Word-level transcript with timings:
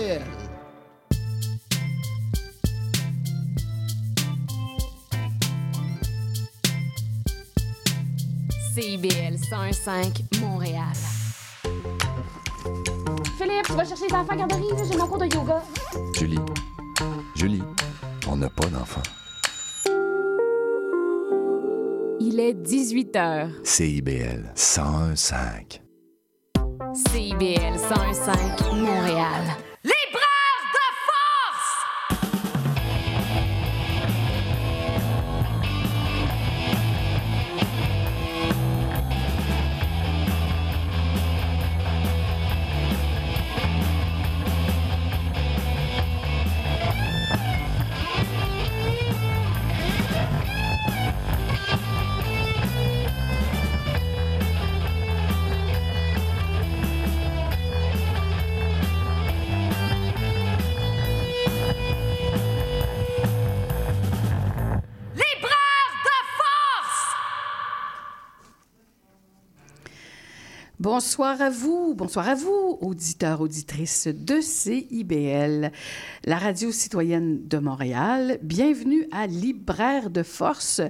CIBL. 0.00 0.22
CIBL 8.74 9.36
105 9.36 10.24
Montréal. 10.40 10.86
Philippe, 13.36 13.66
tu 13.66 13.72
vas 13.72 13.84
chercher 13.84 14.06
les 14.08 14.14
enfants 14.14 14.32
à 14.32 14.36
garderie, 14.36 14.62
j'ai 14.90 14.96
mon 14.96 15.06
cours 15.06 15.18
de 15.18 15.26
yoga. 15.26 15.62
Julie, 16.14 16.38
Julie, 17.34 17.62
on 18.26 18.36
n'a 18.36 18.48
pas 18.48 18.68
d'enfant. 18.68 19.02
Il 22.20 22.40
est 22.40 22.54
18 22.54 23.14
h. 23.16 23.50
CIBL 23.64 24.52
101.5. 24.56 25.80
CIBL 26.94 27.78
105 27.78 28.72
Montréal. 28.72 29.69
Bonsoir 71.00 71.40
à 71.40 71.48
vous, 71.48 71.94
bonsoir 71.94 72.28
à 72.28 72.34
vous, 72.34 72.76
auditeurs, 72.82 73.40
auditrices 73.40 74.06
de 74.06 74.42
CIBL, 74.42 75.72
la 76.26 76.36
radio 76.36 76.70
citoyenne 76.72 77.48
de 77.48 77.56
Montréal. 77.56 78.38
Bienvenue 78.42 79.08
à 79.10 79.26
Libraire 79.26 80.10
de 80.10 80.22
Force, 80.22 80.82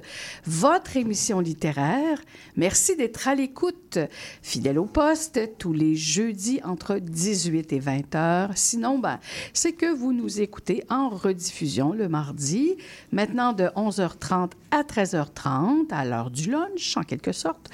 votre 0.45 0.97
émission 0.97 1.39
littéraire. 1.39 2.19
Merci 2.57 2.97
d'être 2.97 3.29
à 3.29 3.35
l'écoute, 3.35 3.99
fidèle 4.41 4.79
au 4.79 4.85
poste, 4.85 5.39
tous 5.57 5.71
les 5.71 5.95
jeudis 5.95 6.59
entre 6.65 6.97
18 6.97 7.71
et 7.71 7.79
20 7.79 8.15
heures. 8.15 8.51
Sinon, 8.55 8.99
ben, 8.99 9.17
c'est 9.53 9.71
que 9.71 9.89
vous 9.93 10.11
nous 10.11 10.41
écoutez 10.41 10.83
en 10.89 11.07
rediffusion 11.07 11.93
le 11.93 12.09
mardi, 12.09 12.75
maintenant 13.13 13.53
de 13.53 13.63
11h30 13.77 14.51
à 14.71 14.83
13h30, 14.83 15.89
à 15.89 16.03
l'heure 16.03 16.31
du 16.31 16.51
lunch, 16.51 16.97
en 16.97 17.03
quelque 17.03 17.31
sorte 17.31 17.69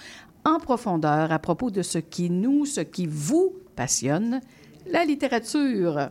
en 0.46 0.60
profondeur 0.60 1.32
à 1.32 1.40
propos 1.40 1.72
de 1.72 1.82
ce 1.82 1.98
qui 1.98 2.30
nous, 2.30 2.66
ce 2.66 2.82
qui 2.82 3.08
vous 3.08 3.56
passionne, 3.76 4.42
la 4.88 5.06
littérature. 5.06 6.10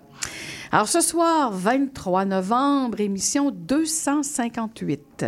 Alors 0.73 0.89
ce 0.89 1.01
soir, 1.01 1.53
23 1.53 2.25
novembre, 2.25 3.01
émission 3.01 3.51
258. 3.53 5.27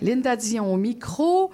Linda 0.00 0.34
Dion 0.36 0.72
au 0.72 0.76
micro, 0.76 1.50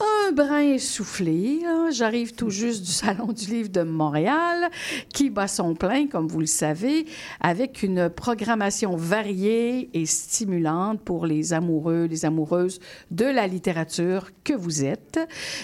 un 0.00 0.32
brin 0.32 0.60
essoufflé. 0.60 1.60
J'arrive 1.90 2.34
tout 2.34 2.50
juste 2.50 2.84
du 2.84 2.90
Salon 3.06 3.32
du 3.32 3.46
Livre 3.46 3.68
de 3.70 3.82
Montréal, 3.82 4.70
qui 5.12 5.30
bat 5.30 5.48
son 5.48 5.74
plein, 5.74 6.06
comme 6.06 6.26
vous 6.26 6.40
le 6.40 6.46
savez, 6.46 7.06
avec 7.40 7.82
une 7.82 8.10
programmation 8.10 8.96
variée 8.96 9.88
et 9.94 10.06
stimulante 10.06 11.00
pour 11.00 11.26
les 11.26 11.52
amoureux, 11.52 12.06
les 12.10 12.24
amoureuses 12.24 12.80
de 13.10 13.24
la 13.24 13.46
littérature 13.46 14.30
que 14.44 14.52
vous 14.52 14.84
êtes. 14.84 15.20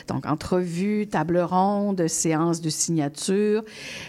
Donc, 0.08 0.26
entrevues, 0.26 1.06
table 1.08 1.38
ronde, 1.38 2.06
séances 2.06 2.60
de 2.60 2.70
signature. 2.70 3.64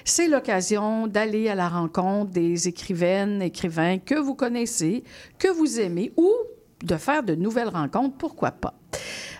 C'est 0.06 0.28
l'occasion 0.28 1.08
d'aller 1.08 1.50
à 1.50 1.56
la 1.56 1.68
rencontre 1.68 2.32
des 2.32 2.68
écrivaines, 2.68 3.42
écrivains 3.42 3.98
que 3.98 4.16
vous 4.16 4.36
connaissez, 4.36 5.04
que 5.40 5.48
vous 5.48 5.80
aimez 5.80 6.12
ou 6.18 6.32
de 6.84 6.98
faire 6.98 7.24
de 7.24 7.36
nouvelles 7.36 7.70
rencontres, 7.70 8.16
pourquoi 8.18 8.52
pas? 8.52 8.76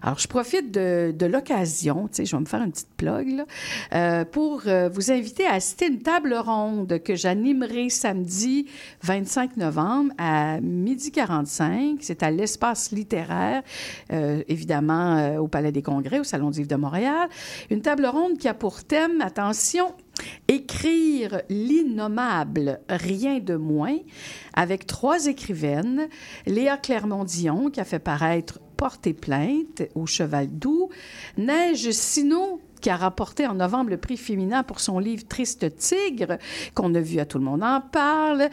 Alors, 0.02 0.20
je 0.20 0.28
profite 0.28 0.72
de, 0.72 1.26
l'occasion, 1.26 2.10
tu 2.10 2.16
sais, 2.16 2.26
je 2.26 2.36
vais 2.36 2.42
me 2.42 2.46
faire 2.46 2.62
une 2.62 2.72
petite 2.72 2.94
plug, 2.98 3.38
là, 3.38 3.46
euh, 3.94 4.26
pour 4.26 4.64
euh, 4.68 4.90
vous 4.90 5.12
inviter 5.12 5.46
à 5.48 5.54
assister 5.54 5.88
une 5.88 6.00
table 6.00 6.34
ronde 6.34 7.02
que 7.02 7.16
j'animerai 7.16 7.90
samedi 7.90 8.68
25 9.04 9.56
novembre 9.56 10.12
à 10.18 10.60
midi 10.60 11.12
45. 11.12 12.00
C'est 12.02 12.22
à 12.22 12.32
l'espace 12.32 12.92
littéraire, 12.92 13.64
euh, 14.12 14.44
évidemment, 14.50 15.38
au 15.38 15.48
Palais 15.48 15.72
des 15.72 15.82
Congrès, 15.82 16.20
au 16.20 16.26
Salon 16.26 16.50
Livre 16.50 16.68
de 16.68 16.76
Montréal. 16.76 17.30
Une 17.70 17.82
table 17.82 18.06
ronde 18.06 18.38
qui 18.38 18.50
a 18.50 18.54
pour 18.54 18.84
thème, 18.84 19.22
attention, 19.22 19.94
Écrire 20.48 21.42
l'innommable, 21.50 22.80
rien 22.90 23.40
de 23.40 23.56
moins, 23.56 23.98
avec 24.54 24.86
trois 24.86 25.28
écrivaines, 25.28 26.08
Léa 26.46 26.78
Clermont-Dion, 26.78 27.70
qui 27.70 27.80
a 27.80 27.86
fait 27.86 28.00
paraître 28.00 28.60
Porter 28.78 29.14
plainte 29.14 29.84
au 29.96 30.06
Cheval 30.06 30.48
Doux, 30.48 30.90
Neige 31.38 31.92
Sino, 31.92 32.60
qui 32.82 32.90
a 32.90 32.98
rapporté 32.98 33.48
en 33.48 33.54
novembre 33.54 33.92
le 33.92 33.98
prix 33.98 34.18
féminin 34.18 34.62
pour 34.62 34.82
son 34.82 35.00
livre 35.00 35.26
Triste 35.26 35.74
Tigre, 35.78 36.38
qu'on 36.76 36.94
a 36.94 37.00
vu 37.00 37.20
à 37.20 37.26
Tout 37.26 37.38
le 37.38 37.46
monde 37.46 37.64
en 37.64 37.80
parle, 37.80 38.50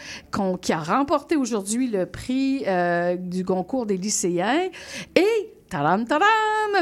qui 0.62 0.72
a 0.72 0.78
remporté 0.78 1.34
aujourd'hui 1.34 1.88
le 1.88 2.06
prix 2.06 2.62
euh, 2.69 3.16
du 3.16 3.44
concours 3.44 3.87
des 3.87 3.97
lycéens, 3.97 4.69
et 5.16 5.50
Tadam, 5.70 6.04
tadam! 6.04 6.26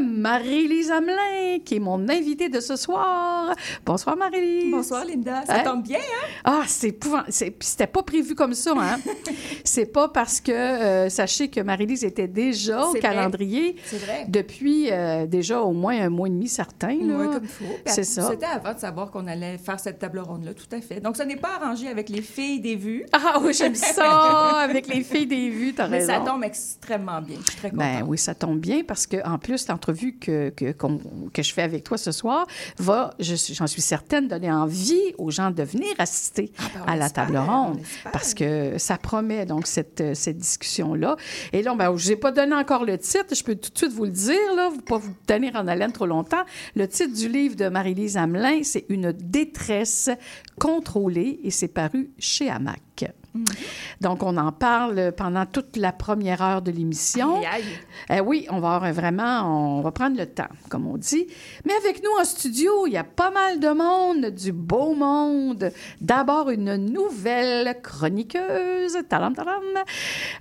Marie-Lise 0.03 0.91
Hamelin, 0.91 1.59
qui 1.65 1.77
est 1.77 1.79
mon 1.79 2.09
invitée 2.09 2.49
de 2.49 2.59
ce 2.61 2.75
soir. 2.77 3.55
Bonsoir, 3.85 4.17
Marie-Lise. 4.17 4.71
Bonsoir, 4.71 5.05
Linda. 5.05 5.43
Ça 5.47 5.57
Hein? 5.57 5.63
tombe 5.65 5.83
bien, 5.83 5.99
hein? 5.99 6.27
Ah, 6.45 6.63
c'est 6.67 6.89
épouvant- 6.89 7.23
C'était 7.29 7.87
pas 7.87 8.03
prévu 8.03 8.35
comme 8.35 8.55
ça, 8.55 8.73
hein? 8.79 8.99
c'est 9.65 9.87
pas 9.93 10.09
parce 10.09 10.41
que, 10.41 10.53
euh, 10.53 11.09
sachez 11.11 11.49
que 11.49 11.61
Marie-Lise 11.61 12.05
était 12.05 12.29
déjà 12.29 12.85
au 12.87 12.91
vrai. 12.91 13.01
calendrier 13.01 13.77
C'est 13.85 13.99
vrai. 13.99 14.25
depuis 14.29 14.91
euh, 14.91 15.27
déjà 15.27 15.61
au 15.61 15.73
moins 15.73 15.99
un 16.01 16.09
mois 16.11 16.29
et 16.29 16.31
demi 16.31 16.49
certain. 16.49 16.97
Là. 17.03 17.17
Ouais, 17.17 17.27
comme 17.27 17.45
il 17.45 17.49
faut. 17.49 17.65
C'est 17.87 18.05
ça. 18.05 18.29
C'était 18.31 18.47
avant 18.47 18.73
de 18.75 18.79
savoir 18.79 19.11
qu'on 19.11 19.27
allait 19.27 19.59
faire 19.59 19.81
cette 19.81 19.99
table 19.99 20.21
ronde-là, 20.21 20.55
tout 20.55 20.75
à 20.75 20.81
fait. 20.81 21.01
Donc, 21.01 21.17
ça 21.17 21.25
n'est 21.27 21.37
pas 21.37 21.57
arrangé 21.61 21.89
avec 21.89 22.09
les 22.09 22.23
filles 22.23 22.61
des 22.61 22.77
vues, 22.77 23.05
Ah 23.13 23.39
oui, 23.43 23.53
j'aime 23.53 23.75
ça, 23.75 24.59
avec 24.61 24.87
les 24.87 25.03
filles 25.03 25.27
des 25.27 25.51
vues, 25.51 25.75
t'as 25.75 25.89
mais 25.89 25.99
raison. 25.99 26.13
ça 26.13 26.21
tombe 26.21 26.45
extrêmement 26.45 27.21
bien. 27.21 27.37
Je 27.45 27.51
suis 27.51 27.59
très 27.59 27.71
contente. 27.71 27.87
Ben 27.87 28.05
oui, 28.07 28.17
ça 28.19 28.35
tombe 28.35 28.59
bien 28.59 28.78
parce 28.85 29.07
que 29.07 29.17
en 29.27 29.39
plus 29.39 29.69
l'entrevue 29.69 30.17
que, 30.19 30.51
que, 30.51 30.73
que 31.33 31.43
je 31.43 31.53
fais 31.53 31.63
avec 31.63 31.85
toi 31.85 31.99
ce 31.99 32.13
soir 32.13 32.47
va, 32.79 33.15
je 33.19 33.35
suis- 33.35 33.55
j'en 33.55 33.67
suis 33.67 33.83
certaine, 33.83 34.29
donner 34.29 34.51
envie 34.53 35.01
aux 35.19 35.31
gens 35.31 35.51
de 35.51 35.63
venir 35.63 35.89
assister 35.99 36.53
ben, 36.59 36.83
on 36.85 36.89
à 36.89 36.97
la 36.97 37.11
table 37.11 37.37
on 37.37 37.47
ronde 37.47 37.81
parce 38.13 38.35
que 38.35 38.79
ça 38.79 38.99
promet 38.99 39.47
donc 39.47 39.67
cette, 39.67 40.15
cette 40.15 40.39
discussion-là. 40.39 41.17
Et 41.53 41.63
là, 41.63 41.75
ben, 41.75 41.97
je 41.97 42.09
n'ai 42.11 42.17
pas 42.17 42.33
donné 42.33 42.55
encore 42.55 42.85
le 42.85 42.99
titre, 42.99 43.35
je 43.35 43.43
peux 43.45 43.55
tout 43.55 43.71
de 43.71 43.79
suite 43.79 43.93
vous 43.93 44.05
le 44.05 44.11
dire, 44.11 44.55
là, 44.57 44.69
vous 44.69 44.81
pas 44.81 44.99
vous 44.99 45.15
tenir 45.27 45.57
en 45.57 45.67
haleine 45.67 45.93
trop 45.93 46.07
longtemps. 46.07 46.45
Le 46.75 46.87
titre 46.89 47.15
du 47.15 47.29
livre 47.29 47.57
de 47.57 47.69
Marie-Lise 47.69 48.17
Hamelin, 48.17 48.61
c'est 48.63 48.85
Une 48.89 49.13
détresse 49.13 50.11
contrôlée 50.59 51.41
et 51.43 51.51
c'est 51.51 51.69
paru 51.69 52.11
chez 52.19 52.49
Hamac. 52.51 53.05
Donc, 54.01 54.23
on 54.23 54.37
en 54.37 54.53
parle 54.53 55.13
pendant 55.17 55.47
toute 55.47 55.77
la 55.77 55.93
première 55.93 56.43
heure 56.43 56.63
de 56.63 56.71
l'émission. 56.71 57.39
Aïe, 57.39 57.47
aïe. 57.47 57.65
Eh 58.11 58.21
oui, 58.21 58.47
on 58.51 58.61
va 58.61 58.75
avoir 58.77 58.93
vraiment, 58.93 59.79
on 59.79 59.81
va 59.81 59.91
prendre 59.91 60.17
le 60.17 60.27
temps, 60.27 60.49
comme 60.69 60.87
on 60.87 60.97
dit. 60.97 61.27
Mais 61.65 61.75
avec 61.75 62.03
nous 62.03 62.11
en 62.21 62.25
studio, 62.25 62.87
il 62.87 62.93
y 62.93 62.97
a 62.97 63.05
pas 63.05 63.31
mal 63.31 63.61
de 63.61 63.69
monde, 63.69 64.31
du 64.35 64.53
beau 64.53 64.95
monde. 64.95 65.71
D'abord, 66.01 66.51
une 66.51 66.77
nouvelle 66.77 67.81
chroniqueuse. 67.83 68.99
Talam, 69.09 69.35
talam. 69.35 69.63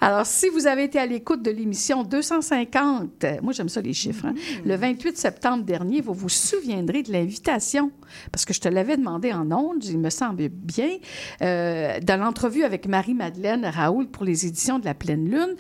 Alors, 0.01 0.25
si 0.25 0.49
vous 0.49 0.67
avez 0.67 0.83
été 0.83 0.99
à 0.99 1.05
l'écoute 1.05 1.41
de 1.41 1.51
l'émission 1.51 2.03
250, 2.03 3.25
moi 3.41 3.53
j'aime 3.53 3.69
ça 3.69 3.81
les 3.81 3.93
chiffres, 3.93 4.25
hein, 4.25 4.33
le 4.65 4.75
28 4.75 5.17
septembre 5.17 5.63
dernier, 5.63 6.01
vous 6.01 6.13
vous 6.13 6.29
souviendrez 6.29 7.03
de 7.03 7.11
l'invitation, 7.11 7.91
parce 8.31 8.45
que 8.45 8.53
je 8.53 8.61
te 8.61 8.67
l'avais 8.67 8.97
demandé 8.97 9.33
en 9.33 9.51
ondes, 9.51 9.83
il 9.85 9.99
me 9.99 10.09
semble 10.09 10.49
bien, 10.49 10.97
euh, 11.41 11.99
dans 12.01 12.19
l'entrevue 12.19 12.63
avec 12.63 12.87
Marie-Madeleine 12.87 13.65
Raoul 13.65 14.07
pour 14.07 14.23
les 14.23 14.45
éditions 14.45 14.79
de 14.79 14.85
La 14.85 14.93
Pleine 14.93 15.29
Lune. 15.29 15.55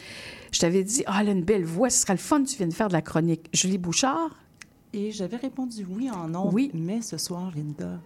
Je 0.51 0.59
t'avais 0.59 0.83
dit, 0.83 1.03
ah, 1.07 1.19
elle 1.21 1.29
a 1.29 1.31
une 1.31 1.43
belle 1.43 1.65
voix, 1.65 1.89
ce 1.89 2.01
serait 2.01 2.13
le 2.13 2.19
fun, 2.19 2.43
tu 2.43 2.57
viens 2.57 2.67
de 2.67 2.73
faire 2.73 2.87
de 2.87 2.93
la 2.93 3.01
chronique. 3.01 3.49
Julie 3.53 3.77
Bouchard, 3.77 4.31
Et 4.93 5.11
j'avais 5.11 5.37
répondu 5.37 5.85
oui 5.89 6.09
en 6.09 6.27
non. 6.29 6.49
Oui. 6.51 6.71
Mais 6.73 7.01
ce 7.01 7.17
soir, 7.17 7.51
Linda, 7.55 7.99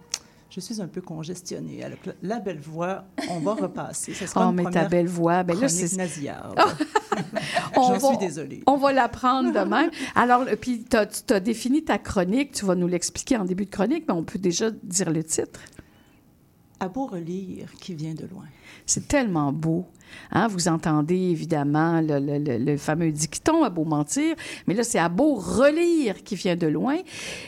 je 0.54 0.60
suis 0.60 0.82
un 0.82 0.86
peu 0.88 1.00
congestionnée. 1.00 1.82
La 2.22 2.38
belle 2.38 2.60
voix, 2.60 3.04
on 3.30 3.38
va 3.40 3.54
repasser. 3.54 4.12
Ce 4.12 4.26
sera 4.26 4.46
Oh, 4.46 4.50
une 4.50 4.56
mais 4.56 4.70
ta 4.70 4.86
belle 4.86 5.06
voix. 5.06 5.42
Ben 5.44 5.58
là, 5.58 5.68
c'est. 5.68 5.96
On 7.76 7.82
J'en 7.82 7.92
va- 7.98 8.08
suis 8.08 8.18
désolée. 8.18 8.62
On 8.66 8.76
va 8.76 8.92
l'apprendre 8.92 9.52
demain. 9.52 9.88
Alors, 10.14 10.44
puis 10.60 10.84
tu 10.88 10.96
as, 11.32 11.40
défini 11.40 11.84
ta 11.84 11.98
chronique. 11.98 12.52
Tu 12.52 12.64
vas 12.66 12.74
nous 12.74 12.86
l'expliquer 12.86 13.36
en 13.38 13.44
début 13.44 13.64
de 13.64 13.70
chronique, 13.70 14.04
mais 14.08 14.14
on 14.14 14.24
peut 14.24 14.38
déjà 14.38 14.70
dire 14.70 15.10
le 15.10 15.24
titre. 15.24 15.60
À 16.80 16.88
beau 16.88 17.06
relire 17.06 17.68
qui 17.80 17.94
vient 17.94 18.14
de 18.14 18.26
loin. 18.26 18.44
C'est 18.86 19.06
tellement 19.08 19.52
beau. 19.52 19.86
Hein? 20.30 20.46
Vous 20.48 20.68
entendez 20.68 21.16
évidemment 21.16 22.00
le, 22.02 22.18
le- 22.18 22.38
le- 22.38 22.58
le 22.58 22.76
fameux 22.76 23.10
dicton 23.10 23.62
à 23.64 23.70
beau 23.70 23.84
mentir, 23.84 24.34
mais 24.66 24.74
là, 24.74 24.82
c'est 24.84 24.98
à 24.98 25.08
beau 25.08 25.34
relire 25.34 26.22
qui 26.22 26.34
vient 26.36 26.56
de 26.56 26.66
loin. 26.66 26.98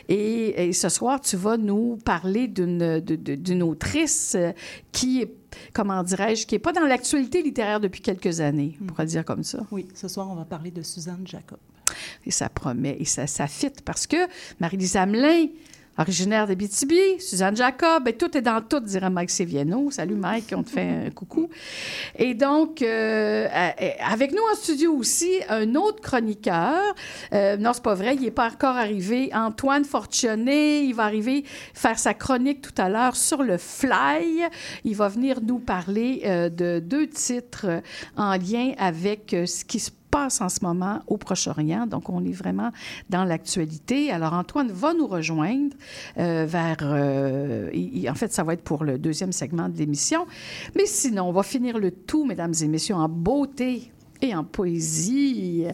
Et, 0.08 0.68
et 0.68 0.72
ce 0.72 0.88
soir, 0.88 1.20
tu 1.20 1.36
vas 1.36 1.56
nous 1.58 1.98
parler 2.04 2.48
d'une 2.48 3.62
autrice 3.62 4.34
euh, 4.36 4.52
qui 4.92 5.20
est, 5.22 5.34
comment 5.74 6.02
dirais-je, 6.02 6.46
qui 6.46 6.54
n'est 6.54 6.58
pas 6.60 6.72
dans 6.72 6.86
l'actualité 6.86 7.42
littéraire 7.42 7.80
depuis 7.80 8.00
quelques 8.00 8.40
années, 8.40 8.78
on 8.80 8.86
pourrait 8.86 9.06
dire 9.06 9.24
comme 9.26 9.42
ça. 9.44 9.60
Oui, 9.70 9.86
ce 9.94 10.08
soir, 10.08 10.28
on 10.30 10.34
va 10.34 10.44
parler 10.46 10.70
de 10.70 10.80
Suzanne 10.82 11.26
Jacob. 11.26 11.58
Et 12.24 12.30
ça 12.30 12.48
promet 12.48 12.96
et 12.98 13.04
ça, 13.04 13.26
ça 13.26 13.46
fit 13.46 13.68
parce 13.84 14.06
que 14.06 14.16
Marie-Lise 14.58 14.96
Hamelin, 14.96 15.46
originaire 15.98 16.46
d'Abitibi, 16.46 17.20
Suzanne 17.20 17.56
Jacob, 17.56 18.08
et 18.08 18.14
tout 18.14 18.36
est 18.36 18.42
dans 18.42 18.60
tout, 18.60 18.80
dirait 18.80 19.10
Mike 19.10 19.30
Seviano. 19.30 19.90
Salut 19.90 20.14
Mike, 20.14 20.52
on 20.56 20.62
te 20.62 20.70
fait 20.70 21.06
un 21.06 21.10
coucou. 21.10 21.48
Et 22.16 22.34
donc, 22.34 22.82
euh, 22.82 23.46
euh, 23.46 23.90
avec 24.04 24.32
nous 24.32 24.42
en 24.52 24.54
studio 24.56 24.92
aussi, 24.94 25.40
un 25.48 25.74
autre 25.74 26.00
chroniqueur. 26.00 26.94
Euh, 27.32 27.56
non, 27.56 27.72
c'est 27.72 27.82
pas 27.82 27.94
vrai, 27.94 28.16
il 28.16 28.22
n'est 28.22 28.30
pas 28.30 28.50
encore 28.50 28.76
arrivé. 28.76 29.30
Antoine 29.34 29.84
Fortuné, 29.84 30.82
il 30.82 30.94
va 30.94 31.04
arriver 31.04 31.44
faire 31.74 31.98
sa 31.98 32.14
chronique 32.14 32.62
tout 32.62 32.82
à 32.82 32.88
l'heure 32.88 33.16
sur 33.16 33.42
le 33.42 33.58
fly. 33.58 34.42
Il 34.84 34.96
va 34.96 35.08
venir 35.08 35.40
nous 35.42 35.58
parler 35.58 36.22
euh, 36.24 36.48
de 36.48 36.80
deux 36.80 37.06
titres 37.06 37.82
en 38.16 38.32
lien 38.32 38.72
avec 38.78 39.30
ce 39.46 39.64
qui 39.64 39.80
se 39.80 39.90
passe 39.90 40.03
en 40.14 40.48
ce 40.48 40.60
moment 40.62 41.00
au 41.06 41.16
Proche-Orient. 41.16 41.86
Donc, 41.86 42.08
on 42.08 42.24
est 42.24 42.32
vraiment 42.32 42.70
dans 43.10 43.24
l'actualité. 43.24 44.10
Alors, 44.10 44.32
Antoine 44.32 44.70
va 44.70 44.94
nous 44.94 45.06
rejoindre 45.06 45.74
euh, 46.18 46.44
vers... 46.48 46.76
euh, 46.82 47.70
en 48.08 48.14
fait, 48.14 48.32
ça 48.32 48.44
va 48.44 48.52
être 48.54 48.62
pour 48.62 48.84
le 48.84 48.98
deuxième 48.98 49.32
segment 49.32 49.68
de 49.68 49.76
l'émission. 49.76 50.26
Mais 50.76 50.86
sinon, 50.86 51.24
on 51.28 51.32
va 51.32 51.42
finir 51.42 51.78
le 51.78 51.90
tout, 51.90 52.24
mesdames 52.24 52.52
et 52.62 52.68
messieurs, 52.68 52.94
en 52.94 53.08
beauté 53.08 53.90
et 54.22 54.34
en 54.34 54.44
poésie. 54.44 55.64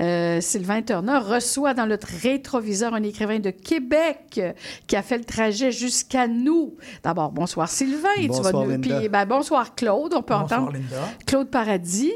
Euh, 0.00 0.40
Sylvain 0.40 0.82
Turner 0.82 1.18
reçoit 1.18 1.72
dans 1.72 1.86
notre 1.86 2.08
rétroviseur 2.08 2.92
un 2.94 3.02
écrivain 3.04 3.38
de 3.38 3.50
Québec 3.50 4.40
qui 4.86 4.96
a 4.96 5.02
fait 5.02 5.18
le 5.18 5.24
trajet 5.24 5.70
jusqu'à 5.70 6.26
nous. 6.26 6.74
D'abord, 7.04 7.30
bonsoir 7.30 7.68
Sylvain. 7.68 8.08
Et 8.18 8.22
tu 8.22 8.28
vas 8.28 8.36
Bonsoir, 8.50 8.64
nous- 8.64 8.70
Linda. 8.72 8.98
puis, 9.00 9.08
ben, 9.08 9.24
bonsoir 9.24 9.74
Claude. 9.76 10.12
On 10.14 10.22
peut 10.22 10.34
Bonsoir, 10.34 10.60
entendre 10.62 10.72
Linda. 10.72 11.08
Claude 11.26 11.48
Paradis. 11.48 12.12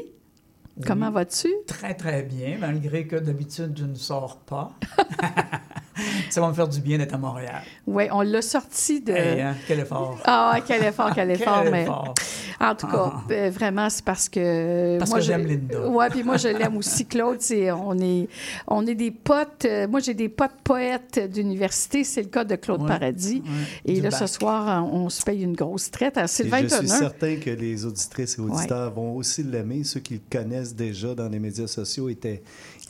Comment 0.85 1.11
vas-tu? 1.11 1.53
Très, 1.67 1.93
très 1.93 2.23
bien, 2.23 2.57
malgré 2.59 3.07
que 3.07 3.15
d'habitude, 3.15 3.77
je 3.77 3.85
ne 3.85 3.95
sors 3.95 4.39
pas. 4.39 4.73
Ça 6.29 6.41
va 6.41 6.49
me 6.49 6.53
faire 6.53 6.67
du 6.67 6.79
bien 6.81 6.97
d'être 6.97 7.13
à 7.13 7.17
Montréal. 7.17 7.61
Oui, 7.87 8.05
on 8.11 8.21
l'a 8.21 8.41
sorti 8.41 9.01
de. 9.01 9.11
Hey, 9.13 9.41
hein, 9.41 9.55
quel 9.67 9.79
effort. 9.79 10.17
Ah, 10.25 10.57
quel 10.65 10.83
effort, 10.83 11.11
quel 11.13 11.31
effort. 11.31 11.61
Quel 11.63 11.71
mais 11.71 11.83
effort. 11.83 12.13
en 12.59 12.75
tout 12.75 12.87
cas, 12.87 13.13
euh, 13.31 13.49
vraiment, 13.49 13.89
c'est 13.89 14.03
parce 14.03 14.27
que. 14.29 14.97
Parce 14.97 15.09
moi, 15.09 15.19
que 15.19 15.25
je- 15.25 15.31
j'aime 15.31 15.45
Linda. 15.45 15.87
Ouais, 15.89 16.09
puis 16.09 16.23
moi, 16.23 16.37
je 16.37 16.47
l'aime 16.49 16.77
aussi, 16.77 17.05
Claude. 17.05 17.37
C'est, 17.39 17.71
on, 17.71 17.97
est, 17.99 18.27
on 18.67 18.85
est 18.87 18.95
des 18.95 19.11
potes. 19.11 19.65
euh, 19.65 19.87
Moi, 19.87 19.99
j'ai 19.99 20.13
des 20.13 20.29
potes 20.29 20.51
poètes 20.63 21.31
d'université. 21.31 22.03
C'est 22.03 22.21
le 22.23 22.29
cas 22.29 22.43
de 22.43 22.55
Claude 22.55 22.81
Ouais, 22.81 22.87
Paradis. 22.87 23.41
ouais, 23.45 23.51
Et 23.85 23.93
du 23.95 24.01
là, 24.01 24.09
bac. 24.09 24.19
ce 24.19 24.27
soir, 24.27 24.85
on 24.91 25.09
se 25.09 25.21
paye 25.23 25.43
une 25.43 25.55
grosse 25.55 25.91
traite 25.91 26.17
à 26.17 26.23
Et 26.25 26.27
Sylvain 26.27 26.61
je 26.63 26.67
suis 26.75 26.87
certain 26.87 27.35
que 27.37 27.49
les 27.49 27.85
auditrices 27.85 28.37
et 28.37 28.41
auditeurs 28.41 28.91
vont 28.93 29.15
aussi 29.15 29.43
l'aimer. 29.43 29.83
Ceux 29.83 29.99
qui 29.99 30.15
le 30.15 30.21
connaissent 30.31 30.75
déjà 30.75 31.13
dans 31.15 31.29
les 31.29 31.39
médias 31.39 31.67
sociaux 31.67 32.09
étaient, 32.09 32.41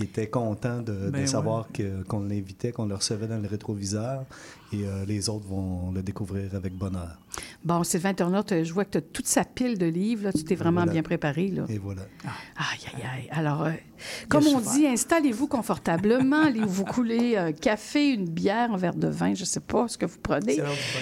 étaient 0.03 0.27
contents 0.27 0.79
de, 0.81 0.91
de 0.93 1.09
Ben 1.11 1.21
ouais. 1.21 1.27
savoir 1.27 1.67
que- 1.73 2.03
qu'on 2.03 2.21
l'invitait, 2.21 2.71
qu'on 2.71 2.85
le 2.85 2.95
recevait 2.95 3.27
dans 3.27 3.37
le 3.41 3.47
rétroviseur. 3.47 4.25
Et 4.73 4.83
euh, 4.83 5.05
les 5.05 5.29
autres 5.29 5.45
vont 5.47 5.91
le 5.91 6.01
découvrir 6.01 6.53
avec 6.55 6.73
bonheur. 6.73 7.17
Bon, 7.63 7.83
Sylvain 7.83 8.13
Turner, 8.13 8.41
t'as- 8.45 8.63
je 8.63 8.73
vois 8.73 8.83
que 8.83 8.91
tu 8.91 8.97
as 8.97 9.01
toute 9.01 9.27
sa 9.27 9.43
pile 9.45 9.77
de 9.77 9.85
livres. 9.85 10.23
Là. 10.25 10.33
Tu 10.33 10.43
t'es 10.43 10.55
vraiment 10.55 10.81
Voilà. 10.81 10.91
bien 10.91 11.03
préparé. 11.03 11.47
Là. 11.49 11.65
Et 11.69 11.77
voilà. 11.77 12.01
Aïe, 12.57 12.79
aïe, 12.95 13.03
aïe. 13.03 13.29
Alors, 13.31 13.63
euh, 13.63 13.71
comme 14.27 14.45
on 14.47 14.59
dit, 14.59 14.85
installez-vous 14.87 15.47
confortablement. 15.47 16.41
Allez-vous 16.47 16.83
couler 16.85 17.37
un 17.37 17.51
café, 17.53 18.09
une 18.09 18.25
bière, 18.27 18.73
un 18.73 18.77
verre 18.77 18.95
de 18.95 19.07
vin, 19.07 19.33
je 19.33 19.41
ne 19.41 19.45
sais 19.45 19.59
pas 19.61 19.87
ce 19.87 19.97
que 19.97 20.05
vous 20.05 20.19
prenez. 20.21 20.59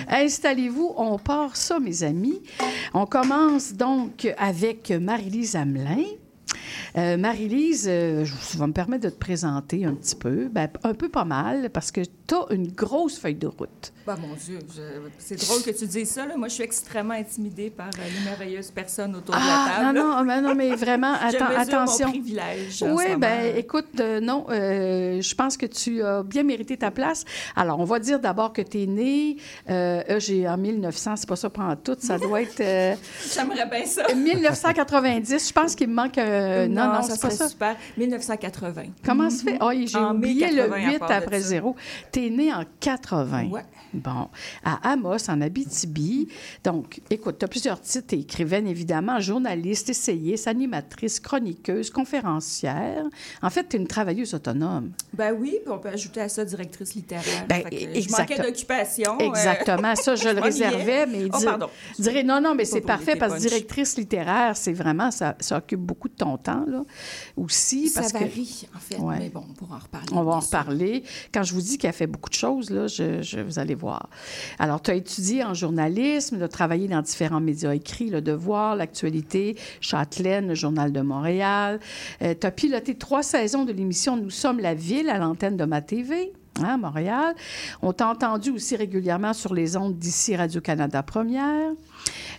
Installez-vous, 0.09 0.93
on 0.97 1.17
part 1.17 1.55
ça, 1.55 1.79
mes 1.79 2.03
amis. 2.03 2.41
On 2.93 3.05
commence 3.05 3.73
donc 3.73 4.27
avec 4.37 4.91
Marie-Lise 4.91 5.55
Hamelin. 5.55 6.03
Euh, 6.95 7.17
Marie-Lise, 7.17 7.87
euh, 7.89 8.23
je 8.23 8.57
vais 8.57 8.67
me 8.67 8.73
permettre 8.73 9.05
de 9.05 9.09
te 9.09 9.17
présenter 9.17 9.83
un 9.83 9.95
petit 9.95 10.15
peu, 10.15 10.47
ben, 10.47 10.69
un 10.83 10.93
peu 10.93 11.09
pas 11.09 11.25
mal, 11.25 11.71
parce 11.71 11.91
que 11.91 12.01
tu 12.27 12.35
as 12.35 12.45
une 12.51 12.67
grosse 12.71 13.17
feuille 13.19 13.35
de 13.35 13.47
route. 13.47 13.91
Bah, 14.05 14.17
mon 14.19 14.33
Dieu, 14.35 14.59
je- 14.75 14.81
c'est 15.17 15.35
drôle 15.45 15.61
que 15.61 15.71
tu 15.71 15.85
dises 15.85 16.09
ça. 16.09 16.25
là. 16.25 16.35
Moi, 16.37 16.47
je 16.47 16.53
suis 16.55 16.63
extrêmement 16.63 17.13
intimidée 17.13 17.69
par 17.69 17.87
euh, 17.87 17.91
les 18.17 18.25
merveilleuses 18.29 18.71
personnes 18.71 19.15
autour 19.15 19.35
de 19.35 19.39
la 19.39 19.45
Ah, 19.45 19.79
table. 19.83 19.97
non, 19.99 20.15
non, 20.17 20.23
mais, 20.23 20.41
non, 20.41 20.55
mais 20.55 20.75
vraiment, 20.75 21.13
Je 21.31 21.37
atten- 21.37 21.47
mesure 21.49 21.59
attention. 21.59 22.05
mon 22.07 22.11
privilège. 22.13 22.83
en 22.83 22.95
Oui, 22.95 23.05
ben 23.17 23.55
écoute, 23.57 23.87
euh, 23.99 24.19
non, 24.21 24.45
euh, 24.49 25.21
je 25.21 25.35
pense 25.35 25.57
que 25.57 25.65
tu 25.65 26.01
as 26.03 26.23
bien 26.23 26.43
mérité 26.43 26.77
ta 26.77 26.91
place. 26.91 27.23
Alors, 27.55 27.79
on 27.79 27.85
va 27.85 27.99
dire 27.99 28.19
d'abord 28.19 28.51
que 28.53 28.61
tu 28.61 28.83
es 28.83 28.85
né, 28.87 29.37
euh, 29.69 30.01
euh, 30.09 30.19
j'ai 30.19 30.47
en 30.47 30.57
1900, 30.57 31.15
c'est 31.17 31.27
pas 31.29 31.35
ça 31.35 31.49
pendant 31.49 31.75
tout, 31.75 31.95
ça 31.99 32.17
doit 32.17 32.41
être 32.41 32.57
J'aimerais 33.33 33.65
bien 33.69 33.85
ça. 33.85 34.03
1990, 34.15 35.47
je 35.49 35.53
pense 35.53 35.75
qu'il 35.75 35.87
me 35.89 35.93
manque 35.95 36.17
non, 36.17 36.93
non, 36.93 37.01
ça 37.01 37.15
c'est 37.15 37.21
pas 37.21 37.29
ça. 37.29 37.49
super. 37.49 37.75
1980. 37.97 38.83
Comment 39.05 39.29
ça 39.29 39.43
fait? 39.43 39.57
Ah, 39.59 39.69
j'ai 39.85 39.97
En 39.97 40.15
oublié 40.15 40.41
80 40.49 40.65
le 40.67 40.73
à 40.73 40.91
8 40.91 40.99
part 40.99 41.09
de 41.09 41.13
après 41.13 41.39
zéro. 41.41 41.75
Es 42.27 42.31
né 42.31 42.49
en 42.49 42.55
80. 42.55 43.49
Ouais. 43.49 43.65
Bon, 43.93 44.27
à 44.63 44.91
Amos, 44.91 45.29
en 45.29 45.39
Abitibi. 45.41 46.27
Donc, 46.63 47.01
écoute, 47.09 47.37
tu 47.39 47.45
as 47.45 47.47
plusieurs 47.47 47.79
titres. 47.79 48.07
Tu 48.07 48.15
écrivaine, 48.15 48.67
évidemment, 48.67 49.19
journaliste, 49.19 49.89
essayiste, 49.89 50.47
animatrice, 50.47 51.19
chroniqueuse, 51.19 51.89
conférencière. 51.89 53.03
En 53.41 53.49
fait, 53.49 53.67
tu 53.69 53.75
es 53.75 53.79
une 53.79 53.87
travailleuse 53.87 54.33
autonome. 54.33 54.91
Ben 55.13 55.35
oui, 55.39 55.57
puis 55.63 55.71
on 55.71 55.77
peut 55.79 55.89
ajouter 55.89 56.21
à 56.21 56.29
ça 56.29 56.43
directrice 56.43 56.95
littéraire. 56.95 57.45
Ben, 57.47 57.63
que 57.63 57.75
je 57.77 57.85
exact- 57.97 58.29
manquais 58.29 58.41
d'occupation. 58.41 59.17
euh, 59.19 59.25
Exactement, 59.25 59.95
ça, 59.95 60.15
je 60.15 60.29
le 60.29 60.35
m'ennuyais. 60.41 60.67
réservais, 60.67 61.05
mais 61.05 61.27
Oh, 61.33 61.37
dire- 61.37 61.69
dirais 61.99 62.23
non, 62.23 62.41
non, 62.41 62.55
mais 62.55 62.65
c'est 62.65 62.81
parfait 62.81 63.15
parce 63.15 63.35
que 63.35 63.39
directrice 63.39 63.97
littéraire, 63.97 64.57
c'est 64.57 64.73
vraiment, 64.73 65.11
ça, 65.11 65.35
ça 65.39 65.57
occupe 65.57 65.79
beaucoup 65.81 66.09
de 66.09 66.15
ton 66.15 66.37
temps, 66.37 66.65
là, 66.67 66.83
aussi. 67.37 67.89
Ça 67.89 68.01
parce 68.01 68.13
que 68.13 68.19
varie, 68.19 68.67
en 68.75 68.79
fait. 68.79 68.97
Ouais. 68.97 69.15
Mais 69.19 69.29
bon, 69.29 69.43
on 69.49 69.53
pourra 69.53 69.75
en 69.75 69.79
reparler. 69.79 70.07
On 70.13 70.23
va 70.23 70.31
en 70.33 70.39
reparler. 70.39 71.03
Quand 71.33 71.43
je 71.43 71.53
vous 71.53 71.61
dis 71.61 71.77
qu'elle 71.77 71.93
fait 71.93 72.07
beaucoup 72.07 72.29
de 72.29 72.35
choses, 72.35 72.69
là, 72.69 72.87
je, 72.87 73.21
je- 73.21 73.39
vous 73.39 73.59
allez 73.59 73.75
voir. 73.75 73.82
Alors, 74.59 74.81
tu 74.81 74.91
as 74.91 74.95
étudié 74.95 75.43
en 75.43 75.53
journalisme, 75.53 76.37
tu 76.37 76.43
as 76.43 76.47
travaillé 76.47 76.87
dans 76.87 77.01
différents 77.01 77.41
médias 77.41 77.73
écrits, 77.73 78.09
Le 78.09 78.21
Devoir, 78.21 78.75
L'Actualité, 78.75 79.57
Châtelaine, 79.81 80.47
le 80.47 80.55
Journal 80.55 80.91
de 80.91 81.01
Montréal. 81.01 81.79
tu 82.19 82.25
as 82.47 82.51
piloté 82.51 82.95
trois 82.95 83.23
saisons 83.23 83.65
de 83.65 83.71
l'émission 83.71 84.17
Nous 84.17 84.29
sommes 84.29 84.59
la 84.59 84.73
ville 84.73 85.09
à 85.09 85.17
l'antenne 85.17 85.57
de 85.57 85.65
ma 85.65 85.81
TV. 85.81 86.33
hein, 86.59 86.65
à 86.65 86.77
Montréal. 86.77 87.35
On 87.81 87.93
t'a 87.93 88.07
entendu 88.09 88.51
aussi 88.51 88.75
régulièrement 88.75 89.33
sur 89.33 89.53
les 89.53 89.77
ondes 89.77 89.97
d'ici 89.97 90.35
Radio-Canada 90.35 91.03
Première. 91.03 91.71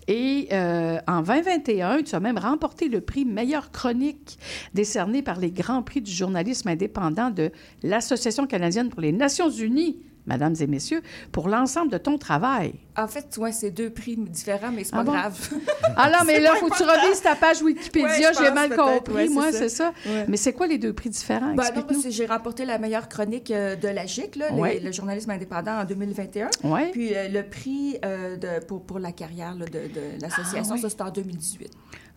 Et 0.07 0.49
euh, 0.53 0.99
en 1.07 1.23
2021, 1.23 2.03
tu 2.03 2.15
as 2.15 2.21
même 2.21 2.39
remporté 2.39 2.89
le 2.89 3.01
prix 3.01 3.25
Meilleure 3.25 3.71
chronique 3.71 4.39
décerné 4.75 5.23
par 5.23 5.39
les 5.39 5.51
Grands 5.51 5.83
Prix 5.83 6.03
du 6.03 6.13
journalisme 6.13 6.69
indépendant 6.69 7.31
de 7.31 7.51
l'Association 7.83 8.47
canadienne 8.47 8.91
pour 8.91 9.01
les 9.01 9.13
Nations 9.13 9.51
unies, 9.51 9.99
mesdames 10.27 10.55
et 10.61 10.67
messieurs, 10.67 11.03
pour 11.33 11.49
l'ensemble 11.49 11.91
de 11.93 11.99
ton 11.99 12.19
travail. 12.19 12.75
En 12.97 13.09
fait, 13.09 13.37
ouais, 13.39 13.51
c'est 13.53 13.71
deux 13.71 13.91
prix 13.91 14.17
différents, 14.17 14.71
mais 14.73 14.85
c'est 14.85 14.91
Ah 14.95 14.99
pas 14.99 15.05
bon? 15.05 15.13
grave. 15.13 15.51
Ah 15.97 16.11
non, 16.11 16.19
mais 16.27 16.41
là, 16.41 16.51
il 16.55 16.59
faut 16.59 16.69
que 16.69 16.77
tu 16.77 16.83
revises 16.83 17.21
ta 17.23 17.35
page 17.37 17.61
Wikipédia, 17.63 18.09
Ouais, 18.31 18.35
j'ai 18.39 18.51
mal 18.51 18.75
compris, 18.75 19.15
ouais, 19.15 19.29
moi, 19.29 19.53
c'est 19.53 19.69
ça. 19.69 19.93
Mais 20.29 20.37
c'est 20.37 20.53
quoi 20.53 20.67
les 20.67 20.79
deux 20.79 20.93
prix 20.93 21.11
différents? 21.11 21.55
Ben 21.55 21.65
j'ai 22.09 22.27
remporté 22.27 22.65
la 22.65 22.79
meilleure 22.79 23.09
chronique 23.09 23.51
euh, 23.51 23.77
de 23.77 23.89
la 23.89 24.07
GIC, 24.07 24.37
là, 24.37 24.51
les- 24.51 24.61
Ouais. 24.61 24.81
le 24.81 24.93
journalisme 24.93 25.31
indépendant 25.31 25.81
en 25.81 25.85
2021. 25.85 26.49
Ouais. 26.65 26.91
Puis 26.93 27.15
euh, 27.15 27.29
le 27.29 27.43
prix 27.43 27.99
euh, 28.05 28.37
de, 28.37 28.65
pour, 28.65 28.85
pour 28.85 28.99
la 28.99 29.13
carrière 29.13 29.55
là, 29.55 29.65
de, 29.67 29.73
de 29.93 30.21
l'association, 30.23 30.75
Ah, 30.77 30.81
ça 30.81 30.91
c'était 30.91 31.03
en 31.03 31.11
2018. 31.11 31.71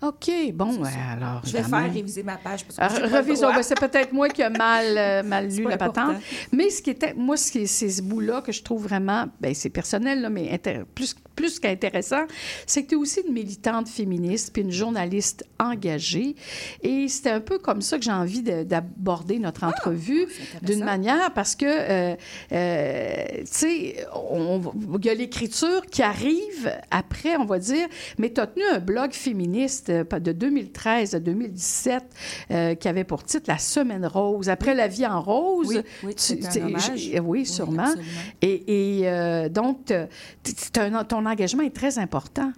OK, 0.03 0.29
bon, 0.53 0.83
ça. 0.83 0.89
alors. 1.13 1.41
Je 1.43 1.53
vais 1.53 1.59
évidemment. 1.59 1.83
faire 1.85 1.93
réviser 1.93 2.21
ma 2.23 2.37
page 2.37 2.63
parce 2.65 2.77
que 2.77 3.03
Ah, 3.03 3.17
Revisons. 3.17 3.51
Ben, 3.51 3.63
c'est 3.63 3.79
peut-être 3.79 4.13
moi 4.13 4.29
qui 4.29 4.43
ai 4.43 4.49
mal, 4.49 5.25
mal 5.25 5.47
lu 5.55 5.63
la 5.63 5.77
patente. 5.77 6.17
Mais 6.51 6.69
ce 6.69 6.83
qui 6.83 6.91
était, 6.91 7.15
moi, 7.15 7.35
ce 7.35 7.51
qui, 7.51 7.67
c'est 7.67 7.96
ce 7.97 8.01
bout-là 8.01 8.41
que 8.41 8.51
je 8.51 8.63
trouve 8.63 8.83
vraiment, 8.83 9.25
ben 9.41 9.53
c'est 9.53 9.69
personnel, 9.69 10.21
là, 10.21 10.29
mais 10.29 10.59
plus, 10.95 11.15
plus 11.35 11.59
qu'intéressant, 11.59 12.25
c'est 12.65 12.83
que 12.83 12.89
tu 12.89 12.95
es 12.95 12.97
aussi 12.97 13.21
une 13.27 13.33
militante 13.33 13.87
féministe 13.87 14.51
puis 14.53 14.61
une 14.63 14.71
journaliste 14.71 15.45
engagée. 15.59 16.35
Et 16.81 17.07
c'était 17.07 17.29
un 17.31 17.39
peu 17.41 17.59
comme 17.59 17.81
ça 17.81 17.97
que 17.97 18.03
j'ai 18.03 18.11
envie 18.11 18.41
de- 18.41 18.63
d'aborder 18.63 19.39
notre 19.39 19.63
entrevue 19.63 20.27
d'une 20.61 20.83
manière 20.85 21.33
parce 21.33 21.55
que, 21.55 21.65
euh, 21.65 22.15
euh, 22.51 23.23
tu 23.39 23.45
sais, 23.45 24.05
on- 24.13 24.61
il 24.99 25.05
y 25.05 25.09
a 25.09 25.13
l'écriture 25.13 25.85
qui 25.91 26.01
arrive 26.01 26.71
après, 26.91 27.35
on 27.37 27.45
va 27.45 27.59
dire, 27.59 27.87
mais 28.17 28.31
tu 28.31 28.41
as 28.41 28.47
tenu 28.47 28.65
un 28.71 28.79
blog 28.79 29.11
féministe 29.13 29.89
euh, 29.89 30.03
de 30.03 30.31
2013 30.31 31.15
à 31.15 31.19
2017 31.19 32.03
euh, 32.51 32.75
qui 32.75 32.87
avait 32.87 33.03
pour 33.03 33.23
titre 33.23 33.45
La 33.47 33.57
Semaine 33.57 34.05
rose. 34.05 34.49
Après 34.49 34.73
la 34.75 34.87
vie 34.87 35.05
en 35.05 35.21
rose, 35.21 35.67
Oui, 35.67 35.77
oui, 36.03 36.15
tu- 36.15 36.21
c'est 36.23 36.59
un 36.59 36.65
hommage. 36.67 37.11
oui, 37.23 37.45
sûrement. 37.45 37.86
Absolument. 37.87 38.21
Et, 38.41 38.99
et, 38.99 39.09
euh, 39.09 39.49
donc, 39.49 39.91
un- 39.91 41.03
ton 41.03 41.25
engagement 41.25 41.63
est 41.63 41.75
très 41.75 41.97
important. 41.99 42.51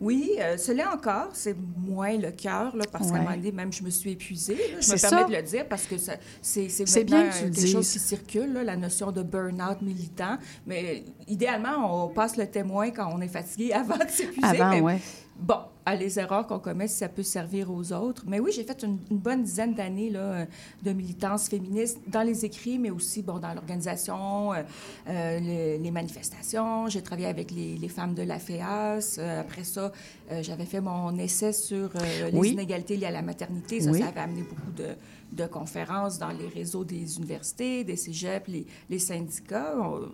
Oui, 0.00 0.32
euh, 0.40 0.56
cela 0.56 0.92
encore, 0.92 1.28
c'est 1.32 1.54
moins 1.86 2.16
le 2.18 2.32
cœur, 2.32 2.74
parce 2.90 3.06
qu'à 3.06 3.14
un 3.14 3.18
Ouais. 3.20 3.24
moment 3.24 3.36
donné, 3.36 3.52
même 3.52 3.72
je 3.72 3.84
me 3.84 3.90
suis 3.90 4.10
épuisée. 4.10 4.56
là. 4.56 4.80
je 4.80 4.92
me 4.92 4.96
ça. 4.96 5.08
permets 5.10 5.30
de 5.30 5.36
le 5.36 5.42
dire 5.48 5.64
parce 5.68 5.84
que 5.86 5.94
c'est 6.40 7.04
bien 7.04 7.28
que 7.28 7.36
tu 7.38 7.50
quelque 7.52 7.66
chose 7.68 7.88
qui 7.88 7.98
circule, 8.00 8.52
là, 8.52 8.64
la 8.64 8.76
notion 8.76 9.12
de 9.12 9.22
burn-out 9.22 9.80
militant. 9.80 10.38
Mais 10.66 11.04
idéalement, 11.28 12.04
on 12.04 12.08
passe 12.08 12.36
le 12.36 12.48
témoin 12.48 12.90
quand 12.90 13.12
on 13.14 13.20
est 13.20 13.28
fatigué 13.28 13.72
avant 13.74 13.96
de 13.96 14.10
s'épuiser. 14.10 14.44
Avant, 14.60 14.70
mais 14.70 14.80
ouais. 14.80 14.98
Bon, 15.38 15.56
à 15.84 15.96
les 15.96 16.18
erreurs 16.20 16.46
qu'on 16.46 16.60
commet, 16.60 16.86
si 16.86 16.98
ça 16.98 17.08
peut 17.08 17.22
servir 17.24 17.70
aux 17.72 17.92
autres. 17.92 18.22
Mais 18.28 18.38
oui, 18.38 18.52
j'ai 18.54 18.62
fait 18.62 18.82
une, 18.84 18.98
une 19.10 19.18
bonne 19.18 19.42
dizaine 19.42 19.74
d'années 19.74 20.10
là, 20.10 20.46
de 20.82 20.92
militance 20.92 21.48
féministe 21.48 21.98
dans 22.06 22.22
les 22.22 22.44
écrits, 22.44 22.78
mais 22.78 22.90
aussi 22.90 23.22
bon, 23.22 23.38
dans 23.38 23.52
l'organisation, 23.52 24.52
euh, 24.52 24.62
euh, 25.08 25.40
le- 25.78 25.82
les 25.82 25.90
manifestations. 25.90 26.86
J'ai 26.88 27.02
travaillé 27.02 27.26
avec 27.28 27.50
les, 27.50 27.76
les 27.76 27.88
femmes 27.88 28.14
de 28.14 28.22
la 28.22 28.38
FEAS. 28.38 29.16
Euh, 29.18 29.40
après 29.40 29.64
ça, 29.64 29.90
euh, 30.30 30.42
j'avais 30.42 30.66
fait 30.66 30.80
mon 30.80 31.16
essai 31.18 31.52
sur 31.52 31.90
les 32.30 32.38
Oui. 32.38 32.50
inégalités 32.50 32.96
liées 32.96 33.06
à 33.06 33.10
la 33.10 33.22
maternité. 33.22 33.80
Ça, 33.80 33.90
Oui. 33.90 34.00
ça 34.00 34.08
avait 34.08 34.20
amené 34.20 34.42
beaucoup 34.42 34.70
de, 34.76 34.90
de 35.32 35.46
conférences 35.48 36.18
dans 36.18 36.30
les 36.30 36.46
réseaux 36.46 36.84
des 36.84 37.16
universités, 37.16 37.82
des 37.82 37.96
cégeps, 37.96 38.46
les, 38.48 38.66
les 38.88 38.98
syndicats. 39.00 39.74
On- 39.80 40.08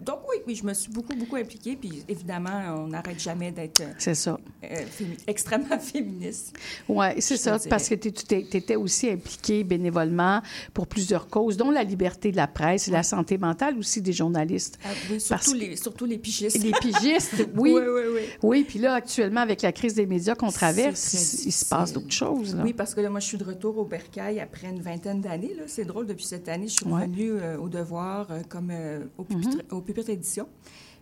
donc 0.00 0.20
oui, 0.28 0.36
oui, 0.46 0.54
je 0.54 0.64
me 0.64 0.72
suis 0.74 0.90
beaucoup, 0.90 1.14
beaucoup 1.14 1.36
impliquée. 1.36 1.76
Puis 1.76 2.02
évidemment, 2.08 2.74
on 2.78 2.88
n'arrête 2.88 3.20
jamais 3.20 3.52
d'être... 3.52 3.80
euh, 3.80 3.92
C'est 3.98 4.14
ça. 4.14 4.38
euh, 4.64 4.66
fémi- 4.86 5.18
extrêmement 5.26 5.78
féministe. 5.80 6.54
Oui, 6.88 7.06
c'est 7.18 7.36
ça, 7.36 7.58
te 7.58 7.68
parce 7.68 7.88
que 7.88 7.94
tu 7.94 8.08
étais 8.34 8.76
aussi 8.76 9.10
impliqué 9.10 9.64
bénévolement 9.64 10.42
pour 10.74 10.86
plusieurs 10.86 11.28
causes, 11.28 11.56
dont 11.56 11.70
la 11.70 11.82
liberté 11.84 12.30
de 12.32 12.36
la 12.36 12.46
presse 12.46 12.88
et 12.88 12.90
la 12.90 13.02
santé 13.02 13.38
mentale 13.38 13.76
aussi 13.78 14.00
des 14.02 14.12
journalistes. 14.12 14.78
Ah 14.84 14.88
oui, 15.10 15.20
surtout, 15.20 15.54
les, 15.54 15.76
surtout 15.76 16.04
les 16.06 16.18
pigistes. 16.18 16.62
Les 16.62 16.72
pigistes, 16.72 17.34
oui. 17.56 17.72
Oui, 17.74 17.82
oui, 17.86 18.02
oui. 18.14 18.20
Oui, 18.42 18.64
puis 18.66 18.78
là, 18.78 18.94
actuellement, 18.94 19.40
avec 19.40 19.62
la 19.62 19.72
crise 19.72 19.94
des 19.94 20.06
médias 20.06 20.34
qu'on 20.34 20.50
traverse, 20.50 21.12
il, 21.44 21.52
se 21.52 21.64
passe 21.64 21.92
d'autres 21.92 22.10
choses. 22.12 22.54
Là. 22.54 22.62
Oui, 22.64 22.72
parce 22.72 22.94
que 22.94 23.00
là, 23.00 23.10
moi, 23.10 23.20
je 23.20 23.26
suis 23.26 23.38
de 23.38 23.44
retour 23.44 23.76
au 23.78 23.84
Bercail 23.84 24.40
après 24.40 24.68
une 24.68 24.80
vingtaine 24.80 25.20
d'années. 25.20 25.54
C'est 25.66 25.84
drôle, 25.84 26.06
depuis 26.06 26.24
cette 26.24 26.48
année, 26.48 26.68
je 26.68 26.72
suis 26.74 26.86
Ouais. 26.86 27.02
revenue 27.02 27.32
euh, 27.32 27.58
au 27.58 27.68
devoir 27.68 28.28
euh, 28.30 28.40
comme 28.48 28.70
euh, 28.72 29.04
au, 29.18 29.24
pupitre, 29.24 29.58
au 29.70 29.80
pupitre 29.92 30.10
édition. 30.10 30.48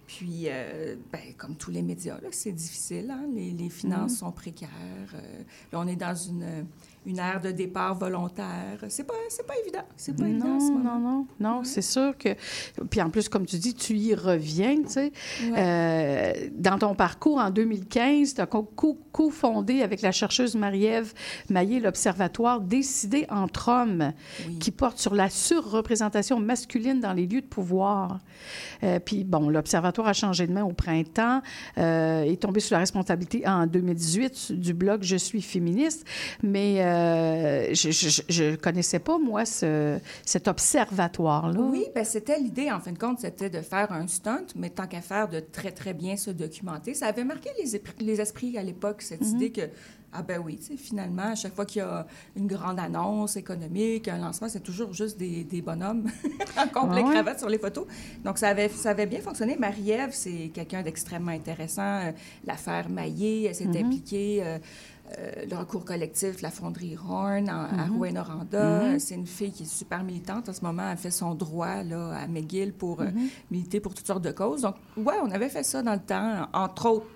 Puis, 0.07 0.45
euh, 0.47 0.97
ben, 1.13 1.21
comme 1.37 1.55
tous 1.57 1.71
les 1.71 1.83
médias, 1.83 2.19
c'est 2.31 2.53
difficile. 2.53 3.11
hein. 3.11 3.27
Les, 3.35 3.51
les 3.51 3.69
finances 3.69 4.17
sont 4.19 4.33
précaires. 4.33 4.69
euh, 5.15 5.43
là, 5.71 5.81
on 5.81 5.87
est 5.87 5.97
dans 5.97 6.15
une, 6.15 6.67
une 7.09 7.19
ère 7.19 7.41
de 7.41 7.51
départ 7.51 7.95
volontaire. 7.97 8.79
C'est 8.89 9.05
pas, 9.05 9.15
c'est 9.31 9.47
pas 9.47 9.55
évident. 9.65 9.83
C'est 9.97 10.15
pas 10.15 10.29
évident 10.29 10.61
ce 10.61 10.71
Non, 10.71 10.79
moment. 10.79 10.99
non, 11.01 11.27
non, 11.41 11.57
non, 11.57 11.65
c'est 11.65 11.83
sûr 11.83 12.17
que... 12.19 12.29
Puis 12.91 13.01
en 13.01 13.09
plus, 13.11 13.29
comme 13.31 13.47
tu 13.47 13.57
dis, 13.57 13.73
tu 13.75 13.95
y 13.95 14.15
reviens, 14.15 14.77
tu 14.83 14.89
sais. 14.91 15.13
Ouais. 15.51 15.55
Euh, 15.57 16.33
dans 16.53 16.79
ton 16.79 16.95
parcours, 16.95 17.39
en 17.39 17.51
2015, 17.51 18.35
tu 18.35 18.41
as 18.43 18.47
co-fondé 18.47 19.83
avec 19.83 20.03
la 20.03 20.13
chercheuse 20.13 20.55
Marie-Ève 20.55 21.13
Maillé 21.49 21.81
l'Observatoire 21.81 22.61
Décidé 22.61 23.27
entre 23.31 23.69
hommes, 23.69 24.13
Oui. 24.47 24.59
qui 24.59 24.71
porte 24.71 24.99
sur 24.99 25.15
la 25.15 25.31
surreprésentation 25.31 26.39
masculine 26.41 27.01
dans 27.01 27.15
les 27.15 27.27
lieux 27.27 27.41
de 27.41 27.47
pouvoir. 27.47 28.19
Euh, 28.83 28.99
puis 28.99 29.25
bon, 29.25 29.49
l'Observatoire 29.49 30.09
a 30.09 30.13
changé 30.13 30.47
de 30.47 30.53
main 30.53 30.65
au 30.65 30.73
printemps, 30.73 31.41
euh, 31.79 32.23
est 32.23 32.43
tombé 32.43 32.61
sous 32.61 32.75
la 32.75 32.81
responsabilité 32.81 33.49
en 33.49 33.67
2018 33.67 34.53
du 34.53 34.75
blog 34.75 35.03
Je 35.03 35.17
suis 35.17 35.41
féministe, 35.43 36.07
mais 36.43 36.77
euh, 36.99 37.75
je 37.75 38.51
ne 38.51 38.57
connaissais 38.57 38.99
pas, 38.99 39.19
moi, 39.19 39.45
ce, 39.45 39.99
cet 40.25 40.49
observatoire-là. 40.49 41.61
Oui, 41.61 41.87
ben 41.95 42.05
c'était 42.05 42.39
l'idée, 42.39 42.71
en 42.71 42.81
fin 42.81 42.93
de 42.93 42.99
compte, 42.99 43.21
c'était 43.21 43.51
de 43.51 43.61
faire 43.61 43.93
un 43.93 44.07
stunt, 44.07 44.47
mais 44.57 44.71
tant 44.71 44.87
qu'à 44.87 45.01
faire, 45.01 45.29
de 45.29 45.41
très, 45.41 45.71
très 45.73 45.95
bien 45.95 46.17
se 46.17 46.31
documenter. 46.31 46.95
Ça 46.95 47.07
avait 47.07 47.25
marqué 47.25 47.51
les, 48.01 48.21
esprits 48.21 48.59
à 48.59 48.63
l'époque, 48.63 49.03
cette 49.03 49.23
Mhm. 49.23 49.37
idée 49.37 49.53
que, 49.53 49.63
ah 50.13 50.23
ben 50.23 50.41
oui, 50.45 50.59
finalement, 50.79 51.33
à 51.33 51.35
chaque 51.35 51.55
fois 51.55 51.67
qu'il 51.67 51.81
y 51.81 51.85
a 51.85 52.07
une 52.37 52.47
grande 52.47 52.79
annonce 52.81 53.37
économique, 53.37 54.09
un 54.09 54.19
lancement, 54.19 54.49
c'est 54.49 54.63
toujours 54.63 54.93
juste 54.95 55.19
des, 55.19 55.45
des 55.45 55.61
bonhommes 55.61 56.05
en 56.57 56.67
complet 56.69 57.03
ouais? 57.03 57.11
cravate 57.13 57.39
sur 57.39 57.49
les 57.51 57.59
photos. 57.59 57.87
Donc, 58.25 58.39
ça 58.39 58.49
avait, 58.49 58.69
ça 58.71 58.91
avait 58.91 59.07
bien 59.07 59.21
fonctionné. 59.21 59.57
Marie-Ève, 59.59 60.11
c'est 60.13 60.51
quelqu'un 60.55 60.83
d'extrêmement 60.83 61.33
intéressant. 61.33 61.83
Euh, 62.07 62.13
L'affaire 62.47 62.89
Maillé, 62.89 63.45
elle 63.49 63.55
s'est 63.55 63.67
Mhm. 63.67 63.77
impliquée. 63.87 64.41
euh, 64.43 64.59
euh, 65.19 65.47
le 65.51 65.57
recours 65.57 65.85
collectif, 65.85 66.43
la 66.43 66.51
fonderie 66.51 66.97
Horn 66.97 67.49
en- 67.49 67.65
à 67.79 67.87
Mhm. 67.87 67.97
Rouen-Noranda. 67.97 68.99
C'est 68.99 69.15
une 69.15 69.27
fille 69.27 69.53
qui 69.53 69.63
est 69.63 69.67
super 69.67 70.03
militante 70.05 70.49
en 70.49 70.53
ce 70.53 70.63
moment. 70.63 70.91
Elle 70.91 70.99
fait 70.99 71.11
son 71.11 71.35
droit 71.35 71.83
là, 71.83 72.15
à 72.17 72.27
McGill 72.27 72.73
pour 72.73 73.01
euh, 73.01 73.07
Mhm. 73.07 73.29
militer 73.51 73.81
pour 73.81 73.95
toutes 73.95 74.07
sortes 74.07 74.23
de 74.25 74.33
causes. 74.33 74.63
Donc, 74.63 74.75
ouais, 74.97 75.15
on 75.23 75.31
avait 75.31 75.49
fait 75.49 75.63
ça 75.65 75.83
dans 75.83 75.95
le 75.95 76.01
temps, 76.01 76.47
entre 76.53 76.87
autres 76.91 77.07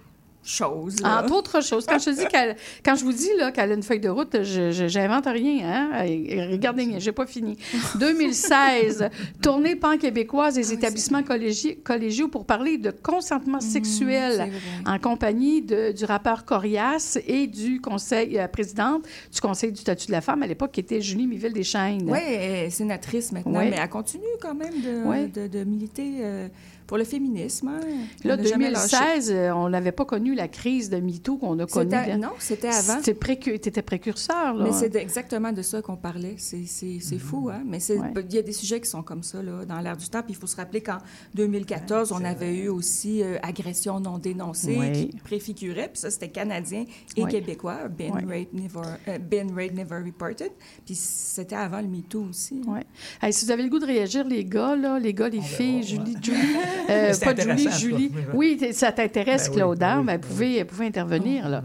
choses. 0.44 1.00
là. 1.00 1.22
Entre 1.22 1.34
autres 1.34 1.62
choses. 1.62 1.86
Quand 1.86 1.98
je 1.98 2.06
te 2.06 2.10
dis 2.10 2.26
qu'elle, 2.26 2.56
quand 2.84 2.94
je 2.96 3.04
vous 3.04 3.12
dis 3.12 3.28
là, 3.38 3.52
qu'elle 3.52 3.70
a 3.70 3.74
une 3.74 3.82
feuille 3.82 4.00
de 4.00 4.08
route, 4.08 4.42
je, 4.42 4.70
j'invente 4.88 5.26
rien. 5.26 5.60
Hein? 5.64 6.04
Regardez 6.50 6.86
bien, 6.86 6.98
j'ai 6.98 7.12
pas 7.12 7.26
fini. 7.26 7.56
2016, 7.98 9.08
tournée 9.40 9.76
pan-québécoise 9.76 10.54
des 10.54 10.72
établissements 10.72 11.22
collégi- 11.22 11.76
collégiaux 11.82 12.28
pour 12.28 12.44
parler 12.44 12.78
de 12.78 12.90
consentement 12.90 13.60
sexuel 13.60 14.32
c'est 14.32 14.36
vrai. 14.46 14.50
en 14.86 14.98
compagnie 14.98 15.62
de- 15.62 15.92
du 15.92 16.04
rappeur 16.04 16.44
Corias 16.44 17.18
et 17.26 17.46
du 17.46 17.80
conseil 17.80 18.38
euh, 18.38 18.48
présidente 18.48 19.04
du 19.32 19.40
conseil 19.40 19.72
du 19.72 19.80
statut 19.80 20.06
de 20.08 20.12
la 20.12 20.20
femme 20.20 20.42
à 20.42 20.46
l'époque 20.46 20.72
qui 20.72 20.80
était 20.80 21.00
Julie 21.00 21.26
Miville 21.26 21.52
Deschaines. 21.52 22.08
Oui, 22.10 22.18
elle 22.26 22.66
est 22.66 22.70
sénatrice 22.70 23.32
maintenant, 23.32 23.58
Ouais. 23.58 23.70
mais 23.70 23.76
elle 23.80 23.88
continue 23.88 24.22
quand 24.40 24.54
même 24.54 24.80
de, 24.80 25.02
Ouais. 25.08 25.26
de, 25.26 25.46
de 25.46 25.64
militer 25.64 26.10
euh, 26.20 26.48
pour 26.92 26.98
le 26.98 27.04
féminisme. 27.04 27.68
hein. 27.68 27.80
Là, 28.22 28.34
Elle 28.34 28.42
n'a 28.42 28.46
jamais 28.50 28.70
lâché. 28.70 28.98
2016, 28.98 29.30
euh, 29.32 29.50
on 29.54 29.70
n'avait 29.70 29.92
pas 29.92 30.04
connu 30.04 30.34
la 30.34 30.46
crise 30.46 30.90
de 30.90 30.98
MeToo 30.98 31.38
qu'on 31.38 31.58
a 31.58 31.64
connue. 31.64 31.90
Non, 32.18 32.32
c'était 32.38 32.68
avant. 32.68 32.98
C'était 33.02 33.14
précu- 33.18 33.58
t'étais 33.58 33.80
précurseur, 33.80 34.52
là. 34.52 34.64
Mais 34.64 34.72
c'est 34.72 34.94
exactement 34.96 35.52
de 35.52 35.62
ça 35.62 35.80
qu'on 35.80 35.96
parlait. 35.96 36.34
C'est 36.36 37.18
fou, 37.18 37.48
hein? 37.50 37.62
Mais 37.64 37.78
Ouais. 37.92 38.12
il 38.28 38.34
y 38.34 38.38
a 38.38 38.42
des 38.42 38.52
sujets 38.52 38.78
qui 38.78 38.90
sont 38.90 39.02
comme 39.02 39.22
ça, 39.22 39.42
là, 39.42 39.64
dans 39.64 39.80
l'air 39.80 39.96
du 39.96 40.06
temps. 40.10 40.20
Puis 40.20 40.34
il 40.34 40.36
faut 40.36 40.46
se 40.46 40.54
rappeler 40.56 40.82
qu'en 40.82 40.98
2014, 41.34 42.12
on 42.12 42.22
avait 42.22 42.54
eu 42.58 42.68
aussi 42.68 43.22
euh, 43.22 43.38
agression 43.42 43.98
non 43.98 44.18
dénoncée 44.18 44.76
Ouais. 44.76 44.92
qui 44.92 45.16
préfigurait. 45.24 45.88
Puis 45.90 46.00
ça, 46.02 46.10
c'était 46.10 46.28
canadien 46.28 46.84
et 47.16 47.22
Ouais. 47.24 47.30
québécois. 47.30 47.88
Been, 47.88 48.12
Ouais. 48.12 48.20
raped, 48.22 48.52
never, 48.52 48.86
euh, 49.08 49.18
been 49.18 49.46
never 49.74 49.96
reported. 50.04 50.50
Puis 50.84 50.94
c'était 50.94 51.56
avant 51.56 51.80
le 51.80 51.88
MeToo 51.88 52.26
aussi. 52.28 52.60
hein. 52.68 52.70
Ouais. 52.70 52.84
Hey, 53.22 53.32
si 53.32 53.46
vous 53.46 53.50
avez 53.50 53.62
le 53.62 53.70
goût 53.70 53.78
de 53.78 53.86
réagir, 53.86 54.24
les 54.28 54.44
gars, 54.44 54.76
là, 54.76 54.98
les 54.98 55.14
gars, 55.14 55.30
les 55.30 55.38
On 55.38 55.42
filles, 55.42 55.82
Julie. 55.84 56.16
Julie, 56.22 56.36
euh, 56.90 57.12
pas 57.22 57.34
Julie, 57.36 57.68
Julie. 57.78 58.12
Oui, 58.34 58.60
ça 58.72 58.92
t'intéresse, 58.92 59.44
Ben 59.46 59.50
oui, 59.52 59.56
Claude, 59.56 59.82
hein? 59.82 59.96
ben 59.96 60.00
oui, 60.00 60.04
Ben, 60.06 60.06
ben 60.06 60.20
vous 60.20 60.28
pouvez, 60.28 60.62
vous 60.62 60.68
pouvez 60.68 60.86
intervenir, 60.86 61.48
là. 61.48 61.62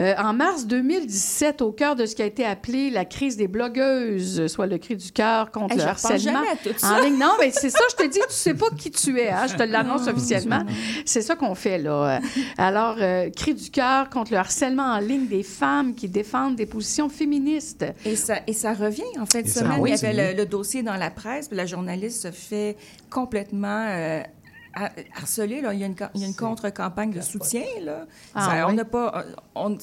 Euh, 0.00 0.14
en 0.18 0.32
mars 0.32 0.66
2017, 0.66 1.62
au 1.62 1.70
cœur 1.72 1.94
de 1.94 2.06
ce 2.06 2.14
qui 2.16 2.22
a 2.22 2.26
été 2.26 2.44
appelé 2.44 2.90
la 2.90 3.04
crise 3.04 3.36
des 3.36 3.46
blogueuses, 3.48 4.46
soit 4.48 4.66
le 4.66 4.78
cri 4.78 4.96
du 4.96 5.12
cœur 5.12 5.50
contre 5.50 5.74
Hey, 5.74 5.78
le 5.78 5.84
harcèlement. 5.84 6.18
jamais 6.18 6.48
à 6.48 6.56
tout 6.56 6.74
ça. 6.76 6.94
En 6.94 7.00
ligne, 7.04 7.18
non, 7.18 7.32
mais 7.38 7.50
c'est 7.52 7.70
ça, 7.70 7.78
je 7.90 7.96
te 8.04 8.08
dis, 8.08 8.18
tu 8.18 8.24
sais 8.34 8.54
pas 8.54 8.66
qui 8.76 8.90
tu 8.90 9.18
es, 9.20 9.28
hein? 9.30 9.46
je 9.48 9.54
te 9.54 9.62
l'annonce 9.62 10.08
officiellement. 10.08 10.64
C'est 11.04 11.22
ça 11.22 11.36
qu'on 11.36 11.54
fait, 11.54 11.78
là. 11.78 12.20
Alors, 12.58 12.96
euh, 13.00 13.30
cri 13.30 13.54
du 13.54 13.70
cœur 13.70 14.10
contre 14.10 14.32
le 14.32 14.38
harcèlement 14.38 14.94
en 14.94 14.98
ligne 14.98 15.26
des 15.26 15.42
femmes 15.42 15.94
qui 15.94 16.08
défendent 16.08 16.56
des 16.56 16.66
positions 16.66 17.08
féministes. 17.08 17.84
Et 18.04 18.16
ça, 18.16 18.38
et 18.46 18.52
ça 18.52 18.72
revient. 18.74 19.02
En 19.20 19.26
fin 19.26 19.42
de 19.42 19.46
Et 19.46 19.50
ça 19.50 19.60
semaine, 19.60 19.80
il 19.84 19.90
y 19.90 20.04
avait 20.06 20.32
le, 20.32 20.36
le 20.38 20.46
dossier 20.46 20.82
dans 20.82 20.96
la 20.96 21.10
presse, 21.10 21.48
puis 21.48 21.56
la 21.56 21.66
journaliste 21.66 22.22
se 22.22 22.30
fait 22.30 22.76
complètement 23.10 23.86
euh, 23.88 24.22
har- 24.74 24.90
harceler. 25.16 25.60
Là. 25.60 25.72
Il 25.74 25.80
y 25.80 25.84
a 25.84 25.86
une, 25.86 25.96
ca- 25.96 26.10
il 26.14 26.20
y 26.20 26.24
a 26.24 26.26
une 26.26 26.34
contre-campagne 26.36 27.12
de 27.12 27.20
soutien. 27.20 27.64
Là. 27.82 28.06
Ah, 28.34 28.46
Ça- 28.50 28.68
on 28.68 28.72
n'a 28.72 28.84
pas... 28.84 29.24
on- 29.54 29.76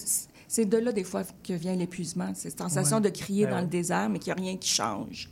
c'est 0.48 0.66
de 0.66 0.78
là, 0.78 0.92
des 0.92 1.04
fois, 1.06 1.24
que 1.44 1.54
vient 1.54 1.76
l'épuisement. 1.76 2.32
C'est 2.36 2.50
cette 2.50 2.60
sensation 2.60 2.98
Ouais. 2.98 3.04
de 3.04 3.10
crier 3.10 3.46
Ben 3.46 3.52
dans 3.52 3.62
le 3.62 3.68
désert, 3.68 4.10
mais 4.10 4.20
qu'il 4.20 4.34
n'y 4.34 4.40
a 4.40 4.44
rien 4.44 4.58
qui 4.58 4.70
change. 4.70 5.30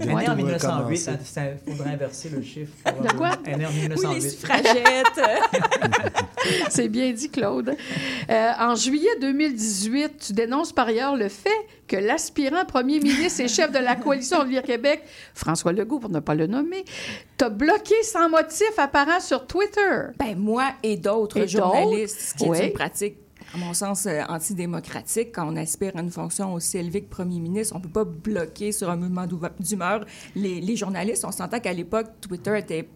Elle 0.00 0.02
est 0.10 0.14
née 0.14 0.28
en 0.28 0.34
Bientôt 0.34 0.36
1908. 0.36 0.62
recommencer. 0.62 1.40
Il 1.66 1.72
faudrait 1.76 1.90
inverser 1.94 2.28
le 2.30 2.42
chiffre. 2.42 2.72
De 3.02 3.12
quoi? 3.16 3.30
Elle 3.44 3.54
est 3.54 3.56
née 3.58 3.66
en 3.66 3.70
Oui, 3.70 3.80
les 3.82 3.88
1908. 3.88 4.30
suffragettes. 4.30 5.20
C'est 6.70 6.88
bien 6.88 7.12
dit, 7.12 7.30
Claude. 7.30 7.76
Euh, 8.30 8.50
en 8.58 8.74
juillet 8.74 9.10
2018, 9.20 10.12
tu 10.26 10.32
dénonces 10.32 10.72
par 10.72 10.88
ailleurs 10.88 11.16
le 11.16 11.28
fait 11.28 11.50
que 11.86 11.96
l'aspirant 11.96 12.64
premier 12.64 13.00
ministre 13.00 13.40
et 13.40 13.48
chef 13.48 13.72
de 13.72 13.78
la 13.78 13.96
coalition 13.96 14.40
Avenir 14.40 14.62
Québec, 14.62 15.02
François 15.34 15.72
Legault, 15.72 15.98
pour 15.98 16.10
ne 16.10 16.20
pas 16.20 16.34
le 16.34 16.46
nommer, 16.46 16.84
t'a 17.36 17.48
bloqué 17.48 17.94
sans 18.02 18.28
motif 18.28 18.70
apparent 18.78 19.20
sur 19.20 19.46
Twitter. 19.46 20.02
Ben, 20.18 20.36
moi 20.38 20.68
et 20.82 20.96
d'autres 20.96 21.46
journalistes, 21.46 22.20
ce 22.20 22.34
qui 22.34 22.44
est 22.44 22.48
oui. 22.48 22.66
une 22.66 22.72
pratique, 22.72 23.16
à 23.54 23.58
mon 23.58 23.74
sens, 23.74 24.06
euh, 24.06 24.20
antidémocratique. 24.28 25.32
Quand 25.34 25.52
on 25.52 25.56
aspire 25.56 25.92
à 25.96 26.00
une 26.00 26.10
fonction 26.10 26.54
aussi 26.54 26.78
élevée 26.78 27.02
que 27.02 27.10
premier 27.10 27.40
ministre, 27.40 27.74
on 27.74 27.78
ne 27.78 27.84
peut 27.84 27.90
pas 27.90 28.04
bloquer 28.04 28.72
sur 28.72 28.88
un 28.90 28.96
mouvement 28.96 29.26
d'humeur 29.58 30.04
les, 30.34 30.60
les 30.60 30.76
journalistes. 30.76 31.24
On 31.24 31.32
s'entend 31.32 31.58
qu'à 31.60 31.72
l'époque, 31.72 32.06
Twitter 32.20 32.56
était 32.58 32.88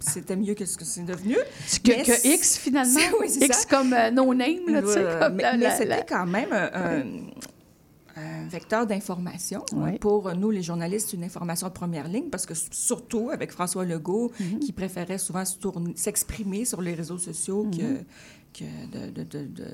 c'était 0.00 0.36
mieux 0.36 0.54
que 0.54 0.66
ce 0.66 0.76
que 0.76 0.84
c'est 0.84 1.04
devenu. 1.04 1.36
Que, 1.84 2.28
X, 2.34 2.58
finalement. 2.58 2.98
Oui, 3.20 3.28
X 3.40 3.58
ça. 3.58 3.68
comme 3.70 3.92
euh, 3.92 4.10
no 4.10 4.34
name, 4.34 4.68
là, 4.68 4.82
tu 4.82 4.88
sais. 4.88 4.98
Euh, 4.98 5.20
comme 5.20 5.36
mais 5.36 5.70
c'était 5.70 5.84
la- 5.86 6.02
quand 6.02 6.26
même 6.26 6.52
un, 6.52 6.70
un- 6.74 8.20
un 8.20 8.48
vecteur 8.48 8.86
d'information. 8.86 9.64
Oui. 9.72 9.98
Pour 9.98 10.34
nous, 10.34 10.50
les 10.50 10.62
journalistes, 10.62 11.12
une 11.14 11.24
information 11.24 11.68
de 11.68 11.72
première 11.72 12.08
ligne, 12.08 12.28
parce 12.28 12.44
que 12.44 12.52
surtout 12.72 13.30
avec 13.30 13.52
François 13.52 13.84
Legault, 13.84 14.32
Mhm. 14.38 14.58
qui 14.58 14.72
préférait 14.72 15.18
souvent 15.18 15.44
se 15.44 15.56
s'exprimer 15.94 16.64
sur 16.66 16.82
les 16.82 16.92
réseaux 16.94 17.18
sociaux 17.18 17.64
Mhm. 17.64 17.70
que, 17.78 18.04
que 18.52 18.64
de, 18.64 19.10
de- 19.10 19.24
de- 19.24 19.46
de 19.46 19.64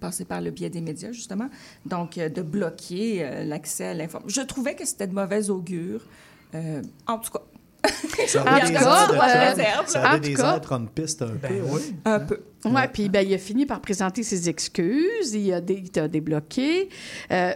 passer 0.00 0.24
par 0.24 0.40
le 0.40 0.50
biais 0.50 0.70
des 0.70 0.80
médias, 0.80 1.12
justement. 1.12 1.48
Donc, 1.86 2.18
euh, 2.18 2.28
de 2.28 2.42
bloquer 2.42 3.24
euh, 3.24 3.44
l'accès 3.44 3.86
à 3.86 3.94
l'information. 3.94 4.42
Je 4.42 4.46
trouvais 4.46 4.74
que 4.74 4.84
c'était 4.86 5.06
de 5.06 5.14
mauvais 5.14 5.48
augure. 5.50 6.02
Euh, 6.54 6.82
en 7.06 7.18
tout 7.18 7.30
cas, 7.32 7.42
Ça 8.26 8.40
En 8.42 8.66
des 8.66 8.72
cas, 8.72 9.08
euh, 9.12 9.54
Ça 9.86 10.02
avait 10.02 10.16
En 10.16 10.20
des 10.20 10.34
cas- 10.34 10.54
airs 10.54 10.60
trumpistes 10.60 11.22
un 11.22 11.26
Ben 11.26 11.48
peu. 11.48 11.60
oui. 11.72 11.80
un 12.04 12.20
peu. 12.20 12.40
Oui, 12.64 12.80
puis 12.92 13.08
ben, 13.08 13.24
il 13.26 13.32
a 13.32 13.38
fini 13.38 13.64
par 13.64 13.80
présenter 13.80 14.22
ses 14.24 14.48
excuses. 14.48 15.34
Il 15.34 15.52
a, 15.52 15.60
dé- 15.60 15.80
il 15.84 15.90
t'a 15.90 16.08
débloqué. 16.08 16.88
euh, 17.30 17.52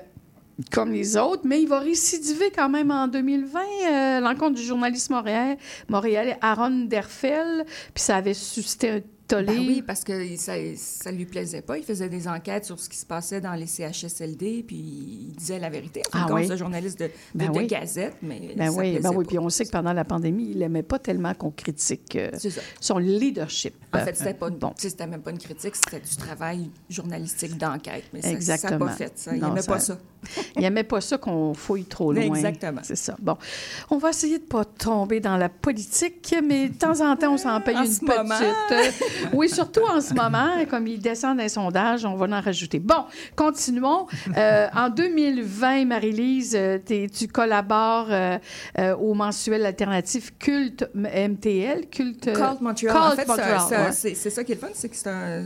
comme 0.71 0.93
les 0.93 1.17
autres, 1.17 1.43
mais 1.47 1.63
il 1.63 1.69
va 1.69 1.81
récidiver 1.81 2.51
quand 2.55 2.69
même 2.69 2.91
en 2.91 3.09
2020 3.09 3.61
euh, 3.61 4.21
l'encontre 4.21 4.57
du 4.57 4.63
journaliste 4.63 5.09
montréalais, 5.09 5.57
montréalais 5.89 6.37
Aaron 6.43 6.85
Derfel, 6.85 7.65
puis 7.95 8.03
ça 8.05 8.17
avait 8.17 8.35
suscité 8.35 8.91
un 8.91 9.01
tollé. 9.31 9.47
Ben 9.47 9.59
oui, 9.59 9.83
parce 9.87 10.05
que 10.05 10.37
ça, 10.37 10.53
ça 10.77 11.11
lui 11.13 11.25
plaisait 11.25 11.63
pas. 11.63 11.79
Il 11.79 11.85
faisait 11.85 12.09
des 12.09 12.29
enquêtes 12.29 12.65
sur 12.65 12.79
ce 12.79 12.89
qui 12.89 12.97
se 12.97 13.07
passait 13.07 13.41
dans 13.41 13.55
les 13.55 13.67
CHSLD, 13.67 14.65
puis 14.67 14.77
il 14.77 15.33
disait 15.37 15.59
la 15.59 15.71
vérité. 15.71 16.03
En 16.13 16.19
Ah 16.19 16.27
compte, 16.29 16.39
oui. 16.41 16.49
ce 16.49 16.57
journaliste 16.57 16.99
de, 16.99 17.05
de, 17.07 17.11
Ben 17.35 17.53
de 17.53 17.59
oui. 17.59 17.67
Gazette, 17.67 18.17
mais 18.23 18.41
Ben 18.57 18.71
ça 18.71 18.79
oui, 18.79 18.99
ben 18.99 19.11
oui. 19.11 19.25
pas. 19.25 19.29
Puis 19.29 19.39
on 19.39 19.49
sait 19.49 19.65
que 19.65 19.71
pendant 19.71 19.93
la 19.93 20.05
pandémie, 20.05 20.51
il 20.51 20.59
n'aimait 20.59 20.83
pas 20.83 20.99
tellement 20.99 21.35
qu'on 21.35 21.51
critique 21.51 22.17
euh, 22.17 22.31
ça. 22.39 22.61
son 22.81 22.99
leadership. 22.99 23.75
En 23.93 23.99
fait, 24.01 24.17
c'était 24.17 24.35
pas, 24.35 24.51
Bon. 24.51 24.73
c'était 24.77 25.07
même 25.07 25.23
pas 25.23 25.31
une 25.31 25.39
critique, 25.39 25.75
c'était 25.77 26.01
du 26.05 26.17
travail 26.17 26.71
journalistique 26.89 27.57
d'enquête. 27.57 28.05
Mais 28.13 28.21
ça- 28.23 28.29
ça 28.29 28.35
Exactement. 28.35 28.87
pas 28.87 28.93
fait 28.93 29.13
ça. 29.17 29.35
Il 29.35 29.43
n'aimait 29.43 29.63
ça- 29.63 29.73
pas 29.73 29.81
ça. 29.81 29.99
Il 30.57 30.63
n'aimait 30.63 30.85
pas 30.85 31.01
ça 31.01 31.19
qu'on 31.19 31.55
fouille 31.55 31.85
trop 31.85 32.13
loin. 32.13 32.23
Exactement. 32.23 32.81
C'est 32.85 32.97
ça. 32.97 33.17
Bon, 33.21 33.37
on 33.91 33.99
va 33.99 34.11
essayer 34.11 34.39
de 34.39 34.45
pas 34.45 34.65
tomber 34.65 35.21
dans 35.21 35.37
la 35.37 35.49
politique, 35.49 36.35
mais 36.47 36.69
de 36.69 36.75
temps 36.75 37.01
en 37.01 37.17
temps, 37.17 37.33
on 37.33 37.39
s'en 37.39 37.61
paye 37.61 37.77
En 37.77 37.85
une 37.85 37.91
ce 37.91 38.01
petite. 38.01 38.17
moment. 38.17 38.35
euh, 38.73 38.91
oui, 39.33 39.49
surtout 39.49 39.83
en 39.91 40.01
ce 40.01 40.15
moment, 40.15 40.51
comme 40.69 40.87
il 40.87 41.01
descend 41.01 41.37
dans 41.37 41.43
les 41.43 41.49
sondages, 41.49 42.05
on 42.05 42.15
va 42.17 42.27
en 42.37 42.41
rajouter. 42.41 42.79
Bon, 42.79 43.05
continuons. 43.37 44.07
Euh, 44.37 44.69
en 44.75 44.89
2020, 44.91 45.85
Marie-Lise, 45.87 46.55
euh, 46.57 46.79
tu 46.87 47.29
collabores 47.29 48.09
euh, 48.11 48.39
euh, 48.79 48.97
au 48.97 49.15
mensuel 49.15 49.65
alternatif 49.67 50.33
Culte 50.39 50.89
MTL, 50.95 51.87
Culte. 51.91 52.33
Cult 52.33 52.61
Montreal. 52.61 52.95
Cult 52.95 52.97
en 52.97 53.11
fait, 53.17 53.93
c'est 53.93 54.09
ouais. 54.09 54.15
ça 54.31 54.45
qui 54.45 54.53
est 54.53 54.55
le 54.57 54.61
fun, 54.61 54.69
c'est 54.75 54.89
que 54.89 54.97
c'est 54.97 55.09
un- 55.11 55.45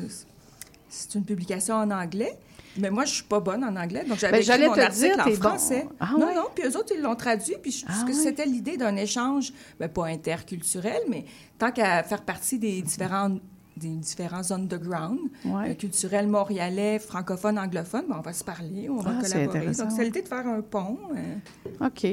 c'est 0.88 1.14
une 1.16 1.24
publication 1.24 1.74
en 1.74 1.90
anglais. 1.90 2.36
Mais 2.76 2.90
moi, 2.90 3.04
je 3.04 3.14
suis 3.14 3.22
pas 3.24 3.40
bonne 3.40 3.62
en 3.64 3.76
anglais, 3.76 4.04
donc 4.04 4.18
j'avais 4.18 4.32
Ben, 4.32 4.36
écrit 4.38 4.46
j'allais 4.46 4.68
mon 4.68 4.74
te 4.74 4.80
article 4.80 5.14
dire, 5.14 5.20
en 5.20 5.30
bon. 5.30 5.34
français. 5.36 5.86
Ah 6.00 6.10
non, 6.12 6.34
non, 6.34 6.46
puis 6.54 6.64
eux 6.66 6.76
autres, 6.76 6.92
ils 6.96 7.00
l'ont 7.02 7.14
traduit, 7.14 7.54
puis 7.62 7.70
je 7.70 7.84
Ah 7.88 8.04
que 8.06 8.12
c'était 8.12 8.46
l'idée 8.46 8.76
d'un 8.76 8.96
échange, 8.96 9.52
ben, 9.78 9.88
pas 9.88 10.06
interculturel, 10.06 11.00
mais 11.08 11.24
tant 11.58 11.70
qu'à 11.70 12.02
faire 12.02 12.22
partie 12.22 12.58
des 12.58 12.82
différents 12.82 13.36
des 13.76 13.88
différents 13.88 14.50
underground, 14.50 15.18
Ouais. 15.44 15.70
euh, 15.70 15.74
culturels 15.74 16.28
montréalais, 16.28 16.98
francophones, 16.98 17.58
anglophones, 17.58 18.04
ben, 18.08 18.16
on 18.18 18.22
va 18.22 18.32
se 18.32 18.44
parler, 18.44 18.88
on 18.88 18.96
va 18.98 19.16
Ah, 19.18 19.22
collaborer. 19.22 19.66
Donc, 19.66 19.90
c'est 19.94 20.04
l'idée 20.04 20.22
de 20.22 20.28
faire 20.28 20.46
un 20.46 20.60
pont. 20.60 20.98
euh. 21.16 21.86
OK. 21.86 22.06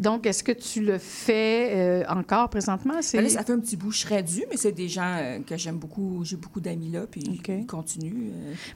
Donc, 0.00 0.26
est-ce 0.26 0.42
que 0.44 0.52
tu 0.52 0.80
le 0.82 0.98
fais 0.98 1.72
euh, 1.76 2.04
encore 2.08 2.48
présentement? 2.50 2.94
Ben 3.12 3.22
là, 3.22 3.28
ça 3.28 3.42
fait 3.44 3.52
un 3.52 3.58
petit 3.58 3.76
bout, 3.76 3.90
je 3.90 3.98
serais 4.00 4.22
dû, 4.22 4.44
mais 4.50 4.56
c'est 4.56 4.72
des 4.72 4.88
gens 4.88 5.16
euh, 5.20 5.38
que 5.40 5.56
j'aime 5.56 5.76
beaucoup. 5.78 6.20
J'ai 6.24 6.36
beaucoup 6.36 6.60
d'amis 6.60 6.90
là, 6.90 7.06
puis 7.10 7.22
ils 7.22 7.66
continuent. 7.66 8.30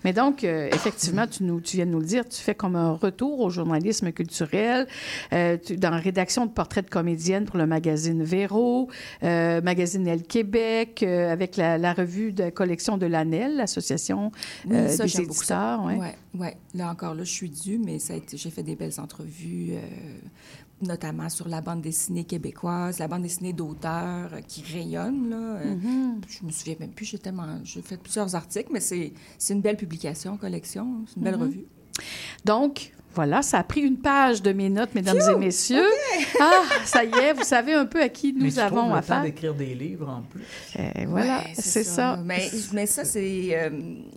Mais 0.04 0.12
donc, 0.12 0.44
effectivement, 0.44 1.26
tu, 1.26 1.44
nous, 1.44 1.60
tu 1.60 1.76
viens 1.76 1.86
de 1.86 1.90
nous 1.92 2.00
le 2.00 2.06
dire, 2.06 2.28
tu 2.28 2.40
fais 2.40 2.54
comme 2.54 2.76
un 2.76 2.92
retour 2.92 3.40
au 3.40 3.50
journalisme 3.50 4.10
culturel, 4.12 4.86
tu- 5.30 5.76
dans 5.76 5.90
la 5.90 5.98
rédaction 5.98 6.46
de 6.46 6.50
portraits 6.50 6.84
de 6.84 6.90
comédienne 6.90 7.44
pour 7.44 7.56
le 7.58 7.66
magazine 7.66 8.22
Véro, 8.22 8.88
magazine 9.22 10.06
Elle 10.06 10.22
Québec, 10.24 11.02
avec 11.02 11.56
la, 11.56 11.78
la 11.78 11.92
revue 11.92 12.31
de 12.32 12.50
collection 12.50 12.96
de 12.98 13.06
l'ANEL, 13.06 13.56
l'association 13.56 14.32
Oui, 14.66 14.76
euh, 14.76 14.96
des 14.96 15.20
éditeurs. 15.20 15.84
ouais. 15.84 15.96
Ouais, 15.98 16.14
ouais. 16.38 16.56
Là 16.74 16.90
encore, 16.90 17.14
là, 17.14 17.24
je 17.24 17.30
suis 17.30 17.50
due, 17.50 17.78
mais 17.78 17.98
j'ai 18.32 18.50
fait 18.50 18.62
des 18.62 18.76
belles 18.76 18.98
entrevues, 18.98 19.70
euh, 19.72 19.80
notamment 20.80 21.28
sur 21.28 21.48
la 21.48 21.60
bande 21.60 21.80
dessinée 21.80 22.24
québécoise, 22.24 22.98
la 22.98 23.06
bande 23.08 23.22
dessinée 23.22 23.52
d'auteurs 23.52 24.30
euh, 24.34 24.40
qui 24.40 24.62
rayonne. 24.62 25.30
Là. 25.30 25.36
Euh, 25.36 25.74
Mm-hmm. 25.74 26.22
Je 26.28 26.44
me 26.46 26.50
souviens 26.50 26.74
même 26.80 26.90
plus, 26.90 27.04
j'ai 27.06 27.18
tellement, 27.18 27.46
j'ai 27.64 27.82
fait 27.82 27.96
plusieurs 27.96 28.34
articles, 28.34 28.70
mais 28.72 28.80
c'est, 28.80 29.12
c'est 29.38 29.54
une 29.54 29.60
belle 29.60 29.76
publication, 29.76 30.36
collection, 30.36 31.04
c'est 31.06 31.16
une 31.16 31.22
Mm-hmm. 31.22 31.24
belle 31.24 31.34
revue. 31.40 31.64
Donc, 32.44 32.92
voilà, 33.14 33.42
ça 33.42 33.58
a 33.58 33.64
pris 33.64 33.80
une 33.82 33.98
page 33.98 34.42
de 34.42 34.52
mes 34.52 34.68
notes, 34.70 34.94
mesdames 34.94 35.18
et 35.34 35.38
messieurs. 35.38 35.86
Ah, 36.40 36.62
ça 36.84 37.04
y 37.04 37.10
est, 37.18 37.32
vous 37.34 37.44
savez 37.44 37.74
un 37.74 37.86
peu 37.86 38.00
à 38.02 38.08
qui 38.08 38.32
Mais 38.32 38.44
nous 38.44 38.50
trouves 38.50 38.60
avons 38.64 38.94
le 38.94 39.02
temps 39.02 39.22
d'écrire 39.22 39.54
des 39.54 39.74
livres 39.74 40.08
en 40.08 40.22
plus. 40.22 40.42
Eh, 40.78 41.04
voilà, 41.06 41.38
Ouais, 41.38 41.52
c'est 41.54 41.84
ça. 41.84 42.18
Mais, 42.24 42.50
mais 42.72 42.86
ça, 42.86 43.04
c'est. 43.04 43.48
euh, 43.52 43.70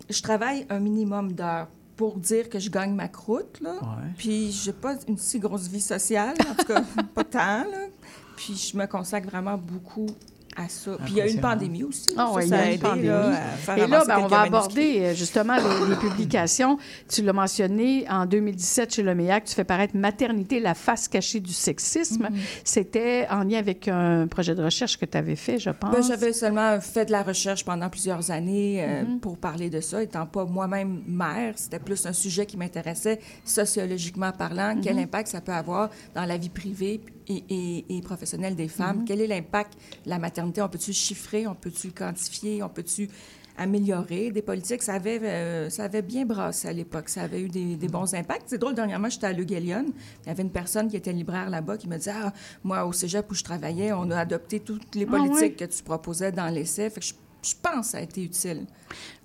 je 0.09 0.21
travaille 0.21 0.65
un 0.69 0.79
minimum 0.79 1.31
d'heures 1.33 1.67
pour 1.95 2.17
dire 2.17 2.49
que 2.49 2.59
je 2.59 2.69
gagne 2.69 2.93
ma 2.93 3.07
croûte, 3.07 3.59
là. 3.61 3.73
Ouais. 3.73 4.11
Puis, 4.17 4.51
j'ai 4.51 4.73
pas 4.73 4.95
une 5.07 5.17
si 5.17 5.39
grosse 5.39 5.67
vie 5.67 5.81
sociale, 5.81 6.35
en 6.49 6.55
tout 6.55 6.65
cas, 6.65 6.83
pas 7.15 7.23
tant, 7.23 7.39
là. 7.63 7.87
Puis, 8.35 8.55
je 8.71 8.77
me 8.77 8.85
consacre 8.85 9.29
vraiment 9.29 9.57
beaucoup 9.57 10.07
à 10.55 10.67
ça. 10.69 10.97
Puis, 11.03 11.13
il 11.13 11.17
y 11.17 11.21
a 11.21 11.27
une 11.27 11.41
pandémie 11.41 11.83
aussi. 11.83 12.13
Ah 12.17 12.27
ça, 12.27 12.33
ouais, 12.33 12.43
il 12.43 12.47
y 12.47 12.49
ça 12.49 12.55
a 12.55 12.59
a 12.59 12.65
une 12.65 12.71
aidé, 12.73 12.81
pandémie. 12.81 13.07
là, 13.07 13.27
à 13.29 13.57
faire 13.57 13.77
Et 13.77 13.87
là, 13.87 14.03
ben, 14.05 14.19
on 14.23 14.27
va 14.27 14.41
aborder 14.41 14.99
euh, 15.01 15.13
justement 15.13 15.55
les, 15.55 15.89
les 15.89 15.95
publications. 16.09 16.77
Tu 17.09 17.21
l'as 17.21 17.33
mentionné 17.33 18.05
en 18.09 18.25
2017 18.25 18.93
chez 18.95 19.03
Le 19.03 19.15
Méac, 19.15 19.45
tu 19.45 19.53
fais 19.55 19.63
paraître 19.63 19.95
Maternité, 19.95 20.59
la 20.59 20.73
face 20.73 21.07
cachée 21.07 21.39
du 21.39 21.53
sexisme. 21.53 22.25
Mm-hmm. 22.27 22.59
C'était 22.63 23.27
en 23.29 23.43
lien 23.43 23.59
avec 23.59 23.87
un 23.87 24.27
projet 24.27 24.55
de 24.55 24.63
recherche 24.63 24.97
que 24.97 25.05
tu 25.05 25.17
avais 25.17 25.35
fait, 25.35 25.59
je 25.59 25.69
pense. 25.69 25.91
Ben, 25.91 26.03
J'avais 26.03 26.33
seulement 26.33 26.79
fait 26.81 27.05
de 27.05 27.11
la 27.11 27.23
recherche 27.23 27.63
pendant 27.65 27.89
plusieurs 27.89 28.31
années 28.31 28.83
euh, 28.83 28.95
Mm-hmm. 29.05 29.19
pour 29.19 29.37
parler 29.37 29.69
de 29.69 29.81
ça. 29.81 30.01
Étant 30.01 30.25
pas 30.25 30.45
moi-même 30.45 31.01
mère, 31.07 31.53
c'était 31.57 31.79
plus 31.79 32.05
un 32.05 32.13
sujet 32.13 32.45
qui 32.45 32.57
m'intéressait 32.57 33.19
sociologiquement 33.43 34.31
parlant. 34.31 34.75
Mm-hmm. 34.75 34.81
Quel 34.81 34.99
impact 34.99 35.27
ça 35.29 35.41
peut 35.41 35.51
avoir 35.51 35.89
dans 36.13 36.25
la 36.25 36.37
vie 36.37 36.49
privée 36.49 37.01
et, 37.27 37.43
et- 37.49 37.97
et 37.97 38.01
professionnelle 38.01 38.55
des 38.55 38.67
femmes? 38.67 39.01
Mm-hmm. 39.01 39.05
Quel 39.05 39.21
est 39.21 39.27
l'impact 39.27 39.73
de 40.05 40.09
la 40.09 40.19
maternité? 40.19 40.61
On 40.61 40.69
peut-tu 40.69 40.93
chiffrer? 40.93 41.47
On 41.47 41.55
peut-tu 41.55 41.91
quantifier? 41.91 42.61
On 42.63 42.69
peut-tu 42.69 43.09
améliorer? 43.57 44.31
Des 44.31 44.41
politiques? 44.41 44.83
Ça 44.83 44.93
avait, 44.95 45.19
euh, 45.21 45.69
ça 45.69 45.85
avait 45.85 46.01
bien 46.01 46.25
brassé 46.25 46.67
à 46.67 46.73
l'époque. 46.73 47.09
Ça 47.09 47.21
avait 47.23 47.41
eu 47.41 47.49
des, 47.49 47.75
des 47.75 47.87
bons 47.87 48.13
impacts. 48.13 48.43
C'est 48.47 48.57
drôle, 48.57 48.75
dernièrement, 48.75 49.09
j'étais 49.09 49.27
à 49.27 49.33
Le 49.33 49.43
Galion. 49.43 49.85
Il 50.23 50.27
y 50.27 50.29
avait 50.31 50.43
une 50.43 50.51
personne 50.51 50.87
qui 50.89 50.97
était 50.97 51.13
libraire 51.13 51.49
là-bas 51.49 51.77
qui 51.77 51.87
me 51.87 51.97
disait 51.97 52.11
Ah, 52.13 52.33
moi, 52.63 52.85
au 52.85 52.91
cégep 52.93 53.29
où 53.31 53.33
je 53.33 53.43
travaillais, 53.43 53.91
on 53.93 54.09
a 54.11 54.19
adopté 54.19 54.59
toutes 54.59 54.93
les 54.95 55.05
Ah 55.07 55.11
politiques 55.17 55.57
que 55.57 55.65
tu 55.65 55.83
proposais 55.83 56.31
dans 56.31 56.47
l'essai. 56.53 56.89
Fait 56.89 56.99
que 56.99 57.05
je, 57.05 57.13
je 57.43 57.53
pense 57.61 57.85
que 57.87 57.91
ça 57.91 57.97
a 57.99 58.01
été 58.01 58.23
utile. 58.23 58.65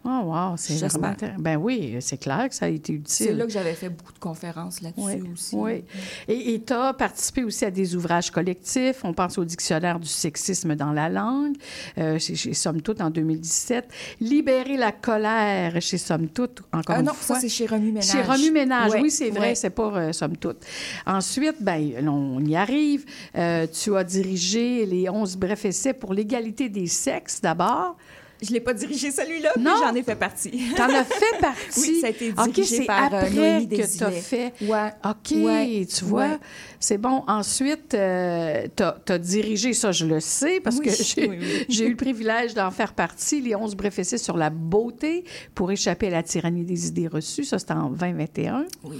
Oh, 0.04 0.20
wow, 0.24 0.54
c'est 0.56 0.74
vraiment. 0.86 1.14
Ben 1.38 1.56
oui, 1.56 1.96
c'est 2.00 2.16
clair 2.16 2.48
que 2.48 2.54
ça 2.54 2.64
a 2.64 2.68
été 2.68 2.94
utile. 2.94 3.04
C'est 3.26 3.32
là 3.34 3.44
que 3.44 3.50
j'avais 3.52 3.74
fait 3.74 3.90
beaucoup 3.90 4.12
de 4.14 4.18
conférences 4.18 4.80
là-dessus 4.80 5.02
Oui, 5.04 5.22
aussi. 5.32 5.56
oui. 5.56 5.84
Et 6.28 6.62
tu 6.66 6.72
as 6.72 6.94
participé 6.94 7.44
aussi 7.44 7.66
à 7.66 7.70
des 7.70 7.94
ouvrages 7.94 8.30
collectifs. 8.30 9.00
On 9.04 9.12
pense 9.12 9.36
au 9.36 9.44
dictionnaire 9.44 10.00
du 10.00 10.08
sexisme 10.08 10.74
dans 10.74 10.92
la 10.92 11.08
langue, 11.10 11.54
euh, 11.98 12.18
chez, 12.18 12.34
chez 12.34 12.54
Somme 12.54 12.80
Toute 12.80 13.00
en 13.02 13.10
2017. 13.10 13.88
Libérer 14.20 14.76
la 14.78 14.92
colère 14.92 15.80
chez 15.82 15.98
Somme 15.98 16.28
Toute, 16.28 16.62
encore 16.72 16.96
Ah 16.96 17.00
une 17.00 17.06
non, 17.06 17.12
fois. 17.12 17.36
ça, 17.36 17.40
c'est 17.42 17.48
chez 17.50 17.66
Remue 17.66 17.92
Ménage. 17.92 18.04
Chez 18.10 18.22
Remue 18.22 18.50
Ménage, 18.52 18.92
oui, 19.00 19.10
c'est 19.10 19.30
vrai, 19.30 19.54
c'est 19.54 19.70
pas 19.70 19.92
euh, 19.94 20.12
Somme 20.12 20.36
Toute. 20.38 20.64
Ensuite, 21.06 21.56
ben, 21.60 22.08
on 22.08 22.42
y 22.44 22.56
arrive. 22.56 23.04
Euh, 23.36 23.66
tu 23.66 23.94
as 23.96 24.04
dirigé 24.04 24.86
les 24.86 25.10
11 25.10 25.36
brefs 25.36 25.66
essais 25.66 25.92
pour 25.92 26.14
l'égalité 26.14 26.68
des 26.70 26.86
sexes, 26.86 27.40
d'abord. 27.42 27.96
Je 28.42 28.52
l'ai 28.52 28.60
pas 28.60 28.72
dirigé 28.74 29.10
celui-là, 29.10 29.50
mais 29.58 29.70
j'en 29.78 29.94
ai 29.94 30.02
fait 30.02 30.14
partie. 30.16 30.50
T'en 30.76 30.88
as 30.88 31.04
fait 31.04 31.38
partie? 31.40 31.80
Oui, 31.80 31.98
ça 32.00 32.06
a 32.06 32.10
été 32.10 32.32
dirigé 32.32 32.64
c'est 32.78 32.84
par, 32.84 33.02
euh, 33.12 33.16
après 33.18 33.30
Noémie 33.30 33.68
que 33.68 33.74
tu 33.76 33.82
as 33.82 33.86
Desilets. 33.86 34.20
fait. 34.20 34.52
Ouais. 34.62 34.90
OK, 35.04 35.32
Ouais. 35.44 35.86
tu 35.86 36.04
vois, 36.04 36.22
Ouais. 36.28 36.38
c'est 36.78 36.96
bon. 36.98 37.22
Ensuite, 37.28 37.92
euh, 37.94 38.66
tu 38.76 39.12
as, 39.12 39.18
dirigé 39.18 39.72
ça, 39.74 39.92
je 39.92 40.06
le 40.06 40.20
sais, 40.20 40.60
parce 40.60 40.78
Oui, 40.78 40.86
que 40.86 40.90
j'ai 41.02 41.28
oui, 41.28 41.36
oui. 41.40 41.66
j'ai 41.68 41.84
eu 41.86 41.90
le 41.90 41.96
privilège 41.96 42.54
d'en 42.54 42.70
faire 42.70 42.94
partie, 42.94 43.40
les 43.42 43.54
11 43.54 43.74
brefs 43.76 43.98
essais 43.98 44.16
sur 44.18 44.36
la 44.36 44.48
beauté 44.50 45.24
pour 45.54 45.70
échapper 45.70 46.06
à 46.06 46.10
la 46.10 46.22
tyrannie 46.22 46.64
des 46.64 46.88
idées 46.88 47.08
reçues. 47.08 47.44
Ça, 47.44 47.58
c'était 47.58 47.72
en 47.74 47.90
2021. 47.90 48.64
Oui. 48.84 48.96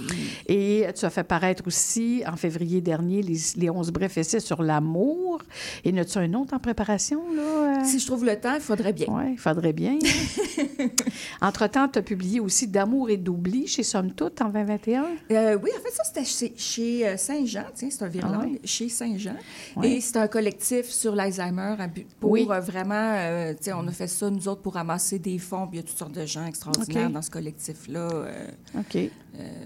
Et 0.47 0.85
tu 0.95 1.05
as 1.05 1.09
fait 1.09 1.23
paraître 1.23 1.63
aussi, 1.65 2.23
en 2.31 2.35
février 2.35 2.81
dernier, 2.81 3.21
les, 3.23 3.37
les 3.57 3.69
11 3.69 3.89
brefs 3.91 4.17
essais 4.17 4.39
sur 4.39 4.61
l'amour. 4.61 5.41
Et 5.83 5.91
n'as-tu 5.91 6.19
un 6.19 6.33
autre 6.35 6.53
en 6.53 6.59
préparation, 6.59 7.21
là? 7.35 7.79
euh? 7.81 7.83
Si 7.85 7.99
je 7.99 8.05
trouve 8.05 8.23
le 8.25 8.39
temps, 8.39 8.53
il 8.55 8.61
faudrait 8.61 8.93
bien. 8.93 9.07
Oui, 9.09 9.30
il 9.31 9.37
faudrait 9.39 9.73
bien. 9.73 9.97
hein. 10.03 10.87
Entre-temps, 11.41 11.87
tu 11.87 11.99
as 11.99 12.01
publié 12.01 12.39
aussi 12.39 12.67
D'amour 12.67 13.09
et 13.09 13.17
d'oubli 13.17 13.67
chez 13.67 13.83
Somme 13.83 14.11
Toute 14.13 14.41
en 14.41 14.49
2021. 14.49 15.03
Euh, 15.31 15.57
oui, 15.61 15.69
en 15.77 15.81
fait, 15.81 15.91
ça, 15.91 16.03
c'était 16.03 16.25
chez, 16.25 16.53
chez, 16.55 17.07
euh, 17.07 17.17
Saint-Jean. 17.17 17.63
Tiens, 17.73 17.89
c'est 17.91 18.03
un 18.03 18.09
Ah 18.23 18.39
ouais? 18.39 18.59
chez 18.63 18.89
Saint-Jean. 18.89 19.35
Et 19.83 19.99
c'est 20.01 20.17
un 20.17 20.27
collectif 20.27 20.85
sur 20.87 21.15
l'Alzheimer 21.15 21.75
pour 22.19 22.31
Oui. 22.31 22.47
euh, 22.49 22.59
vraiment, 22.59 23.13
euh, 23.17 23.51
tu 23.53 23.65
sais, 23.65 23.73
on 23.73 23.87
a 23.87 23.91
fait 23.91 24.07
ça, 24.07 24.29
nous 24.29 24.47
autres, 24.47 24.61
pour 24.61 24.73
ramasser 24.75 25.19
des 25.19 25.37
fonds. 25.39 25.67
Puis 25.67 25.77
il 25.79 25.81
y 25.81 25.83
a 25.83 25.87
toutes 25.87 25.97
sortes 25.97 26.11
de 26.15 26.25
gens 26.25 26.45
extraordinaires 26.45 27.09
dans 27.09 27.21
ce 27.21 27.31
collectif-là. 27.31 28.09
Euh, 28.11 28.47
OK. 28.79 28.97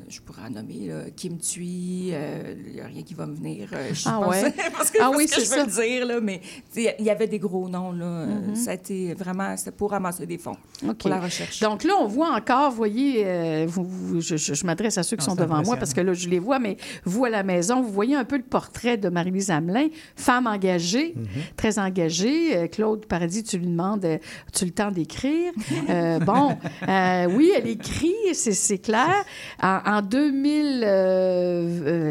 je 0.09 0.21
pourrais 0.21 0.43
en 0.47 0.49
nommer 0.51 0.87
là, 0.87 1.01
Kim 1.15 1.37
Thuy. 1.37 2.09
Il 2.09 2.73
n'y 2.73 2.81
a 2.81 2.87
rien 2.87 3.03
qui 3.03 3.13
va 3.13 3.25
me 3.25 3.35
venir. 3.35 3.69
je 3.93 4.03
Ah 4.07 4.19
pense, 4.21 4.29
ouais? 4.31 4.53
parce 4.77 4.91
que, 4.91 4.97
Ah 4.99 5.05
parce 5.05 5.17
oui, 5.17 5.25
que 5.25 5.41
c'est 5.41 5.45
je 5.45 5.59
veux 5.61 5.81
dire, 5.83 6.05
là, 6.05 6.19
mais 6.21 6.41
il 6.75 6.93
y 6.99 7.09
avait 7.09 7.27
des 7.27 7.39
gros 7.39 7.67
noms. 7.69 7.91
Là, 7.91 8.25
Mm-hmm. 8.25 8.55
Ça 8.55 8.71
a 8.71 8.73
été 8.73 9.13
vraiment, 9.13 9.54
pour 9.77 9.91
ramasser 9.91 10.25
des 10.25 10.37
fonds 10.37 10.57
pour 10.99 11.09
la 11.09 11.19
recherche. 11.19 11.59
Donc 11.59 11.83
là, 11.83 11.93
on 11.99 12.07
voit 12.07 12.33
encore, 12.35 12.69
vous 12.71 12.77
voyez, 12.77 13.23
euh, 13.25 13.65
vous, 13.67 13.83
vous- 13.85 14.21
je, 14.21 14.37
je- 14.37 14.53
je 14.53 14.65
m'adresse 14.65 14.97
à 14.97 15.03
ceux 15.03 15.17
qui 15.17 15.23
Ah, 15.23 15.29
sont 15.31 15.35
devant 15.35 15.55
moi 15.63 15.75
parce 15.77 15.93
que 15.93 16.01
là, 16.01 16.13
je 16.13 16.29
les 16.29 16.39
vois, 16.39 16.59
mais 16.59 16.77
vous 17.03 17.25
à 17.25 17.29
la 17.29 17.43
maison, 17.43 17.81
vous 17.81 17.91
voyez 17.91 18.15
un 18.15 18.25
peu 18.25 18.37
le 18.37 18.43
portrait 18.43 18.97
de 18.97 19.09
Marie-Lise 19.09 19.51
Hamelin, 19.51 19.87
femme 20.15 20.47
engagée, 20.47 21.13
très 21.57 21.79
engagée. 21.79 22.55
Euh, 22.57 22.67
Claude 22.67 23.05
Paradis, 23.05 23.43
tu 23.43 23.57
lui 23.57 23.67
demandes, 23.67 24.05
euh, 24.05 24.17
as-tu 24.47 24.65
le 24.65 24.71
temps 24.71 24.91
d'écrire? 24.91 25.51
Euh, 25.89 26.19
bon, 26.19 26.57
euh, 26.87 27.27
oui, 27.31 27.51
elle 27.55 27.67
écrit, 27.67 28.13
c'est, 28.33 28.51
c'est 28.53 28.77
clair. 28.79 29.13
En, 29.61 29.79
en 29.85 30.01
2000, 30.01 30.83
euh, 30.83 30.87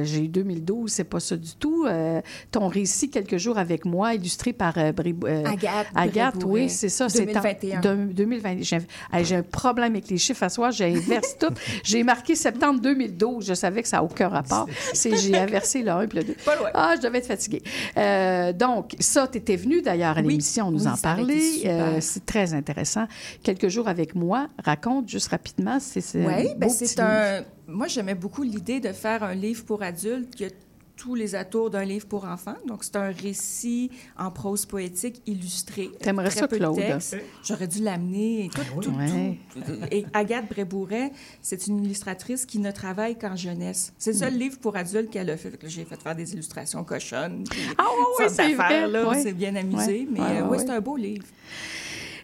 euh, 0.00 0.04
j'ai 0.04 0.24
eu 0.24 0.28
2012, 0.28 0.90
c'est 0.90 1.04
pas 1.04 1.20
ça 1.20 1.36
du 1.36 1.54
tout. 1.56 1.84
euh, 1.86 2.20
ton 2.50 2.68
récit, 2.68 3.10
quelques 3.10 3.36
jours 3.38 3.58
avec 3.58 3.84
moi, 3.84 4.14
illustré 4.14 4.52
par 4.52 4.76
euh, 4.78 4.92
Bri- 4.92 5.14
euh, 5.24 5.44
Agathe. 5.44 5.86
Agathe, 5.94 6.44
oui, 6.44 6.68
c'est 6.68 6.88
ça. 6.88 7.08
2021. 7.40 7.80
de- 7.80 8.12
2020. 8.12 8.56
J'ai 9.22 9.36
un 9.36 9.42
problème 9.42 9.92
avec 9.92 10.08
les 10.08 10.18
chiffres 10.18 10.42
à 10.42 10.48
soir. 10.48 10.70
J'inverse 10.72 11.36
tout. 11.38 11.52
J'ai 11.84 12.02
marqué 12.02 12.34
septembre 12.34 12.80
2012. 12.80 13.46
Je 13.46 13.54
savais 13.54 13.82
que 13.82 13.88
ça 13.88 13.98
n'a 13.98 14.04
aucun 14.04 14.28
rapport. 14.28 14.68
C'est 14.92 15.16
J'ai 15.16 15.36
inversé 15.36 15.82
le 15.82 15.90
1 15.90 16.06
puis 16.06 16.18
le 16.18 16.24
2. 16.24 16.34
Pas 16.44 16.56
loin. 16.56 16.70
Ah, 16.74 16.94
je 16.96 17.02
devais 17.02 17.18
être 17.18 17.26
fatiguée. 17.26 17.62
Euh, 17.96 18.52
donc, 18.52 18.94
ça, 19.00 19.28
tu 19.28 19.38
étais 19.38 19.56
venu 19.56 19.82
d'ailleurs 19.82 20.16
à 20.18 20.20
Oui. 20.20 20.28
l'émission 20.28 20.70
nous 20.70 20.80
Oui, 20.80 20.88
en 20.88 20.94
avait 20.94 20.94
été 20.94 21.02
parler. 21.02 21.62
Euh, 21.66 21.98
c'est 22.00 22.24
très 22.26 22.54
intéressant. 22.54 23.06
Quelques 23.42 23.68
jours 23.68 23.88
avec 23.88 24.14
moi. 24.14 24.48
Raconte 24.64 25.08
juste 25.08 25.28
rapidement. 25.28 25.78
C'est 25.80 26.00
c'est 26.00 26.24
Oui, 26.26 26.48
ben 26.56 26.68
c'est 26.68 26.98
un. 27.00 27.42
Moi, 27.66 27.86
j'aimais 27.88 28.14
beaucoup 28.14 28.42
l'idée 28.42 28.80
de 28.80 28.92
faire 28.92 29.22
un 29.22 29.34
livre 29.34 29.64
pour 29.64 29.82
adultes 29.82 30.34
qui 30.34 30.44
a 30.44 30.48
tous 30.96 31.14
les 31.14 31.34
atours 31.34 31.70
d'un 31.70 31.84
livre 31.84 32.06
pour 32.06 32.24
enfants. 32.24 32.56
Donc, 32.66 32.84
c'est 32.84 32.96
un 32.96 33.10
récit 33.10 33.90
en 34.18 34.30
prose 34.30 34.64
poétique 34.64 35.22
illustré. 35.26 35.90
T'aimerais 36.00 36.30
ça, 36.30 36.46
peu 36.48 36.56
Claude? 36.56 36.80
J'aurais 37.42 37.66
dû 37.66 37.82
l'amener. 37.82 38.44
et 38.44 38.48
Tout, 38.48 38.60
tout, 38.80 38.90
Ouais. 38.90 39.38
tout. 39.52 39.60
Et 39.90 40.06
Agathe 40.12 40.48
Brébourret, 40.48 41.10
c'est 41.42 41.66
une 41.66 41.84
illustratrice 41.84 42.46
qui 42.46 42.58
ne 42.58 42.70
travaille 42.70 43.18
qu'en 43.18 43.34
jeunesse. 43.36 43.92
C'est 43.98 44.10
le 44.12 44.16
Mm. 44.16 44.20
seul 44.20 44.38
livre 44.38 44.58
pour 44.58 44.76
adultes 44.76 45.10
qu'elle 45.10 45.30
a 45.30 45.36
fait. 45.36 45.58
J'ai 45.64 45.84
fait 45.84 46.00
faire 46.00 46.14
des 46.14 46.32
illustrations 46.32 46.84
cochonnes. 46.84 47.44
Ah 47.76 47.84
oui, 48.18 48.24
c'est 48.28 48.54
vrai. 48.54 48.84
Ouais. 48.86 49.02
On 49.04 49.14
s'est 49.22 49.32
bien 49.32 49.54
amusé. 49.56 50.00
Ouais. 50.00 50.08
Mais 50.10 50.20
Ouais, 50.20 50.26
euh, 50.26 50.32
ouais, 50.34 50.42
oui, 50.42 50.48
ouais. 50.50 50.58
c'est 50.58 50.70
un 50.70 50.80
beau 50.80 50.96
livre. 50.96 51.26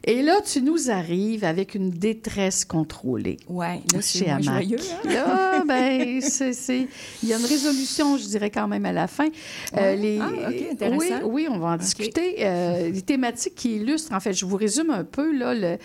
Et 0.05 0.23
là, 0.23 0.41
tu 0.41 0.63
nous 0.63 0.91
arrives 0.91 1.45
avec 1.45 1.75
une 1.75 1.91
détresse 1.91 2.65
contrôlée. 2.65 3.37
Oui, 3.49 3.67
là, 3.67 4.01
c'est 4.01 4.25
joyeux. 4.43 4.79
hein? 5.05 5.09
Là, 5.13 5.65
ben, 5.67 6.21
c'est, 6.23 6.55
c'est- 6.55 6.89
il 7.23 7.29
y 7.29 7.35
a 7.35 7.39
une 7.39 7.45
résolution, 7.45 8.17
je 8.17 8.25
dirais 8.25 8.51
quand 8.51 8.67
même 8.67 8.87
à 8.87 8.93
la 8.93 9.07
fin. 9.07 9.29
Ouais. 9.77 9.97
les, 9.97 10.19
Ah, 10.19 10.49
OK, 10.49 10.55
intéressant. 10.73 10.99
Oui, 11.25 11.45
oui, 11.45 11.49
on 11.51 11.59
va 11.59 11.69
en 11.69 11.77
discuter. 11.77 12.37
Euh, 12.47 12.89
les 12.89 13.03
thématiques 13.03 13.55
qui 13.55 13.77
illustrent, 13.77 14.15
en 14.15 14.21
fait, 14.21 14.33
je 14.33 14.47
vous 14.47 14.57
résume 14.57 14.89
un 14.91 15.05
peu 15.05 15.37
là, 15.37 15.53
le- 15.55 15.77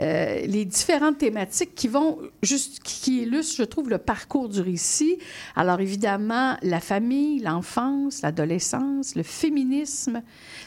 euh, 0.00 0.40
les 0.46 0.66
différentes 0.66 1.16
thématiques 1.16 1.74
qui 1.74 1.88
vont 1.88 2.18
juste, 2.42 2.82
qui 2.82 3.22
illustrent, 3.22 3.56
je 3.56 3.64
trouve, 3.64 3.88
le 3.88 3.98
parcours 3.98 4.50
du 4.50 4.60
récit. 4.60 5.16
Alors 5.56 5.80
évidemment, 5.80 6.58
la 6.62 6.80
famille, 6.80 7.38
l'enfance, 7.40 8.20
l'adolescence, 8.20 9.14
le 9.14 9.22
féminisme, 9.22 10.22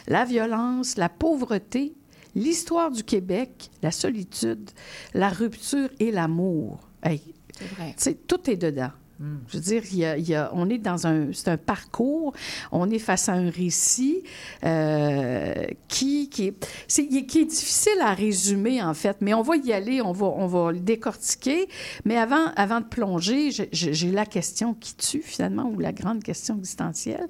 la 0.07 0.25
violence, 0.25 0.97
la 0.97 1.09
pauvreté, 1.09 1.93
l'histoire 2.35 2.91
du 2.91 3.03
Québec, 3.03 3.69
la 3.81 3.91
solitude, 3.91 4.69
la 5.13 5.29
rupture 5.29 5.89
et 5.99 6.11
l'amour. 6.11 6.79
Hey, 7.03 7.21
C'est 7.57 7.69
vrai. 7.75 7.95
tout 8.27 8.49
est 8.49 8.57
dedans. 8.57 8.91
Je 9.19 9.57
veux 9.57 9.63
dire, 9.63 9.83
il 9.91 10.29
y 10.29 10.35
a- 10.35 10.51
on 10.53 10.69
est 10.69 10.77
dans 10.77 11.07
un, 11.07 11.33
c'est 11.33 11.47
un 11.49 11.57
parcours, 11.57 12.33
on 12.71 12.89
est 12.91 12.99
face 12.99 13.29
à 13.29 13.33
un 13.33 13.49
récit 13.49 14.23
euh, 14.63 15.53
qui, 15.87 16.29
est, 16.39 17.45
difficile 17.45 17.99
à 18.01 18.13
résumer, 18.13 18.81
en 18.83 18.93
fait, 18.93 19.17
mais 19.21 19.33
on 19.33 19.41
va 19.41 19.55
y 19.55 19.73
aller, 19.73 20.01
on 20.01 20.11
va, 20.11 20.27
on 20.27 20.45
va 20.45 20.71
le 20.71 20.79
décortiquer. 20.79 21.67
Mais 22.05 22.17
avant, 22.17 22.51
avant 22.55 22.79
de 22.79 22.85
plonger, 22.85 23.49
j'ai 23.71 24.11
la 24.11 24.25
question 24.25 24.75
qui 24.75 24.95
tue, 24.95 25.23
finalement, 25.23 25.71
ou 25.73 25.79
la 25.79 25.93
grande 25.93 26.21
question 26.21 26.55
existentielle. 26.57 27.27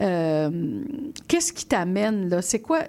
Euh, 0.00 0.82
Qu'est-ce 1.28 1.52
qui 1.52 1.64
t'amène, 1.64 2.28
là? 2.28 2.42
C'est 2.42 2.60
quoi? 2.60 2.80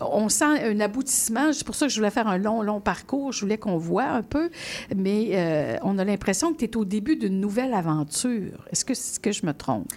On 0.00 0.28
sent 0.28 0.44
un 0.44 0.80
aboutissement. 0.80 1.52
C'est 1.52 1.64
pour 1.64 1.74
ça 1.74 1.86
que 1.86 1.92
je 1.92 1.96
voulais 1.98 2.10
faire 2.10 2.28
un 2.28 2.38
long, 2.38 2.60
long 2.62 2.80
parcours. 2.80 3.32
Je 3.32 3.40
voulais 3.40 3.58
qu'on 3.58 3.78
voit 3.78 4.04
un 4.08 4.22
peu. 4.22 4.50
Mais 4.94 5.30
euh, 5.32 5.76
on 5.82 5.98
a 5.98 6.04
l'impression 6.04 6.52
que 6.52 6.58
tu 6.58 6.64
es 6.66 6.76
au 6.76 6.84
début 6.84 7.16
d'une 7.16 7.40
nouvelle 7.40 7.72
aventure. 7.72 7.85
Est-ce 8.70 8.84
que, 8.84 8.92
est 8.92 9.18
que 9.20 9.32
je 9.32 9.46
me 9.46 9.52
trompe? 9.52 9.92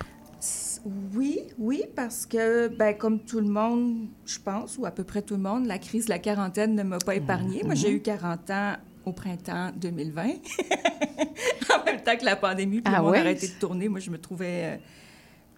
Oui, 1.14 1.40
oui, 1.58 1.84
parce 1.96 2.26
que, 2.26 2.70
ben, 2.70 2.94
comme 2.98 3.20
tout 3.20 3.40
le 3.42 3.50
monde, 3.50 4.08
je 4.26 4.40
pense, 4.40 4.78
ou 4.78 4.86
à 4.86 4.92
peu 4.92 5.04
près 5.04 5.22
tout 5.22 5.36
le 5.36 5.42
monde, 5.42 5.66
la 5.66 5.78
crise 5.78 6.06
de 6.06 6.10
la 6.10 6.20
quarantaine 6.20 6.76
ne 6.76 6.84
m'a 6.84 6.98
pas 7.00 7.16
épargnée. 7.16 7.62
Moi, 7.64 7.74
Mhm. 7.74 7.76
j'ai 7.80 7.92
eu 7.92 8.02
40 8.02 8.50
ans 8.50 8.74
au 9.06 9.12
printemps 9.12 9.72
2020, 9.76 10.24
en 11.74 11.84
même 11.86 12.02
temps 12.02 12.16
que 12.18 12.26
la 12.26 12.36
pandémie, 12.36 12.82
puis 12.82 12.94
Ah 12.94 12.98
le 13.00 13.04
monde 13.04 13.12
ouais? 13.12 13.18
a 13.18 13.22
arrêté 13.22 13.48
de 13.48 13.54
tourner. 13.60 13.90
Moi, 13.90 14.00
je 14.00 14.10
me 14.10 14.18
trouvais, 14.18 14.64
euh, 14.64 14.78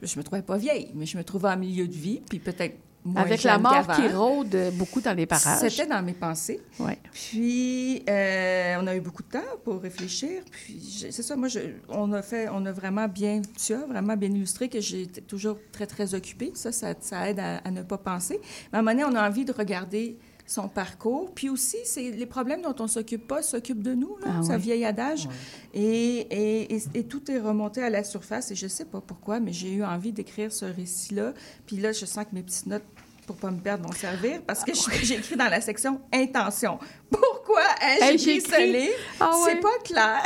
je 0.02 0.18
me 0.18 0.24
trouvais 0.24 0.42
pas 0.42 0.58
vieille, 0.58 0.92
mais 0.96 1.06
je 1.06 1.18
me 1.18 1.24
trouvais 1.24 1.50
en 1.50 1.58
milieu 1.58 1.88
de 1.88 1.94
vie, 1.94 2.22
puis 2.28 2.40
peut-être 2.40 2.76
moins 3.04 3.22
Avec 3.24 3.44
la 3.44 3.58
mort 3.58 3.88
qui 3.96 4.08
rôde 4.08 4.56
beaucoup 4.74 5.02
dans 5.02 5.14
les 5.14 5.26
parages. 5.26 5.70
C'était 5.70 5.88
dans 5.88 6.02
mes 6.04 6.14
pensées. 6.14 6.60
Ouais. 6.80 6.98
Puis, 7.12 8.04
euh, 8.10 8.76
on 8.82 8.88
a 8.88 8.96
eu 8.96 9.02
beaucoup 9.02 9.24
de 9.24 9.30
temps 9.30 9.40
pour 9.64 9.82
réfléchir. 9.82 10.42
Puis, 10.52 11.08
c'est 11.12 11.22
ça, 11.24 11.36
moi, 11.36 11.48
je- 11.48 11.60
on, 11.90 12.12
a 12.14 12.22
fait, 12.22 12.48
on 12.52 12.66
a 12.66 12.72
vraiment 12.72 13.08
bien, 13.08 13.42
tu 13.64 13.74
as 13.74 13.86
vraiment 13.86 14.16
bien 14.16 14.30
illustré 14.30 14.70
que 14.70 14.80
j'étais 14.80 15.22
toujours 15.22 15.58
très, 15.72 15.88
très 15.88 16.14
occupée. 16.14 16.52
Ça, 16.56 16.72
ça, 16.72 16.94
ça 17.00 17.30
aide 17.30 17.40
à, 17.40 17.58
à 17.58 17.72
ne 17.72 17.82
pas 17.84 17.98
penser. 17.98 18.40
Mais 18.72 18.78
à 18.78 18.80
un 18.80 18.84
moment 18.84 18.92
donné, 19.02 19.16
on 19.16 19.20
a 19.20 19.28
envie 19.28 19.46
de 19.46 19.52
regarder 19.54 20.18
son 20.52 20.68
parcours. 20.68 21.32
Puis 21.34 21.50
aussi, 21.50 21.78
c'est 21.86 22.12
les 22.12 22.26
problèmes 22.26 22.62
dont 22.62 22.76
on 22.80 22.88
s'occupe 22.88 23.28
pas 23.28 23.42
s'occupent 23.42 23.84
de 23.84 23.94
nous, 23.94 24.18
là, 24.18 24.28
Ah 24.28 24.40
c'est 24.42 24.50
ouais. 24.50 24.56
un 24.56 24.58
vieil 24.58 24.86
adage. 24.86 25.28
Et, 25.74 25.82
et, 26.30 26.76
et- 26.76 26.84
et 26.96 27.04
tout 27.06 27.30
est 27.32 27.40
remonté 27.40 27.82
à 27.82 27.90
la 27.90 28.04
surface. 28.04 28.52
Et 28.52 28.56
je 28.56 28.68
sais 28.68 28.86
pas 28.86 29.02
pourquoi, 29.02 29.40
mais 29.40 29.54
j'ai 29.54 29.72
eu 29.74 29.84
envie 29.84 30.12
d'écrire 30.12 30.52
ce 30.52 30.66
récit-là. 30.66 31.34
Puis 31.66 31.78
là, 31.78 31.92
je 31.92 32.06
sens 32.06 32.26
que 32.26 32.34
mes 32.36 32.44
petites 32.44 32.68
notes 32.68 32.84
pour 33.28 33.36
pas 33.36 33.52
me 33.52 33.60
perdre 33.60 33.86
vont 33.86 33.94
servir 33.94 34.42
parce 34.42 34.64
que 34.64 34.72
j'ai 35.04 35.14
écrit 35.20 35.38
dans 35.38 35.48
la 35.48 35.62
section 35.62 36.02
intention. 36.12 36.80
Pourquoi 37.12 37.62
ai-je 37.82 38.14
écrit 38.14 38.18
j'ai 38.18 38.40
ce 38.40 38.62
livre? 38.72 38.94
Ah 39.20 39.30
ouais. 39.32 39.36
C'est 39.46 39.60
pas 39.60 39.78
clair? 39.84 40.24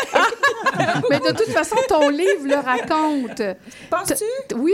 Mais 1.10 1.20
de 1.20 1.36
toute 1.36 1.50
façon, 1.50 1.76
ton 1.88 2.10
livre 2.10 2.46
le 2.46 2.56
raconte. 2.56 3.42
Penses-tu? 3.90 4.56
Oui, 4.56 4.74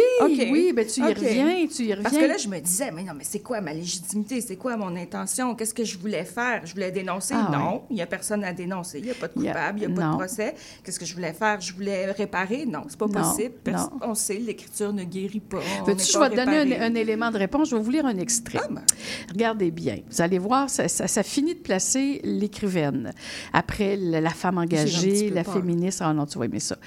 oui, 0.51 0.73
ben 0.73 0.85
tu 0.85 0.99
y 0.99 1.03
OK. 1.03 1.17
reviens, 1.17 1.67
tu 1.67 1.83
y 1.83 1.93
reviens. 1.93 2.03
Parce 2.03 2.17
que 2.17 2.25
là, 2.25 2.37
je 2.37 2.47
me 2.47 2.59
disais, 2.59 2.91
mais 2.91 3.03
non, 3.03 3.13
mais 3.15 3.23
c'est 3.23 3.39
quoi 3.39 3.61
ma 3.61 3.73
légitimité? 3.73 4.41
C'est 4.41 4.57
quoi 4.57 4.75
mon 4.77 4.95
intention? 4.95 5.55
Qu'est-ce 5.55 5.73
que 5.73 5.85
je 5.85 5.97
voulais 5.97 6.25
faire? 6.25 6.61
Je 6.65 6.73
voulais 6.73 6.91
dénoncer? 6.91 7.33
Ah 7.37 7.49
non, 7.51 7.83
il 7.89 7.95
n'y 7.95 8.01
a 8.01 8.05
personne 8.07 8.43
à 8.43 8.53
dénoncer. 8.53 8.99
Il 8.99 9.05
n'y 9.05 9.11
a 9.11 9.15
pas 9.15 9.27
de 9.27 9.33
coupable, 9.33 9.79
il 9.79 9.87
n'y 9.87 9.93
a, 9.93 9.95
pas 9.95 10.01
non. 10.07 10.11
de 10.13 10.17
procès. 10.17 10.55
Qu'est-ce 10.83 10.99
que 10.99 11.05
je 11.05 11.13
voulais 11.13 11.33
faire? 11.33 11.61
Je 11.61 11.73
voulais 11.73 12.11
réparer? 12.11 12.65
Non, 12.65 12.83
c'est 12.89 12.99
pas 12.99 13.07
Non, 13.07 13.13
possible. 13.21 13.53
Non. 13.67 13.89
On 14.01 14.15
sait, 14.15 14.35
l'écriture 14.35 14.91
ne 14.91 15.03
guérit 15.03 15.39
pas. 15.39 15.59
Veux-tu, 15.85 15.97
n'est 15.99 16.03
je 16.03 16.19
vais 16.19 16.29
te 16.29 16.35
donner 16.35 16.77
un, 16.79 16.95
élément 16.95 17.31
de 17.31 17.37
réponse? 17.37 17.69
Je 17.69 17.75
vais 17.75 17.81
vous 17.81 17.91
lire 17.91 18.05
un 18.05 18.17
extrait. 18.17 18.59
Ah, 18.61 18.67
ben. 18.69 18.83
Regardez 19.31 19.71
bien. 19.71 19.99
Vous 20.09 20.21
allez 20.21 20.39
voir, 20.39 20.69
ça, 20.69 20.87
ça- 20.87 21.07
ça 21.07 21.23
finit 21.23 21.55
de 21.55 21.59
placer 21.59 22.00
l'écrivaine. 22.23 23.13
Après 23.53 23.95
la, 23.97 24.21
la 24.21 24.29
femme 24.29 24.57
engagée, 24.57 25.29
la 25.29 25.43
peur. 25.43 25.55
féministe. 25.55 26.01
Ah 26.03 26.13
non, 26.13 26.25
tu 26.25 26.37
vas 26.37 26.45
aimer 26.45 26.59
ça. 26.59 26.77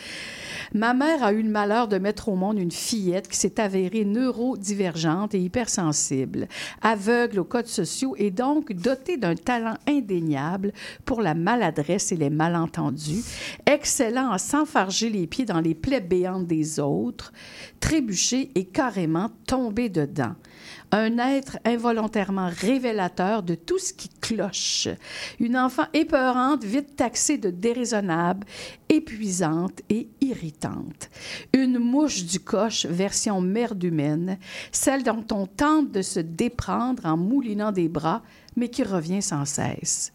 Ma 0.72 0.94
mère 0.94 1.22
a 1.22 1.32
eu 1.32 1.42
le 1.42 1.50
malheur 1.50 1.88
de 1.88 1.98
mettre 1.98 2.28
au 2.28 2.36
monde 2.36 2.58
une 2.58 2.70
fillette 2.70 3.28
qui 3.28 3.36
s'est 3.36 3.60
avérée 3.60 4.04
neurodivergente 4.04 5.34
et 5.34 5.40
hypersensible, 5.40 6.48
aveugle 6.82 7.40
aux 7.40 7.44
codes 7.44 7.66
sociaux 7.66 8.14
et 8.18 8.30
donc 8.30 8.72
dotée 8.72 9.16
d'un 9.16 9.34
talent 9.34 9.76
indéniable 9.86 10.72
pour 11.04 11.22
la 11.22 11.34
maladresse 11.34 12.12
et 12.12 12.16
les 12.16 12.30
malentendus, 12.30 13.22
excellent 13.66 14.30
à 14.30 14.38
s'enfarger 14.38 15.10
les 15.10 15.26
pieds 15.26 15.44
dans 15.44 15.60
les 15.60 15.74
plaies 15.74 16.00
béantes 16.00 16.46
des 16.46 16.80
autres, 16.80 17.32
trébucher 17.80 18.50
et 18.54 18.64
carrément 18.64 19.30
tomber 19.46 19.88
dedans 19.88 20.34
un 20.92 21.18
être 21.18 21.58
involontairement 21.64 22.48
révélateur 22.48 23.42
de 23.42 23.54
tout 23.54 23.78
ce 23.78 23.92
qui 23.92 24.08
cloche, 24.08 24.88
une 25.40 25.56
enfant 25.56 25.86
épeurante, 25.92 26.64
vite 26.64 26.96
taxée 26.96 27.38
de 27.38 27.50
déraisonnable, 27.50 28.46
épuisante 28.88 29.80
et 29.90 30.08
irritante, 30.20 31.10
une 31.52 31.78
mouche 31.78 32.24
du 32.24 32.40
coche 32.40 32.86
version 32.86 33.40
merde 33.40 33.82
humaine, 33.82 34.38
celle 34.72 35.02
dont 35.02 35.24
on 35.32 35.46
tente 35.46 35.90
de 35.90 36.02
se 36.02 36.20
déprendre 36.20 37.06
en 37.06 37.16
moulinant 37.16 37.72
des 37.72 37.88
bras, 37.88 38.22
mais 38.56 38.68
qui 38.68 38.82
revient 38.82 39.22
sans 39.22 39.44
cesse. 39.44 40.12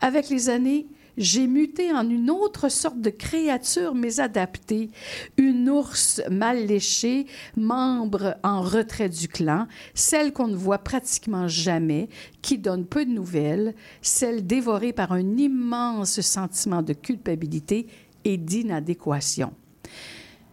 Avec 0.00 0.28
les 0.28 0.48
années, 0.48 0.86
j'ai 1.16 1.46
muté 1.46 1.92
en 1.92 2.08
une 2.08 2.30
autre 2.30 2.68
sorte 2.68 3.00
de 3.00 3.10
créature 3.10 3.94
mais 3.94 4.20
adaptée, 4.20 4.90
une 5.36 5.68
ours 5.68 6.22
mal 6.30 6.66
léchée, 6.66 7.26
membre 7.56 8.36
en 8.42 8.62
retrait 8.62 9.08
du 9.08 9.28
clan, 9.28 9.66
celle 9.94 10.32
qu'on 10.32 10.48
ne 10.48 10.56
voit 10.56 10.78
pratiquement 10.78 11.48
jamais, 11.48 12.08
qui 12.42 12.58
donne 12.58 12.86
peu 12.86 13.04
de 13.04 13.10
nouvelles, 13.10 13.74
celle 14.02 14.46
dévorée 14.46 14.92
par 14.92 15.12
un 15.12 15.36
immense 15.36 16.20
sentiment 16.20 16.82
de 16.82 16.92
culpabilité 16.92 17.86
et 18.24 18.36
d'inadéquation. 18.36 19.52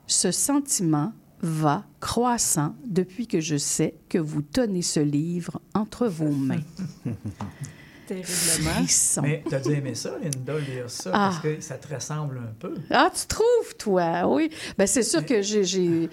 Ce 0.07 0.31
sentiment 0.31 1.13
va 1.41 1.85
croissant 1.99 2.75
depuis 2.85 3.27
que 3.27 3.41
je 3.41 3.57
sais 3.57 3.95
que 4.07 4.17
vous 4.17 4.41
tenez 4.41 4.81
ce 4.81 5.01
livre 5.01 5.59
entre 5.73 6.07
vos 6.07 6.31
mains. 6.31 6.63
Terriblement. 8.21 8.75
Frisson. 8.83 9.21
Mais 9.23 9.43
t'as 9.49 9.59
dû 9.59 9.71
aimer 9.73 9.95
ça, 9.95 10.11
Linda, 10.21 10.53
lire 10.59 10.89
ça, 10.89 11.11
Ah. 11.13 11.29
parce 11.31 11.39
que 11.41 11.61
ça 11.61 11.75
te 11.75 11.93
ressemble 11.93 12.37
un 12.37 12.53
peu. 12.59 12.73
Ah, 12.91 13.09
tu 13.13 13.25
trouves, 13.27 13.75
toi? 13.77 14.27
Oui. 14.27 14.49
Ben, 14.77 14.85
c'est 14.87 15.03
sûr 15.03 15.25
que 15.25 15.41
j'ai, 15.41 15.63
j'ai, 15.63 16.09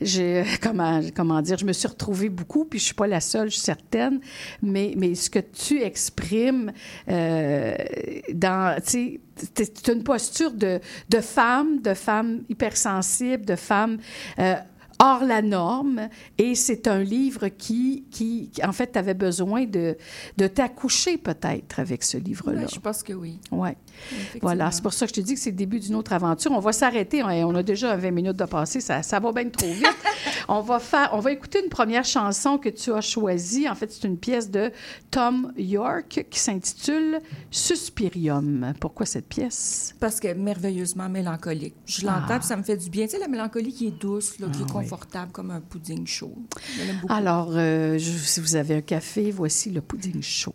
j'ai- 0.00 0.44
comment, 0.62 1.00
comment 1.14 1.40
dire, 1.42 1.58
je 1.58 1.64
me 1.64 1.72
suis 1.72 1.88
retrouvée 1.88 2.28
beaucoup, 2.28 2.64
puis 2.64 2.78
je 2.78 2.84
suis 2.86 2.94
pas 2.94 3.06
la 3.06 3.20
seule, 3.20 3.48
je 3.48 3.54
suis 3.54 3.62
certaine, 3.62 4.20
mais, 4.62 4.94
mais 4.96 5.14
ce 5.14 5.28
que 5.30 5.38
tu 5.40 5.80
exprimes 5.82 6.72
euh, 7.08 7.74
dans, 8.32 8.80
tu 8.82 9.20
sais, 9.56 9.72
as 9.88 9.92
une 9.92 10.04
posture 10.04 10.52
de, 10.52 10.78
de 11.08 11.20
femme, 11.20 11.80
de 11.80 11.94
femme 11.94 12.42
hypersensible, 12.48 13.44
de 13.44 13.56
femme 13.56 13.98
euh, 14.38 14.54
hors 14.98 15.24
la 15.24 15.42
norme, 15.42 16.08
et 16.38 16.54
c'est 16.54 16.86
un 16.86 17.00
livre 17.02 17.48
qui, 17.48 18.04
qui, 18.10 18.50
en 18.64 18.72
fait, 18.72 18.92
tu 18.92 18.98
avais 18.98 19.14
besoin 19.14 19.64
de, 19.64 19.96
de 20.36 20.46
t'accoucher 20.46 21.18
peut-être 21.18 21.78
avec 21.80 22.02
ce 22.02 22.16
livre-là. 22.18 22.62
Ouais, 22.62 22.66
je 22.72 22.80
pense 22.80 23.02
que 23.02 23.12
oui. 23.12 23.38
Effectivement. 23.50 24.40
Voilà, 24.42 24.70
c'est 24.70 24.82
pour 24.82 24.92
ça 24.92 25.06
que 25.06 25.10
je 25.10 25.20
te 25.20 25.24
dis 25.24 25.34
que 25.34 25.40
c'est 25.40 25.50
le 25.50 25.56
début 25.56 25.80
d'une 25.80 25.94
autre 25.94 26.12
aventure. 26.12 26.52
On 26.52 26.60
va 26.60 26.72
s'arrêter. 26.72 27.22
On 27.22 27.28
on 27.28 27.54
a 27.54 27.62
déjà 27.62 27.96
20 27.96 28.10
minutes 28.10 28.36
de 28.36 28.44
passer. 28.44 28.80
Ça, 28.80 29.02
ça 29.02 29.18
va 29.20 29.32
bien 29.32 29.48
trop 29.48 29.66
vite. 29.72 29.86
on, 30.48 30.60
va 30.60 30.78
faire, 30.78 31.10
on 31.12 31.18
va 31.20 31.32
écouter 31.32 31.60
une 31.62 31.68
première 31.70 32.04
chanson 32.04 32.58
que 32.58 32.68
tu 32.68 32.92
as 32.92 33.00
choisie. 33.00 33.68
En 33.68 33.74
fait, 33.74 33.90
c'est 33.92 34.06
une 34.06 34.16
pièce 34.18 34.50
de 34.50 34.70
Tom 35.10 35.52
York 35.56 36.26
qui 36.30 36.38
s'intitule 36.38 37.18
Suspirium. 37.50 38.72
Pourquoi 38.80 39.06
cette 39.06 39.26
pièce? 39.28 39.94
Parce 39.98 40.20
que 40.20 40.32
merveilleusement 40.34 41.08
mélancolique. 41.08 41.74
Je 41.86 42.04
l'entends, 42.06 42.38
Ah. 42.38 42.40
ça 42.42 42.56
me 42.56 42.62
fait 42.62 42.76
du 42.76 42.90
bien. 42.90 43.04
Tu 43.06 43.12
sais, 43.12 43.18
la 43.18 43.28
mélancolie 43.28 43.72
qui 43.72 43.88
est 43.88 43.98
douce, 44.00 44.38
là, 44.38 44.46
qui 44.52 44.60
Ah, 44.62 44.66
est 44.66 44.72
oui. 44.82 44.88
confortable, 44.88 45.32
comme 45.32 45.50
un 45.50 45.60
pudding 45.60 46.06
chaud. 46.06 46.34
Alors, 47.08 47.50
euh, 47.52 47.98
je- 47.98 48.10
si 48.18 48.40
vous 48.40 48.56
avez 48.56 48.76
un 48.76 48.80
café, 48.80 49.30
voici 49.30 49.70
le 49.70 49.80
pudding 49.80 50.22
chaud. 50.22 50.54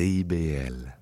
CIBL. 0.00 0.94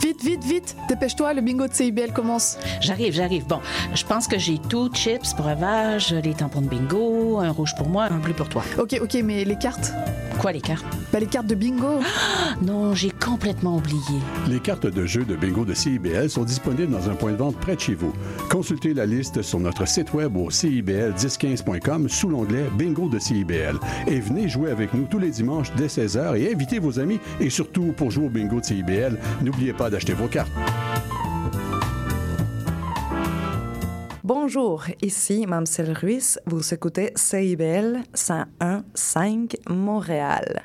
Vite, 0.00 0.22
vite, 0.22 0.44
vite, 0.44 0.76
dépêche-toi, 0.88 1.34
le 1.34 1.40
bingo 1.40 1.66
de 1.66 1.74
CIBL 1.74 2.12
commence. 2.12 2.56
J'arrive, 2.80 3.14
j'arrive. 3.14 3.44
Bon, 3.48 3.58
je 3.96 4.04
pense 4.04 4.28
que 4.28 4.38
j'ai 4.38 4.58
tout, 4.58 4.92
chips, 4.94 5.34
breuvage, 5.36 6.14
les 6.14 6.34
tampons 6.34 6.60
de 6.60 6.68
bingo, 6.68 7.38
un 7.38 7.50
rouge 7.50 7.74
pour 7.76 7.88
moi, 7.88 8.04
un 8.04 8.18
bleu 8.18 8.32
pour 8.32 8.48
toi. 8.48 8.62
Ok, 8.78 8.96
ok, 9.02 9.18
mais 9.24 9.44
les 9.44 9.58
cartes? 9.58 9.92
Quoi, 10.38 10.52
les 10.52 10.60
cartes? 10.60 10.86
Bah, 11.12 11.18
les 11.18 11.26
cartes 11.26 11.48
de 11.48 11.56
bingo. 11.56 11.98
Ah, 12.50 12.54
non, 12.62 12.94
j'ai 12.94 13.10
complètement 13.10 13.76
oublié. 13.76 14.00
Les 14.48 14.60
cartes 14.60 14.86
de 14.86 15.04
jeu 15.04 15.24
de 15.24 15.36
bingo 15.36 15.64
de 15.64 15.74
CIBL 15.74 16.30
sont 16.30 16.44
disponibles 16.44 16.92
dans 16.92 17.10
un 17.10 17.14
point 17.14 17.32
de 17.32 17.36
vente 17.36 17.56
près 17.56 17.76
de 17.76 17.80
chez 17.80 17.94
vous. 17.94 18.12
Consultez 18.58 18.92
la 18.92 19.06
liste 19.06 19.40
sur 19.40 19.60
notre 19.60 19.86
site 19.86 20.12
web 20.14 20.36
au 20.36 20.50
cibl1015.com 20.50 22.08
sous 22.08 22.28
l'onglet 22.28 22.64
Bingo 22.76 23.08
de 23.08 23.20
CIBL. 23.20 23.78
Et 24.08 24.18
venez 24.18 24.48
jouer 24.48 24.72
avec 24.72 24.92
nous 24.94 25.04
tous 25.04 25.20
les 25.20 25.30
dimanches 25.30 25.72
dès 25.76 25.86
16h 25.86 26.36
et 26.36 26.52
invitez 26.52 26.80
vos 26.80 26.98
amis. 26.98 27.20
Et 27.38 27.50
surtout, 27.50 27.92
pour 27.96 28.10
jouer 28.10 28.26
au 28.26 28.28
bingo 28.28 28.58
de 28.58 28.64
CIBL, 28.64 29.16
n'oubliez 29.42 29.72
pas 29.72 29.90
d'acheter 29.90 30.12
vos 30.12 30.26
cartes. 30.26 30.50
Bonjour, 34.24 34.86
ici 35.02 35.46
Mamselle 35.46 35.92
Ruiz. 35.92 36.40
Vous 36.46 36.74
écoutez 36.74 37.12
CIBL 37.14 38.02
101.5 38.12 39.54
Montréal. 39.72 40.64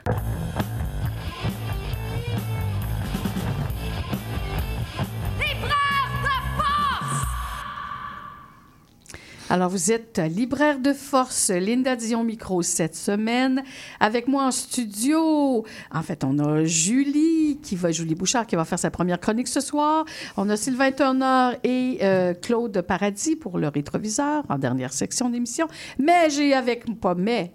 Alors, 9.54 9.70
vous 9.70 9.92
êtes 9.92 10.18
libraire 10.18 10.80
de 10.80 10.94
force, 10.94 11.52
Linda 11.52 11.96
Dion 11.96 12.24
Micro 12.24 12.64
cette 12.64 12.96
semaine. 12.96 13.62
Avec 14.00 14.28
moi 14.28 14.46
en 14.46 14.50
studio, 14.50 15.64
en 15.92 16.02
fait, 16.02 16.24
on 16.24 16.40
a 16.40 16.64
Julie, 16.66 17.60
qui 17.62 17.76
va, 17.76 17.92
Julie 17.92 18.16
Bouchard, 18.16 18.48
qui 18.48 18.56
va 18.56 18.66
faire 18.66 18.80
sa 18.80 18.90
première 18.90 19.20
chronique 19.20 19.48
ce 19.48 19.62
soir. 19.62 20.06
On 20.38 20.50
a 20.50 20.58
Sylvain 20.58 20.92
Turner 20.92 21.52
et 21.64 22.00
euh, 22.02 22.34
Claude 22.34 22.82
Paradis 22.82 23.36
pour 23.36 23.60
le 23.60 23.68
rétroviseur 23.68 24.44
en 24.50 24.58
dernière 24.58 24.92
section 24.92 25.30
d'émission. 25.30 25.68
Mais 26.00 26.32
j'ai 26.32 26.56
avec, 26.56 26.86
pas 27.00 27.14
mais, 27.14 27.52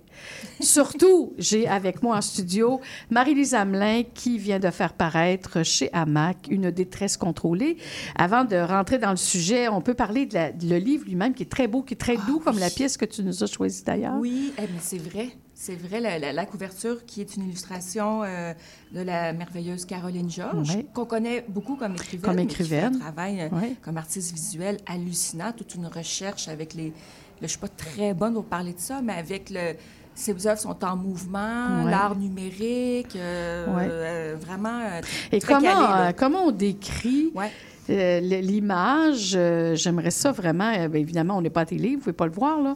Surtout, 0.60 1.34
j'ai 1.38 1.68
avec 1.68 2.02
moi 2.02 2.16
en 2.16 2.20
studio 2.20 2.80
Marie-Lise 3.10 3.54
Hamelin 3.54 4.02
qui 4.14 4.38
vient 4.38 4.58
de 4.58 4.70
faire 4.70 4.92
paraître 4.92 5.62
chez 5.62 5.88
Hamac 5.92 6.48
une 6.50 6.70
détresse 6.70 7.16
contrôlée. 7.16 7.76
Avant 8.16 8.44
de 8.44 8.56
rentrer 8.56 8.98
dans 8.98 9.10
le 9.10 9.16
sujet, 9.16 9.68
on 9.68 9.80
peut 9.80 9.94
parler 9.94 10.26
de, 10.26 10.34
la- 10.34 10.52
de 10.52 10.68
le 10.68 10.78
livre 10.78 11.04
lui-même 11.06 11.34
qui 11.34 11.44
est 11.44 11.50
très 11.50 11.68
beau, 11.68 11.82
qui 11.82 11.94
est 11.94 11.98
très 11.98 12.16
doux, 12.16 12.40
comme 12.40 12.58
la 12.58 12.70
pièce 12.70 12.96
que 12.96 13.04
tu 13.04 13.22
nous 13.22 13.42
as 13.42 13.46
choisie 13.46 13.84
d'ailleurs. 13.84 14.16
Oui, 14.18 14.52
eh, 14.58 14.62
mais 14.62 14.78
c'est 14.80 14.98
vrai. 14.98 15.28
C'est 15.54 15.74
vrai, 15.74 16.00
la, 16.00 16.18
la- 16.20 16.32
la 16.32 16.46
couverture 16.46 17.04
qui 17.04 17.20
est 17.20 17.34
une 17.36 17.42
illustration 17.44 18.22
euh, 18.22 18.52
de 18.92 19.00
la 19.00 19.32
merveilleuse 19.32 19.84
Caroline 19.86 20.30
Georges, 20.30 20.76
qu'on 20.94 21.04
connaît 21.04 21.44
beaucoup 21.48 21.74
comme 21.76 21.94
écrivaine. 21.94 22.22
Comme 22.24 22.36
mais 22.36 22.46
qui 22.46 22.54
fait 22.56 22.64
écrivaine. 22.64 22.94
un 22.96 22.98
travail 22.98 23.40
euh, 23.42 23.48
comme 23.82 23.96
artiste 23.96 24.32
visuel 24.32 24.76
hallucinant, 24.86 25.52
toute 25.56 25.74
une 25.74 25.86
recherche 25.86 26.48
avec 26.48 26.74
les... 26.74 26.92
Je 27.38 27.44
ne 27.44 27.48
suis 27.48 27.58
pas 27.58 27.68
très 27.68 28.14
bonne 28.14 28.34
pour 28.34 28.44
parler 28.44 28.72
de 28.72 28.80
ça, 28.80 29.00
mais 29.02 29.12
avec 29.14 29.50
le... 29.50 29.74
Ses 30.18 30.46
œuvres 30.48 30.58
sont 30.60 30.84
en 30.84 30.96
mouvement, 30.96 31.84
Ouais. 31.84 31.90
l'art 31.92 32.16
numérique, 32.16 33.14
euh, 33.14 33.72
Ouais. 33.72 33.86
euh, 33.88 34.36
vraiment 34.38 34.80
euh, 34.80 35.00
Et 35.30 35.38
très 35.38 35.54
comment, 35.54 35.66
calé, 35.74 36.08
euh, 36.08 36.12
comment 36.18 36.46
on 36.46 36.50
décrit 36.50 37.30
Ouais. 37.36 37.52
euh, 37.90 38.18
l'image? 38.20 39.34
euh, 39.36 39.76
J'aimerais 39.76 40.10
ça 40.10 40.32
vraiment. 40.32 40.72
euh, 40.76 40.88
bien 40.88 41.00
évidemment, 41.00 41.36
on 41.36 41.40
n'est 41.40 41.50
pas 41.50 41.60
à 41.60 41.66
télé, 41.66 41.94
vous 41.94 42.00
pouvez 42.00 42.12
pas 42.12 42.26
le 42.26 42.32
voir, 42.32 42.60
là. 42.60 42.74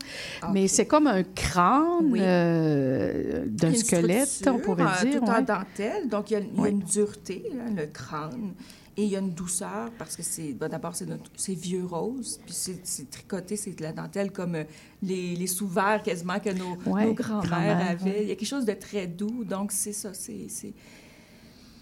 Mais 0.53 0.69
c'est 0.69 0.87
comme 0.87 1.09
un 1.09 1.25
crâne 1.25 2.11
Oui. 2.13 2.21
d'un 2.21 3.75
squelette, 3.75 4.49
on 4.49 4.59
pourrait 4.59 4.85
dire. 5.05 5.21
Tout 5.21 5.27
en 5.29 5.41
dentelle. 5.43 6.09
Donc, 6.09 6.31
il 6.31 6.35
y 6.35 6.37
a, 6.37 6.41
il 6.41 6.47
y 6.55 6.59
a 6.59 6.63
Oui. 6.63 6.71
une 6.71 6.79
dureté, 6.81 7.43
là, 7.57 7.65
le 7.83 7.87
crâne. 7.89 8.53
Et 8.97 9.05
il 9.05 9.11
y 9.11 9.17
a 9.17 9.21
une 9.21 9.33
douceur 9.33 9.91
parce 9.99 10.17
que 10.17 10.23
c'est 10.23 10.53
ben, 10.53 10.69
d'abord 10.69 10.95
c'est 10.95 11.07
notre- 11.07 11.31
c'est 11.37 11.55
vieux 11.55 11.87
rose, 11.87 12.39
puis 12.45 12.55
c'est 12.55 13.11
tricoté, 13.11 13.57
c'est 13.57 13.73
de 13.73 13.83
la 13.83 13.93
dentelle 13.93 14.31
comme 14.33 14.55
euh, 14.55 14.65
les, 15.03 15.35
les 15.35 15.47
sous-verts 15.47 16.03
quasiment 16.03 16.39
que 16.41 16.51
nos, 16.51 16.77
Ouais, 16.93 17.07
nos 17.07 17.15
grands-mères 17.15 17.91
avaient. 17.91 18.05
ouais. 18.11 18.23
Il 18.25 18.29
y 18.29 18.33
a 18.33 18.35
quelque 18.37 18.47
chose 18.49 18.67
de 18.67 18.75
très 18.75 19.07
doux, 19.07 19.45
donc 19.45 19.73
c'est 19.73 19.95
ça, 19.95 20.13
c'est 20.13 20.75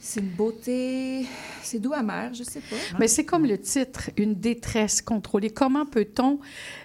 c'est- 0.01 0.21
une 0.21 0.27
beauté, 0.29 1.27
c'est 1.63 1.79
doux 1.79 1.93
amer, 1.93 2.33
je 2.35 2.43
sais 2.43 2.61
pas. 2.61 2.77
Mais 2.99 3.07
c'est 3.09 3.25
comme 3.25 3.45
le 3.47 3.59
titre, 3.59 4.11
une 4.17 4.35
détresse 4.35 5.03
contrôlée. 5.03 5.51
Comment 5.51 5.87
peut-on 5.87 6.39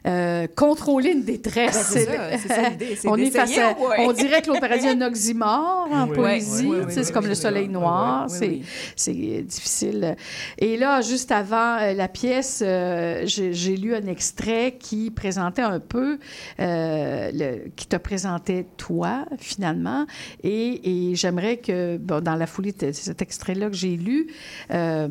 euh, 0.06 0.48
contrôler 0.56 1.12
une 1.12 1.24
détresse? 1.24 1.74
Ben, 1.76 1.84
c'est 1.84 2.06
ça, 2.06 2.38
c'est 2.38 2.48
ça 2.50 2.70
l'idée, 2.70 2.96
c'est 2.96 3.08
on 3.10 3.16
est 3.16 3.32
face 3.32 3.50
d'essayer, 3.50 3.64
à, 3.66 3.80
ouais. 3.80 4.06
On 4.08 4.12
dirait 4.14 4.42
que 4.42 4.60
paradis 4.60 4.86
est 4.88 4.90
un 4.92 5.02
oxymore 5.02 5.88
en 5.92 6.08
Oui, 6.08 6.16
poésie. 6.16 6.66
oui, 6.68 6.78
oui, 6.80 6.86
tu 6.88 6.92
sais, 6.92 7.00
oui, 7.00 7.06
c'est 7.06 7.12
comme 7.14 7.24
oui, 7.24 7.30
le 7.30 7.36
soleil 7.36 7.68
oui, 7.68 7.74
noir. 7.74 8.28
oui, 8.42 8.64
c'est 8.96 9.14
difficile. 9.44 10.16
Et 10.58 10.78
là, 10.78 11.02
juste 11.02 11.32
avant 11.32 11.78
euh, 11.78 11.94
la 11.94 12.08
pièce, 12.08 12.62
euh, 12.66 13.24
j'ai 13.26 13.76
lu 13.78 13.96
un 13.96 14.06
extrait 14.08 14.76
qui 14.80 15.10
présentait 15.12 15.62
un 15.62 15.80
peu, 15.80 16.20
euh, 16.60 17.32
le- 17.34 17.70
qui 17.76 17.88
te 17.88 17.96
présentait 17.96 18.66
toi, 18.78 19.26
finalement. 19.40 20.06
Et, 20.44 21.10
et 21.12 21.16
j'aimerais 21.16 21.58
que, 21.58 21.98
bon, 21.98 22.22
dans 22.22 22.36
la 22.36 22.48
foulée 22.48 22.72
de 22.74 22.92
cet 23.06 23.22
extrait-là 23.22 23.70
que 23.70 23.76
j'ai 23.76 23.96
lu, 23.98 24.28
euh, 24.72 25.08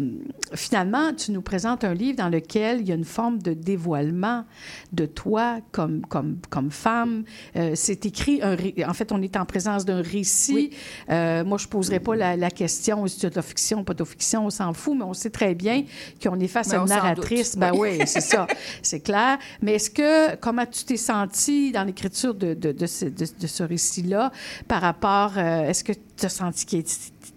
finalement, 0.54 1.12
tu 1.14 1.33
nous 1.33 1.42
présentes 1.42 1.85
un 1.85 1.94
livre 1.94 2.18
dans 2.18 2.28
lequel 2.28 2.80
il 2.80 2.88
y 2.88 2.92
a 2.92 2.94
une 2.94 3.04
forme 3.04 3.40
de 3.40 3.52
dévoilement 3.52 4.44
de 4.92 5.07
toi 5.07 5.59
comme, 5.72 6.04
comme, 6.07 6.38
comme 6.50 6.70
femme. 6.70 7.24
Euh, 7.57 7.72
c'est 7.74 8.07
écrit, 8.07 8.40
un 8.42 8.54
ré- 8.54 8.74
en 8.87 8.94
fait, 8.94 9.12
on 9.12 9.22
est 9.22 9.37
en 9.37 9.44
présence 9.44 9.85
d'un 9.85 10.02
récit. 10.02 10.70
Euh, 11.11 11.44
moi, 11.44 11.59
je 11.59 11.66
ne 11.66 11.70
poserai 11.70 12.00
pas 12.00 12.16
la, 12.16 12.37
la 12.37 12.50
question 12.50 13.04
as 13.04 13.20
de 13.20 13.30
la 13.35 13.42
fiction, 13.42 13.85
pas 13.85 13.94
de 13.94 14.04
fiction, 14.04 14.46
on 14.46 14.50
s'en 14.50 14.72
fout, 14.72 14.96
mais 14.96 15.04
on 15.04 15.14
sait 15.14 15.30
très 15.30 15.54
bien 15.54 15.85
qu'on 16.22 16.38
est 16.40 16.48
face 16.48 16.68
Mais 16.68 16.74
à 16.76 16.80
une 16.80 16.88
narratrice. 16.88 17.57
Ben 17.57 17.72
oui. 17.74 17.96
oui, 17.98 18.02
c'est 18.07 18.20
ça, 18.20 18.46
c'est 18.83 19.00
clair. 19.00 19.38
Mais 19.62 19.74
est-ce 19.74 19.90
que, 19.90 20.37
comment 20.37 20.66
tu 20.66 20.85
t'es 20.85 20.96
sentie 20.96 21.72
dans 21.72 21.85
l'écriture 21.85 22.35
de, 22.35 22.54
de, 22.54 22.72
de 22.72 22.87
ce, 22.87 23.07
de- 23.07 23.46
ce 23.46 23.62
récit-là 23.62 24.33
par 24.68 24.80
rapport, 24.83 25.38
est-ce 25.38 25.85
que 25.85 25.92
tu 25.92 26.26
as 26.26 26.28
senti 26.28 26.64
que 26.66 26.76
tu 26.76 26.94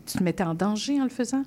tu 0.08 0.18
te 0.18 0.24
mettais 0.24 0.44
en 0.44 0.54
danger 0.56 1.00
en 1.00 1.04
le 1.04 1.10
faisant? 1.10 1.44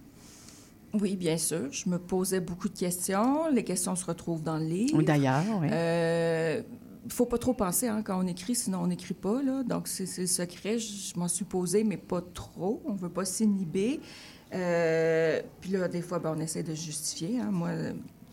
Oui, 0.95 1.17
bien 1.17 1.39
sûr. 1.39 1.69
Je 1.71 1.89
me 1.89 1.99
posais 1.99 2.41
beaucoup 2.41 2.69
de 2.69 2.77
questions. 2.79 3.49
Les 3.53 3.63
questions 3.65 3.95
se 3.97 4.05
retrouvent 4.05 4.43
dans 4.43 4.59
le 4.59 4.65
livre. 4.65 4.97
Oui, 4.99 5.05
d'ailleurs, 5.05 5.45
oui. 5.61 5.69
Euh, 5.71 6.63
faut 7.09 7.27
pas 7.27 7.39
trop 7.39 7.55
penser 7.55 7.87
hein, 7.89 8.03
quand 8.03 8.19
on 8.23 8.27
écrit, 8.27 8.55
sinon 8.55 8.81
on 8.83 8.87
n'écrit 8.89 9.15
pas. 9.15 9.41
Là. 9.43 9.63
Donc, 9.63 9.87
c'est 9.89 10.05
le 10.19 10.27
secret. 10.27 10.79
Je, 10.79 11.13
je 11.15 11.19
m'en 11.19 11.29
suis 11.29 11.45
posée, 11.45 11.85
mais 11.85 11.97
pas 11.97 12.21
trop. 12.35 12.83
On 12.87 12.95
veut 12.95 13.09
pas 13.09 13.25
s'inhiber. 13.25 14.01
Euh, 14.53 15.41
puis 15.61 15.71
là, 15.71 15.87
des 15.89 16.03
fois, 16.03 16.19
ben, 16.19 16.35
on 16.37 16.41
essaie 16.41 16.63
de 16.63 16.75
justifier. 16.75 17.39
hein. 17.41 17.51
Moi, 17.53 17.71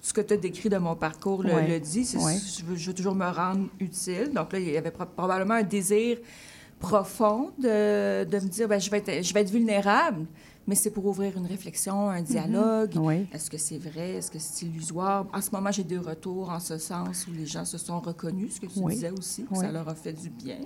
ce 0.01 0.13
que 0.13 0.21
tu 0.21 0.33
as 0.33 0.37
décrit 0.37 0.69
de 0.69 0.77
mon 0.77 0.95
parcours 0.95 1.43
le, 1.43 1.53
Ouais. 1.53 1.67
le 1.67 1.79
dit. 1.79 2.05
c'est- 2.05 2.17
Ouais. 2.17 2.35
Je, 2.37 2.63
veux, 2.65 2.75
je 2.75 2.87
veux 2.87 2.93
toujours 2.95 3.15
me 3.15 3.29
rendre 3.29 3.67
utile. 3.79 4.31
Donc 4.33 4.51
là, 4.53 4.59
il 4.59 4.69
y 4.69 4.77
avait 4.77 4.91
pro- 4.91 5.05
probablement 5.05 5.55
un 5.55 5.63
désir 5.63 6.17
profond 6.79 7.51
de, 7.57 8.23
de 8.23 8.35
me 8.39 8.47
dire, 8.49 8.67
ben, 8.67 8.79
je, 8.79 8.89
vais 8.89 8.97
être, 8.97 9.23
je 9.23 9.33
vais 9.33 9.41
être 9.41 9.49
vulnérable, 9.51 10.25
mais 10.67 10.75
c'est 10.75 10.91
pour 10.91 11.05
ouvrir 11.05 11.37
une 11.37 11.45
réflexion, 11.45 12.09
un 12.09 12.21
dialogue. 12.21 12.91
Oui. 12.97 13.25
Est-ce 13.33 13.49
que 13.49 13.57
c'est 13.57 13.77
vrai? 13.77 14.15
Est-ce 14.15 14.29
que 14.29 14.37
c'est 14.37 14.65
illusoire? 14.65 15.25
En 15.33 15.41
ce 15.41 15.49
moment, 15.51 15.71
j'ai 15.71 15.83
des 15.85 15.97
retours 15.97 16.49
en 16.49 16.59
ce 16.59 16.77
sens 16.77 17.25
où 17.27 17.31
les 17.33 17.45
gens 17.45 17.63
se 17.63 17.77
sont 17.77 17.99
reconnus, 18.01 18.55
ce 18.55 18.59
que 18.61 18.65
tu 18.65 18.79
Oui. 18.79 18.93
disais 18.95 19.11
aussi, 19.17 19.43
que 19.43 19.53
Oui. 19.53 19.59
ça 19.65 19.71
leur 19.71 19.87
a 19.87 19.95
fait 19.95 20.11
du 20.13 20.29
bien. 20.29 20.57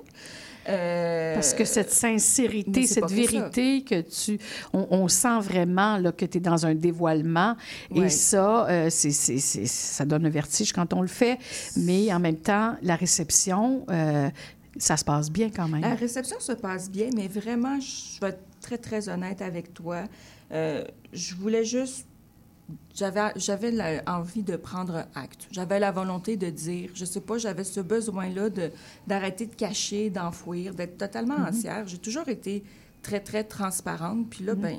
Euh, 0.70 1.34
Parce 1.36 1.54
que 1.54 1.66
cette 1.66 1.92
sincérité, 1.92 2.86
cette 2.88 3.12
vérité 3.12 3.84
que 3.84 4.02
tu... 4.02 4.40
On, 4.74 4.88
on 4.92 5.08
sent 5.08 5.40
vraiment 5.40 5.98
là, 5.98 6.12
que 6.12 6.26
tu 6.26 6.38
es 6.38 6.42
dans 6.42 6.66
un 6.66 6.76
dévoilement. 6.76 7.56
Et 7.96 8.10
ça, 8.10 8.68
euh, 8.70 8.90
ça 8.90 10.06
donne 10.06 10.26
un 10.26 10.30
vertige 10.30 10.74
quand 10.74 10.94
on 10.94 11.02
le 11.02 11.08
fait. 11.08 11.38
Mais 11.78 12.12
en 12.14 12.20
même 12.20 12.38
temps, 12.38 12.76
la 12.82 12.96
réception, 12.96 13.86
euh, 13.90 14.30
ça 14.78 14.98
se 14.98 15.04
passe 15.04 15.30
bien 15.32 15.50
quand 15.50 15.68
même. 15.68 15.82
La 15.82 15.96
réception 15.96 16.40
se 16.40 16.54
passe 16.54 16.90
bien, 16.90 17.10
mais 17.16 17.28
vraiment, 17.28 17.80
je 17.80 18.20
vais 18.22 18.30
être 18.30 18.44
très, 18.62 18.78
très 18.78 19.10
honnête 19.10 19.42
avec 19.42 19.74
toi. 19.74 20.04
Euh, 20.52 20.84
je 21.14 21.36
voulais 21.36 21.66
juste... 21.66 22.06
J'avais, 22.96 24.02
envie 24.08 24.44
de 24.44 24.56
prendre 24.56 25.06
acte. 25.16 25.48
J'avais 25.52 25.80
la 25.80 25.92
volonté 25.92 26.38
de 26.38 26.50
dire, 26.50 26.90
je 26.94 27.04
sais 27.04 27.20
pas, 27.20 27.38
j'avais 27.38 27.64
ce 27.66 27.82
besoin-là 27.82 28.50
de, 28.50 28.72
d'arrêter 29.08 29.46
de 29.46 29.56
cacher, 29.56 30.10
d'enfouir, 30.10 30.74
d'être 30.74 30.98
totalement 30.98 31.38
Mhm. 31.40 31.48
entière. 31.48 31.88
J'ai 31.88 31.98
toujours 31.98 32.30
été 32.30 32.64
très, 33.02 33.20
très 33.20 33.44
transparente. 33.44 34.30
Puis 34.30 34.46
là, 34.46 34.56
Mhm. 34.56 34.62
ben, 34.62 34.78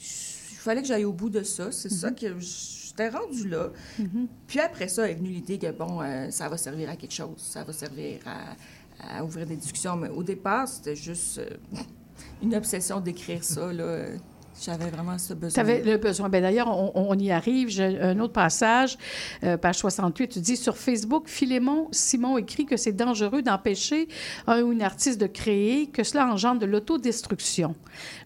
il 0.00 0.56
fallait 0.56 0.82
que 0.82 0.88
j'aille 0.88 1.04
au 1.04 1.12
bout 1.12 1.30
de 1.30 1.42
ça. 1.44 1.70
C'est 1.70 1.90
ça 1.92 2.10
que 2.10 2.38
j'étais 2.40 3.08
rendue 3.08 3.48
là. 3.48 3.68
Mhm. 3.98 4.26
Puis 4.48 4.58
après 4.60 4.88
ça 4.88 5.08
est 5.08 5.14
venue 5.14 5.30
l'idée 5.30 5.58
que, 5.58 5.70
bon, 5.70 6.00
euh, 6.02 6.30
ça 6.30 6.48
va 6.48 6.56
servir 6.56 6.90
à 6.90 6.96
quelque 6.96 7.14
chose. 7.14 7.36
Ça 7.38 7.62
va 7.62 7.72
servir 7.72 8.18
à, 8.26 8.56
à 9.00 9.24
ouvrir 9.24 9.46
des 9.46 9.56
discussions. 9.56 9.96
Mais 9.96 10.08
au 10.08 10.22
départ, 10.22 10.68
c'était 10.68 10.96
juste 10.96 11.38
euh, 11.38 11.50
une 12.42 12.54
obsession 12.54 13.00
d'écrire 13.00 13.44
ça, 13.44 13.72
là. 13.72 14.06
J'avais 14.60 14.90
vraiment 14.90 15.18
ce 15.18 15.34
besoin. 15.34 15.50
Tu 15.50 15.60
avais 15.60 15.82
le 15.82 15.96
besoin. 15.96 16.28
Ben, 16.28 16.42
D'ailleurs, 16.42 16.68
on, 16.68 16.92
on 16.94 17.18
y 17.18 17.30
arrive. 17.30 17.68
J'ai 17.68 18.00
un 18.00 18.18
autre 18.20 18.32
passage, 18.32 18.98
euh, 19.44 19.56
page 19.56 19.76
68, 19.76 20.28
tu 20.28 20.40
dis 20.40 20.56
sur 20.56 20.76
Facebook, 20.76 21.28
Philémon 21.28 21.88
Simon 21.90 22.38
écrit 22.38 22.66
que 22.66 22.76
c'est 22.76 22.92
dangereux 22.92 23.42
d'empêcher 23.42 24.08
un 24.46 24.62
ou 24.62 24.72
une 24.72 24.82
artiste 24.82 25.20
de 25.20 25.26
créer, 25.26 25.86
que 25.86 26.02
cela 26.02 26.26
engendre 26.26 26.60
de 26.60 26.66
l'autodestruction. 26.66 27.74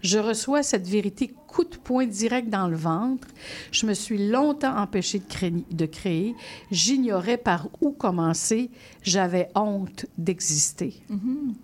Je 0.00 0.18
reçois 0.18 0.62
cette 0.62 0.86
vérité 0.86 1.34
coup 1.46 1.64
de 1.64 1.76
poing 1.76 2.06
direct 2.06 2.48
dans 2.48 2.68
le 2.68 2.76
ventre. 2.76 3.28
Je 3.70 3.86
me 3.86 3.94
suis 3.94 4.28
longtemps 4.28 4.76
empêchée 4.76 5.18
de 5.18 5.24
créer. 5.24 5.64
De 5.70 5.86
créer. 5.86 6.34
J'ignorais 6.70 7.36
par 7.36 7.68
où 7.80 7.92
commencer. 7.92 8.70
J'avais 9.02 9.48
honte 9.54 10.06
d'exister. 10.16 10.94
Mhm. 11.08 11.54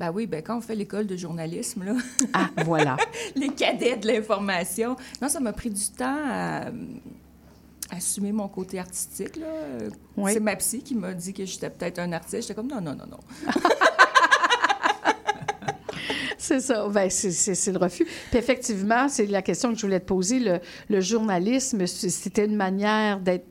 Ben 0.00 0.10
oui, 0.12 0.26
ben 0.26 0.42
quand 0.42 0.58
on 0.58 0.60
fait 0.60 0.74
l'école 0.74 1.06
de 1.06 1.16
journalisme, 1.16 1.84
là, 1.84 1.94
Ah, 2.32 2.48
voilà. 2.64 2.96
les 3.36 3.48
cadets 3.50 3.96
de 3.96 4.06
l'information, 4.08 4.96
non, 5.20 5.28
ça 5.28 5.38
m'a 5.40 5.52
pris 5.52 5.70
du 5.70 5.86
temps 5.96 6.18
à, 6.28 6.64
assumer 7.90 8.32
mon 8.32 8.48
côté 8.48 8.78
artistique. 8.78 9.36
là. 9.36 9.46
Oui. 10.16 10.32
C'est 10.32 10.40
ma 10.40 10.56
psy 10.56 10.82
qui 10.82 10.94
m'a 10.94 11.12
dit 11.12 11.32
que 11.34 11.44
j'étais 11.44 11.70
peut-être 11.70 11.98
un 11.98 12.12
artiste. 12.12 12.42
J'étais 12.42 12.54
comme, 12.54 12.68
non, 12.68 12.80
non, 12.80 12.94
non, 12.94 13.06
non. 13.06 13.20
C'est 16.42 16.58
ça. 16.60 16.88
Ben, 16.88 17.08
c'est- 17.08 17.70
le 17.72 17.78
refus. 17.78 18.04
Puis 18.30 18.38
effectivement, 18.38 19.08
c'est 19.08 19.26
la 19.26 19.42
question 19.42 19.72
que 19.72 19.78
je 19.78 19.82
voulais 19.86 20.00
te 20.00 20.06
poser. 20.06 20.40
Le, 20.40 20.58
le 20.88 21.00
journalisme, 21.00 21.86
c'était 21.86 22.44
une 22.46 22.56
manière 22.56 23.20
d'être, 23.20 23.46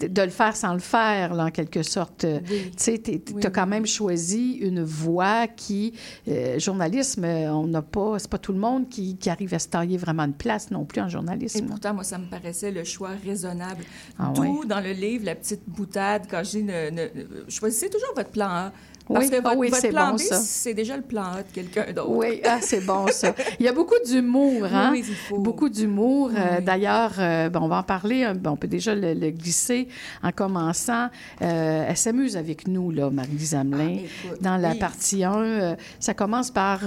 de, 0.00 0.22
le 0.22 0.30
faire 0.30 0.56
sans 0.56 0.72
le 0.72 0.80
faire, 0.80 1.34
là, 1.34 1.44
en 1.46 1.50
quelque 1.50 1.84
sorte. 1.84 2.26
Tu 2.26 2.48
sais, 2.76 2.98
tu 2.98 3.20
Oui, 3.34 3.46
as 3.46 3.50
quand 3.50 3.66
même 3.68 3.86
choisi 3.86 4.54
une 4.54 4.82
voie 4.82 5.46
qui... 5.46 5.94
euh, 6.26 6.58
journalisme, 6.58 7.24
euh, 7.24 7.52
on 7.54 7.68
n'a 7.68 7.82
pas... 7.82 8.18
C'est 8.18 8.28
pas 8.30 8.38
tout 8.38 8.52
le 8.52 8.58
monde 8.58 8.88
qui, 8.88 9.16
qui 9.16 9.30
arrive 9.30 9.54
à 9.54 9.60
se 9.60 9.68
tailler 9.68 9.96
vraiment 9.96 10.24
une 10.24 10.34
place 10.34 10.70
non 10.72 10.84
plus 10.84 11.00
en 11.00 11.06
Et 11.06 11.10
journalisme. 11.10 11.66
pourtant, 11.66 11.94
moi, 11.94 12.02
ça 12.02 12.18
me 12.18 12.26
paraissait 12.26 12.72
le 12.72 12.82
choix 12.82 13.10
raisonnable. 13.24 13.84
Ah 14.18 14.32
D'où, 14.34 14.64
dans 14.64 14.80
le 14.80 14.90
livre, 14.92 15.24
la 15.26 15.36
petite 15.36 15.62
boutade, 15.68 16.26
quand 16.28 16.42
je 16.42 16.50
dis 16.58 16.62
ne, 16.64 16.90
ne- 16.90 17.08
choisissez 17.48 17.88
toujours 17.88 18.12
votre 18.16 18.30
plan 18.30 18.48
A. 18.48 18.72
Parce 19.08 19.24
Oui, 19.24 19.30
que 19.30 19.36
ah 19.36 19.40
votre, 19.40 19.56
oui, 19.56 19.68
votre 19.70 19.88
plan 19.88 20.10
bon, 20.10 20.14
B, 20.16 20.18
c'est 20.18 20.74
déjà 20.74 20.96
le 20.96 21.02
plan 21.02 21.22
A 21.24 21.42
de 21.42 21.52
quelqu'un 21.52 21.92
d'autre. 21.92 22.10
Oui, 22.10 22.40
ah, 22.44 22.58
c'est 22.60 22.80
bon 22.84 23.06
ça. 23.08 23.34
Il 23.58 23.66
y 23.66 23.68
a 23.68 23.72
beaucoup 23.72 23.98
d'humour, 24.06 24.64
hein? 24.72 24.90
Oui, 24.92 25.04
il 25.06 25.14
faut. 25.14 25.38
Beaucoup 25.38 25.68
d'humour. 25.68 26.30
Euh. 26.36 26.60
D'ailleurs, 26.60 27.12
euh, 27.18 27.48
bon, 27.50 27.60
on 27.62 27.68
va 27.68 27.78
en 27.78 27.82
parler. 27.82 28.24
hein. 28.24 28.34
On 28.46 28.56
peut 28.56 28.68
déjà 28.68 28.94
le, 28.94 29.14
le 29.14 29.30
glisser 29.30 29.88
en 30.22 30.30
commençant. 30.30 31.08
Euh, 31.42 31.84
elle 31.88 31.96
s'amuse 31.96 32.36
avec 32.36 32.68
nous, 32.68 32.90
là, 32.90 33.10
Marie-Lise 33.10 33.54
Hamelin, 33.54 33.98
Ah, 34.30 34.34
dans 34.40 34.56
la 34.56 34.74
partie 34.74 35.24
1. 35.24 35.34
euh, 35.42 35.74
ça 35.98 36.14
commence 36.14 36.50
par 36.50 36.80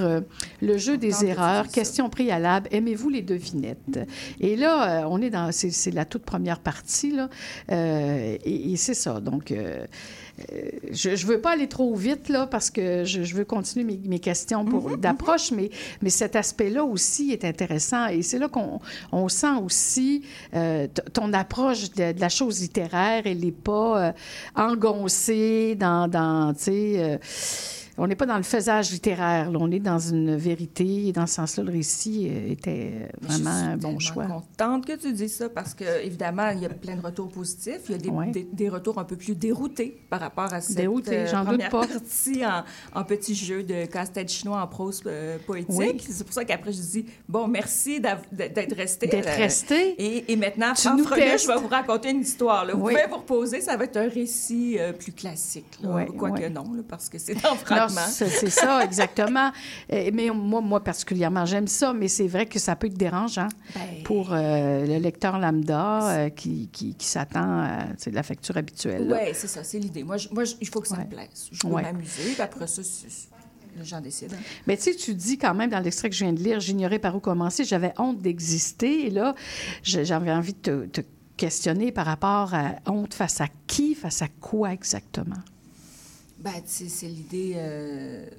le 0.61 0.77
jeu 0.77 0.97
des 0.97 1.25
erreurs, 1.25 1.67
question 1.67 2.09
préalable, 2.09 2.67
aimez-vous 2.71 3.09
les 3.09 3.21
devinettes? 3.21 3.99
Et 4.39 4.55
là, 4.55 5.05
on 5.09 5.21
est 5.21 5.29
dans, 5.29 5.51
c'est 5.51 5.91
la 5.91 6.05
toute 6.05 6.23
première 6.23 6.59
partie, 6.59 7.11
là, 7.11 7.29
et, 7.71 8.71
et 8.73 8.77
c'est 8.77 8.93
ça. 8.93 9.19
Donc, 9.19 9.53
je 10.91 11.09
ne 11.09 11.27
veux 11.27 11.39
pas 11.39 11.51
aller 11.51 11.69
trop 11.69 11.95
vite, 11.95 12.27
là, 12.29 12.45
parce 12.45 12.69
que 12.69 13.03
je, 13.05 13.23
je 13.23 13.35
veux 13.35 13.45
continuer 13.45 13.85
mes, 13.85 13.99
mes 14.05 14.19
questions 14.19 14.65
pour, 14.65 14.97
d'approche, 14.97 15.51
mais, 15.51 15.69
mais 16.01 16.09
cet 16.09 16.35
aspect-là 16.35 16.83
aussi 16.83 17.31
est 17.31 17.45
intéressant. 17.45 18.07
Et 18.07 18.21
c'est 18.21 18.39
là 18.39 18.49
qu'on 18.49 18.81
on 19.11 19.29
sent 19.29 19.55
aussi 19.63 20.23
euh, 20.53 20.87
ton 21.13 21.31
approche 21.33 21.91
de, 21.91 22.11
de 22.11 22.19
la 22.19 22.29
chose 22.29 22.59
littéraire. 22.59 23.23
Elle 23.25 23.39
n'est 23.39 23.51
pas 23.51 24.07
euh, 24.07 24.11
engoncée 24.55 25.75
dans, 25.75 26.09
dans 26.09 26.53
tu 26.53 26.63
sais... 26.63 26.93
euh, 26.97 27.17
on 27.97 28.07
n'est 28.07 28.15
pas 28.15 28.25
dans 28.25 28.37
le 28.37 28.43
faisage 28.43 28.91
littéraire, 28.91 29.51
là. 29.51 29.57
on 29.61 29.71
est 29.71 29.79
dans 29.79 29.99
une 29.99 30.35
vérité. 30.35 31.07
Et 31.07 31.11
dans 31.13 31.25
ce 31.27 31.35
sens-là, 31.35 31.63
le 31.63 31.71
récit 31.71 32.27
euh, 32.29 32.51
était 32.51 32.91
euh, 32.93 33.07
vraiment 33.21 33.49
un 33.49 33.77
bon 33.77 33.97
Je 33.99 34.05
suis 34.05 34.13
choix. 34.13 34.25
contente 34.25 34.85
que 34.85 34.95
tu 34.97 35.13
dises 35.13 35.35
ça 35.37 35.49
parce 35.49 35.73
que 35.73 36.03
évidemment 36.03 36.49
il 36.49 36.59
y 36.61 36.65
a 36.65 36.69
plein 36.69 36.95
de 36.95 37.01
retours 37.01 37.29
positifs. 37.29 37.81
Il 37.87 37.91
y 37.91 37.95
a 37.95 37.97
des, 37.97 38.09
Ouais. 38.09 38.31
des- 38.31 38.47
des 38.51 38.69
retours 38.69 38.97
un 38.99 39.03
peu 39.05 39.15
plus 39.15 39.35
déroutés 39.35 40.01
par 40.09 40.19
rapport 40.19 40.53
à 40.53 40.61
cette 40.61 40.75
Déroutés, 40.77 41.19
euh, 41.19 41.27
j'en 41.27 41.43
doute 41.45 41.61
pas. 41.69 41.85
partie 41.87 42.45
en, 42.45 42.63
en 42.99 43.03
petit 43.03 43.33
jeu 43.35 43.63
de 43.63 43.85
casse-tête 43.85 44.29
chinois 44.29 44.61
en 44.61 44.67
prose 44.67 45.01
euh, 45.05 45.37
poétique. 45.45 45.69
Oui. 45.69 45.97
C'est 46.09 46.23
pour 46.23 46.33
ça 46.33 46.43
qu'après 46.45 46.71
je 46.73 46.81
dis 46.81 47.05
bon 47.29 47.47
merci 47.47 47.99
d'être 47.99 48.75
resté. 48.75 49.07
D'être 49.07 49.27
resté. 49.37 49.95
Et, 49.97 50.31
et 50.31 50.35
maintenant, 50.35 50.73
Tu 50.75 50.87
nous 50.89 51.05
testes. 51.05 51.45
je 51.47 51.51
vais 51.53 51.59
vous 51.59 51.67
raconter 51.67 52.11
une 52.11 52.21
histoire. 52.21 52.65
là. 52.65 52.73
Vous 52.73 52.85
Oui. 52.85 52.93
pouvez 52.93 53.07
vous 53.09 53.17
reposer, 53.17 53.61
ça 53.61 53.77
va 53.77 53.85
être 53.85 53.97
un 53.97 54.09
récit 54.09 54.77
euh, 54.79 54.91
plus 54.93 55.11
classique. 55.11 55.65
là. 55.81 56.05
Quoique 56.17 56.47
non, 56.49 56.63
là, 56.73 56.81
parce 56.87 57.09
que 57.09 57.17
c'est 57.17 57.35
en 57.45 57.55
Non, 57.55 57.84
c'est 57.89 58.49
ça, 58.49 58.83
exactement. 58.83 59.51
Euh, 59.93 60.09
mais 60.13 60.29
moi, 60.29 60.61
moi 60.61 60.83
particulièrement, 60.83 61.45
j'aime 61.45 61.67
ça, 61.67 61.93
mais 61.93 62.07
c'est 62.07 62.27
vrai 62.27 62.45
que 62.45 62.59
ça 62.59 62.75
peut 62.75 62.87
être 62.87 62.97
dérangeant 62.97 63.47
Ben, 63.73 64.03
pour 64.03 64.31
euh, 64.33 64.85
le 64.85 64.97
lecteur 64.99 65.39
lambda 65.39 66.09
euh, 66.11 66.29
qui, 66.29 66.69
qui, 66.71 66.95
qui 66.95 67.05
s'attend 67.07 67.59
à 67.61 67.85
la 68.11 68.23
facture 68.23 68.57
habituelle. 68.57 69.07
Oui, 69.11 69.29
c'est 69.33 69.47
ça, 69.47 69.63
c'est 69.63 69.79
l'idée. 69.79 70.03
Moi, 70.03 70.17
je- 70.17 70.29
moi 70.31 70.43
je- 70.43 70.55
il 70.61 70.67
faut 70.67 70.81
que 70.81 70.87
ça 70.87 70.95
Ouais. 70.97 71.05
me 71.05 71.09
plaise. 71.09 71.49
Je 71.51 71.67
veux 71.67 71.73
Ouais. 71.73 71.81
m'amuser, 71.81 72.31
puis 72.33 72.41
après 72.41 72.67
ça, 72.67 72.81
les 73.77 73.83
gens 73.83 73.99
décident. 73.99 74.35
hein. 74.35 74.43
Mais 74.67 74.77
tu 74.77 74.83
sais, 74.83 74.95
tu 74.95 75.13
dis 75.13 75.37
quand 75.37 75.53
même 75.53 75.69
dans 75.69 75.79
l'extrait 75.79 76.09
que 76.09 76.15
je 76.15 76.23
viens 76.23 76.33
de 76.33 76.39
lire, 76.41 76.59
j'ignorais 76.61 76.99
par 76.99 77.15
où 77.15 77.19
commencer, 77.19 77.65
j'avais 77.65 77.93
honte 77.97 78.21
d'exister. 78.21 79.07
Et 79.07 79.09
là, 79.09 79.35
j'avais 79.83 80.31
envie 80.31 80.53
de 80.53 80.85
te, 80.85 81.01
te 81.01 81.07
questionner 81.35 81.91
par 81.91 82.05
rapport 82.05 82.53
à 82.53 82.75
honte 82.87 83.13
face 83.13 83.41
à 83.41 83.47
qui, 83.67 83.93
face 83.93 84.21
à 84.21 84.27
quoi 84.39 84.71
exactement? 84.71 85.35
Ben, 86.45 86.61
c'est 86.65 87.07
l'idée. 87.07 87.53
euh, 87.55 88.29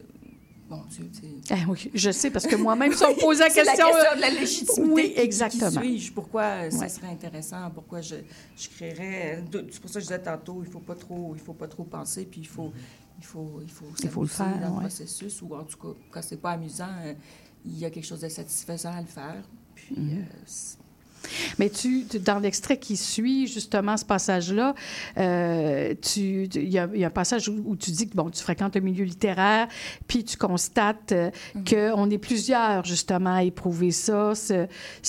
Bon 0.69 0.83
Dieu. 0.91 1.09
Ah 1.51 1.55
oui, 1.69 1.91
je 1.95 2.11
sais, 2.11 2.29
parce 2.31 2.45
que 2.47 2.57
moi-même, 2.57 2.93
si 2.93 3.05
on 3.05 3.11
me 3.15 3.21
posait 3.21 3.45
la 3.49 3.55
question... 3.55 3.65
la 3.65 3.73
question 3.73 3.87
euh, 4.13 4.17
de 4.17 4.21
la 4.21 4.31
légitimité. 4.31 4.83
Oui, 4.93 5.13
exactement. 5.17 5.71
Qui 5.81 5.99
suis-je? 5.99 6.13
Pourquoi 6.13 6.43
euh, 6.43 6.71
ça 6.71 6.79
Ouais. 6.79 6.89
serait 6.89 7.07
intéressant? 7.09 7.71
Pourquoi 7.73 8.01
je, 8.01 8.17
je 8.57 8.69
créerais... 8.71 9.45
C'est 9.71 9.81
pour 9.81 9.91
ça 9.91 9.95
que 10.01 10.05
je 10.05 10.07
disais 10.09 10.23
tantôt, 10.23 10.63
il 10.65 10.71
faut 10.71 10.81
pas 10.81 10.97
trop, 10.97 11.35
il 11.37 11.41
faut 11.41 11.53
pas 11.53 11.69
trop 11.69 11.85
penser, 11.85 12.25
puis 12.25 12.41
il 12.41 12.49
faut, 12.49 12.73
il 13.19 13.25
faut, 13.25 13.61
il 13.63 13.71
faut, 13.71 13.85
Il 14.03 14.09
faut 14.09 14.23
le 14.23 14.27
faire, 14.29 14.59
dans 14.61 14.75
le 14.75 14.81
processus, 14.81 15.41
ou 15.43 15.55
en 15.55 15.63
tout 15.63 15.79
cas, 15.79 15.97
quand 16.11 16.23
c'est 16.23 16.37
pas 16.41 16.51
amusant, 16.53 16.89
euh, 17.05 17.15
il 17.65 17.79
y 17.79 17.85
a 17.85 17.91
quelque 17.91 18.05
chose 18.07 18.21
de 18.21 18.29
satisfaisant 18.29 18.93
à 18.93 19.01
le 19.01 19.07
faire. 19.07 19.45
Puis, 19.75 19.95
Mhm. 19.97 20.19
euh, 20.19 20.23
c'est- 20.47 20.79
Mais 21.59 21.71
tu, 21.71 22.05
dans 22.25 22.39
l'extrait 22.39 22.79
qui 22.79 22.97
suit 22.97 23.47
justement 23.47 23.97
ce 23.97 24.05
passage-là, 24.05 24.75
euh, 25.19 25.95
tu- 26.01 26.45
il 26.55 26.69
y, 26.73 26.79
a 26.79 26.89
il 26.95 27.01
y 27.01 27.05
a 27.05 27.09
un 27.09 27.11
passage 27.11 27.49
où, 27.49 27.63
où 27.67 27.77
tu 27.77 27.91
dis 27.91 28.09
que 28.09 28.15
bon, 28.15 28.31
tu 28.31 28.43
fréquentes 28.43 28.77
un 28.77 28.81
milieu 28.81 29.05
littéraire, 29.05 29.69
puis 30.07 30.25
tu 30.25 30.37
constates 30.37 31.13
euh, 31.13 31.31
qu'on 31.69 32.11
est 32.11 32.19
plusieurs 32.19 32.85
justement 32.85 33.35
à 33.37 33.43
éprouver 33.43 33.91
ça. 33.91 34.33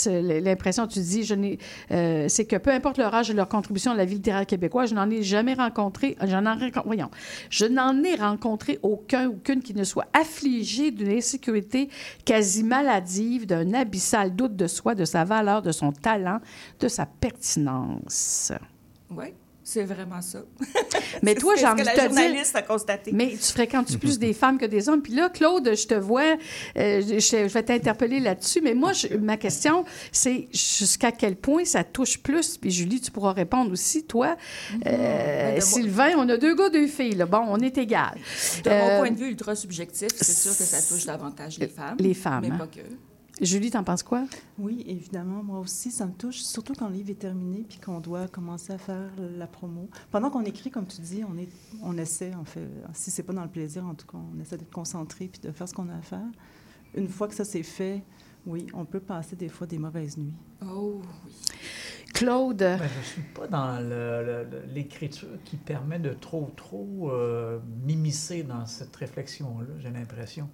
L'impression, 0.06 0.88
tu 0.88 1.00
dis, 1.00 1.24
je 1.24 1.36
n'ai, 1.36 1.60
euh, 1.92 2.26
c'est 2.30 2.46
que 2.46 2.56
peu 2.56 2.72
importe 2.72 2.98
leur 2.98 3.14
âge 3.14 3.30
et 3.30 3.34
leur 3.34 3.50
contribution 3.50 3.92
à 3.92 3.96
la 3.96 4.06
vie 4.06 4.16
littéraire 4.16 4.46
québécoise, 4.46 4.90
je 4.90 4.96
n'en 4.96 5.10
ai 5.10 5.24
jamais 5.24 5.54
rencontré, 5.54 6.18
j'en 6.26 6.44
voyons, 6.86 7.10
je 7.50 7.66
n'en 7.66 8.04
ai 8.04 8.16
rencontré 8.16 8.80
aucun, 8.82 9.28
aucune 9.28 9.62
qui 9.62 9.74
ne 9.74 9.84
soit 9.84 10.08
affligé 10.14 10.92
d'une 10.92 11.12
insécurité 11.12 11.90
quasi 12.26 12.64
maladive, 12.64 13.46
d'un 13.46 13.74
abyssal 13.74 14.36
doute 14.36 14.56
de 14.56 14.68
soi, 14.68 14.96
de 14.96 15.06
sa 15.06 15.24
valeur, 15.24 15.62
de 15.62 15.72
son 15.72 15.92
talent, 16.02 16.40
de 16.80 16.88
sa 16.88 17.06
pertinence. 17.06 18.52
ouais, 19.12 19.34
c'est 19.64 19.84
vraiment 19.84 20.22
ça. 20.22 20.40
Mais 21.24 21.36
toi, 21.36 21.56
j'ai 21.58 21.66
envie 21.68 21.82
de 21.84 21.88
te 21.90 21.94
dire... 21.96 22.04
journaliste 22.06 22.56
a 22.56 22.62
constaté. 22.62 23.12
Mais 23.12 23.32
tu 23.32 23.52
fréquentes 23.52 23.98
plus 24.00 24.18
des 24.18 24.32
femmes 24.34 24.58
que 24.58 24.66
des 24.66 24.88
hommes? 24.88 25.02
Puis 25.02 25.14
là, 25.14 25.28
Claude, 25.30 25.76
je 25.76 25.88
te 25.88 25.94
vois, 25.94 26.38
euh, 26.78 27.02
je, 27.02 27.20
je 27.20 27.54
vais 27.54 27.64
t'interpeller 27.64 28.22
là-dessus. 28.22 28.62
Mais 28.62 28.74
moi, 28.74 28.94
je- 28.94 29.14
ma 29.18 29.36
question, 29.36 29.84
c'est 30.14 30.48
jusqu'à 30.54 31.12
quel 31.12 31.36
point 31.36 31.66
ça 31.66 31.84
touche 31.84 32.18
plus? 32.20 32.58
Puis 32.58 32.72
Julie, 32.72 33.02
tu 33.02 33.12
pourras 33.12 33.34
répondre 33.34 33.70
aussi, 33.74 34.06
toi. 34.06 34.38
Euh, 34.86 35.52
Ben, 35.56 35.62
Sylvain, 35.62 36.12
on 36.18 36.30
a 36.30 36.38
deux 36.38 36.56
gars, 36.56 36.70
deux 36.70 36.88
filles. 36.88 37.16
Là. 37.16 37.26
Bon, 37.26 37.44
on 37.50 37.58
est 37.60 37.78
égal. 37.78 38.16
De 38.64 38.70
Euh, 38.70 38.80
mon 38.94 39.00
point 39.00 39.12
de 39.12 39.18
vue 39.18 39.32
ultra 39.32 39.54
subjectif, 39.56 40.10
c'est 40.16 40.32
sûr 40.34 40.56
que 40.56 40.64
ça 40.64 40.82
touche 40.82 41.06
davantage 41.06 41.58
les 41.60 41.68
femmes. 41.68 41.98
Les 42.00 42.14
femmes, 42.14 42.42
Mais 42.48 42.52
hein. 42.52 42.58
pas 42.58 42.68
que. 42.68 42.80
Julie, 43.40 43.70
t'en 43.70 43.84
penses 43.84 44.02
quoi? 44.02 44.26
Oui, 44.58 44.84
évidemment, 44.88 45.44
moi 45.44 45.60
aussi, 45.60 45.92
ça 45.92 46.08
me 46.08 46.14
touche, 46.14 46.42
surtout 46.42 46.74
quand 46.74 46.88
le 46.88 46.96
livre 46.96 47.12
est 47.12 47.20
terminé 47.20 47.64
puis 47.68 47.78
qu'on 47.78 48.00
doit 48.00 48.28
commencer 48.28 48.74
à 48.74 48.80
faire 48.80 49.12
la 49.38 49.46
promo. 49.46 49.90
Pendant 50.10 50.32
qu'on 50.32 50.44
écrit, 50.44 50.72
comme 50.72 50.88
tu 50.88 51.02
dis, 51.02 51.24
on, 51.24 51.38
est, 51.38 51.50
on 51.84 51.98
essaie, 51.98 52.34
en 52.34 52.46
fait, 52.46 52.68
si 52.94 53.12
c'est 53.12 53.24
pas 53.24 53.34
dans 53.34 53.44
le 53.44 53.50
plaisir, 53.50 53.86
en 53.86 53.94
tout 53.94 54.08
cas, 54.08 54.18
on 54.18 54.40
essaie 54.40 54.58
d'être 54.58 54.72
concentré 54.74 55.28
puis 55.28 55.40
de 55.42 55.52
faire 55.52 55.70
ce 55.70 55.74
qu'on 55.74 55.90
a 55.90 55.96
à 55.96 56.02
faire. 56.02 56.26
Une 56.96 57.08
fois 57.08 57.28
que 57.28 57.36
ça 57.36 57.46
c'est 57.46 57.64
fait, 57.64 58.04
oui, 58.48 58.66
on 58.74 58.86
peut 58.86 59.00
passer 59.00 59.36
des 59.36 59.50
fois 59.50 59.68
des 59.68 59.78
mauvaises 59.78 60.18
nuits. 60.18 60.34
Oh 60.66 61.02
oui. 61.04 61.08
Claude, 62.14 62.58
Ben, 62.58 62.80
je 62.80 62.84
ne 63.00 63.04
suis 63.04 63.22
pas 63.36 63.46
dans 63.48 63.78
l'écriture 64.74 65.28
qui 65.46 65.56
permet 65.58 66.00
de 66.00 66.14
trop, 66.14 66.50
trop 66.56 67.12
euh, 67.12 67.60
m'immiscer 67.86 68.42
dans 68.44 68.66
cette 68.66 68.96
réflexion-là, 68.96 69.68
j'ai 69.80 69.92
l'impression. 69.92 70.50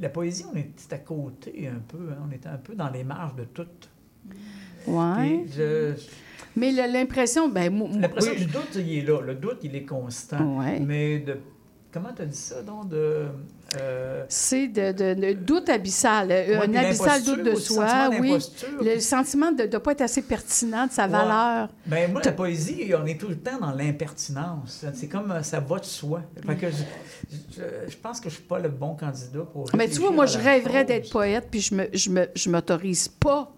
La 0.00 0.08
poésie, 0.08 0.44
on 0.52 0.56
est 0.56 0.72
à 0.92 0.98
côté 0.98 1.68
un 1.68 1.78
peu, 1.86 2.08
hein, 2.10 2.18
on 2.26 2.32
est 2.32 2.46
un 2.46 2.56
peu 2.56 2.74
dans 2.74 2.90
les 2.90 3.04
marges 3.04 3.36
de 3.36 3.44
tout. 3.44 3.66
je- 5.54 5.94
Mais 6.56 6.72
l'impression, 6.72 7.48
ben, 7.48 7.72
L'impression 8.00 8.32
oui. 8.32 8.38
du 8.46 8.46
doute, 8.46 8.74
il 8.76 8.98
est 8.98 9.02
là. 9.02 9.20
Le 9.20 9.34
doute, 9.34 9.58
il 9.62 9.76
est 9.76 9.84
constant. 9.84 10.58
Ouais. 10.58 10.80
Mais 10.80 11.20
de 11.20 11.38
comment 11.92 12.10
tu 12.14 12.22
as 12.22 12.26
dit 12.26 12.36
ça, 12.36 12.62
donc, 12.62 12.88
de... 12.88 13.26
euh, 13.80 14.24
C'est 14.28 14.68
de, 14.68 14.92
de- 14.92 15.14
de 15.20 15.32
doute 15.32 15.68
abyssal, 15.68 16.28
Ouais, 16.28 16.54
un 16.56 16.74
abyssal 16.74 17.22
doute 17.22 17.42
de 17.42 17.54
soi, 17.54 18.10
oui. 18.20 18.36
Le 18.82 18.98
sentiment 19.00 19.52
de 19.52 19.64
ne 19.64 19.78
pas 19.78 19.92
être 19.92 20.02
assez 20.02 20.22
pertinent 20.22 20.86
de 20.86 20.92
sa 20.92 21.04
Ouais. 21.06 21.08
valeur. 21.12 21.68
Ben, 21.86 22.12
moi, 22.12 22.20
la 22.24 22.32
poésie, 22.32 22.92
on 23.00 23.06
est 23.06 23.18
tout 23.18 23.28
le 23.28 23.38
temps 23.38 23.58
dans 23.60 23.72
l'impertinence. 23.72 24.84
C'est 24.94 25.08
comme 25.08 25.30
euh, 25.32 25.42
ça 25.42 25.60
va 25.60 25.78
de 25.78 25.84
soi. 25.84 26.22
Fait 26.46 26.56
que 26.56 26.70
je, 26.70 26.76
je- 27.56 27.90
je 27.90 27.96
pense 27.96 28.20
que 28.20 28.28
je 28.28 28.34
suis 28.34 28.44
pas 28.44 28.58
le 28.58 28.68
bon 28.68 28.94
candidat 28.94 29.40
pour. 29.52 29.66
Mais 29.76 29.88
tu 29.88 30.00
vois, 30.00 30.10
moi, 30.10 30.26
je 30.26 30.38
rêverais 30.38 30.84
d'être 30.84 31.10
poète, 31.10 31.48
puis 31.50 31.60
je 31.60 31.74
me, 31.74 31.88
je 31.92 32.10
me, 32.10 32.26
je 32.34 32.50
m'autorise 32.50 33.08
pas 33.08 33.52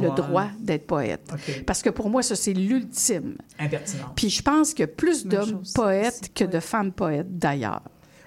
le 0.00 0.08
Ouais. 0.08 0.14
droit 0.14 0.46
d'être 0.58 0.86
poète. 0.86 1.32
Parce 1.66 1.82
que 1.82 1.90
pour 1.90 2.10
moi, 2.10 2.22
ça, 2.22 2.34
c'est 2.36 2.52
l'ultime. 2.52 3.36
Impertinence. 3.58 4.10
Puis 4.16 4.30
je 4.30 4.42
pense 4.42 4.70
qu'il 4.74 4.80
y 4.80 4.84
a 4.84 4.88
plus 4.88 5.26
d'hommes 5.26 5.62
poètes 5.74 6.30
que 6.34 6.44
de 6.44 6.60
femmes 6.60 6.92
poètes, 6.92 7.38
d'ailleurs. 7.38 7.82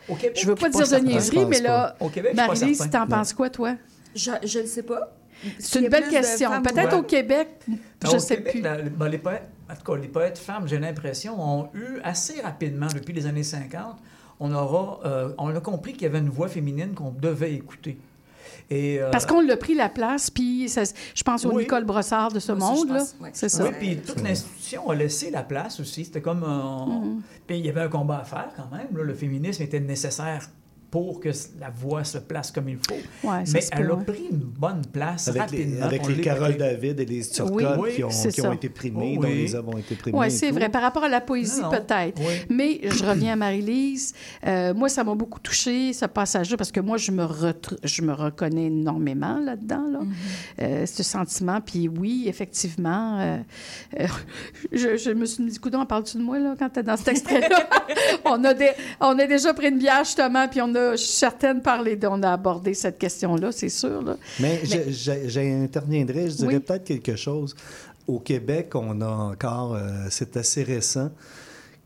Québec, 0.07 0.37
Je 0.41 0.47
veux 0.47 0.55
pas 0.55 0.69
dire 0.69 0.87
de 0.87 1.05
niaiserie, 1.05 1.45
mais 1.45 1.59
là, 1.59 1.95
Marie-Lise, 2.33 2.89
t'en 2.89 3.05
penses 3.07 3.33
quoi, 3.33 3.49
toi? 3.49 3.75
Je 4.15 4.31
ne 4.31 4.61
le 4.61 4.67
sais 4.67 4.83
pas. 4.83 5.13
C'est 5.59 5.79
une 5.79 5.85
a 5.87 5.89
belle 5.89 6.07
question. 6.09 6.49
Peut-être 6.61 6.93
Ouais. 6.93 6.99
au 6.99 7.03
Québec, 7.03 7.47
je 8.03 8.15
au 8.15 8.19
sais 8.19 8.37
Québec, 8.37 8.53
plus. 8.53 8.61
la- 8.61 8.81
ben, 8.81 9.07
les 9.09 9.17
poètes, 9.19 9.47
en 9.69 9.75
tout 9.75 9.91
cas, 9.91 9.99
les 10.01 10.07
poètes 10.07 10.37
femmes, 10.39 10.67
j'ai 10.67 10.79
l'impression, 10.79 11.35
ont 11.39 11.69
eu 11.75 11.99
assez 12.03 12.41
rapidement, 12.41 12.87
depuis 12.91 13.13
les 13.13 13.27
années 13.27 13.43
50, 13.43 13.97
on 14.39 14.51
aura, 14.53 14.99
euh, 15.05 15.29
on 15.37 15.55
a 15.55 15.59
compris 15.59 15.93
qu'il 15.93 16.03
y 16.03 16.05
avait 16.05 16.19
une 16.19 16.29
voix 16.29 16.47
féminine 16.47 16.93
qu'on 16.95 17.11
devait 17.11 17.53
écouter. 17.53 17.99
Et, 18.69 18.99
euh, 19.01 19.09
Parce 19.11 19.25
qu'on 19.25 19.39
l'a 19.41 19.55
pris 19.55 19.75
la 19.75 19.87
place, 19.87 20.29
puis 20.29 20.67
ça- 20.67 20.83
je 21.15 21.23
pense 21.23 21.45
au 21.45 21.51
Oui. 21.53 21.63
Nicole 21.63 21.85
Brossard 21.85 22.31
de 22.33 22.39
ce 22.39 22.51
Moi 22.51 22.71
aussi, 22.71 22.81
je 22.81 22.85
monde, 22.87 22.95
là. 22.95 22.99
pense, 22.99 23.15
ouais. 23.21 23.29
C'est 23.33 23.47
ça. 23.49 23.63
Oui, 23.63 23.69
puis 23.79 23.97
toute 23.97 24.21
l'institution 24.21 24.89
a 24.89 24.95
laissé 24.95 25.29
la 25.31 25.43
place 25.43 25.79
aussi. 25.79 26.03
C'était 26.03 26.21
comme 26.21 26.43
un... 26.43 26.85
Mm-hmm. 26.85 27.21
Puis 27.47 27.59
il 27.59 27.65
y 27.65 27.69
avait 27.69 27.81
un 27.81 27.87
combat 27.87 28.19
à 28.19 28.23
faire 28.25 28.49
quand 28.57 28.69
même. 28.75 28.87
là. 28.95 29.03
Le 29.03 29.13
féminisme 29.13 29.63
était 29.63 29.79
nécessaire 29.79 30.49
pour 30.89 31.19
que 31.19 31.29
la 31.59 31.69
voix 31.69 32.03
se 32.03 32.17
place 32.17 32.49
comme 32.51 32.69
il 32.69 32.77
faut. 32.77 33.27
Ouais, 33.27 33.43
Mais 33.53 33.59
peut, 33.59 33.65
elle 33.71 33.91
a 33.91 33.95
ouais. 33.95 34.03
pris 34.05 34.23
une 34.31 34.37
bonne 34.37 34.81
place 34.91 35.27
Avec 35.27 35.51
les, 35.51 35.81
avec 35.81 36.01
On 36.05 36.07
les 36.07 36.21
Carole. 36.21 36.55
David 36.57 36.99
et 37.01 37.05
les 37.05 37.25
Turcotte 37.27 37.77
Oui, 37.79 37.95
qui, 37.95 38.03
ont, 38.03 38.09
qui 38.09 38.41
ont 38.41 38.53
été 38.53 38.69
primés, 38.69 39.15
Oh, 39.17 39.21
dont 39.21 39.27
oui. 39.27 39.35
les 39.43 39.55
avons 39.55 39.77
été 39.77 39.95
primés. 39.95 40.17
Oui, 40.17 40.31
c'est 40.31 40.51
vrai. 40.51 40.69
Par 40.69 40.81
rapport 40.81 41.03
à 41.03 41.09
la 41.09 41.19
poésie, 41.21 41.61
peut-être. 41.69 42.19
Oui. 42.21 42.33
Mais 42.49 42.79
je 42.89 43.03
reviens 43.05 43.33
à 43.33 43.35
Marie-Lise. 43.35 44.13
Euh, 44.45 44.73
moi, 44.73 44.87
ça 44.89 45.03
m'a 45.03 45.13
beaucoup 45.13 45.39
touché 45.39 45.91
ce 45.93 46.05
passage-là, 46.05 46.55
parce 46.57 46.71
que 46.71 46.79
moi, 46.79 46.97
je 46.97 47.11
me, 47.11 47.25
je 47.83 48.01
me 48.01 48.13
reconnais 48.13 48.67
énormément 48.67 49.39
là-dedans, 49.39 49.85
là. 49.91 49.99
Euh, 50.61 50.85
ce 50.85 51.03
sentiment. 51.03 51.59
Puis 51.61 51.89
oui, 51.89 52.23
effectivement, 52.27 53.19
euh, 53.19 53.37
euh, 53.99 54.07
je, 54.71 54.95
je 54.97 55.11
me 55.11 55.25
suis 55.25 55.43
dit, 55.45 55.59
coudon, 55.59 55.85
parles-tu 55.85 56.17
de 56.17 56.23
moi, 56.23 56.39
là, 56.39 56.55
quand 56.57 56.69
tu 56.69 56.79
es 56.79 56.83
dans 56.83 56.95
cet 56.97 57.09
extrait-là? 57.09 57.67
on, 58.25 58.43
a 58.43 58.53
des- 58.53 58.71
on 59.01 59.19
a 59.19 59.27
déjà 59.27 59.53
pris 59.53 59.67
une 59.67 59.77
bière, 59.79 60.03
justement, 60.05 60.47
puis 60.47 60.61
on 60.61 60.73
a 60.75 60.76
parlé, 61.61 61.95
de- 61.95 62.07
on 62.07 62.21
a 62.23 62.31
abordé 62.33 62.73
cette 62.73 62.97
question-là, 62.97 63.51
c'est 63.51 63.69
sûr, 63.69 64.01
là. 64.01 64.17
Mais, 64.39 64.61
je- 64.63 64.91
je- 64.91 65.27
je 66.29 66.35
dirais 66.37 66.55
Oui. 66.55 66.59
peut-être 66.59 66.83
quelque 66.85 67.15
chose. 67.15 67.55
Au 68.07 68.19
Québec, 68.19 68.71
on 68.75 69.01
a 69.01 69.07
encore, 69.09 69.75
euh, 69.75 70.07
c'est 70.09 70.37
assez 70.37 70.63
récent, 70.63 71.11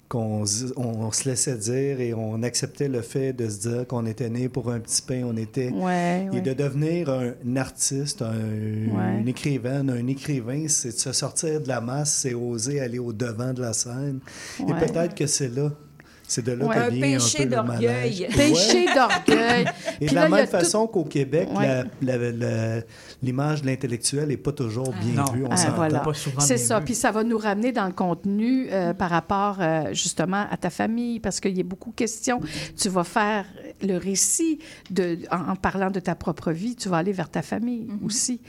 qu'on 0.08 0.46
se- 0.46 0.74
on, 0.76 1.10
se 1.14 1.30
laissait 1.30 1.56
dire 1.58 2.02
et 2.02 2.14
on 2.14 2.44
acceptait 2.44 2.90
le 2.90 3.02
fait 3.02 3.32
de 3.32 3.48
se 3.48 3.60
dire 3.70 3.88
qu'on 3.88 4.06
était 4.06 4.30
né 4.30 4.50
pour 4.50 4.70
un 4.70 4.82
petit 4.82 5.02
pain, 5.02 5.22
on 5.26 5.38
était... 5.38 5.70
Ouais, 5.70 6.26
Et 6.26 6.30
ouais. 6.36 6.42
de 6.42 6.52
devenir 6.52 7.10
un, 7.10 7.56
artiste, 7.56 8.22
un, 8.22 8.34
Ouais. 8.34 9.20
une 9.22 9.28
écrivaine, 9.30 9.90
un 9.90 10.06
écrivain, 10.08 10.66
c'est 10.68 10.90
de 10.90 11.00
se 11.00 11.14
sortir 11.14 11.62
de 11.62 11.68
la 11.70 11.80
masse, 11.80 12.14
c'est 12.14 12.34
oser 12.34 12.82
aller 12.82 13.00
au 13.00 13.14
devant 13.14 13.54
de 13.54 13.62
la 13.62 13.72
scène. 13.72 14.20
Et 14.60 14.74
peut-être 14.74 15.16
que 15.16 15.28
c'est 15.28 15.48
là, 15.48 15.72
c'est 16.32 16.46
de 16.46 16.54
là 16.54 16.66
Ouais. 16.66 16.76
que 16.76 16.80
Un 16.80 16.90
vient 16.90 17.02
péché 17.02 17.38
un 17.38 17.44
peu 17.44 17.44
le 17.50 17.56
d'orgueil. 17.56 18.28
malaise. 18.30 18.36
Péché 18.36 18.86
d'orgueil. 18.96 19.66
Et 20.00 20.06
de 20.08 20.16
la 20.16 20.30
même 20.30 20.46
tout- 20.46 20.52
façon 20.52 20.88
qu'au 20.88 21.04
Québec, 21.04 21.50
Ouais. 21.56 21.84
l'image 23.22 23.62
de 23.62 23.68
l'intellectuel 23.68 24.28
n'est 24.30 24.38
pas 24.38 24.52
toujours 24.52 24.92
bien 25.04 25.24
Non. 25.24 25.32
vue, 25.34 25.46
on 25.46 25.50
Ah, 25.52 25.74
voilà. 25.76 26.00
Pas 26.00 26.14
souvent 26.14 26.40
C'est 26.40 26.58
ça. 26.58 26.80
vu. 26.80 26.86
Puis 26.86 26.96
ça 26.96 27.12
va 27.12 27.24
nous 27.24 27.38
ramener 27.38 27.72
dans 27.72 27.86
le 27.86 27.92
contenu 27.94 28.68
euh, 28.72 28.94
par 28.94 29.10
rapport 29.10 29.58
euh, 29.60 29.94
justement 29.94 30.46
à 30.50 30.58
ta 30.58 30.70
famille, 30.70 31.20
parce 31.20 31.40
qu'il 31.40 31.56
y 31.56 31.60
a 31.60 31.64
beaucoup 31.64 31.92
de 31.92 31.96
questions. 31.96 32.40
Tu 32.80 32.90
vas 32.90 33.04
faire 33.04 33.46
le 33.82 33.98
récit 33.98 34.60
de, 34.90 35.20
en, 35.32 35.52
en 35.52 35.56
parlant 35.56 35.92
de 35.92 36.00
ta 36.00 36.16
propre 36.16 36.52
vie, 36.52 36.76
tu 36.76 36.90
vas 36.90 36.98
aller 36.98 37.12
vers 37.12 37.30
ta 37.30 37.42
famille 37.42 37.88
aussi. 38.06 38.40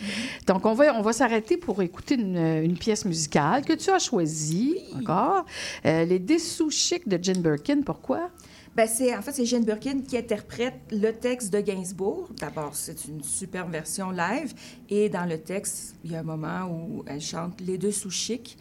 Donc 0.46 0.66
on 0.66 0.74
va, 0.74 0.94
on 0.94 1.02
va 1.02 1.12
s'arrêter 1.12 1.56
pour 1.56 1.82
écouter 1.82 2.14
une, 2.14 2.36
une 2.36 2.76
pièce 2.78 3.04
musicale 3.04 3.64
que 3.64 3.72
tu 3.72 3.90
as 3.90 3.98
choisie, 3.98 4.76
encore. 5.00 5.44
Euh, 5.86 6.04
Les 6.04 6.18
Dessous 6.18 6.70
chics 6.70 7.08
de 7.08 7.18
Jane 7.22 7.38
Birkin. 7.42 7.71
Pourquoi? 7.80 8.30
Ben, 8.74 8.86
c'est, 8.86 9.14
en 9.14 9.22
fait, 9.22 9.32
c'est 9.32 9.44
Jane 9.44 9.64
Birkin 9.64 10.00
qui 10.00 10.16
interprète 10.16 10.74
le 10.90 11.12
texte 11.12 11.52
de 11.52 11.60
Gainsbourg. 11.60 12.28
D'abord, 12.38 12.74
c'est 12.74 13.04
une 13.06 13.22
superbe 13.22 13.70
version 13.70 14.10
live. 14.10 14.54
Et 14.88 15.08
dans 15.08 15.26
le 15.26 15.38
texte, 15.38 15.94
il 16.04 16.12
y 16.12 16.16
a 16.16 16.20
un 16.20 16.24
moment 16.24 16.66
où 16.70 17.04
elle 17.06 17.20
chante 17.20 17.60
Les 17.60 17.78
deux 17.78 17.92
sous 17.92 18.10
chics. 18.10 18.56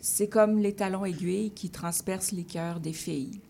C'est 0.00 0.28
comme 0.28 0.58
les 0.58 0.72
talons 0.72 1.04
aiguilles 1.04 1.50
qui 1.50 1.70
transpercent 1.70 2.32
les 2.32 2.44
cœurs 2.44 2.78
des 2.78 2.92
filles. 2.92 3.40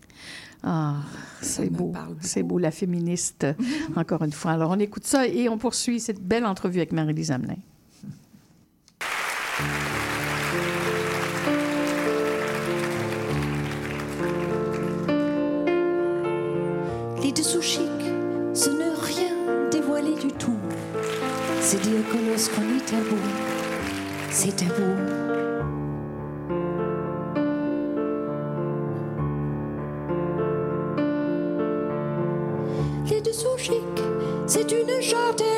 Ah, 0.63 1.01
c'est 1.41 1.69
beau. 1.69 1.93
C'est 2.21 2.41
beau, 2.41 2.57
la 2.57 2.71
féministe, 2.71 3.45
encore 3.95 4.23
une 4.23 4.31
fois. 4.31 4.51
Alors, 4.51 4.71
on 4.71 4.79
écoute 4.79 5.05
ça 5.05 5.27
et 5.27 5.49
on 5.49 5.57
poursuit 5.57 5.99
cette 5.99 6.21
belle 6.21 6.45
entrevue 6.45 6.79
avec 6.79 6.93
Marie-Lise 6.93 7.31
Hamelin. 7.31 7.57
Dessous 17.37 17.61
chics, 17.61 17.83
ce 18.55 18.71
n'est 18.71 18.95
rien 18.99 19.69
dévoilé 19.69 20.15
du 20.15 20.31
tout. 20.31 20.57
C'est 21.61 21.79
dire 21.79 22.01
que 22.11 22.17
lorsqu'on 22.27 22.63
est 22.75 22.83
tabou, 22.83 23.15
c'est 24.31 24.55
tabou. 24.55 24.81
Les 33.07 33.21
dessous 33.21 33.57
chics, 33.57 34.03
c'est 34.47 34.71
une 34.71 34.99
jardelue 34.99 35.56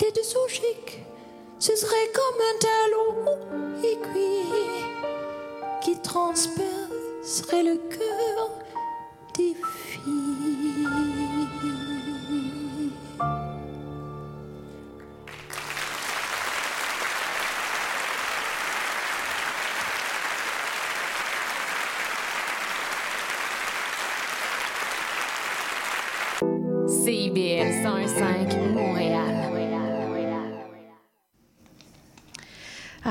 Les 0.00 0.12
dessous 0.12 0.46
chics, 0.48 1.00
ce 1.58 1.74
serait 1.74 2.12
comme 2.14 2.40
un 2.40 2.58
talon 2.60 3.38
aiguille 3.82 4.84
qui 5.82 6.00
transpercerait 6.00 7.64
le 7.64 7.76
cœur 7.88 8.47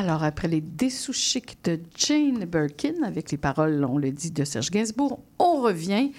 Alors, 0.07 0.23
après 0.23 0.47
les 0.47 0.61
dessous 0.61 1.11
chics 1.11 1.57
de 1.65 1.81
Jane 1.97 2.45
Birkin, 2.45 3.03
avec 3.03 3.29
les 3.29 3.37
paroles, 3.37 3.83
on 3.83 3.97
le 3.97 4.09
dit, 4.09 4.31
de 4.31 4.45
Serge 4.45 4.71
Gainsbourg, 4.71 5.19
on 5.37 5.59
revient 5.59 6.13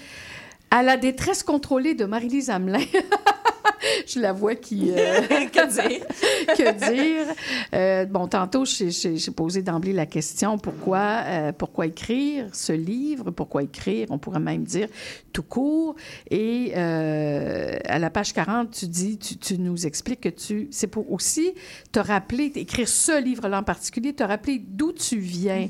à 0.70 0.82
la 0.82 0.98
détresse 0.98 1.42
contrôlée 1.42 1.94
de 1.94 2.04
Marie-Lise 2.04 2.50
Hamelin. 2.50 2.84
Je 4.06 4.20
la 4.20 4.32
vois 4.32 4.54
qui... 4.54 4.90
euh, 4.90 4.96
que 5.52 5.88
dire? 5.88 6.06
que 6.56 6.90
dire? 6.90 7.34
Euh, 7.74 8.04
bon, 8.06 8.26
tantôt, 8.28 8.64
j'ai- 8.64 8.90
posé 9.36 9.62
d'emblée 9.62 9.92
la 9.92 10.06
question 10.06 10.58
pourquoi, 10.58 11.22
euh, 11.26 11.52
pourquoi 11.52 11.86
écrire 11.86 12.48
ce 12.52 12.72
livre? 12.72 13.30
Pourquoi 13.30 13.62
écrire? 13.62 14.08
On 14.10 14.18
pourrait 14.18 14.40
même 14.40 14.64
dire 14.64 14.88
tout 15.32 15.42
court. 15.42 15.94
Et 16.30 16.74
à 16.74 17.98
la 17.98 18.10
page 18.10 18.32
40, 18.32 18.70
tu 18.70 18.86
dis, 18.86 19.18
tu, 19.18 19.36
tu 19.36 19.58
nous 19.58 19.86
expliques 19.86 20.20
que 20.22 20.28
tu, 20.28 20.68
c'est 20.70 20.86
pour 20.86 21.12
aussi 21.12 21.52
te 21.92 21.98
rappeler, 21.98 22.50
écrire 22.56 22.88
ce 22.88 23.20
livre-là 23.22 23.60
en 23.60 23.62
particulier, 23.62 24.12
te 24.12 24.22
rappeler 24.22 24.58
d'où 24.64 24.92
tu 24.92 25.18
viens. 25.18 25.68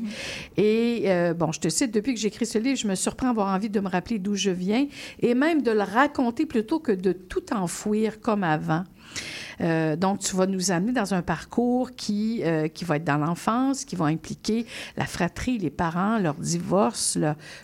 Et 0.56 1.02
euh, 1.06 1.34
bon, 1.34 1.52
je 1.52 1.60
te 1.60 1.68
cite, 1.68 1.92
depuis 1.92 2.14
que 2.14 2.20
j'écris 2.20 2.46
ce 2.46 2.58
livre, 2.58 2.76
je 2.78 2.86
me 2.86 2.94
surprends 2.94 3.28
à 3.28 3.30
avoir 3.30 3.54
envie 3.54 3.70
de 3.70 3.80
me 3.80 3.88
rappeler 3.88 4.18
d'où 4.18 4.34
je 4.34 4.50
viens 4.50 4.86
et 5.20 5.34
même 5.34 5.62
de 5.62 5.70
le 5.70 5.82
raconter 5.82 6.46
plutôt 6.46 6.78
que 6.78 6.92
de 6.92 7.12
tout 7.12 7.52
enfouir 7.52 7.97
comme 8.20 8.44
avant. 8.44 8.84
Euh, 9.60 9.96
donc, 9.96 10.20
tu 10.20 10.36
vas 10.36 10.46
nous 10.46 10.70
amener 10.70 10.92
dans 10.92 11.14
un 11.14 11.22
parcours 11.22 11.92
qui, 11.92 12.42
euh, 12.44 12.68
qui 12.68 12.84
va 12.84 12.96
être 12.96 13.04
dans 13.04 13.18
l'enfance, 13.18 13.84
qui 13.84 13.96
va 13.96 14.06
impliquer 14.06 14.66
la 14.96 15.06
fratrie, 15.06 15.58
les 15.58 15.70
parents, 15.70 16.18
leur 16.18 16.34
divorce, 16.34 17.18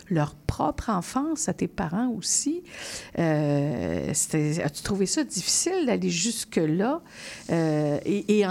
leur, 0.09 0.35
propre 0.45 0.89
enfance 0.89 1.49
à 1.49 1.53
tes 1.53 1.67
parents 1.67 2.09
aussi. 2.09 2.63
Euh, 3.19 4.11
As-tu 4.11 4.83
trouvé 4.83 5.05
ça 5.05 5.23
difficile 5.23 5.85
d'aller 5.85 6.09
jusque-là? 6.09 7.01
Et 7.49 8.45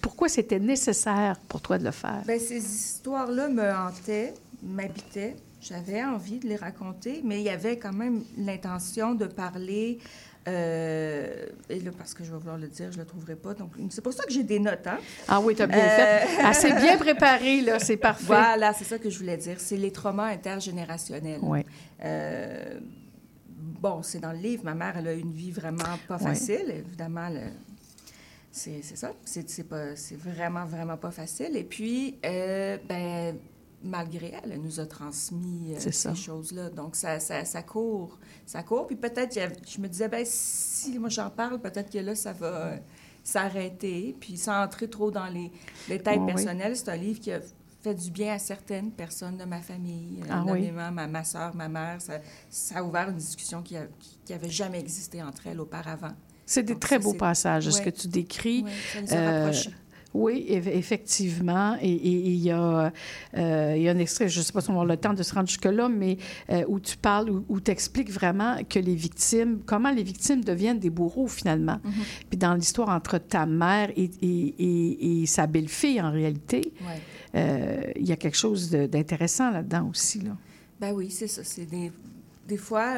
pourquoi 0.00 0.28
c'était 0.28 0.60
nécessaire 0.60 1.38
pour 1.48 1.60
toi 1.60 1.78
de 1.78 1.84
le 1.84 1.90
faire? 1.90 2.22
Ben, 2.26 2.40
ces 2.40 2.56
histoires-là 2.56 3.48
me 3.48 3.70
hantaient, 3.70 4.32
m'habitaient. 4.62 5.36
J'avais 5.60 6.04
envie 6.04 6.38
de 6.38 6.48
les 6.48 6.56
raconter, 6.56 7.20
mais 7.24 7.40
il 7.40 7.44
y 7.44 7.50
avait 7.50 7.78
quand 7.78 7.92
même 7.92 8.22
l'intention 8.36 9.14
de 9.14 9.26
parler. 9.26 9.98
Euh, 10.48 11.46
et 11.68 11.80
là, 11.80 11.90
parce 11.96 12.14
que 12.14 12.24
je 12.24 12.32
vais 12.32 12.38
vouloir 12.38 12.56
le 12.58 12.68
dire, 12.68 12.90
je 12.90 12.96
ne 12.96 13.02
le 13.02 13.06
trouverai 13.06 13.36
pas. 13.36 13.54
Donc, 13.54 13.72
c'est 13.90 14.00
pour 14.02 14.12
ça 14.12 14.24
que 14.24 14.32
j'ai 14.32 14.42
des 14.44 14.58
notes. 14.58 14.86
Hein? 14.86 14.98
Ah 15.28 15.40
oui, 15.40 15.54
tu 15.54 15.62
as 15.62 15.66
bien 15.66 15.78
Euh, 15.78 16.18
fait. 16.26 16.42
Assez 16.42 16.72
bien 16.72 16.96
préparé, 17.06 17.60
là, 17.60 17.78
c'est 17.78 17.96
parfait. 17.96 18.24
Voilà, 18.26 18.72
c'est 18.72 18.84
ça 18.84 18.98
que 18.98 19.10
je 19.10 19.18
voulais 19.18 19.36
dire. 19.36 19.56
C'est 19.60 19.76
les 19.76 19.90
traumas 19.92 20.28
intergénérationnels. 20.32 21.40
Oui. 21.42 21.60
Euh, 22.04 22.80
bon, 23.80 24.02
c'est 24.02 24.20
dans 24.20 24.32
le 24.32 24.38
livre. 24.38 24.64
Ma 24.64 24.74
mère, 24.74 24.94
elle 24.98 25.08
a 25.08 25.14
eu 25.14 25.20
une 25.20 25.32
vie 25.32 25.50
vraiment 25.50 25.98
pas 26.06 26.18
facile. 26.18 26.70
Évidemment, 26.86 27.28
le- 27.28 27.52
c'est 28.50 28.82
ça. 28.82 29.12
C'est 29.24 30.16
vraiment, 30.18 30.64
vraiment 30.64 30.96
pas 30.96 31.10
facile. 31.10 31.56
Et 31.56 31.64
puis, 31.64 32.18
euh, 32.24 32.78
ben, 32.88 33.36
malgré 33.82 34.34
elle, 34.42 34.52
elle 34.52 34.60
nous 34.62 34.80
a 34.80 34.86
transmis 34.86 35.74
euh, 35.74 35.78
ces 35.90 36.14
choses-là. 36.14 36.70
Donc, 36.70 36.96
ça, 36.96 37.20
ça, 37.20 37.44
ça 37.44 37.62
court. 37.62 38.18
Ça 38.46 38.62
court. 38.62 38.86
Puis 38.86 38.96
peut-être, 38.96 39.38
je 39.68 39.80
me 39.80 39.88
disais, 39.88 40.08
ben, 40.08 40.24
si 40.26 40.98
moi 40.98 41.08
j'en 41.08 41.30
parle, 41.30 41.60
peut-être 41.60 41.90
que 41.90 41.98
là, 41.98 42.14
ça 42.14 42.32
va 42.32 42.46
euh, 42.46 42.76
s'arrêter. 43.22 44.16
Puis 44.18 44.36
sans 44.36 44.62
entrer 44.64 44.88
trop 44.88 45.10
dans 45.10 45.26
les 45.26 45.50
détails 45.88 46.18
Oui, 46.18 46.24
oui. 46.26 46.34
personnels, 46.34 46.76
c'est 46.76 46.88
un 46.88 46.96
livre 46.96 47.20
qui 47.20 47.32
a 47.32 47.40
fait 47.82 47.94
du 47.94 48.10
bien 48.10 48.34
à 48.34 48.38
certaines 48.38 48.90
personnes 48.90 49.36
de 49.36 49.44
ma 49.44 49.60
famille, 49.60 50.20
euh, 50.24 50.28
Ah 50.30 50.42
oui. 50.44 50.62
nommément 50.62 50.90
ma, 50.90 51.06
ma 51.06 51.22
soeur, 51.24 51.54
ma 51.54 51.68
mère. 51.68 52.00
Ça, 52.02 52.14
ça 52.50 52.78
a 52.78 52.82
ouvert 52.82 53.08
une 53.10 53.16
discussion 53.16 53.62
qui 53.62 53.76
n'avait 54.28 54.50
jamais 54.50 54.80
existé 54.80 55.22
entre 55.22 55.46
elles 55.46 55.60
auparavant. 55.60 56.12
C'est 56.44 56.62
des 56.62 56.72
Donc, 56.72 56.80
très 56.82 56.96
ça, 56.96 57.02
beaux 57.02 57.14
passages, 57.14 57.68
ce 57.70 57.80
que 57.82 57.90
tu 57.90 58.08
décris. 58.08 58.64
Ouais, 58.64 59.06
ça 59.06 59.20
a 59.20 59.32
rapprochés. 59.42 59.70
Oui, 60.22 60.46
eff- 60.50 60.66
effectivement. 60.68 61.76
Et 61.80 61.88
et- 61.90 61.92
et 62.28 62.30
il 62.30 62.42
y, 62.42 62.50
a, 62.50 62.92
euh, 63.36 63.74
il 63.76 63.82
y 63.82 63.88
a 63.88 63.92
un 63.92 63.98
extrait, 63.98 64.28
je 64.28 64.38
ne 64.40 64.44
sais 64.44 64.52
pas 64.52 64.60
si 64.60 64.68
on 64.70 64.74
va 64.74 64.80
avoir 64.82 64.86
le 64.86 64.96
temps 64.96 65.14
de 65.14 65.22
se 65.22 65.34
rendre 65.34 65.48
jusque-là, 65.48 65.88
mais 65.88 66.16
euh, 66.50 66.64
où 66.68 66.80
tu 66.80 66.96
parles, 66.96 67.30
où, 67.30 67.44
où 67.48 67.60
tu 67.60 67.70
expliques 67.70 68.10
vraiment 68.10 68.56
que 68.68 68.78
les 68.78 68.94
victimes, 68.94 69.60
comment 69.64 69.90
les 69.90 70.02
victimes 70.02 70.42
deviennent 70.44 70.78
des 70.78 70.90
bourreaux 70.90 71.28
finalement. 71.28 71.78
Mhm. 71.84 71.92
Puis 72.30 72.38
dans 72.38 72.54
l'histoire 72.54 72.88
entre 72.90 73.18
ta 73.18 73.46
mère 73.46 73.90
et, 73.96 75.24
sa 75.26 75.46
belle-fille, 75.46 76.00
en 76.00 76.10
réalité, 76.10 76.72
Ouais. 76.80 77.00
euh, 77.34 77.80
il 77.96 78.06
y 78.08 78.12
a 78.12 78.16
quelque 78.16 78.36
chose 78.36 78.70
d'intéressant 78.70 79.50
là-dedans 79.50 79.88
aussi. 79.90 80.20
Là. 80.20 80.36
Ben 80.80 80.92
oui, 80.92 81.10
c'est 81.10 81.26
ça. 81.26 81.42
C'est 81.44 81.66
des, 81.66 81.90
des 82.46 82.56
fois, 82.56 82.94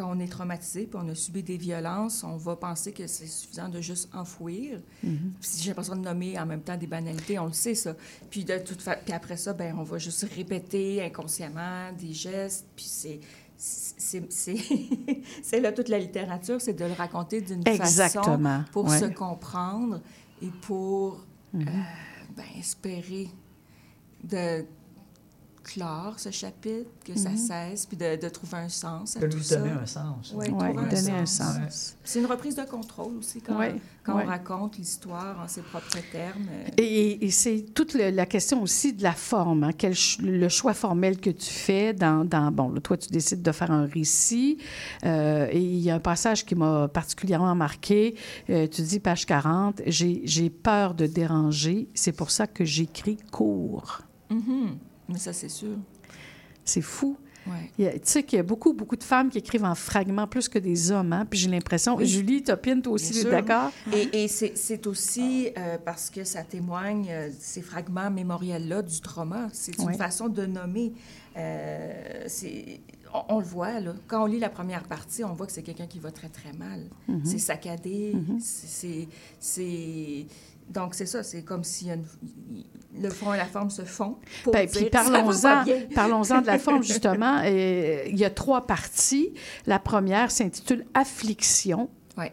quand 0.00 0.10
on 0.16 0.18
est 0.20 0.28
traumatisé 0.28 0.86
puis 0.86 0.98
on 1.02 1.08
a 1.08 1.14
subi 1.14 1.42
des 1.42 1.56
violences, 1.56 2.24
on 2.24 2.36
va 2.36 2.56
penser 2.56 2.92
que 2.92 3.06
c'est 3.06 3.26
suffisant 3.26 3.68
de 3.68 3.80
juste 3.80 4.08
enfouir. 4.14 4.80
Mhm. 5.02 5.32
Puis 5.40 5.50
j'ai 5.60 5.68
l'impression 5.68 5.96
de 5.96 6.00
nommer 6.00 6.38
en 6.38 6.46
même 6.46 6.62
temps 6.62 6.76
des 6.76 6.86
banalités, 6.86 7.38
on 7.38 7.46
le 7.46 7.52
sait 7.52 7.74
ça. 7.74 7.94
Puis 8.30 8.44
de 8.44 8.58
toute 8.58 8.80
fa... 8.82 8.96
puis 8.96 9.12
après 9.12 9.36
ça, 9.36 9.52
ben 9.52 9.74
on 9.78 9.82
va 9.82 9.98
juste 9.98 10.26
répéter 10.34 11.02
inconsciemment 11.02 11.92
des 11.98 12.12
gestes. 12.12 12.66
Puis 12.74 12.86
c'est 12.86 13.20
c'est 13.62 15.60
là 15.60 15.70
toute 15.72 15.88
la 15.88 15.98
littérature, 15.98 16.60
c'est 16.60 16.72
de 16.72 16.84
le 16.86 16.92
raconter 16.94 17.42
d'une 17.42 17.62
façon 17.62 18.40
pour 18.72 18.86
ouais. 18.86 18.98
se 18.98 19.04
comprendre 19.06 20.00
et 20.40 20.48
pour 20.62 21.26
Mhm. 21.52 21.62
euh, 21.68 21.72
ben, 22.36 22.44
espérer 22.58 23.28
de 24.22 24.64
clore 25.72 26.18
ce 26.18 26.30
chapitre, 26.30 26.90
que 27.04 27.16
ça 27.16 27.30
Mhm. 27.30 27.36
cesse, 27.36 27.86
puis 27.86 27.96
de, 27.96 28.20
de 28.20 28.28
trouver 28.28 28.58
un 28.58 28.68
sens 28.68 29.16
à 29.16 29.20
De 29.20 29.26
tout 29.26 29.36
lui 29.36 29.44
ça. 29.44 29.56
donner 29.56 29.70
un 29.70 29.86
sens. 29.86 30.32
Oui, 30.34 30.48
Ouais, 30.50 30.72
donner 30.74 31.10
un 31.12 31.26
sens. 31.26 31.58
sens. 31.60 31.96
C'est 32.04 32.18
une 32.20 32.26
reprise 32.26 32.56
de 32.56 32.62
contrôle 32.64 33.16
aussi 33.18 33.40
quand, 33.40 33.56
Ouais, 33.58 33.74
quand 34.02 34.16
ouais. 34.16 34.24
on 34.24 34.28
raconte 34.28 34.78
l'histoire 34.78 35.38
en 35.40 35.46
ses 35.48 35.62
propres 35.62 35.98
termes. 36.10 36.46
Et, 36.76 37.24
et 37.24 37.30
c'est 37.30 37.66
toute 37.74 37.94
le- 37.94 38.10
la 38.10 38.26
question 38.26 38.62
aussi 38.62 38.92
de 38.92 39.02
la 39.02 39.12
forme, 39.12 39.64
hein, 39.64 39.70
quel 39.76 39.94
ch- 39.94 40.18
le 40.20 40.48
choix 40.48 40.74
formel 40.74 41.18
que 41.20 41.30
tu 41.30 41.50
fais 41.50 41.92
dans, 41.92 42.24
dans- 42.24 42.50
bon, 42.50 42.70
là, 42.70 42.80
toi, 42.80 42.96
tu 42.96 43.08
décides 43.08 43.42
de 43.42 43.52
faire 43.52 43.70
un 43.70 43.86
récit, 43.86 44.58
euh, 45.04 45.46
et 45.50 45.60
il 45.60 45.78
y 45.80 45.90
a 45.90 45.94
un 45.94 46.00
passage 46.00 46.44
qui 46.44 46.54
m'a 46.54 46.88
particulièrement 46.88 47.54
marqué, 47.54 48.14
Euh, 48.48 48.66
tu 48.66 48.82
dis, 48.82 48.98
page 49.00 49.26
40, 49.26 49.82
j'ai 49.86 50.22
j'ai 50.24 50.50
peur 50.50 50.94
de 50.94 51.06
déranger, 51.06 51.88
c'est 51.94 52.12
pour 52.12 52.30
ça 52.30 52.46
que 52.46 52.64
j'écris 52.64 53.18
court. 53.30 54.00
mhm. 54.30 54.76
Mais 55.12 55.18
ça, 55.18 55.32
c'est 55.32 55.48
sûr. 55.48 55.76
C'est 56.64 56.82
fou. 56.82 57.16
Ouais. 57.46 57.70
Tu 57.94 58.00
sais 58.04 58.22
qu'il 58.22 58.36
y 58.36 58.40
a 58.40 58.42
beaucoup, 58.42 58.74
beaucoup 58.74 58.96
de 58.96 59.02
femmes 59.02 59.30
qui 59.30 59.38
écrivent 59.38 59.64
en 59.64 59.74
fragments 59.74 60.26
plus 60.26 60.46
que 60.48 60.58
des 60.58 60.90
hommes, 60.92 61.12
hein? 61.14 61.24
puis 61.28 61.38
j'ai 61.38 61.48
l'impression... 61.48 61.96
Oui. 61.96 62.06
Julie, 62.06 62.42
Topine, 62.42 62.82
toi 62.82 62.92
aussi, 62.92 63.24
d'accord? 63.24 63.70
Et, 63.94 64.24
et 64.24 64.28
c'est 64.28 64.86
aussi 64.86 65.48
euh, 65.56 65.78
parce 65.82 66.10
que 66.10 66.22
ça 66.22 66.42
témoigne, 66.44 67.06
euh, 67.10 67.30
ces 67.40 67.62
fragments 67.62 68.10
mémoriels-là, 68.10 68.82
du 68.82 69.00
trauma. 69.00 69.48
C'est 69.52 69.76
une 69.78 69.86
Ouais. 69.86 69.96
façon 69.96 70.28
de 70.28 70.44
nommer. 70.44 70.92
Euh, 71.36 72.28
on, 73.14 73.36
on 73.36 73.38
le 73.38 73.44
voit, 73.44 73.80
là. 73.80 73.94
Quand 74.06 74.22
on 74.22 74.26
lit 74.26 74.38
la 74.38 74.50
première 74.50 74.84
partie, 74.84 75.24
on 75.24 75.32
voit 75.34 75.46
que 75.46 75.52
c'est 75.52 75.62
quelqu'un 75.62 75.86
qui 75.86 75.98
va 75.98 76.10
très, 76.12 76.28
très 76.28 76.52
mal. 76.52 76.88
Mhm. 77.08 77.22
C'est 77.24 77.38
saccadé. 77.38 78.12
Mhm. 78.14 78.38
c'est- 78.38 79.08
C'est... 79.40 80.26
Donc, 80.70 80.94
c'est 80.94 81.06
ça. 81.06 81.22
C'est 81.22 81.42
comme 81.42 81.64
si 81.64 81.88
une- 81.90 82.04
le 83.00 83.08
fond 83.10 83.32
et 83.32 83.36
la 83.36 83.46
forme 83.46 83.70
se 83.70 83.82
font. 83.82 84.16
Pour 84.44 84.52
Ben, 84.52 84.68
puis 84.68 84.86
parlons-en, 84.90 85.64
parlons-en 85.94 86.40
de 86.42 86.46
la 86.46 86.58
forme, 86.60 86.82
justement. 86.82 87.40
Euh, 87.44 88.02
il 88.08 88.18
y 88.18 88.24
a 88.24 88.30
trois 88.30 88.66
parties. 88.66 89.32
La 89.66 89.78
première 89.78 90.30
s'intitule 90.30 90.84
Affliction. 90.94 91.88
Ouais. 92.18 92.30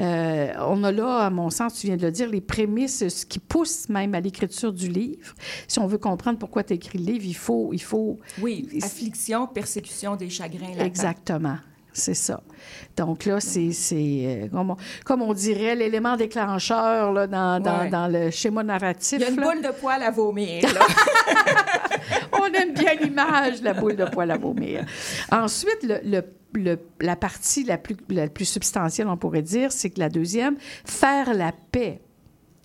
Euh, 0.00 0.52
on 0.66 0.82
a 0.82 0.90
là, 0.90 1.18
à 1.26 1.30
mon 1.30 1.50
sens, 1.50 1.74
tu 1.74 1.86
viens 1.86 1.96
de 1.96 2.02
le 2.02 2.10
dire, 2.10 2.28
les 2.28 2.40
prémices, 2.40 3.06
ce 3.08 3.26
qui 3.26 3.38
pousse 3.38 3.88
même 3.88 4.14
à 4.14 4.20
l'écriture 4.20 4.72
du 4.72 4.88
livre. 4.88 5.34
Si 5.68 5.78
on 5.78 5.86
veut 5.86 5.98
comprendre 5.98 6.38
pourquoi 6.38 6.64
tu 6.64 6.72
as 6.72 6.76
écrit 6.76 6.98
le 6.98 7.04
livre, 7.12 7.24
il 7.26 7.36
faut... 7.36 7.70
Il 7.72 7.82
faut 7.82 8.18
Oui, 8.40 8.68
affliction, 8.82 9.46
persécution 9.46 10.16
des 10.16 10.30
chagrins. 10.30 10.72
Exactement. 10.78 11.58
C'est 11.98 12.14
ça. 12.14 12.40
Donc 12.96 13.24
là, 13.24 13.40
c'est, 13.40 13.70
euh, 13.92 14.48
comme, 14.48 14.70
on, 14.70 14.76
comme 15.04 15.22
on 15.22 15.32
dirait, 15.32 15.74
l'élément 15.74 16.16
déclencheur 16.16 17.12
là, 17.12 17.26
dans, 17.26 17.60
dans, 17.60 17.80
Ouais. 17.80 17.90
dans 17.90 18.06
le 18.08 18.30
schéma 18.30 18.62
narratif. 18.62 19.18
Il 19.18 19.22
y 19.22 19.24
a 19.24 19.30
une 19.30 19.36
là. 19.40 19.42
boule 19.52 19.62
de 19.62 19.68
poil 19.70 20.02
à 20.02 20.10
vomir, 20.10 20.62
là. 20.74 20.80
On 22.32 22.46
aime 22.52 22.72
bien 22.72 22.94
l'image, 22.94 23.62
la 23.62 23.74
boule 23.74 23.96
de 23.96 24.04
poil 24.04 24.30
à 24.30 24.36
vomir. 24.38 24.84
Ensuite, 25.30 25.82
le, 25.82 25.98
le- 26.04 26.24
le- 26.54 26.78
la 27.00 27.16
partie 27.16 27.64
la 27.64 27.76
plus, 27.78 27.96
la 28.08 28.28
plus 28.28 28.44
substantielle, 28.46 29.08
on 29.08 29.16
pourrait 29.16 29.42
dire, 29.42 29.70
c'est 29.72 29.90
que 29.90 30.00
la 30.00 30.08
deuxième, 30.08 30.56
faire 30.84 31.34
la 31.34 31.52
paix. 31.72 32.00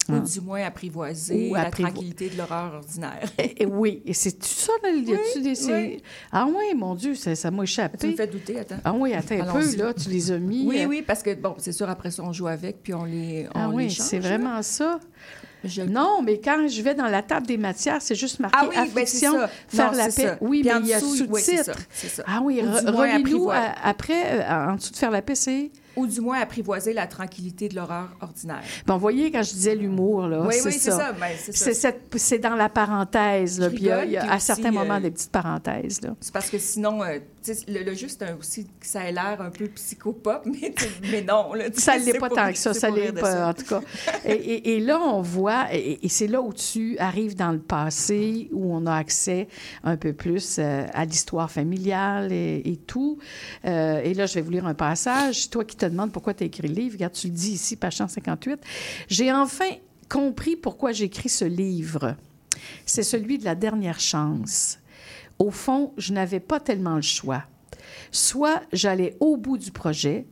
Ou 0.10 0.16
Hein? 0.16 0.20
du 0.20 0.42
moins 0.42 0.64
apprivoiser 0.66 1.50
Ou 1.50 1.56
la 1.56 1.70
apprivo- 1.70 1.84
tranquillité 1.88 2.30
de 2.30 2.38
l'horreur 2.38 2.74
ordinaire. 2.74 3.24
Et- 3.38 3.64
et 3.64 3.66
oui, 3.66 4.02
et 4.06 4.14
c'est 4.14 4.34
tout 4.34 4.46
ça, 4.48 4.74
là, 4.84 4.90
y 4.90 5.14
a-tu 5.14 5.42
des... 5.42 5.66
oui. 5.72 6.04
Ah 6.32 6.46
oui, 6.48 6.76
mon 6.76 6.94
Dieu, 6.96 7.16
ça, 7.16 7.34
ça 7.36 7.50
m'a 7.52 7.64
échappé. 7.64 7.98
Tu 7.98 8.08
me 8.08 8.16
fais 8.16 8.28
douter, 8.28 8.60
attends. 8.60 8.76
Ah 8.84 8.94
oui, 8.94 9.14
attends 9.14 9.40
un 9.40 9.54
peu, 9.54 9.76
là, 9.78 9.94
tu 9.94 10.10
les 10.10 10.32
as 10.32 10.40
mis. 10.40 10.66
Oui, 10.68 10.82
euh, 10.82 10.88
oui, 10.88 11.04
parce 11.06 11.24
que, 11.24 11.34
bon, 11.36 11.56
c'est 11.58 11.72
sûr, 11.72 11.90
après 11.90 12.12
ça, 12.12 12.22
on 12.24 12.34
joue 12.34 12.48
avec, 12.48 12.84
puis 12.84 12.94
on 12.94 13.06
les, 13.06 13.48
on 13.56 13.60
Ah 13.60 13.68
les 13.70 13.76
oui, 13.76 13.90
change, 13.90 14.06
c'est 14.08 14.20
là. 14.20 14.28
vraiment 14.30 14.62
ça. 14.62 15.00
Je- 15.64 15.82
Non, 15.84 16.22
mais 16.22 16.42
quand 16.42 16.68
je 16.68 16.82
vais 16.82 16.94
dans 16.96 17.08
la 17.08 17.22
table 17.22 17.48
des 17.48 17.56
matières, 17.58 18.02
c'est 18.02 18.16
juste 18.16 18.42
marqué 18.42 18.58
Ah 18.60 18.68
oui, 18.70 18.92
ben, 18.94 19.06
ça. 19.06 19.48
faire 19.70 19.92
Non, 19.94 19.98
la 19.98 20.06
paix. 20.06 20.12
ça. 20.12 20.38
Oui, 20.42 20.60
Puis 20.62 20.70
mais 20.74 20.80
il 20.82 20.88
y 20.88 20.94
a 20.94 21.00
oui, 21.00 21.18
sous-titre. 21.18 21.80
Ah 22.28 22.42
oui, 22.44 22.60
relis-nous 22.62 23.50
à- 23.50 23.74
après, 23.84 24.42
euh, 24.42 24.72
en 24.72 24.76
dessous 24.76 24.92
de 24.92 24.98
faire 24.98 25.12
la 25.12 25.22
paix, 25.22 25.36
c'est... 25.36 25.72
Ou 25.96 26.08
du 26.08 26.22
moins 26.22 26.40
apprivoiser 26.40 26.92
la 26.94 27.06
tranquillité 27.08 27.70
de 27.70 27.76
l'horreur 27.76 28.10
ordinaire. 28.22 28.62
Bon, 28.88 28.96
vous 28.96 29.00
voyez, 29.00 29.32
quand 29.32 29.44
je 29.44 29.52
disais 29.54 29.76
l'humour, 29.76 30.28
là, 30.28 30.42
Oui, 30.48 30.56
c'est 30.58 30.66
oui, 30.66 30.72
ça. 30.74 30.80
c'est 30.80 30.92
ça, 30.98 31.12
ben, 31.14 31.28
c'est 31.38 31.74
ça. 31.74 31.92
C'est 32.16 32.40
dans 32.40 32.56
la 32.56 32.70
parenthèse, 32.70 33.60
là, 33.60 33.70
puis 33.70 33.78
il 33.80 33.86
y 33.86 33.92
a- 33.92 34.06
y 34.06 34.18
à 34.18 34.40
certains 34.40 34.72
moments 34.72 34.96
euh, 34.96 35.00
des 35.02 35.12
petites 35.12 35.32
parenthèses, 35.32 36.02
là. 36.02 36.16
C'est 36.20 36.34
parce 36.34 36.50
que 36.50 36.58
sinon, 36.58 37.04
euh, 37.04 37.20
le, 37.68 37.84
le 37.84 37.92
un- 38.24 38.38
aussi 38.38 38.66
que 38.66 38.86
ça 38.86 39.08
ait 39.08 39.12
l'air 39.12 39.42
un 39.42 39.50
peu 39.50 39.68
psychopop, 39.68 40.46
mais, 41.12 41.22
non. 41.22 41.54
Là, 41.54 41.66
Ça 41.74 41.98
ne 42.00 42.06
l'est 42.06 42.18
pas 42.20 42.30
tant 42.30 42.52
que 42.52 42.58
ça, 42.58 42.74
ça 42.74 42.88
pour 42.88 42.98
l'est 42.98 43.12
pas, 43.12 43.32
ça. 43.32 43.50
en 43.50 43.54
tout 43.54 43.66
cas. 43.66 43.82
Et, 44.26 44.32
et- 44.34 44.76
et 44.76 44.80
là, 44.80 45.00
on 45.02 45.22
voit, 45.22 45.74
et, 45.74 46.06
et 46.06 46.10
c'est 46.10 46.28
là 46.28 46.42
où 46.42 46.54
tu 46.54 46.98
arrives 47.00 47.36
dans 47.36 47.52
le 47.52 47.60
passé, 47.60 48.50
où 48.52 48.74
on 48.74 48.86
a 48.86 48.96
accès 48.96 49.48
un 49.84 49.98
peu 49.98 50.14
plus 50.14 50.58
euh, 50.60 50.86
à 50.94 51.06
l'histoire 51.06 51.52
familiale 51.52 52.32
et, 52.32 52.62
et 52.66 52.78
tout. 52.78 53.18
Euh, 53.66 54.02
et 54.04 54.14
là, 54.14 54.26
je 54.26 54.36
vais 54.36 54.42
vous 54.42 54.52
lire 54.52 54.66
un 54.66 54.74
passage. 54.74 55.50
Toi 55.50 55.66
qui 55.66 55.76
te 55.76 55.86
demandes 55.86 56.12
pourquoi 56.12 56.34
tu 56.34 56.44
as 56.44 56.48
écrit 56.48 56.68
le 56.68 56.74
livre, 56.74 56.94
regarde, 56.96 57.14
tu 57.14 57.28
le 57.28 57.34
dis 57.34 57.52
ici, 57.52 57.76
page 57.76 57.98
158. 57.98 58.60
J'ai 59.08 59.32
enfin 59.32 59.66
compris 60.10 60.56
pourquoi 60.56 60.92
j'écris 60.92 61.30
ce 61.30 61.46
livre. 61.46 62.16
C'est 62.86 63.04
celui 63.04 63.38
de 63.38 63.46
la 63.46 63.56
dernière 63.56 64.00
chance. 64.00 64.78
Au 65.40 65.52
fond, 65.52 65.94
je 65.98 66.14
n'avais 66.14 66.40
pas 66.40 66.60
tellement 66.60 66.96
le 66.96 67.02
choix. 67.02 67.44
Soit 68.12 68.62
j'allais 68.72 69.18
au 69.20 69.38
bout 69.38 69.58
du 69.58 69.72
projet, 69.72 70.26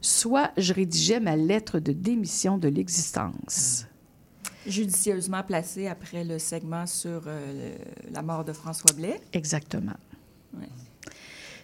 soit 0.00 0.50
je 0.56 0.72
rédigeais 0.72 1.20
ma 1.20 1.36
lettre 1.36 1.78
de 1.78 1.92
démission 1.92 2.58
de 2.58 2.68
l'existence. 2.68 3.86
Judicieusement 4.66 5.42
placé 5.42 5.86
après 5.86 6.24
le 6.24 6.38
segment 6.38 6.86
sur 6.86 7.22
euh, 7.26 7.76
le- 8.06 8.12
la 8.12 8.22
mort 8.22 8.44
de 8.44 8.52
François 8.52 8.92
Blais. 8.94 9.20
Exactement. 9.32 9.94
Ouais. 10.58 10.68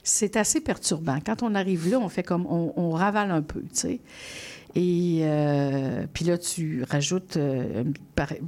C'est 0.03 0.37
assez 0.37 0.61
perturbant. 0.61 1.19
Quand 1.25 1.43
on 1.43 1.55
arrive 1.55 1.89
là, 1.91 1.99
on 1.99 2.09
fait 2.09 2.23
comme 2.23 2.47
on, 2.47 2.73
on 2.77 2.91
ravale 2.91 3.31
un 3.31 3.43
peu, 3.43 3.61
tu 3.63 3.69
sais. 3.73 4.01
Et 4.77 5.21
euh, 5.23 6.07
puis 6.13 6.25
là, 6.25 6.37
tu 6.37 6.83
rajoutes, 6.91 7.37
euh, 7.37 7.85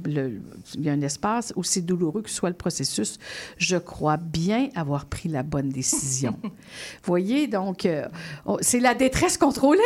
le- 0.05 0.41
il 0.75 0.81
y 0.83 0.89
a 0.89 0.91
un 0.91 1.01
espace, 1.01 1.53
aussi 1.55 1.81
douloureux 1.81 2.21
que 2.21 2.29
soit 2.29 2.49
le 2.49 2.55
processus, 2.55 3.17
je 3.57 3.77
crois 3.77 4.17
bien 4.17 4.69
avoir 4.75 5.05
pris 5.05 5.29
la 5.29 5.43
bonne 5.43 5.69
décision. 5.69 6.37
voyez, 7.03 7.47
donc, 7.47 7.85
euh, 7.85 8.05
c'est 8.59 8.81
la 8.81 8.93
détresse 8.93 9.37
contrôlée. 9.37 9.79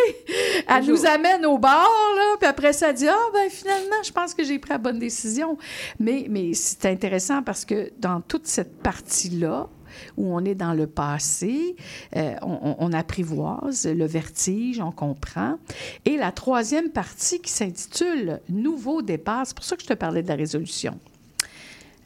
Elle 0.68 0.86
nous 0.86 1.06
amène 1.06 1.46
au 1.46 1.60
bar, 1.60 1.88
là, 2.16 2.38
puis 2.40 2.48
après 2.48 2.74
ça, 2.74 2.90
elle 2.90 2.96
dit, 2.96 3.08
ah, 3.08 3.30
ben 3.34 3.50
finalement, 3.50 4.02
je 4.04 4.12
pense 4.12 4.34
que 4.34 4.44
j'ai 4.44 4.58
pris 4.58 4.72
la 4.72 4.78
bonne 4.80 5.00
décision. 5.00 5.58
Mais, 6.00 6.26
mais 6.30 6.54
c'est 6.56 6.86
intéressant 6.88 7.44
parce 7.44 7.66
que 7.66 7.92
dans 8.00 8.20
toute 8.22 8.48
cette 8.48 8.82
partie-là, 8.82 9.70
où 10.18 10.34
on 10.36 10.44
est 10.46 10.56
dans 10.56 10.74
le 10.74 10.88
passé, 10.88 11.76
euh, 12.16 12.36
on, 12.42 12.92
apprivoise 12.94 13.86
le 13.88 14.06
vertige, 14.06 14.80
on 14.80 14.92
comprend. 14.92 15.58
Et 16.06 16.18
la 16.18 16.32
troisième 16.32 16.90
partie 16.90 17.40
qui 17.40 17.52
s'intitule 17.52 18.40
Nouveau 18.50 19.02
départ, 19.02 19.46
c'est 19.46 19.56
pour 19.56 19.66
ça 19.66 19.76
que 19.76 19.84
je 19.84 19.88
te 19.88 19.94
parlais 19.94 20.24
de 20.24 20.28
la 20.28 20.36
résolution. 20.36 20.98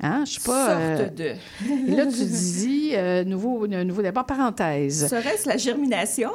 Hein? 0.02 0.24
Je 0.26 0.34
sais 0.34 0.40
pas. 0.46 0.68
Sorte 0.68 0.82
euh, 0.82 1.10
de. 1.10 1.92
Et 1.92 1.96
là, 1.96 2.06
tu 2.06 2.26
dis 2.26 2.92
euh, 2.94 3.24
nouveau, 3.24 3.68
nouveau 3.68 4.02
départ, 4.02 4.26
parenthèse. 4.26 5.08
Serait-ce 5.10 5.48
la 5.48 5.58
germination? 5.58 6.32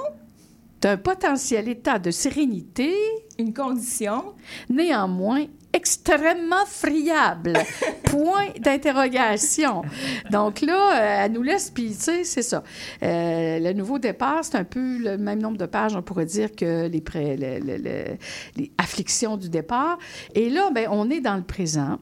d'un 0.80 0.96
potentiel 0.96 1.68
état 1.68 1.98
de 1.98 2.10
sérénité, 2.10 2.94
Une 3.38 3.52
condition? 3.52 4.34
néanmoins 4.68 5.44
extrêmement 5.72 6.66
friable. 6.66 7.52
Point 8.04 8.48
d'interrogation. 8.58 9.82
Donc 10.30 10.60
là, 10.62 10.74
euh, 10.94 11.24
elle 11.24 11.32
nous 11.32 11.42
laisse, 11.42 11.70
puis 11.70 11.90
tu 11.90 12.00
sais, 12.00 12.24
c'est 12.24 12.42
ça. 12.42 12.62
Euh, 13.02 13.58
le 13.60 13.72
nouveau 13.72 13.98
départ, 13.98 14.44
c'est 14.44 14.56
un 14.56 14.64
peu 14.64 14.98
le 14.98 15.16
même 15.18 15.40
nombre 15.40 15.58
de 15.58 15.66
pages, 15.66 15.94
on 15.94 16.02
pourrait 16.02 16.26
dire, 16.26 16.54
que 16.56 16.86
les, 16.88 17.00
pré- 17.00 17.36
le- 17.36 17.58
le- 17.60 17.76
le- 17.78 18.16
les 18.56 18.72
afflictions 18.78 19.36
du 19.36 19.48
départ. 19.48 19.98
Et 20.34 20.50
là, 20.50 20.70
ben, 20.72 20.88
on 20.90 21.08
est 21.10 21.20
dans 21.20 21.36
le 21.36 21.42
présent. 21.42 21.98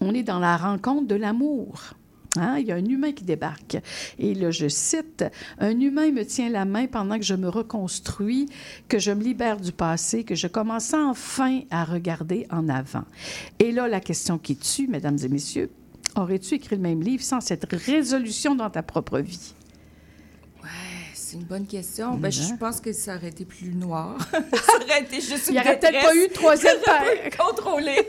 On 0.00 0.14
est 0.14 0.22
dans 0.22 0.38
la 0.38 0.56
rencontre 0.56 1.08
de 1.08 1.14
l'amour. 1.16 1.94
Hein? 2.36 2.58
Il 2.58 2.66
y 2.66 2.72
a 2.72 2.74
un 2.76 2.84
humain 2.84 3.12
qui 3.12 3.24
débarque. 3.24 3.78
Et 4.18 4.34
là, 4.34 4.50
je 4.50 4.68
cite, 4.68 5.24
Un 5.58 5.78
humain 5.80 6.10
me 6.12 6.24
tient 6.24 6.50
la 6.50 6.64
main 6.64 6.86
pendant 6.86 7.16
que 7.18 7.24
je 7.24 7.34
me 7.34 7.48
reconstruis, 7.48 8.48
que 8.88 8.98
je 8.98 9.10
me 9.12 9.22
libère 9.22 9.56
du 9.58 9.72
passé, 9.72 10.24
que 10.24 10.34
je 10.34 10.46
commence 10.46 10.92
enfin 10.94 11.60
à 11.70 11.84
regarder 11.84 12.46
en 12.50 12.68
avant. 12.68 13.04
Et 13.58 13.72
là, 13.72 13.88
la 13.88 14.00
question 14.00 14.36
qui 14.38 14.56
tue, 14.56 14.88
mesdames 14.88 15.18
et 15.22 15.28
messieurs, 15.28 15.70
aurais-tu 16.16 16.54
écrit 16.54 16.76
le 16.76 16.82
même 16.82 17.02
livre 17.02 17.22
sans 17.22 17.40
cette 17.40 17.66
résolution 17.72 18.54
dans 18.54 18.70
ta 18.70 18.82
propre 18.82 19.18
vie? 19.20 19.54
C'est 21.14 21.36
une 21.36 21.44
bonne 21.44 21.66
question. 21.66 22.14
Ben, 22.16 22.32
je 22.32 22.40
Mhm. 22.52 22.58
pense 22.58 22.80
que 22.80 22.90
ça 22.92 23.16
aurait 23.16 23.28
été 23.28 23.44
plus 23.44 23.74
noir. 23.74 24.16
ça 24.32 24.38
aurait 24.82 25.02
été 25.02 25.20
juste 25.20 25.48
Il 25.48 25.54
une 25.56 25.60
n'y 25.60 25.60
aurait 25.60 25.78
peut-être 25.78 26.00
pas 26.02 26.14
eu 26.16 26.28
de 26.28 26.32
troisième 26.32 26.78
pas 26.84 27.02
contrôlé. 27.38 28.08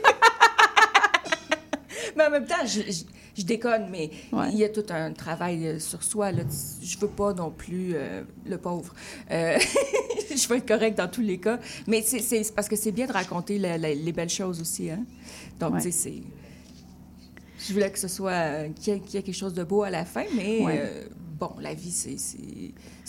mais 2.16 2.24
en 2.26 2.30
même 2.30 2.46
temps, 2.46 2.64
je, 2.64 2.80
je- 2.80 3.04
je 3.36 3.42
déconne, 3.44 3.88
mais 3.90 4.10
il 4.52 4.58
y 4.58 4.64
a 4.64 4.68
tout 4.68 4.84
un 4.90 5.12
travail 5.12 5.66
euh, 5.66 5.78
sur 5.78 6.02
soi. 6.02 6.32
Là. 6.32 6.42
Je 6.82 6.98
veux 6.98 7.08
pas 7.08 7.32
non 7.32 7.50
plus 7.50 7.92
euh, 7.94 8.22
le 8.46 8.58
pauvre. 8.58 8.94
Euh, 9.30 9.58
je 10.30 10.48
veux 10.48 10.56
être 10.56 10.66
correct 10.68 10.96
dans 10.98 11.08
tous 11.08 11.20
les 11.22 11.38
cas. 11.38 11.58
Mais 11.86 12.02
c'est- 12.02 12.54
parce 12.54 12.68
que 12.68 12.76
c'est 12.76 12.92
bien 12.92 13.06
de 13.06 13.12
raconter 13.12 13.58
la- 13.58 13.78
la- 13.78 13.94
les 13.94 14.12
belles 14.12 14.28
choses 14.30 14.60
aussi. 14.60 14.90
Hein? 14.90 15.04
Donc, 15.58 15.74
Ouais. 15.74 15.80
tu 15.82 15.90
sais, 15.92 15.98
c'est... 16.10 16.22
Je 17.66 17.72
voulais 17.74 17.90
que 17.90 17.98
ce 17.98 18.08
soit... 18.08 18.68
qu'il 18.74 18.94
y, 18.94 18.96
ait- 18.96 19.00
quelque 19.00 19.32
chose 19.32 19.54
de 19.54 19.64
beau 19.64 19.82
à 19.82 19.90
la 19.90 20.04
fin, 20.04 20.24
mais... 20.36 20.64
Ouais. 20.64 20.80
euh, 20.82 21.04
bon, 21.38 21.50
la 21.60 21.74
vie, 21.74 21.90
c'est... 21.90 22.16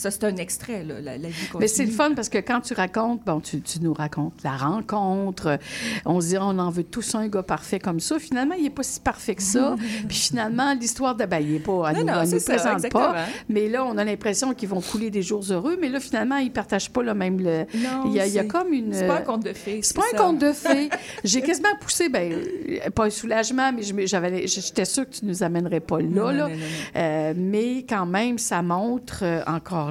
Ça, 0.01 0.09
c'est 0.09 0.23
un 0.23 0.35
extrait, 0.37 0.83
là. 0.83 0.95
La, 0.99 1.15
la 1.15 1.27
vie 1.27 1.33
continue. 1.45 1.59
Mais 1.59 1.67
c'est 1.67 1.85
le 1.85 1.91
fun 1.91 2.13
parce 2.15 2.27
que 2.27 2.39
quand 2.39 2.59
tu 2.61 2.73
racontes, 2.73 3.21
bon, 3.23 3.39
tu, 3.39 3.61
tu 3.61 3.79
nous 3.81 3.93
racontes 3.93 4.33
la 4.43 4.57
rencontre, 4.57 5.59
on 6.05 6.19
se 6.21 6.29
dit, 6.29 6.37
on 6.39 6.57
en 6.57 6.71
veut 6.71 6.83
tous 6.83 7.13
un 7.13 7.27
gars 7.27 7.43
parfait 7.43 7.77
comme 7.79 7.99
ça. 7.99 8.17
Finalement, 8.17 8.55
il 8.55 8.63
n'est 8.63 8.69
pas 8.71 8.81
si 8.81 8.99
parfait 8.99 9.35
que 9.35 9.43
ça. 9.43 9.75
Puis 10.07 10.17
finalement, 10.17 10.73
l'histoire 10.73 11.13
de. 11.15 11.25
Ben, 11.25 11.37
il 11.39 11.51
n'est 11.53 11.59
pas. 11.59 11.91
Elle 11.91 11.97
Non, 11.97 12.01
nous, 12.01 12.19
non, 12.19 12.23
nous 12.31 12.39
ça, 12.39 12.53
présente 12.55 12.73
exactement. 12.77 13.11
pas. 13.11 13.25
Mais 13.47 13.69
là, 13.69 13.85
on 13.85 13.95
a 13.99 14.03
l'impression 14.03 14.55
qu'ils 14.55 14.69
vont 14.69 14.81
couler 14.81 15.11
des 15.11 15.21
jours 15.21 15.43
heureux. 15.51 15.77
Mais 15.79 15.89
là, 15.89 15.99
finalement, 15.99 16.37
ils 16.37 16.45
ne 16.45 16.49
partagent 16.49 16.89
pas 16.91 17.03
le 17.03 17.13
même. 17.13 17.39
Le... 17.39 17.59
Non, 17.75 18.05
il, 18.07 18.13
y 18.13 18.19
a, 18.19 18.25
il 18.25 18.33
y 18.33 18.39
a 18.39 18.41
c'est- 18.41 18.47
comme 18.47 18.73
une. 18.73 18.93
C'est 18.93 19.05
pas 19.05 19.17
un 19.19 19.21
conte 19.21 19.43
de 19.45 19.53
fées. 19.53 19.81
C'est 19.83 19.95
pas 19.95 20.03
un 20.13 20.17
conte 20.17 20.39
de 20.39 20.51
fées. 20.51 20.89
J'ai 21.23 21.41
quasiment 21.41 21.75
poussé, 21.79 22.09
ben, 22.09 22.31
euh, 22.33 22.89
pas 22.89 23.05
un 23.05 23.09
soulagement, 23.11 23.71
mais 23.71 24.07
j'avais, 24.07 24.47
j'étais 24.47 24.85
sûre 24.85 25.05
que 25.07 25.13
tu 25.15 25.25
nous 25.27 25.43
amènerais 25.43 25.79
pas 25.79 25.99
là. 25.99 26.31
Là. 26.31 26.49
Euh, 26.95 27.33
mais 27.37 27.85
quand 27.87 28.07
même, 28.07 28.39
ça 28.39 28.63
montre 28.63 29.19
euh, 29.23 29.41
encore 29.45 29.90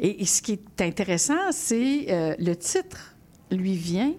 Et, 0.00 0.22
et 0.22 0.26
ce 0.26 0.42
qui 0.42 0.52
est 0.52 0.80
intéressant, 0.82 1.52
c'est 1.52 2.06
euh, 2.10 2.34
le 2.38 2.54
titre 2.56 3.14
lui 3.50 3.74
vient 3.74 4.12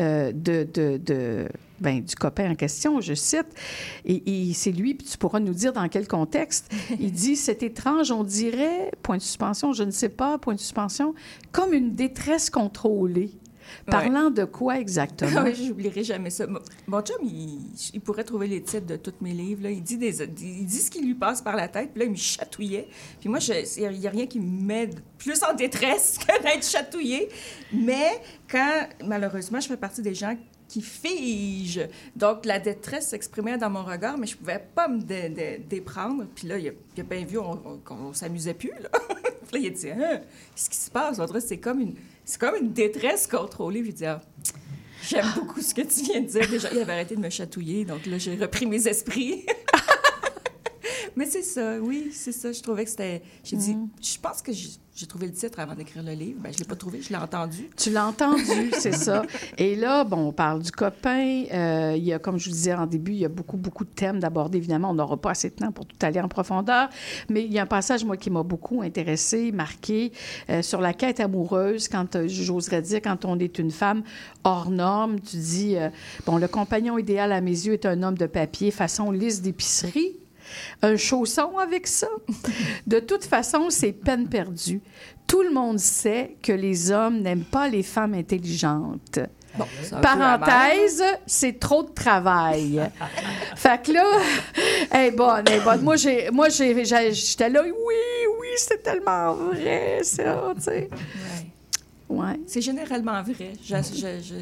euh, 0.00 0.32
de, 0.32 0.66
de, 0.72 0.96
de- 0.96 1.48
ben, 1.80 2.00
du 2.02 2.14
copain 2.14 2.50
en 2.50 2.54
question, 2.54 3.00
je 3.00 3.14
cite, 3.14 3.46
et, 4.04 4.48
et 4.48 4.52
c'est 4.54 4.72
lui, 4.72 4.94
puis 4.94 5.06
tu 5.06 5.18
pourras 5.18 5.40
nous 5.40 5.52
dire 5.54 5.72
dans 5.72 5.88
quel 5.88 6.08
contexte. 6.08 6.72
Il 6.98 7.12
dit 7.12 7.36
C'est 7.36 7.62
étrange, 7.62 8.10
on 8.10 8.24
dirait, 8.24 8.90
point 9.02 9.16
de 9.16 9.22
suspension, 9.22 9.72
je 9.72 9.82
ne 9.82 9.90
sais 9.90 10.08
pas, 10.08 10.38
point 10.38 10.54
de 10.54 10.60
suspension, 10.60 11.14
comme 11.52 11.72
une 11.72 11.92
détresse 11.92 12.50
contrôlée. 12.50 13.32
Parlant 13.90 14.30
de 14.30 14.44
quoi 14.44 14.78
exactement? 14.78 15.42
oui, 15.44 15.54
j'oublierai 15.54 16.04
jamais 16.04 16.30
ça. 16.30 16.46
Mon- 16.86 17.00
chum, 17.02 17.16
il, 17.22 17.58
il 17.92 18.00
pourrait 18.00 18.24
trouver 18.24 18.46
les 18.46 18.62
titres 18.62 18.86
de 18.86 18.96
tous 18.96 19.14
mes 19.20 19.32
livres. 19.32 19.66
Il, 19.68 19.82
dit 19.82 19.96
des, 19.98 20.22
il 20.22 20.64
dit 20.66 20.78
ce 20.78 20.90
qui 20.90 21.02
lui 21.04 21.14
passe 21.14 21.42
par 21.42 21.56
la 21.56 21.68
tête, 21.68 21.90
puis 21.92 22.00
là, 22.00 22.04
il 22.06 22.10
me 22.12 22.16
chatouillait. 22.16 22.88
Puis 23.20 23.28
moi, 23.28 23.38
il 23.40 23.98
n'y 23.98 24.06
a 24.06 24.10
rien 24.10 24.26
qui 24.26 24.40
me 24.40 24.62
met 24.62 24.90
plus 25.18 25.42
en 25.42 25.54
détresse 25.54 26.18
que 26.26 26.42
d'être 26.42 26.66
chatouillé. 26.66 27.28
Mais 27.72 28.20
quand, 28.50 28.88
malheureusement, 29.04 29.60
je 29.60 29.68
fais 29.68 29.76
partie 29.76 30.02
des 30.02 30.14
gens 30.14 30.36
qui 30.66 30.80
figent. 30.80 31.88
Donc, 32.16 32.46
la 32.46 32.58
détresse 32.58 33.08
s'exprimait 33.08 33.58
dans 33.58 33.70
mon 33.70 33.84
regard, 33.84 34.16
mais 34.16 34.26
je 34.26 34.36
pouvais 34.36 34.58
pas 34.74 34.88
me 34.88 35.00
dé- 35.02 35.28
dé- 35.28 35.58
déprendre. 35.68 36.24
Puis 36.34 36.48
là, 36.48 36.58
il 36.58 36.68
a, 36.68 36.72
il 36.96 37.00
a 37.00 37.04
bien 37.04 37.24
vu 37.24 37.38
on- 37.38 37.60
on- 37.64 37.78
qu'on 37.84 38.12
s'amusait 38.14 38.54
plus. 38.54 38.70
Puis 39.52 39.52
là, 39.52 39.58
il 39.58 39.66
a 39.66 39.70
dit 39.70 39.90
Hein, 39.90 40.20
Qu'est-ce 40.56 40.70
qui 40.70 40.76
se 40.78 40.90
passe? 40.90 41.18
On 41.18 41.26
c'est 41.40 41.58
comme 41.58 41.80
une, 41.80 41.94
c'est 42.24 42.40
comme 42.40 42.56
une 42.56 42.72
détresse 42.72 43.26
contrôlée. 43.26 43.82
Puis 43.82 43.92
dit 43.92 44.06
Ah, 44.06 44.20
J'aime 45.08 45.26
beaucoup 45.34 45.60
ce 45.60 45.74
que 45.74 45.82
tu 45.82 46.04
viens 46.04 46.20
de 46.22 46.26
dire. 46.26 46.48
Déjà, 46.48 46.70
il 46.72 46.78
avait 46.78 46.92
arrêté 46.92 47.14
de 47.14 47.20
me 47.20 47.28
chatouiller, 47.28 47.84
donc 47.84 48.06
là, 48.06 48.16
j'ai 48.18 48.36
repris 48.36 48.66
mes 48.66 48.88
esprits. 48.88 49.44
Mais 51.16 51.26
c'est 51.26 51.42
ça, 51.42 51.78
oui, 51.80 52.10
c'est 52.12 52.32
ça. 52.32 52.52
Je 52.52 52.60
trouvais 52.60 52.84
que 52.84 52.90
c'était. 52.90 53.22
J'ai 53.42 53.56
dit, 53.56 53.76
je 54.00 54.18
pense 54.18 54.42
que 54.42 54.52
j'ai 54.52 55.06
trouvé 55.06 55.26
le 55.26 55.32
titre 55.32 55.58
avant 55.58 55.74
d'écrire 55.74 56.02
le 56.02 56.12
livre. 56.12 56.40
Ben, 56.40 56.52
je 56.52 56.58
l'ai 56.58 56.64
pas 56.64 56.76
trouvé, 56.76 57.02
je 57.02 57.10
l'ai 57.10 57.16
entendu. 57.16 57.68
Tu 57.76 57.90
l'as 57.90 58.06
entendu, 58.06 58.70
c'est 58.78 58.94
ça. 58.94 59.22
Et 59.58 59.74
là, 59.74 60.04
bon, 60.04 60.28
on 60.28 60.32
parle 60.32 60.62
du 60.62 60.70
copain. 60.70 61.44
Euh, 61.52 61.94
il 61.96 62.04
y 62.04 62.12
a, 62.12 62.18
comme 62.18 62.38
je 62.38 62.48
vous 62.48 62.54
disais 62.54 62.74
en 62.74 62.86
début, 62.86 63.12
il 63.12 63.18
y 63.18 63.24
a 63.24 63.28
beaucoup, 63.28 63.56
beaucoup 63.56 63.84
de 63.84 63.90
thèmes 63.90 64.20
d'aborder. 64.20 64.58
Évidemment, 64.58 64.90
on 64.90 64.94
n'aura 64.94 65.16
pas 65.16 65.30
assez 65.30 65.50
de 65.50 65.54
temps 65.54 65.72
pour 65.72 65.86
tout 65.86 65.96
aller 66.02 66.20
en 66.20 66.28
profondeur. 66.28 66.88
Mais 67.28 67.44
il 67.44 67.52
y 67.52 67.58
a 67.58 67.62
un 67.62 67.66
passage, 67.66 68.04
moi, 68.04 68.16
qui 68.16 68.30
m'a 68.30 68.42
beaucoup 68.42 68.82
intéressé, 68.82 69.52
marqué, 69.52 70.12
euh, 70.48 70.62
sur 70.62 70.80
la 70.80 70.92
quête 70.92 71.20
amoureuse, 71.20 71.88
quand, 71.88 72.16
euh, 72.16 72.28
j'oserais 72.28 72.82
dire, 72.82 73.00
quand 73.02 73.24
on 73.24 73.38
est 73.38 73.58
une 73.58 73.70
femme 73.70 74.02
hors 74.44 74.70
norme. 74.70 75.20
Tu 75.20 75.36
dis, 75.36 75.76
bon, 76.26 76.36
le 76.36 76.48
compagnon 76.48 76.98
idéal 76.98 77.32
à 77.32 77.40
mes 77.40 77.50
yeux 77.50 77.72
est 77.72 77.86
un 77.86 78.02
homme 78.02 78.16
de 78.16 78.26
papier 78.26 78.70
façon 78.70 79.10
liste 79.10 79.42
d'épicerie. 79.42 80.18
Un 80.82 80.96
chausson 80.96 81.58
avec 81.58 81.86
ça. 81.86 82.08
De 82.86 83.00
toute 83.00 83.24
façon, 83.24 83.70
c'est 83.70 83.92
peine 83.92 84.28
perdue. 84.28 84.80
Tout 85.26 85.42
le 85.42 85.50
monde 85.50 85.78
sait 85.78 86.36
que 86.42 86.52
les 86.52 86.90
hommes 86.90 87.20
n'aiment 87.20 87.44
pas 87.44 87.68
les 87.68 87.82
femmes 87.82 88.14
intelligentes. 88.14 89.20
Bon, 89.56 89.66
Parenthèse, 90.02 91.02
c'est 91.26 91.60
trop 91.60 91.84
de 91.84 91.90
travail. 91.90 92.80
fait 93.54 93.82
que 93.82 93.92
là, 93.92 94.04
elle 94.90 95.06
est 95.06 95.10
bonne, 95.12 95.44
elle 95.46 95.60
est 95.60 95.64
bonne. 95.64 95.80
Moi, 95.82 95.96
j'ai, 95.96 96.28
moi, 96.30 96.48
j'ai, 96.48 96.84
j'étais 96.84 97.48
là, 97.48 97.62
oui, 97.62 97.70
oui, 98.40 98.48
c'est 98.56 98.82
tellement 98.82 99.34
vrai, 99.34 100.00
ça, 100.02 100.52
tu 100.56 100.62
sais. 100.62 100.90
Ouais. 102.08 102.40
C'est 102.46 102.60
généralement 102.60 103.22
vrai. 103.22 103.52
Je, 103.62 103.76
je, 103.76 104.20
je, 104.22 104.34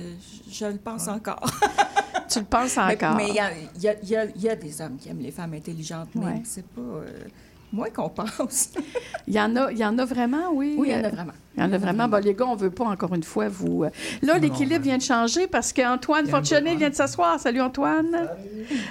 je 0.50 0.64
le 0.66 0.78
pense 0.78 1.08
encore. 1.08 1.44
Tu 2.28 2.38
le 2.38 2.44
penses 2.44 2.78
encore? 2.78 3.14
Mais 3.16 3.28
il 3.28 3.34
y 3.34 3.38
a, 3.40 3.50
y, 3.92 3.96
y 4.04 4.46
y 4.46 4.56
des 4.56 4.80
hommes 4.80 4.96
qui 5.00 5.08
aiment 5.08 5.20
les 5.22 5.30
femmes 5.30 5.54
intelligentes, 5.54 6.08
mais 6.14 6.24
Ouais. 6.24 6.42
c'est 6.44 6.66
pas 6.66 6.80
euh, 6.80 7.06
moins 7.72 7.90
qu'on 7.90 8.08
pense. 8.08 8.70
Il 9.28 9.34
y 9.34 9.40
en 9.40 9.54
a, 9.56 9.70
il 9.70 9.78
y 9.78 9.84
en 9.84 9.96
a 9.98 10.04
vraiment, 10.04 10.50
oui. 10.52 10.74
Oui, 10.76 10.88
il 10.90 10.96
y 10.96 11.00
en 11.00 11.04
a 11.04 11.08
vraiment. 11.08 11.32
Il 11.56 11.62
y 11.62 11.66
en 11.66 11.72
a 11.72 11.78
vraiment. 11.78 12.08
Bon, 12.08 12.16
les 12.22 12.34
gars, 12.34 12.46
on 12.46 12.56
veut 12.56 12.70
pas, 12.72 12.84
encore 12.84 13.14
une 13.14 13.22
fois, 13.22 13.48
vous... 13.48 13.84
euh, 13.84 13.90
Là, 14.20 14.36
l'équilibre 14.38 14.82
vient 14.82 14.98
de 14.98 15.02
changer 15.02 15.46
parce 15.46 15.72
qu'Antoine 15.72 16.26
Fortuné 16.26 16.74
vient 16.74 16.90
de 16.90 16.94
s'asseoir. 16.94 17.38
Salut, 17.38 17.60
Antoine. 17.60 18.28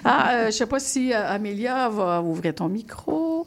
Ah, 0.06 0.32
euh, 0.32 0.46
je 0.48 0.52
sais 0.52 0.66
pas 0.66 0.80
si 0.80 1.14
euh, 1.14 1.28
Amélia 1.28 1.90
va 1.90 2.22
ouvrir 2.22 2.56
ton 2.56 2.70
micro. 2.70 3.46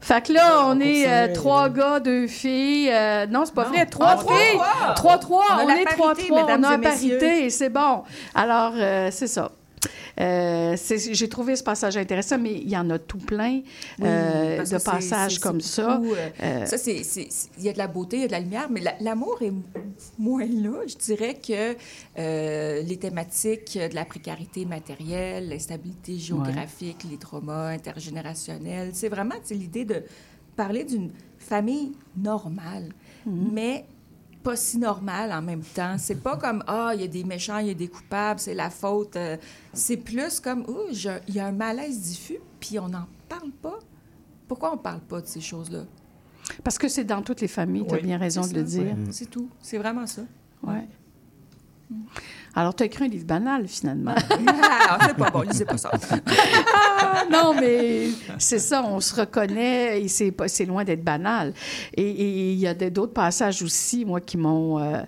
Fait 0.00 0.24
que 0.26 0.32
là, 0.32 0.64
on 0.66 0.78
est 0.80 1.08
euh, 1.08 1.32
trois 1.34 1.68
gars, 1.68 2.00
deux 2.00 2.26
filles. 2.26 2.90
Euh, 2.92 3.26
non, 3.26 3.44
c'est 3.44 3.54
pas 3.54 3.64
vrai. 3.64 3.86
Trois 3.86 4.10
Ah, 4.12 4.16
filles. 4.18 4.58
trois. 4.94 4.94
Trois, 4.94 5.18
trois. 5.18 5.44
On 5.64 5.68
est 5.68 5.84
trois, 5.86 6.14
trois. 6.14 6.46
On 6.58 6.62
a 6.62 6.78
parité 6.78 7.44
et 7.44 7.50
c'est 7.50 7.70
bon. 7.70 8.02
Alors, 8.34 8.72
euh, 8.76 9.08
c'est 9.10 9.26
ça. 9.26 9.50
Euh, 10.18 10.76
J'ai 11.12 11.28
trouvé 11.28 11.56
ce 11.56 11.62
passage 11.62 11.96
intéressant, 11.96 12.38
mais 12.38 12.54
il 12.54 12.68
y 12.70 12.76
en 12.76 12.88
a 12.90 12.98
tout 12.98 13.18
plein 13.18 13.60
euh, 14.02 14.64
de 14.64 14.78
passages 14.82 15.38
comme 15.38 15.60
ça. 15.60 15.96
beaucoup, 15.98 16.14
euh, 16.14 16.28
Euh, 16.42 16.66
ça, 16.66 16.78
c'est- 16.78 17.02
il 17.58 17.64
y 17.64 17.68
a 17.68 17.72
de 17.72 17.78
la 17.78 17.86
beauté, 17.86 18.16
il 18.16 18.22
y 18.22 18.24
a 18.24 18.28
de 18.28 18.32
la 18.32 18.40
lumière, 18.40 18.68
mais 18.70 18.80
la- 18.80 18.96
l'amour 19.00 19.38
est 19.42 19.52
moins 20.18 20.46
là. 20.46 20.80
Je 20.86 20.96
dirais 20.96 21.34
que 21.34 21.76
euh, 22.18 22.82
les 22.82 22.96
thématiques 22.96 23.78
de 23.78 23.94
la 23.94 24.04
précarité 24.04 24.64
matérielle, 24.64 25.48
l'instabilité 25.50 26.18
géographique, 26.18 27.04
les 27.10 27.18
traumas 27.18 27.68
intergénérationnels, 27.70 28.90
c'est 28.94 29.08
vraiment 29.08 29.34
l'idée 29.50 29.84
de 29.84 30.02
parler 30.56 30.84
d'une 30.84 31.10
famille 31.38 31.92
normale, 32.16 32.88
mais 33.26 33.84
pas 34.46 34.54
si 34.54 34.78
normale 34.78 35.32
en 35.32 35.42
même 35.42 35.62
temps. 35.62 35.96
C'est 35.98 36.22
pas 36.22 36.36
comme 36.36 36.62
ah 36.68 36.92
il 36.94 37.00
y 37.00 37.04
a 37.04 37.08
des 37.08 37.24
méchants, 37.24 37.58
il 37.58 37.66
y 37.66 37.70
a 37.70 37.74
des 37.74 37.88
coupables, 37.88 38.38
c'est 38.38 38.54
la 38.54 38.70
faute. 38.70 39.16
Euh, 39.16 39.36
c'est 39.72 39.96
plus 39.96 40.38
comme 40.38 40.64
je- 40.92 41.18
il 41.26 41.34
y 41.34 41.40
a 41.40 41.46
un 41.46 41.52
malaise 41.52 42.00
diffus, 42.00 42.38
puis 42.60 42.78
on 42.78 42.88
n'en 42.88 43.06
parle 43.28 43.50
pas. 43.50 43.78
Pourquoi 44.46 44.72
on 44.72 44.76
parle 44.78 45.00
pas 45.00 45.20
de 45.20 45.26
ces 45.26 45.40
choses-là? 45.40 45.82
Parce 46.62 46.78
que 46.78 46.86
c'est 46.86 47.02
dans 47.02 47.22
toutes 47.22 47.40
les 47.40 47.48
familles, 47.48 47.86
tu 47.88 47.94
as 47.94 47.96
Oui, 47.96 48.04
bien 48.04 48.18
raison 48.18 48.42
de 48.46 48.54
le 48.54 48.62
dire. 48.62 48.96
C'est 49.10 49.28
tout. 49.28 49.48
C'est 49.60 49.78
vraiment 49.78 50.06
ça. 50.06 50.22
Ouais. 50.62 50.86
Alors, 52.58 52.74
tu 52.74 52.82
as 52.82 52.86
écrit 52.86 53.04
un 53.04 53.08
livre 53.08 53.26
banal, 53.26 53.68
finalement. 53.68 54.14
Ah, 54.88 54.98
c'est 55.08 55.16
pas 55.16 55.30
bon, 55.30 55.40
lisez 55.42 55.64
pas 55.64 55.76
ça. 55.76 55.90
Ah, 56.74 57.24
non, 57.30 57.54
mais 57.54 58.08
c'est 58.38 58.58
ça, 58.60 58.82
on 58.84 59.00
se 59.00 59.14
reconnaît 59.14 60.00
et 60.00 60.08
c'est, 60.08 60.30
pas- 60.30 60.46
c'est 60.48 60.64
loin 60.64 60.84
d'être 60.84 61.02
banal. 61.02 61.52
Et 61.94 62.52
il 62.52 62.58
y 62.58 62.66
a 62.68 62.74
d'autres 62.74 63.12
passages 63.12 63.62
aussi, 63.62 64.04
moi, 64.04 64.20
qui 64.20 64.36
m'ont, 64.36 64.78
euh, 64.78 64.98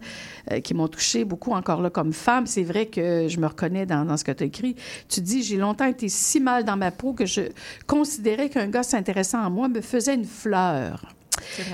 euh, 0.51 0.61
qui 0.61 0.75
m'ont 0.75 0.89
touché 0.89 1.25
beaucoup 1.25 1.53
encore 1.53 1.81
là 1.81 1.91
comme 1.91 2.13
femme. 2.13 2.47
C'est 2.47 2.65
vrai 2.65 2.87
que 2.87 3.29
je 3.29 3.39
me 3.39 3.47
reconnais 3.47 3.87
dans, 3.87 4.05
dans 4.05 4.17
ce 4.17 4.25
que 4.25 4.33
tu 4.33 4.43
as 4.43 4.47
écrit. 4.47 4.75
Tu 5.09 5.21
dis, 5.21 5.43
j'ai 5.45 5.57
longtemps 5.57 5.87
été 5.87 6.09
si 6.09 6.41
mal 6.41 6.65
dans 6.65 6.77
ma 6.77 6.91
peau 6.91 7.13
que 7.13 7.25
je 7.25 7.43
considérais 7.87 8.49
qu'un 8.51 8.67
gars 8.67 8.83
s'intéressant 8.83 9.43
à 9.45 9.49
moi 9.49 9.69
me 9.69 9.81
faisait 9.81 10.15
une 10.15 10.25
fleur. 10.25 11.07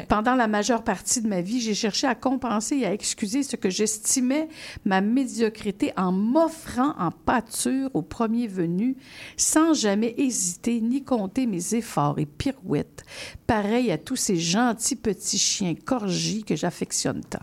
Pendant 0.09 0.35
la 0.35 0.47
majeure 0.47 0.85
partie 0.85 1.21
de 1.21 1.29
ma 1.29 1.41
vie, 1.41 1.61
j'ai 1.61 1.75
cherché 1.75 2.07
à 2.07 2.15
compenser 2.15 2.77
et 2.77 2.87
à 2.87 2.93
excuser 2.93 3.43
ce 3.43 3.57
que 3.57 3.71
j'estimais 3.71 4.49
ma 4.85 5.01
médiocrité 5.01 5.93
en 5.97 6.13
m'offrant 6.13 6.95
en 6.99 7.11
pâture 7.11 7.91
au 7.95 8.03
premier 8.03 8.47
venu, 8.47 8.97
sans 9.37 9.75
jamais 9.75 10.15
hésiter 10.19 10.81
ni 10.81 11.03
compter 11.03 11.47
mes 11.47 11.75
efforts 11.75 12.19
et 12.19 12.27
pirouettes, 12.27 13.05
pareil 13.47 13.91
à 13.91 13.99
tous 13.99 14.17
ces 14.17 14.37
gentils 14.37 14.97
petits 14.97 15.39
chiens 15.39 15.75
corgis 15.75 16.45
que 16.45 16.57
j'affectionne 16.57 17.23
tant. 17.23 17.39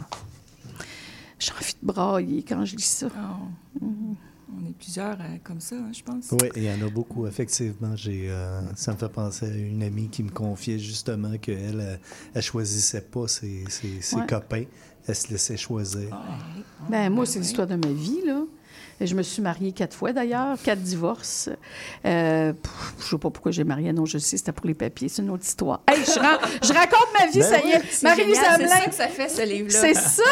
J'ai 1.39 1.51
envie 1.53 1.73
de 1.81 1.85
brailler 1.85 2.43
quand 2.43 2.65
je 2.65 2.75
lis 2.75 2.83
ça. 2.83 3.07
Mhm. 3.79 4.15
On 4.53 4.67
est 4.67 4.73
plusieurs 4.73 5.19
euh, 5.21 5.37
comme 5.43 5.61
ça, 5.61 5.75
hein, 5.77 5.91
je 5.93 6.03
pense. 6.03 6.29
Oui, 6.31 6.49
il 6.55 6.63
y 6.63 6.71
en 6.71 6.85
a 6.85 6.89
beaucoup, 6.89 7.25
effectivement. 7.27 7.95
J'ai, 7.95 8.29
euh, 8.29 8.61
ça 8.75 8.91
me 8.93 8.97
fait 8.97 9.09
penser 9.09 9.45
à 9.45 9.55
une 9.55 9.81
amie 9.83 10.09
qui 10.09 10.23
me 10.23 10.29
confiait 10.29 10.77
justement 10.79 11.37
qu'elle, 11.37 11.79
elle, 11.79 11.99
elle 12.33 12.41
choisissait 12.41 13.01
pas 13.01 13.27
ses, 13.27 13.63
ses- 13.69 14.01
ses 14.01 14.15
Ouais. 14.17 14.27
copains. 14.27 14.65
Elle 15.07 15.15
se 15.15 15.29
laissait 15.29 15.57
choisir. 15.57 16.15
Ben, 16.89 17.09
moi, 17.09 17.25
c'est 17.25 17.39
l'histoire 17.39 17.65
de 17.67 17.75
ma 17.75 17.91
vie, 17.91 18.21
là. 18.25 18.43
Je 19.05 19.15
me 19.15 19.23
suis 19.23 19.41
mariée 19.41 19.71
quatre 19.71 19.95
fois, 19.95 20.13
d'ailleurs, 20.13 20.57
quatre 20.63 20.81
divorces. 20.81 21.49
Euh, 22.05 22.53
pff, 22.53 22.93
je 22.99 23.05
sais 23.05 23.17
pas 23.17 23.29
pourquoi 23.29 23.51
j'ai 23.51 23.63
marié. 23.63 23.91
Non, 23.93 24.05
je 24.05 24.17
sais, 24.17 24.37
c'était 24.37 24.51
pour 24.51 24.67
les 24.67 24.73
papiers. 24.73 25.09
C'est 25.09 25.21
une 25.21 25.29
autre 25.31 25.43
histoire. 25.43 25.81
Hey, 25.87 26.03
je, 26.05 26.73
raconte 26.73 27.07
ma 27.19 27.27
vie, 27.27 27.39
Ben 27.39 27.43
ça 27.43 27.59
y 27.59 27.71
est. 27.71 28.03
Marie-Lise 28.03 28.35
génial, 28.35 28.55
c'est 28.61 28.67
ça 28.67 28.85
que 28.85 28.93
ça 28.95 29.07
fait, 29.07 29.29
ce 29.29 29.41
livre-là. 29.47 29.79
C'est 29.79 29.93
ça, 29.95 30.23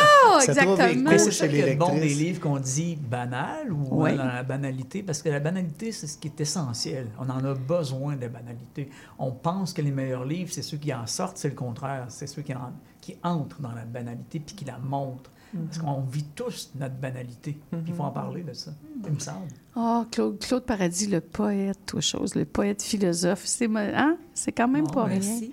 exactement. 0.43 1.09
C'est 1.17 1.32
ça 1.32 1.47
qui 1.47 1.76
bon 1.76 1.93
des 1.95 2.09
livres 2.09 2.39
qu'on 2.39 2.57
dit 2.59 2.95
banal 2.95 3.72
ou 3.72 4.03
Oui. 4.03 4.11
euh, 4.11 4.17
dans 4.17 4.26
la 4.26 4.43
banalité, 4.43 5.03
parce 5.03 5.22
que 5.22 5.30
la 5.30 5.39
banalité, 5.39 5.91
c'est 5.91 6.07
ce 6.07 6.17
qui 6.17 6.28
est 6.28 6.41
essentiel. 6.41 7.07
On 7.20 7.30
en 7.30 7.43
a 7.43 7.53
besoin 7.53 8.15
de 8.15 8.28
banalité. 8.28 8.89
On 9.17 9.32
pense 9.32 9.74
que 9.74 9.82
les 9.82 9.91
meilleurs 9.91 10.26
livres, 10.26 10.51
c'est 10.53 10.61
ceux 10.61 10.78
qui 10.78 10.93
en 10.93 11.07
sortent, 11.07 11.38
c'est 11.38 11.49
le 11.49 11.55
contraire. 11.55 12.05
C'est 12.09 12.28
ceux 12.28 12.41
qui, 12.41 12.53
en- 12.53 12.74
qui 13.01 13.17
entrent 13.24 13.61
dans 13.61 13.72
la 13.72 13.84
banalité 13.86 14.39
puis 14.39 14.55
qui 14.55 14.65
la 14.65 14.78
montrent. 14.78 15.32
Parce 15.54 15.80
qu'on 15.80 16.02
vit 16.02 16.26
tous 16.36 16.72
notre 16.76 16.95
banalité. 16.95 17.58
Puis 17.72 17.82
il 17.88 17.93
faut 17.93 18.04
en 18.04 18.12
parler 18.12 18.43
de 18.43 18.54
ça, 18.54 18.72
il 19.04 19.12
me 19.12 19.20
semble. 19.20 19.47
Ah, 19.76 20.06
Claude, 20.12 20.39
Claude 20.39 20.66
Paradis, 20.66 21.08
le 21.08 21.22
poète, 21.22 21.93
ou 21.93 22.02
chose, 22.02 22.36
le 22.36 22.45
poète 22.45 22.84
philosophe. 22.84 23.41
C'est 23.45 23.70
hein? 23.76 24.18
quand 24.56 24.68
même 24.68 24.86
Oh, 24.88 24.91
pas 24.91 25.06
rien. 25.06 25.20
Merci. 25.20 25.52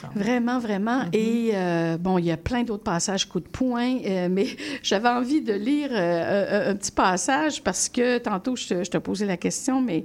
semble. 0.00 0.14
Vraiment, 0.14 0.58
vraiment. 0.58 1.02
Et 1.12 1.50
euh, 1.54 1.96
bon, 1.98 2.18
il 2.18 2.26
y 2.26 2.30
a 2.30 2.36
plein 2.36 2.62
d'autres 2.62 2.82
passages 2.82 3.26
coup 3.26 3.40
de 3.40 3.48
poing, 3.48 3.98
euh, 4.04 4.28
mais 4.30 4.46
j'avais 4.82 5.08
envie 5.08 5.42
de 5.42 5.52
lire 5.52 5.90
euh, 5.92 6.68
un, 6.68 6.70
un 6.70 6.74
petit 6.74 6.92
passage 6.92 7.62
parce 7.62 7.88
que 7.88 8.18
tantôt, 8.18 8.56
je 8.56 8.68
te, 8.68 8.84
je 8.84 8.90
te 8.90 8.98
posais 8.98 9.26
la 9.26 9.36
question, 9.36 9.80
mais 9.80 10.04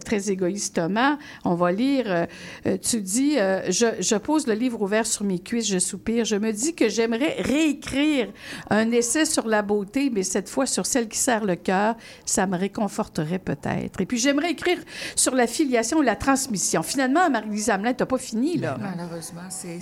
très 0.00 0.30
égoïstement, 0.30 1.18
on 1.44 1.54
va 1.54 1.72
lire. 1.72 2.04
euh, 2.06 2.26
euh, 2.66 2.76
tu 2.78 3.00
dis 3.00 3.38
euh, 3.38 3.70
je, 3.70 3.86
je 4.00 4.16
pose 4.16 4.46
le 4.46 4.54
livre 4.54 4.80
ouvert 4.82 5.06
sur 5.06 5.24
mes 5.24 5.38
cuisses, 5.38 5.68
je 5.68 5.78
soupire. 5.78 6.24
Je 6.24 6.36
me 6.36 6.52
dis 6.52 6.74
que 6.74 6.88
j'aimerais 6.88 7.36
réécrire 7.40 8.32
un 8.70 8.90
essai 8.90 9.24
sur 9.24 9.46
la 9.46 9.62
beauté, 9.62 10.10
mais 10.10 10.22
cette 10.22 10.48
fois 10.48 10.66
sur 10.66 10.86
celle 10.86 11.08
qui 11.08 11.18
serre 11.18 11.44
le 11.44 11.56
cœur. 11.56 11.96
Ça 12.24 12.46
me 12.46 12.56
réconforterait 12.56 13.38
peut-être. 13.38 14.00
Et 14.00 14.06
puis, 14.06 14.18
j'aimerais 14.18 14.52
écrire 14.52 14.78
sur 15.16 15.34
la 15.34 15.46
filiation 15.46 16.02
et 16.02 16.06
la 16.06 16.16
transmission. 16.16 16.82
Finalement, 16.82 17.28
Marie-Lise 17.30 17.72
tu 17.96 18.06
pas 18.06 18.18
fini, 18.18 18.56
là. 18.58 18.76
Malheureusement, 18.80 19.48
c'est 19.50 19.78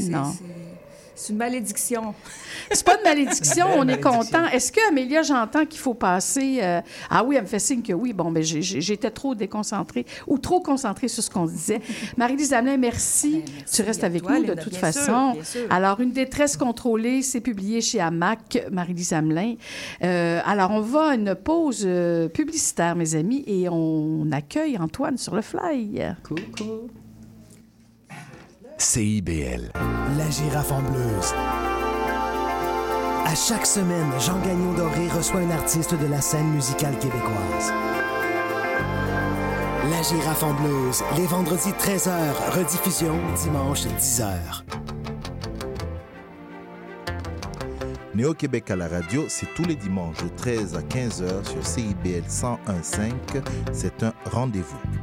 c'est- 1.23 1.33
une 1.33 1.39
malédiction. 1.39 2.15
C'est 2.71 2.85
pas 2.85 2.97
de 2.97 3.03
malédiction, 3.03 3.67
on 3.77 3.87
est 3.89 4.01
content. 4.01 4.47
Est-ce 4.47 4.71
que 4.73 4.81
Amélia, 4.89 5.23
j'entends 5.23 5.67
qu'il 5.67 5.81
faut 5.81 5.95
passer. 5.95 6.59
euh, 6.63 6.81
Ah 7.11 7.23
oui, 7.25 7.37
elle 7.37 7.43
me 7.43 7.47
fait 7.47 7.59
signe 7.59 7.83
que 7.83 7.93
oui. 7.93 8.13
Bon, 8.13 8.31
ben 8.31 8.43
j'ai- 8.43 8.63
j'ai- 8.63 8.81
j'étais 8.81 9.11
trop 9.11 9.35
déconcentrée 9.35 10.07
ou 10.27 10.39
trop 10.39 10.61
concentrée 10.61 11.09
sur 11.09 11.23
ce 11.23 11.31
qu'on 11.31 11.47
disait. 11.47 11.81
Marie-Lise 12.17 12.53
Hamelin, 12.53 12.77
merci. 12.77 13.43
tu 13.73 13.83
restes 13.83 14.05
avec 14.05 14.23
toi, 14.23 14.39
nous 14.39 14.47
de 14.47 14.55
toute 14.55 14.71
bien 14.71 14.93
sûr, 14.93 15.03
façon. 15.03 15.33
bien 15.33 15.45
sûr. 15.45 15.67
Alors, 15.71 16.01
Une 16.01 16.13
détresse 16.13 16.57
contrôlée, 16.57 17.23
c'est 17.23 17.41
publié 17.41 17.81
chez 17.81 18.01
Hamac, 18.01 18.59
Marie-Lise 18.71 19.13
Hamelin. 19.13 19.55
Euh, 20.03 20.41
alors, 20.45 20.71
on 20.73 20.81
va 20.81 21.11
à 21.11 21.15
une 21.15 21.35
pause 21.35 21.83
euh, 21.87 22.29
publicitaire, 22.29 22.97
mes 22.97 23.15
amis, 23.15 23.45
et 23.47 23.69
on 23.69 24.29
accueille 24.33 24.77
Antoine 24.79 25.17
sur 25.19 25.35
le 25.35 25.43
fly. 25.43 26.03
Coucou. 26.23 26.89
CIBL. 28.83 29.71
La 30.19 30.29
girafe 30.29 30.73
en 30.73 30.83
bleuse. 30.83 31.33
À 33.25 33.35
chaque 33.35 33.65
semaine, 33.65 34.11
Jean 34.19 34.39
Gagnon 34.41 34.73
Doré 34.73 35.07
reçoit 35.09 35.41
un 35.41 35.51
artiste 35.51 35.95
de 35.95 36.07
la 36.07 36.21
scène 36.21 36.49
musicale 36.49 36.99
québécoise. 36.99 37.73
La 39.89 40.03
girafe 40.03 40.43
en 40.43 40.55
bleuse, 40.55 41.05
les 41.17 41.27
vendredis 41.27 41.71
13h, 41.71 42.11
rediffusion 42.59 43.15
dimanche 43.45 43.87
10h. 43.87 44.65
Néo-Québec 48.17 48.69
à 48.73 48.77
la 48.77 48.89
radio, 48.89 49.27
c'est 49.29 49.55
tous 49.55 49.65
les 49.65 49.77
dimanches 49.77 50.23
de 50.25 50.29
13 50.29 50.77
à 50.77 50.81
15h 50.81 51.49
sur 51.49 51.65
CIBL 51.65 52.25
101.5. 52.29 53.13
C'est 53.73 54.03
un 54.03 54.13
rendez-vous. 54.25 55.02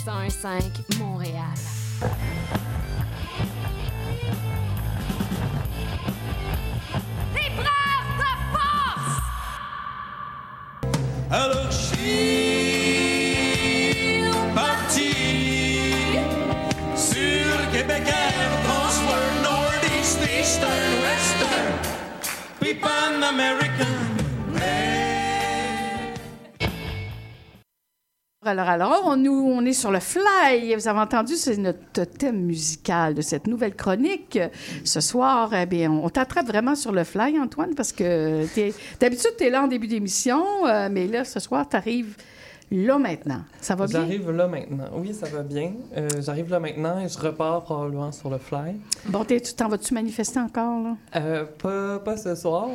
CIBL 0.00 0.30
101.5 0.30 0.98
Montréal. 0.98 1.44
Épreuve 7.36 8.08
de 8.18 8.32
force! 8.52 9.20
Alors 11.30 11.70
je 11.70 11.76
suis 11.76 13.10
parti 14.54 15.12
sur 16.96 17.70
Québec 17.72 18.02
Air, 18.06 18.50
Transworld, 18.64 19.42
Northeast, 19.42 20.20
Eastern, 20.22 20.92
Western, 21.02 21.72
puis 22.60 22.74
Pan 22.74 23.20
Alors, 28.50 28.68
alors, 28.68 29.02
on, 29.06 29.16
nous, 29.16 29.32
on 29.32 29.64
est 29.64 29.72
sur 29.72 29.92
le 29.92 30.00
fly. 30.00 30.74
Vous 30.74 30.88
avez 30.88 30.98
entendu, 30.98 31.34
c'est 31.36 31.56
notre 31.56 32.02
thème 32.04 32.40
musical 32.42 33.14
de 33.14 33.22
cette 33.22 33.46
nouvelle 33.46 33.76
chronique. 33.76 34.38
Ce 34.84 35.00
soir, 35.00 35.54
eh 35.54 35.66
bien, 35.66 35.88
on 35.90 36.08
t'attrape 36.08 36.46
vraiment 36.46 36.74
sur 36.74 36.90
le 36.90 37.04
fly, 37.04 37.38
Antoine, 37.38 37.74
parce 37.76 37.92
que 37.92 38.44
t'es- 38.52 38.74
d'habitude, 38.98 39.30
tu 39.38 39.44
es 39.44 39.50
là 39.50 39.62
en 39.62 39.68
début 39.68 39.86
d'émission, 39.86 40.42
euh, 40.66 40.88
mais 40.90 41.06
là, 41.06 41.24
ce 41.24 41.38
soir, 41.38 41.68
tu 41.68 41.76
arrives 41.76 42.16
là 42.72 42.98
maintenant. 42.98 43.42
Ça 43.60 43.76
va 43.76 43.86
bien? 43.86 44.00
J'arrive 44.00 44.30
là 44.32 44.48
maintenant. 44.48 44.88
Oui, 44.96 45.14
ça 45.14 45.26
va 45.28 45.42
bien. 45.44 45.72
Euh, 45.96 46.08
J'arrive 46.20 46.50
là 46.50 46.58
maintenant 46.58 46.98
et 46.98 47.08
je 47.08 47.18
repars 47.18 47.62
probablement 47.62 48.10
sur 48.10 48.30
le 48.30 48.38
fly. 48.38 48.80
Bon, 49.06 49.24
tu 49.24 49.40
t'en 49.56 49.68
vas-tu 49.68 49.94
manifester 49.94 50.40
encore, 50.40 50.82
là? 50.82 50.96
Euh, 51.16 51.44
pas, 51.62 52.00
pas 52.00 52.16
ce 52.16 52.34
soir, 52.34 52.68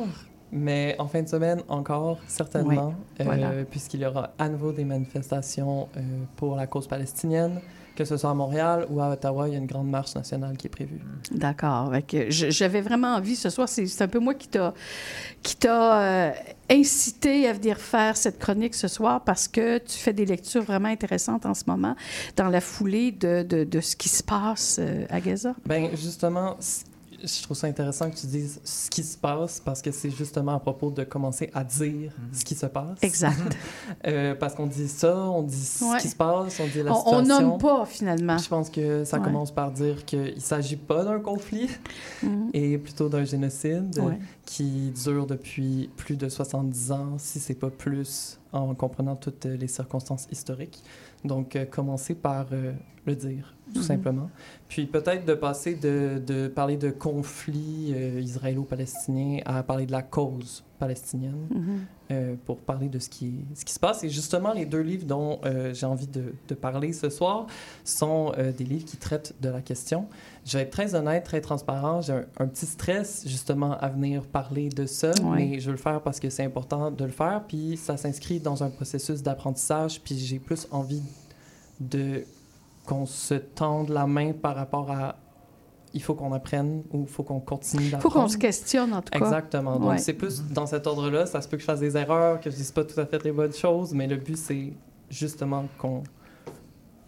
mais 0.52 0.94
en 0.98 1.06
fin 1.08 1.22
de 1.22 1.28
semaine 1.28 1.60
encore, 1.68 2.18
certainement, 2.28 2.94
Oui, 3.18 3.24
voilà. 3.24 3.48
euh, 3.50 3.64
puisqu'il 3.68 4.00
y 4.00 4.06
aura 4.06 4.30
à 4.38 4.48
nouveau 4.48 4.72
des 4.72 4.84
manifestations 4.84 5.88
euh, 5.96 6.00
pour 6.36 6.56
la 6.56 6.66
cause 6.66 6.86
palestinienne, 6.86 7.60
que 7.96 8.04
ce 8.04 8.18
soit 8.18 8.28
à 8.30 8.34
Montréal 8.34 8.86
ou 8.90 9.00
à 9.00 9.08
Ottawa, 9.10 9.48
il 9.48 9.52
y 9.52 9.56
a 9.56 9.58
une 9.58 9.66
grande 9.66 9.88
marche 9.88 10.14
nationale 10.14 10.56
qui 10.58 10.66
est 10.66 10.70
prévue. 10.70 11.00
D'accord. 11.32 11.90
Que 12.06 12.30
je- 12.30 12.50
J'avais 12.50 12.82
vraiment 12.82 13.14
envie 13.14 13.36
ce 13.36 13.48
soir, 13.48 13.68
c'est 13.70 14.02
un 14.02 14.08
peu 14.08 14.18
moi 14.18 14.34
qui 14.34 14.48
t'a 14.48 16.00
euh, 16.02 16.30
incité 16.70 17.48
à 17.48 17.52
venir 17.54 17.78
faire 17.78 18.16
cette 18.16 18.38
chronique 18.38 18.74
ce 18.74 18.88
soir 18.88 19.22
parce 19.24 19.48
que 19.48 19.78
tu 19.78 19.96
fais 19.98 20.12
des 20.12 20.26
lectures 20.26 20.62
vraiment 20.62 20.88
intéressantes 20.88 21.46
en 21.46 21.54
ce 21.54 21.64
moment 21.66 21.96
dans 22.36 22.48
la 22.48 22.60
foulée 22.60 23.12
de, 23.12 23.42
de, 23.42 23.64
de 23.64 23.80
ce 23.80 23.96
qui 23.96 24.08
se 24.10 24.22
passe 24.22 24.76
euh, 24.78 25.06
à 25.08 25.20
Gaza. 25.20 25.54
Ben 25.64 25.88
justement, 25.96 26.56
je 27.22 27.42
trouve 27.42 27.56
ça 27.56 27.66
intéressant 27.66 28.10
que 28.10 28.16
tu 28.16 28.26
dises 28.26 28.60
ce 28.64 28.90
qui 28.90 29.02
se 29.02 29.16
passe 29.16 29.60
parce 29.60 29.80
que 29.82 29.90
c'est 29.90 30.10
justement 30.10 30.54
à 30.54 30.60
propos 30.60 30.90
de 30.90 31.04
commencer 31.04 31.50
à 31.54 31.64
dire 31.64 32.12
ce 32.32 32.44
qui 32.44 32.54
se 32.54 32.66
passe. 32.66 32.98
Exact. 33.02 33.36
Euh, 34.06 34.34
parce 34.34 34.54
qu'on 34.54 34.66
dit 34.66 34.88
ça, 34.88 35.16
on 35.16 35.42
dit 35.42 35.56
ce 35.64 35.84
Ouais. 35.84 35.98
qui 35.98 36.08
se 36.08 36.16
passe, 36.16 36.60
on 36.60 36.66
dit 36.66 36.82
la 36.82 36.92
On, 36.92 36.94
on 36.94 37.18
situation. 37.20 37.48
nomme 37.50 37.58
pas 37.58 37.84
finalement. 37.86 38.38
Je 38.38 38.48
pense 38.48 38.70
que 38.70 39.04
ça 39.04 39.18
Ouais. 39.18 39.24
commence 39.24 39.50
par 39.52 39.70
dire 39.72 40.04
qu'il 40.04 40.34
ne 40.34 40.40
s'agit 40.40 40.76
pas 40.76 41.04
d'un 41.04 41.18
conflit 41.20 41.68
Mhm. 42.22 42.50
et 42.52 42.78
plutôt 42.78 43.08
d'un 43.08 43.24
génocide 43.24 43.98
Ouais. 43.98 44.18
qui 44.44 44.90
dure 44.92 45.26
depuis 45.26 45.90
plus 45.96 46.16
de 46.16 46.28
70 46.28 46.92
ans, 46.92 47.14
si 47.18 47.40
c'est 47.40 47.54
pas 47.54 47.70
plus, 47.70 48.38
en 48.52 48.74
comprenant 48.74 49.16
toutes 49.16 49.44
les 49.44 49.68
circonstances 49.68 50.26
historiques. 50.30 50.82
Donc, 51.24 51.56
euh, 51.56 51.64
commencer 51.64 52.14
par 52.14 52.46
euh, 52.52 52.72
le 53.06 53.16
dire, 53.16 53.54
tout 53.72 53.80
Mhm. 53.80 53.84
simplement. 53.86 54.30
Puis 54.68 54.86
peut-être 54.86 55.24
de 55.24 55.34
passer 55.34 55.74
de, 55.76 56.20
de 56.26 56.48
parler 56.48 56.76
de 56.76 56.90
conflit 56.90 57.92
euh, 57.94 58.20
israélo-palestinien 58.20 59.38
à 59.44 59.62
parler 59.62 59.86
de 59.86 59.92
la 59.92 60.02
cause 60.02 60.64
palestinienne 60.78 61.46
Mhm. 61.50 61.78
euh, 62.10 62.34
pour 62.44 62.58
parler 62.58 62.88
de 62.88 62.98
ce 62.98 63.08
qui, 63.08 63.44
ce 63.54 63.64
qui 63.64 63.72
se 63.72 63.78
passe. 63.80 64.02
Et 64.04 64.10
justement, 64.10 64.52
les 64.52 64.66
deux 64.66 64.80
livres 64.80 65.06
dont 65.06 65.38
euh, 65.44 65.72
j'ai 65.72 65.86
envie 65.86 66.08
de, 66.08 66.34
de 66.48 66.54
parler 66.54 66.92
ce 66.92 67.08
soir 67.10 67.46
sont 67.84 68.32
des 68.58 68.64
livres 68.64 68.84
qui 68.84 68.96
traitent 68.96 69.34
de 69.40 69.48
la 69.48 69.62
question. 69.62 70.06
Je 70.44 70.58
vais 70.58 70.64
être 70.64 70.70
très 70.70 70.94
honnête, 70.94 71.24
très 71.24 71.40
transparent. 71.40 72.02
J'ai 72.02 72.12
un, 72.12 72.24
un 72.38 72.46
petit 72.46 72.66
stress 72.66 73.22
justement 73.26 73.72
à 73.78 73.88
venir 73.88 74.22
parler 74.26 74.68
de 74.68 74.84
ça, 74.86 75.12
Ouais. 75.22 75.36
mais 75.36 75.60
je 75.60 75.66
veux 75.66 75.72
le 75.72 75.78
faire 75.78 76.00
parce 76.02 76.18
que 76.20 76.28
c'est 76.28 76.44
important 76.44 76.90
de 76.90 77.04
le 77.04 77.10
faire. 77.12 77.44
Puis 77.48 77.76
ça 77.76 77.96
s'inscrit 77.96 78.40
dans 78.40 78.62
un 78.64 78.68
processus 78.70 79.22
d'apprentissage. 79.22 80.00
Puis 80.02 80.18
j'ai 80.18 80.38
plus 80.40 80.66
envie 80.72 81.02
de 81.80 82.24
qu'on 82.86 83.04
se 83.06 83.34
tende 83.34 83.88
la 83.90 84.06
main 84.06 84.32
par 84.32 84.54
rapport 84.56 84.90
à 84.90 85.16
il 85.94 86.02
faut 86.02 86.14
qu'on 86.14 86.32
apprenne 86.32 86.82
ou 86.92 87.02
il 87.02 87.08
faut 87.08 87.22
qu'on 87.22 87.40
continue 87.40 87.84
Il 87.84 87.90
faut 87.90 87.96
d'apprendre. 87.96 88.14
qu'on 88.26 88.28
se 88.28 88.36
questionne 88.36 88.92
en 88.92 89.00
tout 89.00 89.10
cas. 89.10 89.18
Exactement. 89.18 89.78
Donc, 89.78 89.90
Ouais. 89.90 89.98
c'est 89.98 90.12
plus 90.12 90.42
dans 90.42 90.66
cet 90.66 90.86
ordre-là. 90.86 91.24
Ça 91.26 91.40
se 91.40 91.48
peut 91.48 91.56
que 91.56 91.62
je 91.62 91.66
fasse 91.66 91.80
des 91.80 91.96
erreurs, 91.96 92.38
que 92.40 92.50
je 92.50 92.56
dise 92.56 92.70
pas 92.70 92.84
tout 92.84 92.98
à 93.00 93.06
fait 93.06 93.22
les 93.24 93.32
bonnes 93.32 93.54
choses, 93.54 93.94
mais 93.94 94.06
le 94.06 94.16
but, 94.16 94.36
c'est 94.36 94.72
justement 95.08 95.64
qu'on 95.78 96.02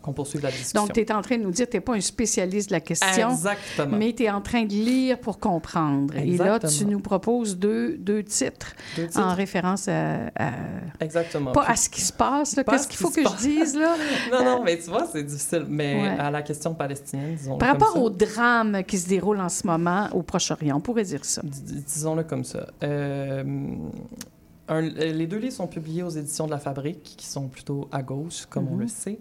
qu'on 0.08 0.14
poursuive 0.14 0.42
la 0.42 0.50
discussion. 0.50 0.80
Donc, 0.82 0.92
tu 0.94 1.00
es 1.00 1.12
en 1.12 1.20
train 1.22 1.36
de 1.36 1.42
nous 1.42 1.50
dire 1.50 1.66
que 1.66 1.72
tu 1.72 1.76
n'es 1.76 1.80
pas 1.82 1.94
un 1.94 2.00
spécialiste 2.00 2.70
de 2.70 2.74
la 2.74 2.80
question, 2.80 3.30
Exactement. 3.30 3.96
mais 3.96 4.12
tu 4.14 4.24
es 4.24 4.30
en 4.30 4.40
train 4.40 4.64
de 4.64 4.72
lire 4.72 5.18
pour 5.18 5.38
comprendre. 5.38 6.16
Et 6.16 6.36
là, 6.36 6.58
tu 6.58 6.86
nous 6.86 7.00
proposes 7.00 7.56
deux, 7.58 7.96
deux 7.98 8.22
titres, 8.22 8.72
Deux 8.96 9.06
titres. 9.06 9.20
en 9.20 9.34
référence 9.34 9.86
à, 9.88 10.28
à- 10.38 10.52
Exactement. 11.00 11.52
pas 11.52 11.62
Puis- 11.64 11.72
à 11.72 11.76
ce 11.76 11.88
qui 11.90 12.00
se 12.00 12.12
passe. 12.12 12.54
Qu'est-ce 12.54 12.82
ce 12.84 12.88
qu'il 12.88 12.96
qui 12.96 13.02
faut 13.02 13.10
que 13.10 13.22
je 13.22 13.36
dise, 13.36 13.76
là? 13.76 13.94
non, 14.32 14.44
non, 14.44 14.60
Euh, 14.60 14.64
mais 14.64 14.78
tu 14.78 14.88
vois, 14.90 15.06
c'est 15.12 15.22
difficile. 15.22 15.66
Mais 15.68 16.02
Ouais. 16.02 16.08
à 16.18 16.30
la 16.30 16.42
question 16.42 16.74
palestinienne, 16.74 17.34
disons 17.34 17.58
Par 17.58 17.68
rapport 17.70 18.00
au 18.02 18.08
drame 18.10 18.82
qui 18.84 18.98
se 18.98 19.08
déroule 19.08 19.40
en 19.40 19.48
ce 19.48 19.66
moment 19.66 20.08
au 20.12 20.22
Proche-Orient, 20.22 20.76
on 20.76 20.80
pourrait 20.80 21.04
dire 21.04 21.24
ça. 21.24 21.42
Disons-le 21.44 22.24
comme 22.24 22.44
ça. 22.44 22.66
Euh, 22.82 23.44
un- 24.70 24.82
les 24.82 25.26
deux 25.26 25.38
livres 25.38 25.54
sont 25.54 25.66
publiés 25.66 26.02
aux 26.02 26.10
éditions 26.10 26.44
de 26.46 26.50
La 26.50 26.58
Fabrique, 26.58 27.02
qui 27.16 27.26
sont 27.26 27.48
plutôt 27.48 27.88
à 27.90 28.02
gauche, 28.02 28.44
comme 28.50 28.68
on 28.68 28.74
Mhm. 28.74 28.80
le 28.82 28.88
sait. 28.88 29.18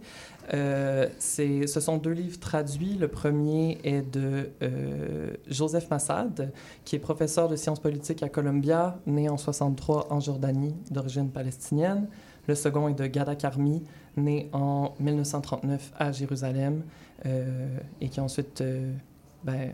Euh, 0.53 1.07
ce 1.19 1.79
sont 1.79 1.97
deux 1.97 2.11
livres 2.11 2.39
traduits. 2.39 2.93
Le 2.93 3.07
premier 3.07 3.79
est 3.83 4.01
de 4.01 4.51
euh, 4.61 5.31
Joseph 5.47 5.89
Massad, 5.89 6.51
qui 6.85 6.95
est 6.95 6.99
professeur 6.99 7.49
de 7.49 7.55
sciences 7.55 7.79
politiques 7.79 8.23
à 8.23 8.29
Columbia, 8.29 8.99
né 9.05 9.29
en 9.29 9.37
63 9.37 10.07
en 10.11 10.19
Jordanie, 10.19 10.75
d'origine 10.91 11.29
palestinienne. 11.29 12.07
Le 12.47 12.55
second 12.55 12.87
est 12.87 12.93
de 12.93 13.05
Gada 13.07 13.35
Karmi, 13.35 13.83
né 14.15 14.49
en 14.53 14.93
1939 14.99 15.91
à 15.97 16.11
Jérusalem, 16.11 16.83
euh, 17.25 17.77
et 17.99 18.09
qui 18.09 18.21
ensuite 18.21 18.61
euh, 18.61 18.93
ben, 19.43 19.73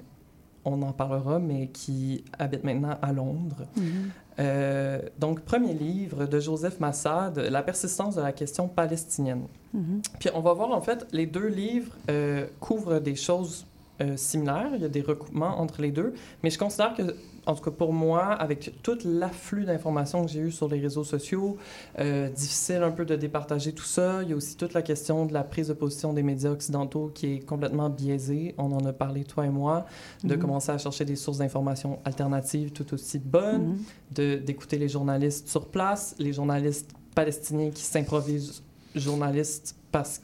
on 0.65 0.81
en 0.81 0.91
parlera, 0.91 1.39
mais 1.39 1.67
qui 1.67 2.23
habite 2.39 2.63
maintenant 2.63 2.97
à 3.01 3.13
Londres. 3.13 3.65
Mhm. 3.75 4.11
Euh, 4.39 4.99
donc, 5.19 5.41
premier 5.41 5.73
livre 5.73 6.25
de 6.25 6.39
Joseph 6.39 6.79
Massad, 6.79 7.37
La 7.37 7.61
persistance 7.61 8.15
de 8.15 8.21
la 8.21 8.31
question 8.31 8.67
palestinienne. 8.67 9.43
Mhm. 9.73 10.01
Puis 10.19 10.29
on 10.33 10.41
va 10.41 10.53
voir, 10.53 10.71
en 10.71 10.81
fait, 10.81 11.05
les 11.11 11.25
deux 11.25 11.47
livres 11.47 11.95
euh, 12.09 12.47
couvrent 12.59 12.99
des 12.99 13.15
choses 13.15 13.65
euh, 14.01 14.17
similaires. 14.17 14.71
Il 14.75 14.81
y 14.81 14.85
a 14.85 14.89
des 14.89 15.01
recoupements 15.01 15.59
entre 15.59 15.81
les 15.81 15.91
deux. 15.91 16.13
Mais 16.43 16.49
je 16.49 16.57
considère 16.57 16.93
que, 16.95 17.15
en 17.45 17.53
tout 17.55 17.63
cas 17.63 17.71
pour 17.71 17.93
moi, 17.93 18.25
avec 18.25 18.73
tout 18.81 18.97
l'afflux 19.05 19.65
d'informations 19.65 20.25
que 20.25 20.31
j'ai 20.31 20.39
eu 20.39 20.51
sur 20.51 20.67
les 20.67 20.79
réseaux 20.79 21.03
sociaux, 21.03 21.57
euh, 21.99 22.29
difficile 22.29 22.81
un 22.83 22.91
peu 22.91 23.05
de 23.05 23.15
départager 23.15 23.73
tout 23.73 23.83
ça. 23.83 24.23
Il 24.23 24.29
y 24.29 24.33
a 24.33 24.35
aussi 24.35 24.55
toute 24.57 24.73
la 24.73 24.81
question 24.81 25.25
de 25.25 25.33
la 25.33 25.43
prise 25.43 25.67
de 25.67 25.73
position 25.73 26.13
des 26.13 26.23
médias 26.23 26.49
occidentaux 26.51 27.11
qui 27.13 27.33
est 27.33 27.39
complètement 27.39 27.89
biaisée. 27.89 28.55
On 28.57 28.71
en 28.71 28.83
a 28.85 28.93
parlé, 28.93 29.23
toi 29.25 29.45
et 29.45 29.49
moi, 29.49 29.85
de 30.23 30.33
Mhm. 30.35 30.41
commencer 30.41 30.71
à 30.71 30.77
chercher 30.77 31.05
des 31.05 31.15
sources 31.15 31.37
d'informations 31.37 31.99
alternatives 32.05 32.71
tout 32.71 32.93
aussi 32.93 33.19
bonnes, 33.19 33.77
de- 34.11 34.35
d'écouter 34.37 34.77
les 34.77 34.89
journalistes 34.89 35.47
sur 35.49 35.67
place, 35.67 36.15
les 36.17 36.33
journalistes 36.33 36.91
palestiniens 37.13 37.69
qui 37.69 37.83
s'improvisent 37.83 38.63
journalistes 38.95 39.75
parce 39.91 40.17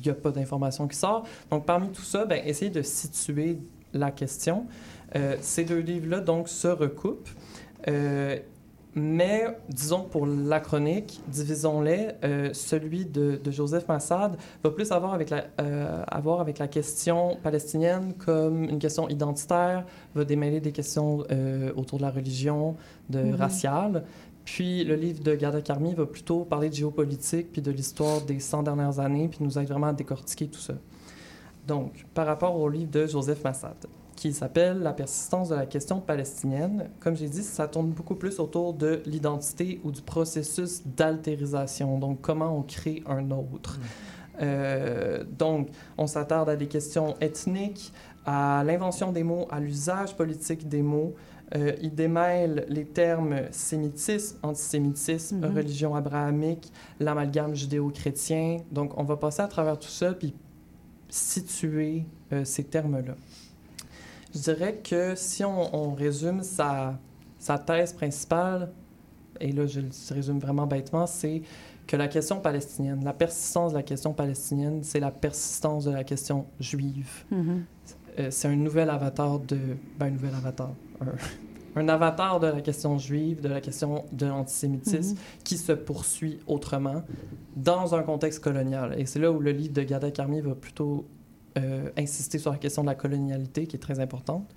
qu'il 0.00 0.12
n'y 0.12 0.18
a 0.18 0.20
pas 0.20 0.30
d'information 0.30 0.86
qui 0.88 0.96
sort. 0.96 1.24
Donc, 1.50 1.66
parmi 1.66 1.88
tout 1.88 2.02
ça, 2.02 2.24
ben, 2.24 2.40
essayer 2.44 2.70
de 2.70 2.82
situer 2.82 3.58
la 3.92 4.10
question. 4.10 4.66
Euh, 5.16 5.36
ces 5.40 5.64
deux 5.64 5.78
livres-là, 5.78 6.20
donc, 6.20 6.48
se 6.48 6.68
recoupent. 6.68 7.28
Euh, 7.88 8.38
mais, 8.96 9.46
disons, 9.68 10.02
pour 10.04 10.24
la 10.26 10.60
chronique, 10.60 11.20
divisons-les. 11.26 12.10
Euh, 12.22 12.50
celui 12.52 13.04
de, 13.04 13.40
de 13.42 13.50
Joseph 13.50 13.88
Massad 13.88 14.36
va 14.62 14.70
plus 14.70 14.92
avoir 14.92 15.14
avec, 15.14 15.30
la, 15.30 15.46
avoir 16.06 16.40
avec 16.40 16.58
la 16.58 16.68
question 16.68 17.36
palestinienne 17.42 18.14
comme 18.24 18.64
une 18.64 18.78
question 18.78 19.08
identitaire, 19.08 19.84
va 20.14 20.24
démêler 20.24 20.60
des 20.60 20.70
questions 20.70 21.24
autour 21.74 21.98
de 21.98 22.04
la 22.04 22.10
religion, 22.10 22.76
de 23.10 23.18
Mhm. 23.20 23.34
raciale. 23.34 24.04
Puis 24.44 24.84
le 24.84 24.94
livre 24.94 25.22
de 25.22 25.34
Garda 25.34 25.62
Carmi 25.62 25.94
va 25.94 26.06
plutôt 26.06 26.44
parler 26.44 26.68
de 26.68 26.74
géopolitique 26.74 27.52
puis 27.52 27.62
de 27.62 27.70
l'histoire 27.70 28.20
des 28.20 28.40
100 28.40 28.64
dernières 28.64 28.98
années, 28.98 29.28
puis 29.28 29.38
nous 29.40 29.58
aide 29.58 29.68
vraiment 29.68 29.88
à 29.88 29.92
décortiquer 29.92 30.48
tout 30.48 30.60
ça. 30.60 30.74
Donc, 31.66 32.04
par 32.12 32.26
rapport 32.26 32.56
au 32.56 32.68
livre 32.68 32.90
de 32.90 33.06
Joseph 33.06 33.42
Massad, 33.42 33.86
qui 34.16 34.32
s'appelle 34.32 34.80
La 34.80 34.92
persistance 34.92 35.48
de 35.48 35.54
la 35.54 35.66
question 35.66 36.00
palestinienne, 36.00 36.90
comme 37.00 37.16
j'ai 37.16 37.28
dit, 37.28 37.42
ça 37.42 37.68
tourne 37.68 37.90
beaucoup 37.90 38.14
plus 38.14 38.38
autour 38.38 38.74
de 38.74 39.02
l'identité 39.06 39.80
ou 39.82 39.90
du 39.90 40.02
processus 40.02 40.82
d'altérisation, 40.86 41.98
donc 41.98 42.20
comment 42.20 42.56
on 42.56 42.62
crée 42.62 43.02
un 43.06 43.30
autre. 43.30 43.78
Euh, 44.40 45.24
donc, 45.38 45.68
on 45.96 46.06
s'attarde 46.06 46.48
à 46.48 46.56
des 46.56 46.66
questions 46.66 47.16
ethniques, 47.20 47.92
à 48.26 48.62
l'invention 48.64 49.12
des 49.12 49.22
mots, 49.22 49.46
à 49.50 49.60
l'usage 49.60 50.16
politique 50.16 50.68
des 50.68 50.82
mots. 50.82 51.14
Euh, 51.54 51.72
il 51.82 51.94
démêle 51.94 52.64
les 52.68 52.84
termes 52.86 53.42
sémitisme, 53.50 54.38
antisémitisme, 54.42 55.40
Mhm. 55.46 55.56
religion 55.56 55.94
abrahamique, 55.94 56.72
l'amalgame 56.98 57.54
judéo-chrétien. 57.54 58.58
Donc, 58.72 58.96
on 58.98 59.04
va 59.04 59.16
passer 59.16 59.42
à 59.42 59.48
travers 59.48 59.78
tout 59.78 59.88
ça 59.88 60.14
puis 60.14 60.34
situer 61.08 62.04
euh, 62.32 62.44
ces 62.44 62.64
termes-là. 62.64 63.14
Je 64.34 64.40
dirais 64.40 64.80
que 64.82 65.14
si 65.14 65.44
on, 65.44 65.74
on 65.74 65.94
résume 65.94 66.42
sa, 66.42 66.98
sa 67.38 67.58
thèse 67.58 67.92
principale, 67.92 68.72
et 69.40 69.52
là 69.52 69.66
je 69.66 69.80
le 69.80 69.88
résume 70.10 70.38
vraiment 70.38 70.66
bêtement, 70.66 71.06
c'est 71.06 71.42
que 71.86 71.96
la 71.96 72.08
question 72.08 72.40
palestinienne, 72.40 73.04
la 73.04 73.12
persistance 73.12 73.72
de 73.72 73.76
la 73.76 73.82
question 73.82 74.12
palestinienne, 74.12 74.82
c'est 74.82 75.00
la 75.00 75.10
persistance 75.10 75.84
de 75.84 75.90
la 75.92 76.02
question 76.02 76.46
juive. 76.58 77.24
Mhm. 77.30 77.64
Euh, 78.18 78.28
c'est 78.30 78.48
un 78.48 78.56
nouvel 78.56 78.90
avatar 78.90 79.38
de... 79.40 79.58
Ben, 79.98 80.06
un 80.06 80.10
nouvel 80.10 80.34
avatar. 80.34 80.72
Un, 81.00 81.06
un 81.80 81.88
avatar 81.88 82.38
de 82.40 82.46
la 82.48 82.60
question 82.60 82.98
juive, 82.98 83.40
de 83.40 83.48
la 83.48 83.60
question 83.60 84.04
de 84.12 84.26
l'antisémitisme, 84.26 85.14
Mhm. 85.14 85.20
qui 85.44 85.56
se 85.56 85.72
poursuit 85.72 86.38
autrement 86.46 87.02
dans 87.56 87.94
un 87.94 88.02
contexte 88.02 88.40
colonial. 88.42 88.94
Et 88.98 89.06
c'est 89.06 89.18
là 89.18 89.30
où 89.32 89.40
le 89.40 89.50
livre 89.52 89.72
de 89.74 89.82
Gada 89.82 90.10
Carmi 90.10 90.40
va 90.40 90.54
plutôt 90.54 91.06
euh, 91.56 91.88
insister 91.96 92.38
sur 92.40 92.50
la 92.50 92.58
question 92.58 92.82
de 92.82 92.88
la 92.88 92.96
colonialité, 92.96 93.66
qui 93.68 93.76
est 93.76 93.80
très 93.80 94.00
importante. 94.00 94.48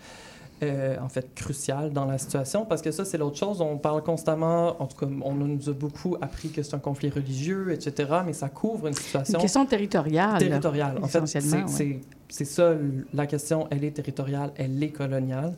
euh, 0.64 0.96
en 1.00 1.08
fait, 1.08 1.36
cruciale 1.36 1.92
dans 1.94 2.06
la 2.06 2.18
situation, 2.18 2.66
parce 2.66 2.82
que 2.82 2.90
ça, 2.90 3.06
c'est 3.06 3.20
l'autre 3.20 3.38
chose. 3.38 3.62
On 3.62 3.78
parle 3.78 4.02
constamment, 4.02 4.82
en 4.82 4.88
tout 4.88 4.98
cas, 4.98 5.06
on 5.22 5.36
nous 5.36 5.70
a 5.70 5.74
beaucoup 5.74 6.16
appris 6.20 6.50
que 6.50 6.64
c'est 6.64 6.74
un 6.76 6.80
conflit 6.80 7.12
religieux, 7.12 7.72
etc., 7.72 8.12
mais 8.26 8.34
ça 8.34 8.50
couvre 8.50 8.88
une 8.88 8.96
situation... 8.96 9.36
Une 9.38 9.42
question 9.44 9.68
territoriale. 9.68 10.40
Territoriale. 10.40 10.98
En 11.04 11.06
fait, 11.08 11.24
c'est 11.28 11.44
ouais. 11.54 12.02
ça, 12.46 12.74
la 13.14 13.28
question, 13.28 13.68
elle 13.70 13.84
est 13.84 13.92
territoriale, 13.92 14.52
elle 14.56 14.82
est 14.82 14.90
coloniale. 14.90 15.54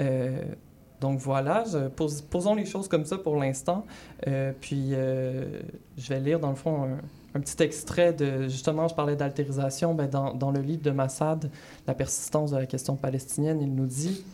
Euh, 0.00 0.42
donc 1.00 1.18
voilà, 1.18 1.64
posons 2.30 2.54
les 2.54 2.64
choses 2.64 2.88
comme 2.88 3.04
ça 3.04 3.18
pour 3.18 3.36
l'instant. 3.36 3.84
Euh, 4.26 4.52
puis 4.58 4.90
euh, 4.92 5.60
je 5.98 6.08
vais 6.08 6.20
lire 6.20 6.40
dans 6.40 6.50
le 6.50 6.56
fond 6.56 6.84
un, 6.84 6.98
un 7.34 7.40
petit 7.40 7.62
extrait 7.62 8.12
de, 8.12 8.48
justement, 8.48 8.88
je 8.88 8.94
parlais 8.94 9.16
d'altérisation, 9.16 9.94
ben, 9.94 10.08
dans, 10.08 10.32
dans 10.32 10.50
le 10.50 10.60
livre 10.60 10.82
de 10.82 10.90
Massad, 10.90 11.50
La 11.86 11.94
persistance 11.94 12.52
de 12.52 12.56
la 12.56 12.66
question 12.66 12.96
palestinienne, 12.96 13.60
il 13.60 13.74
nous 13.74 13.86
dit 13.86 14.24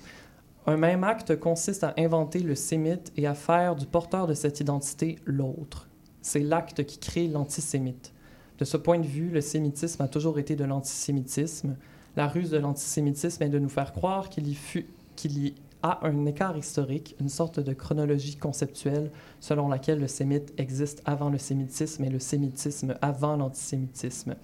Un 0.67 0.77
même 0.77 1.03
acte 1.03 1.37
consiste 1.37 1.83
à 1.83 1.95
inventer 1.99 2.41
le 2.41 2.55
sémite 2.55 3.13
et 3.17 3.27
à 3.27 3.35
faire 3.35 3.75
du 3.75 3.87
porteur 3.87 4.29
de 4.29 4.35
cette 4.35 4.61
identité 4.61 5.19
l'autre. 5.25 5.89
C'est 6.21 6.41
l'acte 6.41 6.85
qui 6.85 6.99
crée 6.99 7.27
l'antisémite. 7.27 8.13
De 8.59 8.65
ce 8.65 8.77
point 8.77 9.01
de 9.01 9.07
vue, 9.07 9.31
le 9.31 9.41
sémitisme 9.41 10.03
a 10.03 10.09
toujours 10.09 10.39
été 10.39 10.55
de 10.55 10.65
l'antisémitisme. 10.65 11.75
La 12.15 12.29
ruse 12.29 12.51
de 12.51 12.59
l'antisémitisme 12.59 13.43
est 13.43 13.49
de 13.49 13.59
nous 13.59 13.69
faire 13.69 13.93
croire 13.93 14.29
qu'il 14.29 14.47
y, 14.47 14.55
fut, 14.55 14.87
qu'il 15.17 15.39
y 15.45 15.55
a 15.83 15.99
un 16.07 16.27
écart 16.27 16.57
historique, 16.57 17.17
une 17.21 17.29
sorte 17.29 17.59
de 17.59 17.73
chronologie 17.73 18.37
conceptuelle 18.37 19.11
selon 19.41 19.69
laquelle 19.69 19.99
le 20.01 20.07
sémite 20.09 20.53
existe 20.57 21.03
avant 21.05 21.29
le 21.29 21.39
sémitisme 21.39 22.05
et 22.05 22.09
le 22.11 22.21
sémitisme 22.21 22.95
avant 23.03 23.37
l'antisémitisme. 23.37 24.35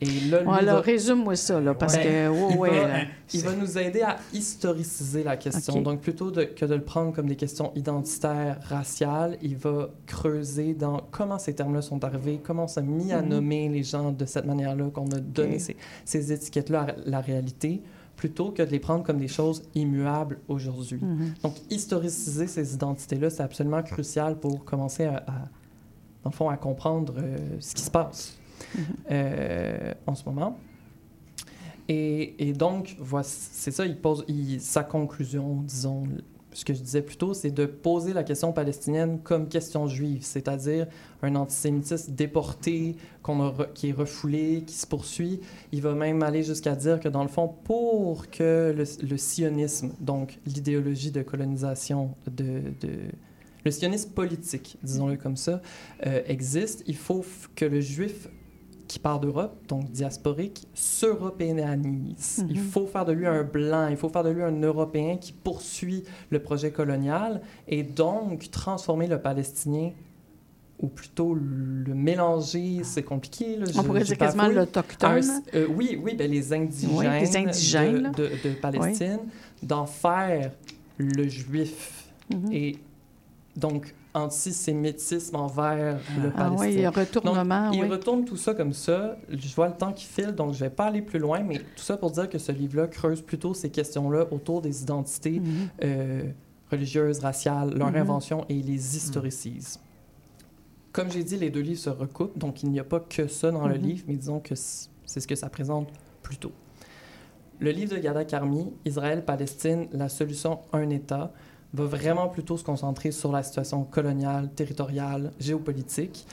Et 0.00 0.06
là, 0.28 0.40
lui 0.42 0.48
alors, 0.50 0.76
va- 0.76 0.80
résume-moi 0.80 1.36
ça, 1.36 1.60
là, 1.60 1.72
parce 1.72 1.96
que, 1.96 2.52
il, 2.52 2.58
ouais, 2.58 2.68
va, 2.80 2.88
là. 2.88 3.04
il 3.32 3.40
va 3.42 3.54
nous 3.54 3.78
aider 3.78 4.02
à 4.02 4.16
historiciser 4.32 5.22
la 5.22 5.36
question. 5.36 5.80
Donc, 5.82 6.00
plutôt 6.00 6.30
de- 6.30 6.44
que 6.44 6.64
de 6.66 6.74
le 6.74 6.82
prendre 6.82 7.12
comme 7.12 7.26
des 7.28 7.36
questions 7.36 7.70
identitaires, 7.76 8.58
raciales, 8.64 9.38
il 9.40 9.56
va 9.56 9.90
creuser 10.06 10.74
dans 10.74 11.00
comment 11.10 11.38
ces 11.38 11.54
termes-là 11.54 11.80
sont 11.80 12.02
arrivés, 12.04 12.40
comment 12.42 12.64
on 12.64 12.68
s'est 12.68 12.82
mis 12.82 13.12
à 13.12 13.22
Mhm. 13.22 13.28
nommer 13.28 13.68
les 13.68 13.82
gens 13.84 14.10
de 14.10 14.24
cette 14.26 14.46
manière-là, 14.46 14.90
qu'on 14.92 15.06
a 15.12 15.20
donné 15.20 15.58
ces, 15.58 15.76
ces 16.04 16.32
étiquettes-là 16.32 16.82
à 16.82 16.86
la 17.06 17.20
réalité, 17.20 17.80
plutôt 18.16 18.50
que 18.50 18.62
de 18.62 18.70
les 18.70 18.78
prendre 18.80 19.02
comme 19.04 19.18
des 19.18 19.28
choses 19.28 19.62
immuables 19.74 20.38
aujourd'hui. 20.48 21.00
Mhm. 21.02 21.34
Donc, 21.42 21.54
historiciser 21.70 22.46
ces 22.46 22.74
identités-là, 22.74 23.30
c'est 23.30 23.42
absolument 23.42 23.82
crucial 23.82 24.38
pour 24.38 24.64
commencer 24.64 25.04
à, 25.04 25.16
à- 25.26 25.48
dans 26.22 26.30
le 26.30 26.34
fond, 26.36 26.48
à 26.48 26.56
comprendre 26.56 27.14
euh, 27.18 27.36
ce 27.60 27.74
qui 27.74 27.82
se 27.82 27.90
passe 27.90 28.38
euh, 29.10 29.92
en 30.06 30.14
ce 30.14 30.24
moment. 30.24 30.58
Et, 31.88 32.48
et 32.48 32.52
donc, 32.54 32.96
c'est 33.24 33.70
ça, 33.70 33.84
il 33.84 33.98
pose 34.00 34.24
il- 34.28 34.60
sa 34.60 34.84
conclusion, 34.84 35.56
disons, 35.62 36.04
ce 36.54 36.64
que 36.64 36.72
je 36.72 36.80
disais 36.80 37.02
plus 37.02 37.16
tôt, 37.16 37.34
c'est 37.34 37.50
de 37.50 37.66
poser 37.66 38.12
la 38.12 38.22
question 38.22 38.52
palestinienne 38.52 39.18
comme 39.22 39.48
question 39.48 39.88
juive, 39.88 40.22
c'est-à-dire 40.22 40.86
un 41.22 41.34
antisémitisme 41.34 42.14
déporté, 42.14 42.96
qui 43.74 43.88
est 43.88 43.92
refoulé, 43.92 44.62
qui 44.66 44.74
se 44.74 44.86
poursuit. 44.86 45.40
Il 45.72 45.82
va 45.82 45.94
même 45.94 46.22
aller 46.22 46.42
jusqu'à 46.42 46.76
dire 46.76 47.00
que, 47.00 47.08
dans 47.08 47.22
le 47.22 47.28
fond, 47.28 47.48
pour 47.48 48.30
que 48.30 48.74
le, 48.76 49.16
sionisme, 49.16 49.92
donc 50.00 50.38
l'idéologie 50.46 51.10
de 51.10 51.22
colonisation, 51.22 52.14
de, 52.30 52.62
le 53.64 53.70
sionisme 53.70 54.10
politique, 54.10 54.78
disons-le 54.82 55.16
comme 55.16 55.36
ça, 55.36 55.60
euh, 56.06 56.22
existe, 56.26 56.84
il 56.86 56.96
faut 56.96 57.24
que 57.56 57.64
le 57.64 57.80
juif 57.80 58.28
qui 58.86 58.98
part 58.98 59.20
d'Europe, 59.20 59.56
donc 59.68 59.90
diasporique, 59.90 60.66
s'européanise. 60.74 62.42
Mhm. 62.42 62.48
Il 62.50 62.58
faut 62.60 62.86
faire 62.86 63.04
de 63.04 63.12
lui 63.12 63.26
un 63.26 63.42
blanc, 63.42 63.88
il 63.88 63.96
faut 63.96 64.08
faire 64.08 64.24
de 64.24 64.30
lui 64.30 64.42
un 64.42 64.60
Européen 64.60 65.16
qui 65.16 65.32
poursuit 65.32 66.04
le 66.30 66.38
projet 66.40 66.70
colonial 66.70 67.40
et 67.68 67.82
donc 67.82 68.50
transformer 68.50 69.06
le 69.06 69.20
Palestinien 69.20 69.90
ou 70.80 70.88
plutôt 70.88 71.34
le 71.34 71.94
mélanger, 71.94 72.80
c'est 72.82 73.04
compliqué. 73.04 73.56
Là, 73.56 73.66
On 73.76 73.84
pourrait 73.84 74.02
dire 74.02 74.18
quasiment 74.18 74.48
l'autochtone. 74.48 75.22
Euh, 75.54 75.66
oui, 75.74 75.98
oui, 76.02 76.14
ben 76.16 76.30
les 76.30 76.52
indigènes, 76.52 76.90
Oui, 76.92 77.06
les 77.20 77.36
indigènes, 77.36 78.02
là. 78.02 78.10
de, 78.10 78.24
de, 78.24 78.48
de 78.48 78.54
Palestine, 78.60 79.20
d'en 79.62 79.86
faire 79.86 80.50
le 80.98 81.28
juif. 81.28 82.04
Mhm. 82.30 82.52
Et 82.52 82.76
donc, 83.56 83.94
antisémitisme 84.14 85.36
envers 85.36 85.98
le 86.18 86.28
Ah 86.34 86.38
Palestin. 86.38 86.66
oui, 86.66 86.74
il 86.78 86.86
retournement, 86.88 87.66
Donc, 87.70 87.74
il 87.76 87.84
retourne 87.90 88.24
tout 88.24 88.36
ça 88.36 88.54
comme 88.54 88.72
ça. 88.72 89.16
Je 89.28 89.54
vois 89.54 89.68
le 89.68 89.74
temps 89.74 89.92
qui 89.92 90.04
file, 90.04 90.32
donc 90.32 90.54
je 90.54 90.60
vais 90.60 90.70
pas 90.70 90.86
aller 90.86 91.02
plus 91.02 91.18
loin, 91.18 91.40
mais 91.42 91.58
tout 91.58 91.82
ça 91.82 91.96
pour 91.96 92.10
dire 92.10 92.28
que 92.28 92.38
ce 92.38 92.52
livre-là 92.52 92.86
creuse 92.86 93.20
plutôt 93.22 93.54
ces 93.54 93.70
questions-là 93.70 94.26
autour 94.30 94.62
des 94.62 94.82
identités 94.82 95.40
Mhm. 95.40 95.68
euh, 95.82 96.22
religieuses, 96.70 97.18
raciales, 97.20 97.74
leur 97.74 97.90
Mhm. 97.90 97.96
invention, 97.96 98.44
et 98.48 98.54
les 98.54 98.96
historicise. 98.96 99.78
Comme 100.92 101.10
j'ai 101.10 101.24
dit, 101.24 101.36
les 101.36 101.50
deux 101.50 101.60
livres 101.60 101.80
se 101.80 101.90
recoupent, 101.90 102.38
donc 102.38 102.62
il 102.62 102.70
n'y 102.70 102.78
a 102.80 102.84
pas 102.84 103.00
que 103.00 103.26
ça 103.26 103.50
dans 103.50 103.66
le 103.66 103.74
Mhm. 103.76 103.82
livre, 103.82 104.04
mais 104.06 104.14
disons 104.16 104.38
que 104.40 104.54
c'est 104.54 105.20
ce 105.20 105.26
que 105.26 105.34
ça 105.34 105.48
présente 105.48 105.88
plutôt. 106.22 106.52
le 107.60 107.70
livre 107.70 107.94
de 107.94 108.00
Gada 108.00 108.24
Karmi, 108.24 108.72
Israël-Palestine, 108.84 109.86
la 109.92 110.08
solution 110.08 110.58
un 110.72 110.90
État, 110.90 111.32
va 111.74 111.84
vraiment 111.84 112.28
plutôt 112.28 112.56
se 112.56 112.64
concentrer 112.64 113.10
sur 113.10 113.30
la 113.32 113.42
situation 113.42 113.84
coloniale, 113.84 114.48
territoriale, 114.54 115.32
géopolitique, 115.38 116.26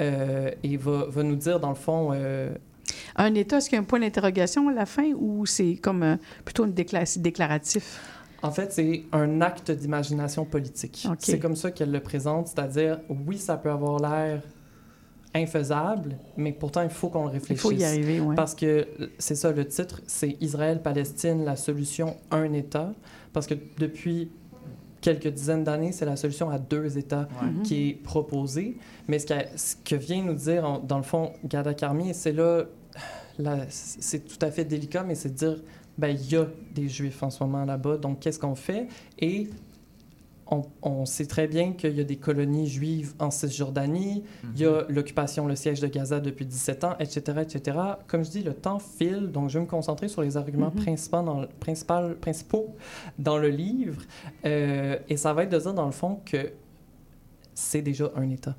euh, 0.00 0.50
et 0.62 0.76
va, 0.76 1.06
va 1.08 1.22
nous 1.22 1.36
dire, 1.36 1.58
dans 1.58 1.70
le 1.70 1.74
fond, 1.74 2.10
euh, 2.12 2.54
Un 3.16 3.34
État, 3.34 3.56
est-ce 3.58 3.68
qu'il 3.68 3.76
y 3.76 3.78
a 3.78 3.82
un 3.82 3.84
point 3.84 4.00
d'interrogation 4.00 4.68
à 4.68 4.72
la 4.72 4.86
fin 4.86 5.12
ou 5.16 5.44
c'est 5.46 5.74
comme 5.76 6.02
euh, 6.02 6.16
plutôt 6.44 6.64
une 6.64 6.72
décla- 6.72 7.18
déclaratif? 7.18 8.00
En 8.42 8.50
fait, 8.50 8.72
c'est 8.72 9.04
un 9.12 9.40
acte 9.40 9.70
d'imagination 9.70 10.44
politique. 10.44 11.06
C'est 11.20 11.38
comme 11.38 11.54
ça 11.56 11.70
qu'elle 11.70 11.92
le 11.92 12.00
présente, 12.00 12.48
c'est-à-dire, 12.48 12.98
oui, 13.26 13.38
ça 13.38 13.56
peut 13.56 13.70
avoir 13.70 13.98
l'air 14.00 14.42
infaisable, 15.34 16.16
mais 16.36 16.52
pourtant, 16.52 16.82
il 16.82 16.90
faut 16.90 17.08
qu'on 17.08 17.24
le 17.24 17.30
réfléchisse. 17.30 17.62
faut 17.62 17.72
y 17.72 17.84
arriver, 17.84 18.20
ouais. 18.20 18.34
Parce 18.34 18.54
que 18.54 18.86
c'est 19.18 19.34
ça, 19.34 19.52
le 19.52 19.66
titre, 19.66 20.00
c'est 20.06 20.36
Israël-Palestine, 20.40 21.44
la 21.44 21.56
solution 21.56 22.16
un 22.30 22.52
État. 22.52 22.92
Parce 23.32 23.46
que 23.46 23.54
depuis 23.78 24.30
quelques 25.02 25.28
dizaines 25.28 25.64
d'années, 25.64 25.92
c'est 25.92 26.06
la 26.06 26.16
solution 26.16 26.48
à 26.48 26.58
deux 26.58 26.96
États 26.96 27.28
Ouais. 27.42 27.50
Mhm. 27.50 27.62
qui 27.62 27.88
est 27.90 27.92
proposée. 27.94 28.78
Mais 29.08 29.18
ce, 29.18 29.26
que 29.84 29.96
vient 29.96 30.22
nous 30.22 30.34
dire, 30.34 30.64
en- 30.64 30.78
dans 30.78 30.96
le 30.96 31.02
fond, 31.02 31.32
Gada 31.44 31.74
Karmi, 31.74 32.08
et 32.08 32.14
c'est 32.14 32.32
là, 32.32 32.62
là, 33.38 33.58
c'est 33.68 34.24
tout 34.26 34.38
à 34.46 34.50
fait 34.50 34.64
délicat, 34.64 35.02
mais 35.02 35.14
c'est 35.14 35.30
de 35.30 35.34
dire, 35.34 35.56
ben, 35.98 36.08
il 36.08 36.30
y 36.32 36.36
a 36.36 36.46
des 36.74 36.88
Juifs 36.88 37.22
en 37.22 37.28
ce 37.30 37.42
moment 37.44 37.64
là-bas, 37.66 37.98
donc 37.98 38.20
qu'est-ce 38.20 38.38
qu'on 38.38 38.54
fait? 38.54 38.86
Et 39.18 39.50
on, 40.52 40.62
on 40.82 41.06
sait 41.06 41.24
très 41.26 41.48
bien 41.48 41.72
qu'il 41.72 41.96
y 41.96 42.00
a 42.00 42.04
des 42.04 42.16
colonies 42.18 42.68
juives 42.68 43.14
en 43.18 43.30
Cisjordanie, 43.30 44.22
il 44.54 44.60
y 44.60 44.66
a 44.66 44.84
l'occupation, 44.88 45.46
le 45.46 45.56
siège 45.56 45.80
de 45.80 45.86
Gaza 45.88 46.20
depuis 46.20 46.44
17 46.46 46.84
ans, 46.84 46.94
etc., 47.00 47.38
etc. 47.40 47.78
Comme 48.06 48.22
je 48.24 48.30
dis, 48.30 48.42
le 48.42 48.52
temps 48.52 48.78
file, 48.78 49.28
donc 49.32 49.48
je 49.48 49.54
vais 49.58 49.64
me 49.64 49.68
concentrer 49.70 50.08
sur 50.08 50.20
les 50.22 50.36
arguments 50.36 50.70
Mhm. 50.74 50.82
principaux, 50.84 51.22
dans, 51.22 51.40
le- 51.40 51.48
principal- 51.58 52.16
principaux 52.16 52.74
dans 53.18 53.38
le 53.38 53.48
livre. 53.48 54.02
Euh, 54.44 54.98
et 55.08 55.16
ça 55.16 55.32
va 55.32 55.44
être 55.44 55.50
de 55.52 55.58
dire, 55.58 55.72
dans 55.74 55.86
le 55.86 55.92
fond, 55.92 56.20
que 56.24 56.52
c'est 57.54 57.82
déjà 57.82 58.10
un 58.14 58.28
État. 58.30 58.54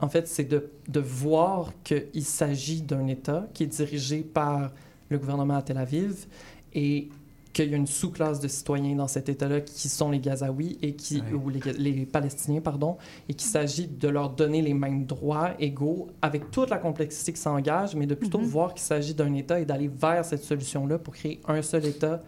En 0.00 0.08
fait, 0.08 0.28
c'est 0.28 0.44
de, 0.44 0.70
de 0.88 1.00
voir 1.00 1.72
qu'il 1.84 2.24
s'agit 2.24 2.82
d'un 2.82 3.06
État 3.06 3.46
qui 3.52 3.64
est 3.64 3.66
dirigé 3.66 4.20
par 4.22 4.70
le 5.08 5.18
gouvernement 5.18 5.56
à 5.56 5.62
Tel 5.62 5.76
Aviv 5.78 6.26
et 6.74 7.08
qu'il 7.52 7.70
y 7.70 7.74
a 7.74 7.76
une 7.76 7.86
sous-classe 7.86 8.40
de 8.40 8.48
citoyens 8.48 8.96
dans 8.96 9.08
cet 9.08 9.28
État-là 9.28 9.60
qui 9.60 9.88
sont 9.88 10.10
les 10.10 10.20
Gazaouis 10.20 10.78
et 10.80 10.94
qui, 10.94 11.20
Ouais. 11.20 11.32
ou 11.34 11.48
les, 11.50 11.60
les 11.92 12.06
Palestiniens, 12.06 12.60
pardon, 12.60 12.96
et 13.28 13.34
qu'il 13.34 13.48
s'agit 13.50 13.86
de 13.86 14.08
leur 14.08 14.30
donner 14.30 14.62
les 14.62 14.74
mêmes 14.74 15.04
droits 15.04 15.50
égaux 15.58 16.08
avec 16.22 16.50
toute 16.50 16.70
la 16.70 16.78
complexité 16.78 17.32
qui 17.32 17.40
s'engage, 17.40 17.94
mais 17.94 18.06
de 18.06 18.14
plutôt 18.14 18.38
Mhm. 18.38 18.44
voir 18.46 18.72
qu'il 18.74 18.82
s'agit 18.82 19.14
d'un 19.14 19.32
État 19.34 19.60
et 19.60 19.64
d'aller 19.66 19.88
vers 19.88 20.24
cette 20.24 20.44
solution-là 20.44 20.98
pour 20.98 21.14
créer 21.14 21.40
un 21.46 21.60
seul 21.62 21.84
État 21.84 22.22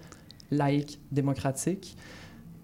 laïque, 0.51 1.01
démocratique. 1.11 1.97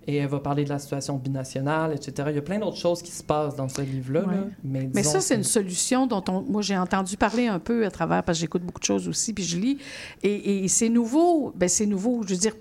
Et 0.06 0.16
elle 0.16 0.28
va 0.28 0.40
parler 0.40 0.64
de 0.64 0.70
la 0.70 0.78
situation 0.78 1.16
binationale, 1.16 1.93
etc. 1.94 2.28
Il 2.31 2.35
y 2.36 2.39
a 2.39 2.43
plein 2.43 2.59
d'autres 2.59 2.77
choses 2.78 3.02
qui 3.02 3.10
se 3.12 3.22
passent 3.22 3.55
dans 3.55 3.68
ce 3.68 3.82
livre-là. 3.82 4.24
Ouais. 4.27 4.89
mais 4.94 5.02
ça, 5.02 5.20
c'est 5.20 5.35
que- 5.35 5.39
une 5.40 5.44
solution 5.44 6.06
dont 6.06 6.24
on, 6.28 6.40
moi 6.43 6.62
j'ai 6.62 6.77
entendu 6.77 7.16
parler 7.16 7.47
un 7.48 7.59
peu 7.59 7.85
à 7.85 7.90
travers, 7.90 8.22
parce 8.24 8.39
que 8.39 8.40
j'écoute 8.40 8.62
beaucoup 8.62 8.81
de 8.81 8.85
choses 8.85 9.06
aussi, 9.09 9.32
puis 9.35 9.44
je 9.44 9.59
lis. 9.59 9.78
Et, 10.22 10.64
et 10.64 10.68
c'est 10.68 10.89
nouveau, 10.89 11.52
ben 11.55 11.68
c'est 11.68 11.86
nouveau, 11.86 12.22
je 12.27 12.35
veux 12.35 12.40
dire, 12.40 12.55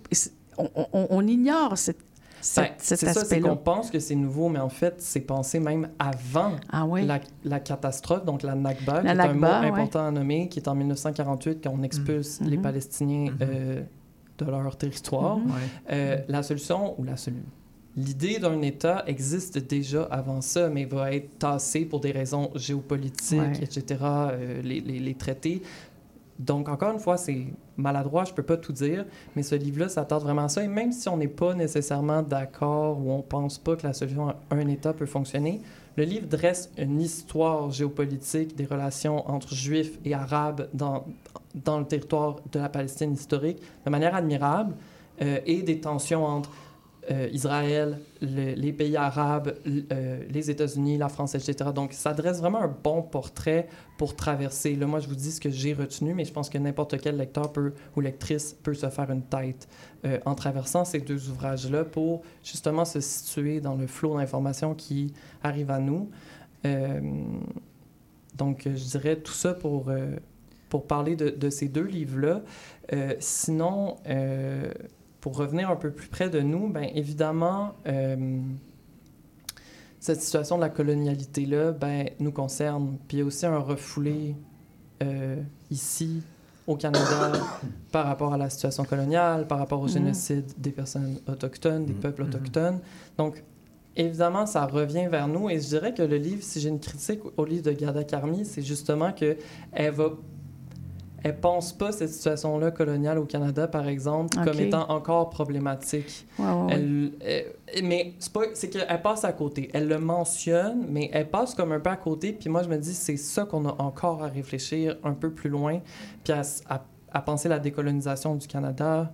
on, 0.58 0.70
on- 0.76 1.08
on 1.10 1.28
ignore 1.28 1.78
cette, 1.78 1.98
Ben, 2.56 2.68
c'est 2.78 2.96
ça, 2.98 3.14
c'est 3.26 3.40
qu'on 3.42 3.56
pense 3.58 3.90
que 3.92 4.00
c'est 4.00 4.16
nouveau, 4.16 4.48
mais 4.50 4.60
en 4.60 4.70
fait, 4.70 4.96
c'est 5.00 5.20
pensé 5.22 5.60
même 5.60 5.90
avant 6.00 6.54
Ah 6.72 6.86
oui? 6.86 7.06
la, 7.06 7.20
la 7.44 7.60
catastrophe, 7.60 8.24
donc 8.26 8.44
la 8.44 8.56
Nakba, 8.56 9.02
La 9.02 9.14
qui 9.14 9.20
est 9.20 9.24
un 9.24 9.34
mot 9.34 9.40
Nakba, 9.42 9.62
ouais. 9.62 9.68
important 9.68 10.06
à 10.08 10.12
nommer, 10.12 10.48
qui 10.50 10.60
est 10.60 10.68
en 10.70 10.76
1948, 10.76 11.62
quand 11.64 11.74
on 11.78 11.84
expulse 11.84 12.40
les 12.42 12.58
Mhm. 12.58 12.64
Palestiniens 12.64 13.34
euh, 13.42 13.82
de 14.46 14.52
leur 14.52 14.76
territoire. 14.78 15.38
Mhm. 15.38 15.52
Euh, 15.92 16.18
La 16.28 16.44
solution, 16.44 17.00
ou 17.00 17.04
la 17.04 17.18
solution, 17.18 17.44
l'idée 17.96 18.40
d'un 18.40 18.62
État 18.62 19.04
existe 19.08 19.58
déjà 19.58 20.04
avant 20.04 20.42
ça, 20.42 20.70
mais 20.70 20.86
va 20.86 21.12
être 21.14 21.38
tassée 21.40 21.86
pour 21.86 22.00
des 22.00 22.12
raisons 22.12 22.52
géopolitiques, 22.56 23.40
Ouais. 23.40 23.64
etc., 23.64 23.84
euh, 24.02 24.62
les, 24.62 24.80
les- 24.82 25.00
les 25.00 25.14
traités. 25.16 25.62
Donc, 26.38 26.70
encore 26.70 26.94
une 26.94 27.00
fois, 27.00 27.18
c'est 27.18 27.48
maladroit, 27.76 28.24
je 28.24 28.32
peux 28.34 28.44
pas 28.44 28.56
tout 28.56 28.72
dire, 28.72 29.06
mais 29.36 29.44
ce 29.44 29.56
livre-là 29.56 29.90
s'attarde 29.90 30.24
vraiment 30.24 30.44
à 30.46 30.48
ça. 30.50 30.64
Et 30.64 30.70
même 30.70 30.94
si 30.94 31.10
on 31.10 31.18
n'est 31.18 31.28
pas 31.28 31.54
nécessairement 31.54 32.22
d'accord 32.22 32.98
ou 33.00 33.12
on 33.12 33.22
pense 33.22 33.58
pas 33.58 33.76
que 33.76 33.86
la 33.86 33.92
solution 33.94 34.30
à 34.30 34.36
un 34.52 34.68
État 34.70 34.94
peut 34.94 35.06
fonctionner, 35.06 35.60
le 35.98 36.06
livre 36.06 36.28
dresse 36.28 36.72
une 36.78 37.02
histoire 37.02 37.72
géopolitique 37.72 38.56
des 38.56 38.64
relations 38.66 39.30
entre 39.30 39.54
Juifs 39.54 40.00
et 40.06 40.14
Arabes 40.14 40.70
dans, 40.74 41.04
dans 41.64 41.80
le 41.80 41.86
territoire 41.86 42.38
de 42.52 42.60
la 42.60 42.70
Palestine 42.70 43.14
historique 43.14 43.62
de 43.86 43.90
manière 43.90 44.16
admirable 44.16 44.76
euh, 45.22 45.40
et 45.46 45.62
des 45.62 45.80
tensions 45.80 46.26
entre 46.26 46.52
euh, 47.12 47.28
Israël, 47.32 47.98
le- 48.22 48.54
les 48.54 48.72
pays 48.72 48.96
arabes, 48.96 49.56
euh, 49.66 50.22
les 50.30 50.52
États-Unis, 50.52 50.98
la 50.98 51.10
France, 51.10 51.34
etc. 51.34 51.72
Donc, 51.74 51.94
ça 51.94 52.14
dresse 52.14 52.40
vraiment 52.40 52.62
un 52.62 52.68
bon 52.84 53.02
portrait 53.02 53.68
pour 53.98 54.16
traverser. 54.16 54.76
Là, 54.76 54.86
moi, 54.86 55.00
je 55.00 55.08
vous 55.08 55.16
dis 55.16 55.32
ce 55.32 55.42
que 55.42 55.50
j'ai 55.50 55.74
retenu, 55.74 56.14
mais 56.14 56.24
je 56.24 56.32
pense 56.32 56.50
que 56.50 56.58
n'importe 56.60 57.00
quel 57.02 57.18
lecteur 57.18 57.52
ou 57.96 58.02
lectrice 58.02 58.56
peut 58.62 58.76
se 58.76 58.90
faire 58.90 59.10
une 59.10 59.24
tête 59.24 59.68
en 60.26 60.36
traversant 60.36 60.86
ces 60.86 61.00
deux 61.00 61.30
ouvrages-là 61.30 61.84
pour 61.84 62.22
justement 62.44 62.86
se 62.86 63.00
situer 63.00 63.60
dans 63.60 63.76
le 63.76 63.88
flot 63.88 64.18
d'informations 64.18 64.76
qui 64.76 65.12
arrive 65.44 65.72
à 65.72 65.80
nous. 65.80 66.10
Donc, 68.38 68.64
je 68.66 68.98
dirais 68.98 69.16
tout 69.18 69.34
ça 69.34 69.54
pour, 69.54 69.92
pour 70.70 70.86
parler 70.88 71.16
de, 71.16 71.30
de 71.30 71.50
ces 71.50 71.68
deux 71.68 71.84
livres-là. 71.86 72.42
Euh, 72.94 73.14
sinon, 73.20 73.98
euh, 74.08 74.72
pour 75.22 75.36
revenir 75.36 75.70
un 75.70 75.76
peu 75.76 75.92
plus 75.92 76.08
près 76.08 76.30
de 76.30 76.40
nous, 76.40 76.70
ben 76.70 76.88
évidemment, 76.96 77.74
euh, 77.88 78.40
cette 80.00 80.22
situation 80.22 80.56
de 80.56 80.62
la 80.62 80.70
colonialité-là 80.70 81.72
ben, 81.74 82.10
nous 82.20 82.32
concerne. 82.32 82.98
Puis 83.08 83.18
il 83.18 83.20
y 83.20 83.24
a 83.24 83.26
aussi 83.26 83.46
un 83.46 83.58
refoulé 83.60 84.36
euh, 85.04 85.36
ici, 85.72 86.22
au 86.68 86.76
Canada, 86.76 87.32
par 87.92 88.06
rapport 88.06 88.34
à 88.34 88.38
la 88.38 88.50
situation 88.50 88.84
coloniale, 88.86 89.48
par 89.48 89.58
rapport 89.58 89.80
au 89.82 89.86
Mhm. 89.86 89.92
génocide 89.94 90.46
des 90.58 90.72
personnes 90.72 91.20
autochtones, 91.28 91.86
des 91.86 91.94
Mhm. 91.94 92.00
peuples 92.00 92.24
Mhm. 92.24 92.30
autochtones. 92.30 92.80
Donc, 93.18 93.44
évidemment, 93.96 94.46
ça 94.46 94.66
revient 94.66 95.08
vers 95.10 95.28
nous. 95.28 95.50
Et 95.50 95.60
je 95.60 95.68
dirais 95.68 95.94
que 95.94 96.04
le 96.04 96.16
livre, 96.18 96.44
si 96.44 96.62
j'ai 96.62 96.70
une 96.70 96.80
critique 96.80 97.20
au 97.38 97.44
livre 97.46 97.64
de 97.64 97.72
Garda 97.72 98.04
Carmi, 98.04 98.46
c'est 98.46 98.62
justement 98.62 99.12
que 99.12 99.36
elle 99.74 99.94
va 99.94 100.12
elle 101.24 101.38
pense 101.40 101.74
pas 101.74 101.92
cette 101.92 102.10
situation-là 102.10 102.72
coloniale 102.72 103.18
au 103.20 103.26
Canada, 103.26 103.68
par 103.68 103.88
exemple, 103.88 104.38
comme 104.44 104.54
étant 104.68 104.90
encore 104.90 105.30
problématique. 105.30 106.28
Elle, 106.70 107.12
elle- 107.22 107.84
mais 107.84 108.14
c'est 108.20 108.32
pas, 108.34 108.42
c'est 108.54 108.70
qu'elle 108.70 109.02
passe 109.02 109.24
à 109.26 109.34
côté. 109.34 109.70
Elle 109.74 109.88
le 109.88 110.00
mentionne, 110.00 110.86
mais 110.90 111.10
elle 111.14 111.30
passe 111.30 111.54
comme 111.56 111.72
un 111.72 111.80
peu 111.80 111.90
à 111.90 111.98
côté. 111.98 112.34
Puis 112.34 112.50
moi, 112.50 112.64
je 112.64 112.70
me 112.70 112.78
dis, 112.78 112.94
c'est 112.94 113.18
ça 113.18 113.46
qu'on 113.46 113.66
a 113.68 113.76
encore 113.82 114.24
à 114.24 114.28
réfléchir 114.28 114.98
un 115.04 115.14
peu 115.14 115.32
plus 115.32 115.50
loin, 115.50 115.80
puis 116.24 116.34
à, 116.34 116.40
s- 116.42 116.64
à- 116.70 116.84
à 117.12 117.22
penser 117.22 117.50
la 117.50 117.60
décolonisation 117.60 118.36
du 118.36 118.48
Canada. 118.48 119.12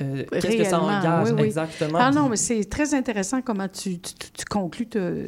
Euh, 0.00 0.24
Qu'est-ce 0.32 0.56
que 0.56 0.64
ça 0.64 0.80
engage 0.80 1.28
oui, 1.30 1.34
oui. 1.38 1.46
exactement? 1.46 1.98
Ah 2.00 2.10
non, 2.10 2.28
mais 2.28 2.36
c'est 2.36 2.64
très 2.64 2.94
intéressant 2.94 3.42
comment 3.42 3.68
tu, 3.68 3.98
tu, 4.00 4.44
conclus 4.50 4.88
te- 4.88 4.98
euh, 4.98 5.26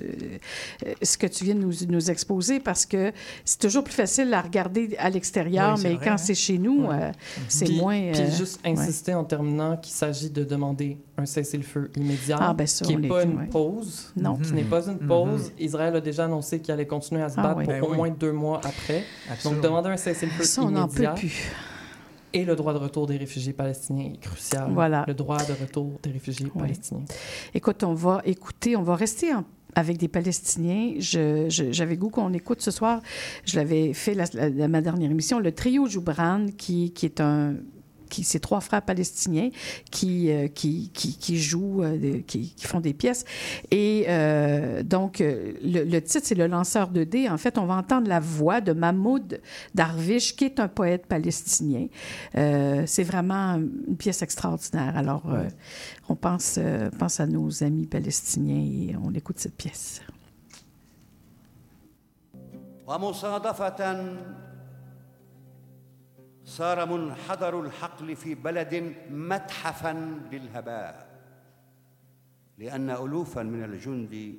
ce 1.03 1.17
que 1.17 1.27
tu 1.29 1.45
viens 1.45 1.55
de 1.55 1.61
nous, 1.61 1.73
nous 1.89 2.11
exposer 2.11 2.59
parce 2.59 2.85
que 2.85 3.13
c'est 3.45 3.61
toujours 3.61 3.85
plus 3.85 3.95
facile 3.95 4.33
à 4.35 4.41
regarder 4.41 4.97
à 4.99 5.09
l'extérieur, 5.09 5.75
Oui, 5.75 5.81
c'est 5.83 5.89
mais 5.91 5.95
vrai, 5.97 6.05
quand 6.05 6.13
hein? 6.15 6.17
c'est 6.19 6.35
chez 6.35 6.59
nous, 6.59 6.85
euh, 6.91 7.13
c'est 7.49 7.67
Puis- 7.67 7.77
moins. 7.79 8.13
Puis 8.13 8.23
euh, 8.23 8.31
juste 8.31 8.61
ouais. 8.65 8.73
insister 8.73 9.15
en 9.15 9.23
terminant 9.25 9.77
qu'il 9.77 9.93
s'agit 9.93 10.31
de 10.31 10.43
demander 10.43 10.99
un 11.17 11.27
cessez-le-feu 11.27 11.91
immédiat, 11.97 12.39
Ah, 12.41 12.53
ben 12.53 12.67
ça, 12.67 12.85
qui 12.85 12.97
on 12.97 12.99
n'est 12.99 13.07
est- 13.07 13.11
pas 13.11 13.23
une 13.23 13.49
pause, 13.49 14.13
Non. 14.17 14.37
qui 14.37 14.53
n'est 14.53 14.63
Mhm. 14.65 14.69
pas 14.69 14.87
une 14.89 14.99
Mhm. 15.01 15.07
pause. 15.07 15.53
Israël 15.61 15.95
a 15.95 16.01
déjà 16.01 16.25
annoncé 16.25 16.59
qu'il 16.61 16.73
allait 16.75 16.87
continuer 16.87 17.23
à 17.23 17.29
se 17.29 17.39
Ah, 17.39 17.43
battre 17.43 17.59
oui. 17.59 17.65
pour 17.67 17.73
Ben 17.75 17.83
au 17.83 17.91
oui. 17.91 17.97
moins 17.97 18.11
deux 18.11 18.33
mois 18.33 18.61
après. 18.65 19.05
Absolument. 19.31 19.61
Donc 19.61 19.71
demander 19.71 19.91
un 19.91 19.97
cessez-le-feu 19.97 20.43
Ça, 20.45 20.63
on 20.63 20.71
n'en 20.71 20.89
peut 20.89 20.95
immédiat. 21.05 21.13
plus. 21.15 21.53
Et 22.33 22.45
le 22.45 22.55
droit 22.55 22.73
de 22.73 22.79
retour 22.79 23.07
des 23.07 23.17
réfugiés 23.17 23.53
palestiniens 23.53 24.13
est 24.15 24.21
crucial. 24.21 24.71
Voilà. 24.73 25.05
Le 25.09 25.15
droit 25.15 25.39
de 25.45 25.53
retour 25.53 25.99
des 26.03 26.11
réfugiés 26.11 26.47
palestiniens. 26.57 27.05
Écoute, 27.55 27.83
on 27.83 27.95
va 27.95 28.21
écouter, 28.25 28.77
on 28.77 28.83
va 28.83 28.95
rester 28.95 29.35
en- 29.35 29.45
avec 29.75 29.97
des 29.99 30.09
Palestiniens. 30.09 30.95
J'avais 30.99 31.97
goût 31.97 32.11
qu'on 32.11 32.33
écoute 32.33 32.61
ce 32.61 32.71
soir. 32.71 33.01
Je 33.45 33.57
l'avais 33.57 33.93
fait 33.95 34.15
la- 34.15 34.27
la- 34.51 34.69
ma 34.69 34.81
dernière 34.81 35.11
émission, 35.11 35.39
le 35.41 35.53
trio 35.53 35.87
Joubran, 35.87 36.47
qui, 36.57 36.93
qui 36.93 37.07
est 37.07 37.21
un 37.21 37.55
qui, 38.11 38.25
ces 38.25 38.41
trois 38.41 38.61
frères 38.61 38.83
palestiniens 38.83 39.49
qui, 39.91 40.31
euh, 40.31 40.49
jouent, 41.31 41.83
euh, 41.83 42.21
qui, 42.27 42.55
font 42.61 42.81
des 42.81 42.93
pièces. 42.93 43.25
Et 43.71 44.05
euh, 44.09 44.83
donc, 44.83 45.21
le, 45.23 46.01
titre, 46.01 46.27
c'est 46.27 46.35
Le 46.35 46.47
lanceur 46.47 46.89
de 46.89 47.05
dés. 47.05 47.29
En 47.29 47.39
fait, 47.39 47.57
on 47.57 47.65
va 47.65 47.77
entendre 47.77 48.09
la 48.09 48.21
voix 48.21 48.61
de 48.61 48.73
Mahmoud 48.73 49.41
Darwish, 49.75 50.37
qui 50.37 50.45
est 50.45 50.61
un 50.61 50.69
poète 50.69 51.07
palestinien. 51.07 51.87
c'est 52.35 53.05
vraiment 53.05 53.55
une 53.55 53.97
pièce 53.97 54.23
extraordinaire. 54.23 54.97
Alors, 54.97 55.23
on 56.09 56.17
pense, 56.17 56.59
pense 56.99 57.21
à 57.21 57.27
nos 57.27 57.63
amis 57.63 57.87
palestiniens 57.87 58.91
et 58.91 58.97
on 59.03 59.15
écoute 59.15 59.39
cette 59.39 59.57
pièce. 59.57 60.03
صار 66.51 66.87
منحدر 66.87 67.61
الحقل 67.61 68.17
في 68.17 68.35
بلد 68.35 68.95
متحفا 69.11 69.93
للهباء 70.33 71.11
لأن 72.59 72.91
الوفا 72.91 73.43
من 73.43 73.65
الجند 73.65 74.35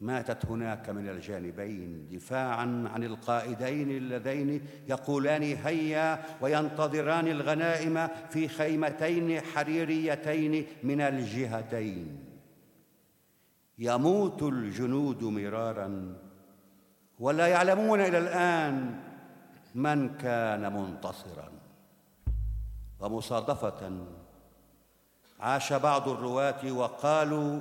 ماتت 0.00 0.46
هناك 0.46 0.90
من 0.90 1.08
الجانبين 1.08 2.08
دفاعا 2.12 2.88
عن 2.94 3.04
القائدين 3.04 3.90
اللذين 3.90 4.60
يقولان 4.88 5.42
هيا 5.42 6.22
وينتظران 6.40 7.28
الغنائم 7.28 8.08
في 8.30 8.48
خيمتين 8.48 9.40
حريريتين 9.40 10.66
من 10.82 11.00
الجهتين. 11.00 12.24
يموت 13.78 14.42
الجنود 14.42 15.24
مرارا 15.24 16.16
ولا 17.18 17.46
يعلمون 17.46 18.00
إلى 18.00 18.18
الآن 18.18 19.11
من 19.74 20.18
كان 20.18 20.72
منتصرا. 20.72 21.48
ومصادفة 23.00 23.90
عاش 25.40 25.72
بعض 25.72 26.08
الرواة 26.08 26.72
وقالوا 26.72 27.60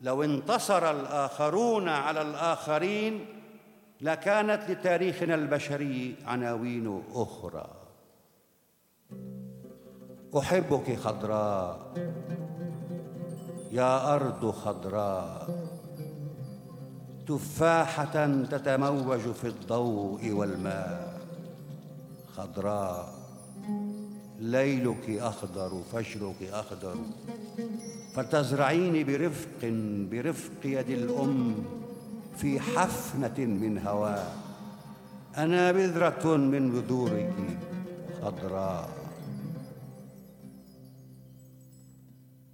لو 0.00 0.22
انتصر 0.22 0.90
الآخرون 0.90 1.88
على 1.88 2.22
الآخرين 2.22 3.26
لكانت 4.00 4.70
لتاريخنا 4.70 5.34
البشري 5.34 6.16
عناوين 6.26 7.02
أخرى. 7.14 7.66
أحبك 10.38 10.98
خضراء 10.98 11.92
يا 13.72 14.14
أرض 14.14 14.50
خضراء. 14.50 15.66
تفاحة 17.28 18.26
تتموج 18.50 19.20
في 19.20 19.46
الضوء 19.46 20.30
والماء. 20.30 21.11
خضراء. 22.36 23.14
ليلك 24.38 25.10
أخضر 25.10 25.82
فجرك 25.92 26.42
أخضر. 26.42 26.96
فلتزرعيني 28.14 29.04
برفق 29.04 29.60
برفق 30.10 30.60
يد 30.64 30.90
الأم 30.90 31.54
في 32.36 32.60
حفنة 32.60 33.38
من 33.38 33.78
هواء 33.86 34.36
أنا 35.36 35.72
بذرة 35.72 36.36
من 36.36 36.70
بذورك 36.70 37.34
خضراء. 38.22 38.90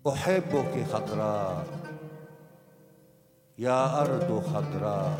أحبك 0.09 0.87
خضراء. 0.93 1.67
يا 3.59 4.01
أرض 4.01 4.43
خضراء. 4.55 5.19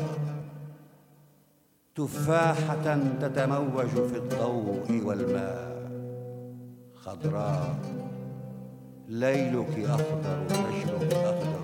تفاحة 1.95 2.97
تتموج 3.21 3.87
في 3.87 4.17
الضوء 4.17 5.01
والماء. 5.05 5.69
خضراء 6.95 7.75
ليلك 9.07 9.79
أخضر 9.89 10.43
فجرك 10.49 11.13
أخضر. 11.13 11.59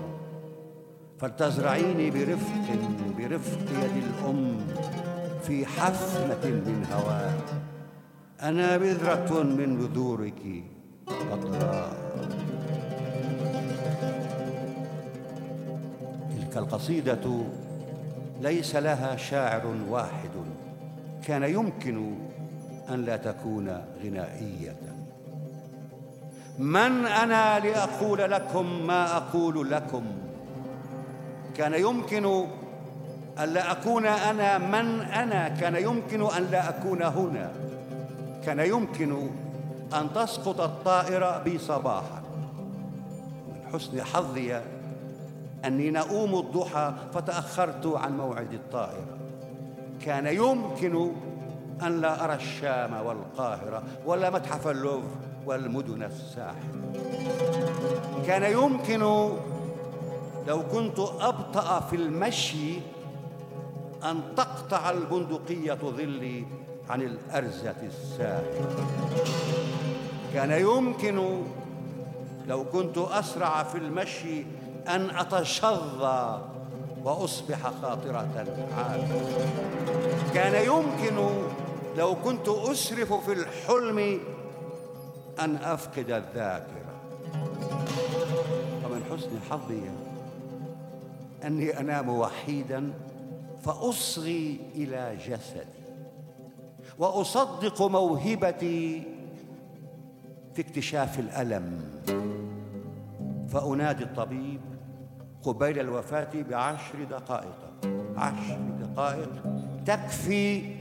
فلتزرعيني 1.18 2.10
برفق 2.10 2.66
برفق 3.18 3.60
يد 3.60 4.04
الأم 4.04 4.58
في 5.42 5.66
حفنه 5.66 6.50
من 6.50 6.86
هواء. 6.92 7.34
أنا 8.42 8.76
بذرة 8.76 9.42
من 9.42 9.76
بذورك 9.76 10.64
خضراء 11.30 11.96
تلك 16.30 16.56
القصيدة 16.56 17.26
ليس 18.40 18.76
لها 18.76 19.16
شاعر 19.16 19.66
واحد 19.88 20.30
كان 21.26 21.42
يمكن 21.42 22.14
أن 22.88 23.04
لا 23.04 23.16
تكون 23.16 23.82
غنائية. 24.04 24.76
من 26.58 27.06
أنا 27.06 27.58
لأقول 27.58 28.30
لكم 28.30 28.86
ما 28.86 29.16
أقول 29.16 29.70
لكم؟ 29.70 30.04
كان 31.56 31.74
يمكن 31.74 32.46
أن 33.38 33.48
لا 33.48 33.72
أكون 33.72 34.06
أنا. 34.06 34.58
من 34.58 35.00
أنا؟ 35.00 35.48
كان 35.48 35.76
يمكن 35.76 36.20
أن 36.20 36.42
لا 36.50 36.68
أكون 36.68 37.02
هنا. 37.02 37.52
كان 38.44 38.58
يمكن 38.58 39.28
أن 39.94 40.12
تسقط 40.14 40.60
الطائره 40.60 41.38
بي 41.38 41.58
صباحا 41.58 42.22
من 43.48 43.72
حسن 43.72 44.04
حظي 44.04 44.60
أني 45.64 45.90
نؤوم 45.90 46.34
الضحى 46.38 46.92
فتأخرت 47.14 47.86
عن 47.86 48.16
موعد 48.16 48.52
الطائرة. 48.52 49.16
كان 50.04 50.26
يمكن 50.26 51.12
أن 51.82 52.00
لا 52.00 52.24
أرى 52.24 52.34
الشام 52.34 53.06
والقاهرة 53.06 53.82
ولا 54.06 54.30
متحف 54.30 54.68
اللوفر 54.68 55.16
والمدن 55.46 56.02
الساحل 56.02 56.80
كان 58.26 58.52
يمكن 58.52 59.00
لو 60.46 60.62
كنت 60.72 60.98
أبطأ 60.98 61.80
في 61.80 61.96
المشي 61.96 62.78
أن 64.04 64.20
تقطع 64.36 64.90
البندقية 64.90 65.74
ظلي 65.74 66.44
عن 66.90 67.02
الأرزة 67.02 67.74
الساحل 67.82 68.66
كان 70.34 70.50
يمكن 70.50 71.42
لو 72.48 72.64
كنت 72.64 72.98
أسرع 72.98 73.62
في 73.62 73.78
المشي 73.78 74.44
أن 74.88 75.10
أتشظى 75.10 76.42
وأصبح 77.04 77.70
خاطرة 77.82 78.28
عامة 78.78 79.20
كان 80.34 80.66
يمكن 80.66 81.28
لو 81.96 82.14
كنت 82.14 82.48
أسرف 82.48 83.12
في 83.12 83.32
الحلم 83.32 84.20
أن 85.40 85.56
أفقد 85.56 86.10
الذاكرة. 86.10 86.94
ومن 88.84 89.02
حسن 89.10 89.30
حظي 89.50 89.90
أني 91.44 91.80
أنام 91.80 92.08
وحيدا 92.08 92.92
فأصغي 93.62 94.60
إلى 94.74 95.18
جسدي. 95.28 95.76
وأصدق 96.98 97.82
موهبتي 97.82 99.02
في 100.54 100.62
اكتشاف 100.62 101.18
الألم. 101.18 101.80
فأنادي 103.48 104.04
الطبيب 104.04 104.60
قبيل 105.46 105.80
الوفاة 105.80 106.28
بعشر 106.50 107.04
دقائق. 107.10 107.58
عشر 108.16 108.58
دقائق. 108.80 109.30
تكفي 109.86 110.76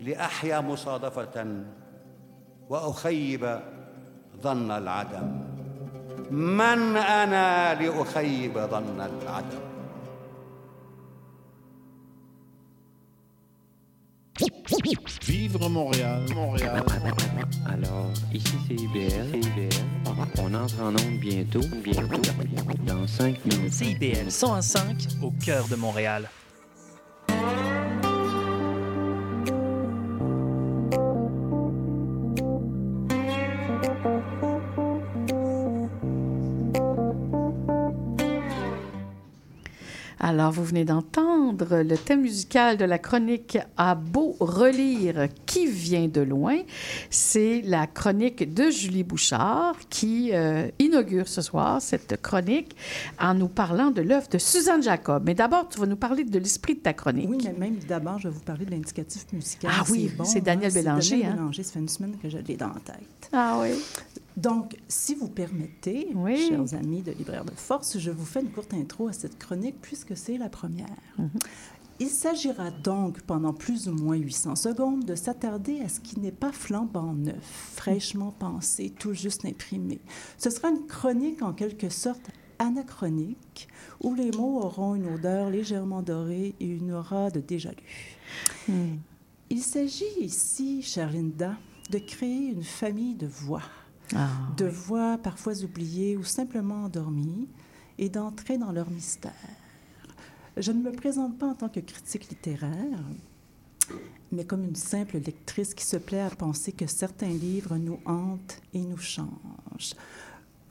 لأحيا 0.00 0.60
مصادفة 0.60 1.64
وأخيب 2.68 3.60
ظن 4.42 4.70
العدم. 4.70 5.42
من 6.30 6.96
أنا 6.96 7.74
لأخيب 7.74 8.58
ظن 8.58 9.00
العدم؟ 9.00 9.65
Vivre 15.26 15.68
Montréal, 15.68 16.22
Montréal. 16.34 16.84
Alors, 17.66 18.10
ici 18.32 18.54
c'est 18.68 18.74
IBL. 18.74 19.40
On 20.38 20.54
entre 20.54 20.80
en 20.80 20.90
onde 20.90 21.18
bientôt, 21.20 21.60
bientôt, 21.82 22.20
dans 22.86 23.06
5 23.06 23.44
minutes. 23.44 23.72
CIBL 23.72 24.30
105 24.30 25.08
au 25.22 25.30
cœur 25.44 25.66
de 25.68 25.76
Montréal. 25.76 26.28
Alors, 40.28 40.50
vous 40.50 40.64
venez 40.64 40.84
d'entendre 40.84 41.82
le 41.82 41.96
thème 41.96 42.22
musical 42.22 42.76
de 42.76 42.84
la 42.84 42.98
chronique 42.98 43.58
À 43.76 43.94
beau 43.94 44.34
relire 44.40 45.28
qui 45.46 45.66
vient 45.66 46.08
de 46.08 46.20
loin. 46.20 46.58
C'est 47.10 47.62
la 47.64 47.86
chronique 47.86 48.52
de 48.52 48.68
Julie 48.68 49.04
Bouchard 49.04 49.76
qui 49.88 50.30
euh, 50.32 50.66
inaugure 50.80 51.28
ce 51.28 51.42
soir 51.42 51.80
cette 51.80 52.20
chronique 52.20 52.74
en 53.20 53.34
nous 53.34 53.46
parlant 53.46 53.92
de 53.92 54.02
l'œuvre 54.02 54.26
de 54.28 54.38
Suzanne 54.38 54.82
Jacob. 54.82 55.22
Mais 55.24 55.34
d'abord, 55.34 55.68
tu 55.68 55.78
vas 55.78 55.86
nous 55.86 55.94
parler 55.94 56.24
de 56.24 56.40
l'esprit 56.40 56.74
de 56.74 56.80
ta 56.80 56.92
chronique. 56.92 57.28
Oui, 57.30 57.38
mais 57.44 57.68
même 57.68 57.76
d'abord, 57.88 58.18
je 58.18 58.26
vais 58.26 58.34
vous 58.34 58.40
parler 58.40 58.64
de 58.64 58.72
l'indicatif 58.72 59.26
musical. 59.32 59.70
Ah 59.72 59.84
oui, 59.90 60.10
bon, 60.18 60.24
c'est 60.24 60.40
Daniel 60.40 60.72
hein, 60.72 60.74
Bélanger, 60.74 61.10
Daniel 61.10 61.30
hein? 61.30 61.34
Bélanger, 61.36 61.62
ça 61.62 61.72
fait 61.74 61.78
une 61.78 61.88
semaine 61.88 62.16
que 62.20 62.28
je 62.28 62.38
l'ai 62.38 62.56
dans 62.56 62.66
la 62.66 62.80
tête. 62.80 63.30
Ah 63.32 63.60
oui. 63.62 63.80
Donc, 64.36 64.76
si 64.86 65.14
vous 65.14 65.28
permettez, 65.28 66.08
chers 66.48 66.74
amis 66.74 67.00
de 67.00 67.12
Libraire 67.12 67.44
de 67.44 67.52
Force, 67.52 67.98
je 67.98 68.10
vous 68.10 68.26
fais 68.26 68.42
une 68.42 68.50
courte 68.50 68.74
intro 68.74 69.08
à 69.08 69.12
cette 69.12 69.38
chronique 69.38 69.76
puisque 69.80 70.16
c'est 70.16 70.36
la 70.36 70.50
première. 70.50 70.94
Il 71.98 72.08
s'agira 72.08 72.70
donc, 72.70 73.22
pendant 73.22 73.54
plus 73.54 73.88
ou 73.88 73.92
moins 73.92 74.16
800 74.16 74.56
secondes, 74.56 75.04
de 75.06 75.14
s'attarder 75.14 75.80
à 75.80 75.88
ce 75.88 76.00
qui 76.00 76.20
n'est 76.20 76.30
pas 76.30 76.52
flambant 76.52 77.14
neuf, 77.14 77.72
fraîchement 77.74 78.34
pensé, 78.38 78.90
tout 78.90 79.14
juste 79.14 79.46
imprimé. 79.46 80.00
Ce 80.36 80.50
sera 80.50 80.68
une 80.68 80.86
chronique 80.86 81.40
en 81.40 81.54
quelque 81.54 81.88
sorte 81.88 82.30
anachronique, 82.58 83.68
où 84.02 84.14
les 84.14 84.30
mots 84.32 84.60
auront 84.62 84.94
une 84.94 85.14
odeur 85.14 85.48
légèrement 85.48 86.02
dorée 86.02 86.54
et 86.60 86.66
une 86.66 86.92
aura 86.92 87.30
de 87.30 87.40
déjà-lu. 87.40 88.18
Il 89.48 89.62
s'agit 89.62 90.04
ici, 90.20 90.82
chère 90.82 91.10
Linda, 91.10 91.54
de 91.90 91.98
créer 91.98 92.50
une 92.50 92.64
famille 92.64 93.14
de 93.14 93.26
voix. 93.26 93.62
De 94.56 94.66
voix 94.66 95.18
parfois 95.18 95.62
oubliées 95.62 96.16
ou 96.16 96.24
simplement 96.24 96.84
endormies 96.84 97.48
et 97.98 98.08
d'entrer 98.08 98.58
dans 98.58 98.72
leur 98.72 98.90
mystère. 98.90 99.32
Je 100.56 100.72
ne 100.72 100.82
me 100.82 100.92
présente 100.92 101.38
pas 101.38 101.46
en 101.46 101.54
tant 101.54 101.68
que 101.68 101.80
critique 101.80 102.28
littéraire, 102.28 103.02
mais 104.32 104.44
comme 104.44 104.64
une 104.64 104.76
simple 104.76 105.18
lectrice 105.18 105.74
qui 105.74 105.84
se 105.84 105.96
plaît 105.96 106.20
à 106.20 106.30
penser 106.30 106.72
que 106.72 106.86
certains 106.86 107.28
livres 107.28 107.76
nous 107.76 108.00
hantent 108.06 108.60
et 108.72 108.80
nous 108.80 108.96
changent. 108.96 109.94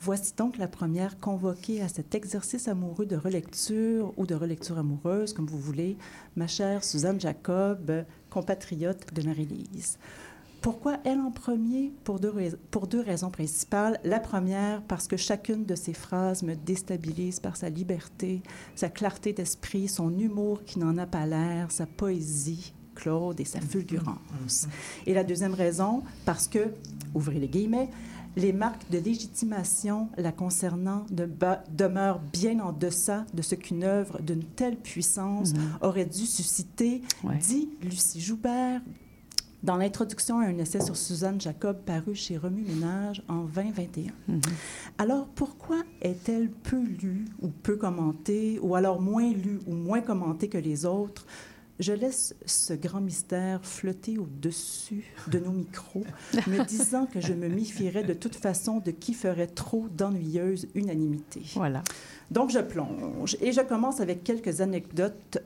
Voici 0.02 0.34
donc 0.38 0.58
la 0.58 0.68
première 0.68 1.20
convoquée 1.20 1.82
à 1.82 1.88
cet 1.88 2.14
exercice 2.14 2.68
amoureux 2.68 3.06
de 3.06 3.16
relecture 3.16 4.14
ou 4.18 4.26
de 4.26 4.36
relecture 4.36 4.78
amoureuse, 4.78 5.34
comme 5.34 5.48
vous 5.48 5.60
voulez, 5.60 5.98
ma 6.36 6.48
chère 6.48 6.84
Suzanne 6.84 7.20
Jacob, 7.20 8.06
compatriote 8.30 9.14
de 9.14 9.22
Marie-Lise. 9.24 9.98
Pourquoi 10.66 10.98
elle 11.04 11.20
en 11.20 11.30
premier? 11.30 11.94
Pour 12.04 12.20
deux, 12.20 12.34
pour 12.72 12.88
deux 12.88 13.02
raisons 13.02 13.30
principales. 13.30 14.00
La 14.04 14.20
première, 14.20 14.82
parce 14.82 15.08
que 15.08 15.16
chacune 15.16 15.64
de 15.64 15.76
ses 15.76 15.94
phrases 15.94 16.42
me 16.42 16.56
déstabilise 16.56 17.40
par 17.40 17.56
sa 17.56 17.70
liberté, 17.70 18.42
sa 18.74 18.90
clarté 18.90 19.32
d'esprit, 19.32 19.88
son 19.88 20.18
humour 20.18 20.64
qui 20.66 20.80
n'en 20.80 20.98
a 20.98 21.06
pas 21.06 21.28
l'air, 21.28 21.70
sa 21.70 21.86
poésie, 21.86 22.74
Claude, 22.96 23.40
et 23.40 23.46
sa 23.46 23.62
fulgurance. 23.62 24.68
Et 25.06 25.14
la 25.14 25.24
deuxième 25.24 25.54
raison, 25.54 26.02
parce 26.26 26.48
que, 26.48 26.74
ouvrez 27.14 27.38
les 27.38 27.48
guillemets, 27.48 27.92
les 28.36 28.52
marques 28.52 28.90
de 28.90 28.98
légitimation 28.98 30.10
la 30.18 30.32
concernant 30.32 31.06
de 31.12 31.30
demeurent 31.70 32.22
bien 32.34 32.60
en 32.60 32.72
deçà 32.72 33.28
de 33.36 33.44
ce 33.44 33.54
qu'une 33.54 33.84
œuvre 33.84 34.20
d'une 34.20 34.44
telle 34.44 34.78
puissance 34.78 35.54
aurait 35.82 36.06
dû 36.06 36.26
susciter, 36.26 37.04
dit 37.40 37.70
Lucie 37.84 38.20
Joubert 38.20 38.82
dans 39.64 39.78
l'introduction 39.78 40.40
à 40.40 40.46
un 40.46 40.58
essai 40.58 40.82
sur 40.82 40.96
Suzanne 40.96 41.42
Jacob 41.42 41.78
paru 41.86 42.16
chez 42.16 42.38
Remue 42.38 42.64
Ménage 42.64 43.24
en 43.28 43.44
2021. 43.44 44.12
Alors, 44.98 45.28
pourquoi 45.28 45.82
est-elle 46.02 46.50
peu 46.50 46.82
lue 46.82 47.26
ou 47.42 47.50
peu 47.50 47.76
commentée, 47.76 48.60
ou 48.62 48.76
alors 48.76 49.02
moins 49.02 49.32
lue 49.32 49.60
ou 49.68 49.74
moins 49.74 50.02
commentée 50.02 50.50
que 50.50 50.58
les 50.58 50.86
autres? 50.86 51.26
Je 51.78 51.92
laisse 51.92 52.36
ce 52.46 52.72
grand 52.74 53.02
mystère 53.02 53.66
flotter 53.66 54.18
au-dessus 54.18 55.04
de 55.28 55.40
nos 55.40 55.52
micros, 55.52 56.06
me 56.48 56.64
disant 56.68 57.06
que 57.06 57.20
je 57.20 57.34
me 57.34 57.50
méfierais 57.50 58.04
de 58.04 58.14
toute 58.14 58.36
façon 58.36 58.80
de 58.80 58.92
qui 58.92 59.14
ferait 59.14 59.48
trop 59.48 59.88
d'ennuyeuse 59.90 60.68
unanimité. 60.74 61.42
Voilà. 61.56 61.84
Donc, 62.32 62.50
je 62.50 62.60
plonge 62.60 63.36
et 63.42 63.52
je 63.52 63.62
commence 63.62 64.00
avec 64.00 64.24
quelques 64.24 64.62
anecdotes 64.62 65.40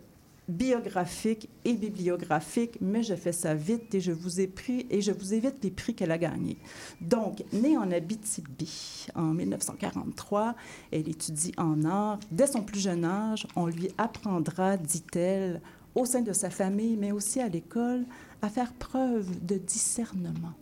biographiques 0.50 1.48
et 1.64 1.74
bibliographiques, 1.74 2.78
mais 2.82 3.04
je 3.04 3.16
fais 3.16 3.32
ça 3.32 3.54
vite 3.54 3.94
et 3.94 4.02
je 4.02 4.12
vous 4.12 4.42
ai 4.42 4.48
pris 4.48 4.86
et 4.90 5.02
je 5.02 5.12
vous 5.12 5.34
évite 5.34 5.64
les 5.64 5.72
prix 5.72 5.94
qu'elle 5.94 6.12
a 6.12 6.18
gagnés. 6.18 6.58
Donc, 7.00 7.44
née 7.54 7.78
en 7.78 7.92
Abitibi 7.92 9.08
en 9.16 9.34
1943, 9.34 10.56
elle 10.92 11.08
étudie 11.08 11.54
en 11.58 11.86
art. 11.86 12.20
Dès 12.32 12.48
son 12.48 12.64
plus 12.64 12.80
jeune 12.80 13.06
âge, 13.06 13.48
on 13.56 13.68
lui 13.68 13.90
apprendra, 13.98 14.76
dit-elle, 14.76 15.62
au 15.96 16.06
sein 16.06 16.22
de 16.22 16.34
sa 16.34 16.50
famille, 16.50 16.98
mais 16.98 17.12
aussi 17.12 17.40
à 17.40 17.48
l'école, 17.48 18.06
à 18.42 18.50
faire 18.50 18.74
preuve 18.74 19.46
de 19.46 19.56
discernement. 19.56 20.54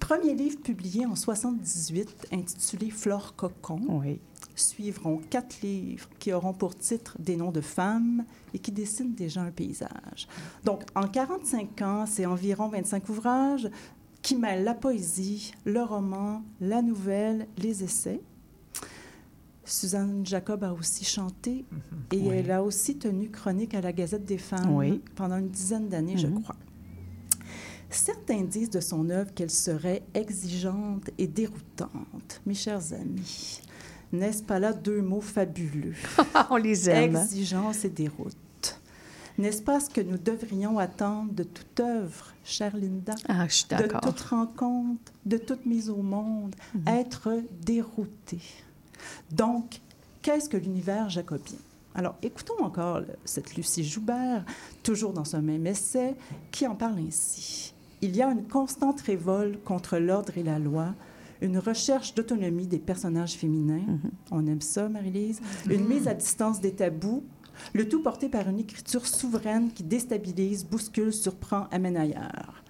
Premier 0.00 0.34
livre 0.34 0.60
publié 0.60 1.06
en 1.06 1.14
78, 1.14 2.28
intitulé 2.32 2.90
Flore 2.90 3.34
Cocon. 3.36 3.80
Suivront 4.54 5.18
quatre 5.30 5.60
livres 5.62 6.08
qui 6.18 6.32
auront 6.32 6.52
pour 6.52 6.76
titre 6.76 7.16
des 7.18 7.36
noms 7.36 7.52
de 7.52 7.60
femmes 7.60 8.24
et 8.52 8.58
qui 8.58 8.70
dessinent 8.72 9.14
déjà 9.14 9.42
un 9.42 9.50
paysage. 9.50 10.28
Donc, 10.64 10.82
en 10.94 11.06
45 11.08 11.80
ans, 11.82 12.04
c'est 12.06 12.26
environ 12.26 12.68
25 12.68 13.08
ouvrages 13.08 13.70
qui 14.20 14.36
mêlent 14.36 14.64
la 14.64 14.74
poésie, 14.74 15.52
le 15.64 15.82
roman, 15.82 16.42
la 16.60 16.82
nouvelle, 16.82 17.46
les 17.58 17.82
essais. 17.82 18.20
Suzanne 19.64 20.26
Jacob 20.26 20.64
a 20.64 20.72
aussi 20.72 21.04
chanté 21.04 21.64
et 22.10 22.18
Oui. 22.18 22.28
elle 22.28 22.50
a 22.50 22.62
aussi 22.62 22.96
tenu 22.98 23.30
chronique 23.30 23.74
à 23.74 23.80
la 23.80 23.92
Gazette 23.92 24.24
des 24.24 24.38
femmes 24.38 24.74
Oui. 24.74 25.00
pendant 25.14 25.38
une 25.38 25.48
dizaine 25.48 25.88
d'années, 25.88 26.16
je 26.18 26.26
Mhm. 26.26 26.42
crois. 26.42 26.56
Certains 27.90 28.42
disent 28.42 28.70
de 28.70 28.80
son 28.80 29.08
œuvre 29.10 29.32
qu'elle 29.34 29.50
serait 29.50 30.02
exigeante 30.14 31.10
et 31.18 31.26
déroutante. 31.26 32.40
Mes 32.46 32.54
chers 32.54 32.92
amis, 32.94 33.60
n'est-ce 34.12 34.42
pas 34.42 34.58
là 34.58 34.72
deux 34.72 35.00
mots 35.02 35.20
fabuleux? 35.20 35.94
On 36.50 36.56
les 36.56 36.88
aime. 36.90 37.16
Exigence 37.16 37.84
et 37.84 37.88
déroute. 37.90 38.36
N'est-ce 39.38 39.62
pas 39.62 39.80
ce 39.80 39.88
que 39.88 40.00
nous 40.02 40.18
devrions 40.18 40.78
attendre 40.78 41.32
de 41.32 41.42
toute 41.42 41.80
œuvre, 41.80 42.26
chère 42.44 42.76
Linda? 42.76 43.14
Ah, 43.28 43.46
je 43.48 43.54
suis 43.54 43.64
De 43.70 43.86
toute 44.02 44.20
rencontre, 44.20 45.10
de 45.24 45.38
toute 45.38 45.64
mise 45.64 45.88
au 45.88 46.02
monde, 46.02 46.54
être 46.86 47.30
dérouté. 47.62 48.38
Donc, 49.30 49.80
qu'est-ce 50.20 50.48
que 50.50 50.58
l'univers 50.58 51.08
jacobien? 51.08 51.56
Alors, 51.94 52.14
écoutons 52.22 52.62
encore 52.62 53.00
le- 53.00 53.06
cette 53.24 53.54
Lucie 53.56 53.84
Joubert, 53.84 54.44
toujours 54.82 55.12
dans 55.14 55.24
ce 55.24 55.38
même 55.38 55.66
essai, 55.66 56.14
qui 56.50 56.66
en 56.66 56.74
parle 56.74 56.98
ainsi. 57.06 57.72
Il 58.02 58.14
y 58.16 58.22
a 58.22 58.28
une 58.30 58.44
constante 58.46 59.00
révolte 59.02 59.62
contre 59.64 59.96
l'ordre 59.98 60.36
et 60.36 60.42
la 60.42 60.58
loi, 60.58 60.94
une 61.42 61.58
recherche 61.58 62.14
d'autonomie 62.14 62.66
des 62.66 62.78
personnages 62.78 63.34
féminins. 63.34 63.98
On 64.30 64.46
aime 64.46 64.60
ça, 64.60 64.88
Marie-Lise. 64.88 65.40
Une 65.68 65.86
mise 65.86 66.08
à 66.08 66.14
distance 66.14 66.60
des 66.60 66.72
tabous, 66.72 67.24
le 67.74 67.88
tout 67.88 68.02
porté 68.02 68.28
par 68.28 68.48
une 68.48 68.60
écriture 68.60 69.06
souveraine 69.06 69.72
qui 69.72 69.82
déstabilise, 69.82 70.64
bouscule, 70.64 71.12
surprend, 71.12 71.66
amène 71.70 71.96
ailleurs. 71.96 72.62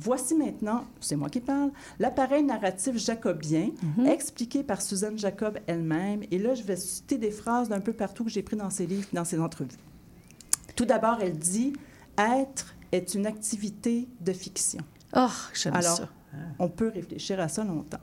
Voici 0.00 0.36
maintenant, 0.36 0.84
c'est 1.00 1.16
moi 1.16 1.28
qui 1.28 1.40
parle, 1.40 1.72
l'appareil 1.98 2.44
narratif 2.44 2.96
jacobien, 2.96 3.70
expliqué 4.06 4.62
par 4.62 4.80
Suzanne 4.80 5.18
Jacob 5.18 5.58
elle-même. 5.66 6.22
Et 6.30 6.38
là, 6.38 6.54
je 6.54 6.62
vais 6.62 6.76
citer 6.76 7.18
des 7.18 7.32
phrases 7.32 7.68
d'un 7.68 7.80
peu 7.80 7.92
partout 7.92 8.22
que 8.22 8.30
j'ai 8.30 8.42
pris 8.42 8.56
dans 8.56 8.70
ses 8.70 8.86
livres, 8.86 9.08
dans 9.12 9.24
ses 9.24 9.40
entrevues. 9.40 9.76
Tout 10.76 10.84
d'abord, 10.84 11.18
elle 11.20 11.36
dit 11.36 11.72
Être 12.16 12.76
est 12.92 13.14
une 13.14 13.26
activité 13.26 14.08
de 14.20 14.32
fiction. 14.32 14.82
Oh, 15.16 15.26
j'aime 15.52 15.80
ça. 15.82 16.08
On 16.58 16.68
peut 16.68 16.88
réfléchir 16.88 17.40
à 17.40 17.48
ça 17.48 17.64
longtemps. 17.64 18.00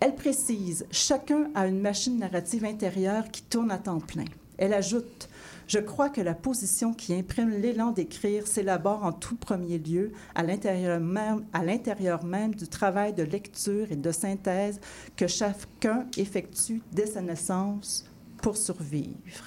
Elle 0.00 0.14
précise 0.14 0.86
Chacun 0.90 1.50
a 1.54 1.66
une 1.66 1.80
machine 1.80 2.18
narrative 2.18 2.64
intérieure 2.64 3.30
qui 3.30 3.42
tourne 3.42 3.70
à 3.70 3.78
temps 3.78 4.00
plein. 4.00 4.24
Elle 4.58 4.74
ajoute 4.74 5.28
Je 5.66 5.78
crois 5.78 6.10
que 6.10 6.20
la 6.20 6.34
position 6.34 6.92
qui 6.92 7.14
imprime 7.14 7.50
l'élan 7.50 7.92
d'écrire 7.92 8.46
s'élabore 8.46 9.04
en 9.04 9.12
tout 9.12 9.36
premier 9.36 9.78
lieu 9.78 10.12
à 10.34 10.42
l'intérieur 10.42 11.00
même, 11.00 11.44
à 11.52 11.64
l'intérieur 11.64 12.24
même 12.24 12.54
du 12.54 12.68
travail 12.68 13.12
de 13.12 13.22
lecture 13.22 13.90
et 13.90 13.96
de 13.96 14.12
synthèse 14.12 14.80
que 15.16 15.26
chacun 15.26 16.06
effectue 16.16 16.82
dès 16.92 17.06
sa 17.06 17.20
naissance 17.20 18.04
pour 18.42 18.56
survivre. 18.56 19.44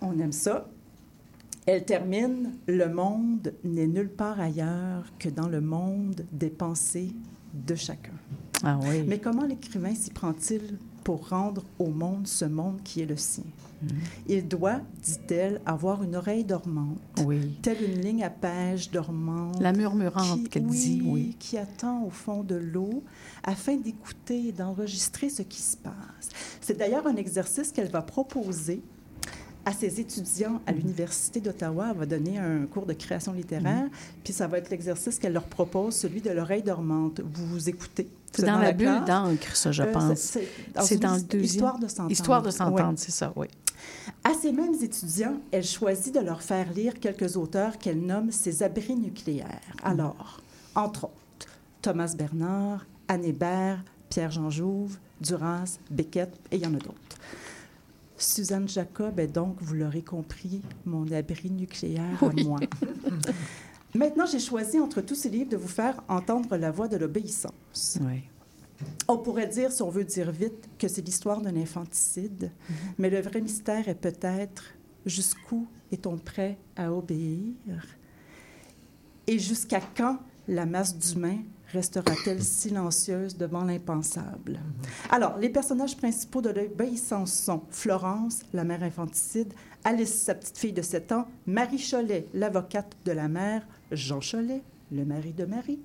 On 0.00 0.18
aime 0.18 0.32
ça. 0.32 0.68
Elle 1.72 1.84
termine 1.84 2.50
Le 2.66 2.88
monde 2.88 3.54
n'est 3.62 3.86
nulle 3.86 4.08
part 4.08 4.40
ailleurs 4.40 5.04
que 5.20 5.28
dans 5.28 5.46
le 5.46 5.60
monde 5.60 6.26
des 6.32 6.50
pensées 6.50 7.12
de 7.54 7.76
chacun. 7.76 8.10
Ah 8.64 8.76
oui. 8.82 9.04
Mais 9.06 9.20
comment 9.20 9.44
l'écrivain 9.46 9.94
s'y 9.94 10.10
prend-il 10.10 10.78
pour 11.04 11.28
rendre 11.28 11.62
au 11.78 11.86
monde 11.90 12.26
ce 12.26 12.44
monde 12.44 12.82
qui 12.82 13.02
est 13.02 13.06
le 13.06 13.16
sien? 13.16 13.44
Il 14.26 14.48
doit, 14.48 14.80
dit-elle, 15.00 15.60
avoir 15.64 16.02
une 16.02 16.16
oreille 16.16 16.44
dormante, 16.44 16.98
Oui. 17.24 17.56
telle 17.62 17.84
une 17.84 18.00
ligne 18.00 18.24
à 18.24 18.30
pêche 18.30 18.90
dormante. 18.90 19.60
La 19.60 19.72
murmurante 19.72 20.48
qu'elle 20.48 20.66
dit, 20.66 21.00
oui. 21.04 21.36
Qui 21.38 21.56
attend 21.56 22.02
au 22.02 22.10
fond 22.10 22.42
de 22.42 22.56
l'eau 22.56 23.04
afin 23.44 23.76
d'écouter 23.76 24.48
et 24.48 24.52
d'enregistrer 24.52 25.30
ce 25.30 25.42
qui 25.42 25.62
se 25.62 25.76
passe. 25.76 26.30
C'est 26.60 26.76
d'ailleurs 26.78 27.06
un 27.06 27.14
exercice 27.14 27.70
qu'elle 27.70 27.90
va 27.90 28.02
proposer 28.02 28.82
à 29.70 29.72
ses 29.72 30.00
étudiants 30.00 30.60
à 30.66 30.72
l'Université 30.72 31.40
d'Ottawa. 31.40 31.88
Elle 31.92 31.96
va 31.98 32.06
donner 32.06 32.38
un 32.38 32.66
cours 32.66 32.86
de 32.86 32.92
création 32.92 33.32
littéraire, 33.32 33.84
Mm-hmm. 33.86 34.22
puis 34.24 34.32
ça 34.32 34.46
va 34.48 34.58
être 34.58 34.68
l'exercice 34.70 35.18
qu'elle 35.18 35.32
leur 35.32 35.44
propose, 35.44 35.94
celui 35.94 36.20
de 36.20 36.30
l'oreille 36.30 36.62
dormante. 36.62 37.20
Vous 37.20 37.46
vous 37.46 37.68
écoutez. 37.68 38.08
C'est 38.32 38.44
dans 38.46 38.58
la 38.58 38.72
bulle 38.72 39.04
d'encre, 39.06 39.56
ça, 39.56 39.70
je 39.72 39.82
Euh, 39.82 39.92
pense. 39.92 40.18
c'est- 40.18 40.94
une 40.94 41.00
dans 41.00 41.14
le 41.16 41.22
deuxième. 41.22 41.44
Histoire 41.44 41.78
de 41.78 41.88
s'entendre. 41.88 42.10
Histoire 42.10 42.42
de 42.42 42.50
s'entendre, 42.50 42.94
c'est 42.98 43.10
ça, 43.12 43.32
oui. 43.36 43.46
À 44.24 44.34
ces 44.34 44.52
mêmes 44.52 44.74
étudiants, 44.82 45.38
elle 45.52 45.64
choisit 45.64 46.14
de 46.14 46.20
leur 46.20 46.42
faire 46.42 46.70
lire 46.72 46.94
quelques 47.00 47.36
auteurs 47.36 47.78
qu'elle 47.78 48.00
nomme 48.00 48.30
ses 48.30 48.62
abris 48.62 48.94
nucléaires. 48.96 49.60
Alors, 49.82 50.40
entre 50.74 51.04
autres, 51.04 51.46
Thomas 51.82 52.14
Bernard, 52.16 52.84
Anne 53.08 53.24
Hébert, 53.24 53.82
Pierre-Jean 54.10 54.50
Jouve, 54.50 54.98
Duras, 55.20 55.78
Beckett, 55.90 56.32
et 56.50 56.56
il 56.56 56.62
y 56.62 56.66
en 56.66 56.74
a 56.74 56.78
d'autres. 56.78 57.09
Suzanne 58.22 58.68
Jacob 58.68 59.18
est 59.18 59.26
donc, 59.28 59.56
vous 59.60 59.74
l'aurez 59.74 60.02
compris, 60.02 60.62
mon 60.84 61.10
abri 61.12 61.50
nucléaire 61.50 62.18
Oui. 62.22 62.42
à 62.42 62.44
moi. 62.44 62.60
Maintenant, 63.94 64.26
j'ai 64.26 64.38
choisi 64.38 64.78
entre 64.78 65.00
tous 65.00 65.14
ces 65.16 65.28
livres 65.30 65.50
de 65.50 65.56
vous 65.56 65.68
faire 65.68 66.02
entendre 66.08 66.56
la 66.56 66.70
voix 66.70 66.86
de 66.86 66.96
l'obéissance. 66.96 67.98
Oui. 68.02 68.22
On 69.08 69.18
pourrait 69.18 69.48
dire, 69.48 69.72
si 69.72 69.82
on 69.82 69.90
veut 69.90 70.04
dire 70.04 70.30
vite, 70.30 70.68
que 70.78 70.86
c'est 70.88 71.02
l'histoire 71.02 71.40
d'un 71.40 71.56
infanticide, 71.56 72.50
mais 72.98 73.10
le 73.10 73.20
vrai 73.20 73.40
mystère 73.40 73.88
est 73.88 73.94
peut-être 73.94 74.64
jusqu'où 75.04 75.66
est-on 75.92 76.16
prêt 76.18 76.56
à 76.76 76.92
obéir? 76.92 77.52
Et 79.26 79.38
jusqu'à 79.38 79.80
quand 79.96 80.18
la 80.48 80.66
masse 80.66 80.96
d'humains 80.96 81.38
restera-t-elle 81.72 82.42
silencieuse 82.42 83.36
devant 83.36 83.64
l'impensable? 83.64 84.60
Alors, 85.10 85.38
les 85.38 85.48
personnages 85.48 85.96
principaux 85.96 86.42
de 86.42 86.50
l'obéissance 86.50 87.32
sont 87.32 87.62
Florence, 87.70 88.40
la 88.52 88.64
mère 88.64 88.82
infanticide, 88.82 89.52
Alice, 89.84 90.14
sa 90.14 90.34
petite 90.34 90.58
fille 90.58 90.72
de 90.72 90.82
7 90.82 91.12
ans, 91.12 91.28
Marie 91.46 91.82
Cholet, 91.82 92.26
l'avocate 92.34 92.96
de 93.04 93.12
la 93.12 93.28
mère, 93.28 93.66
Jean 93.92 94.20
Cholet, 94.20 94.62
le 94.92 95.04
mari 95.04 95.32
de 95.32 95.44
Marie, 95.44 95.80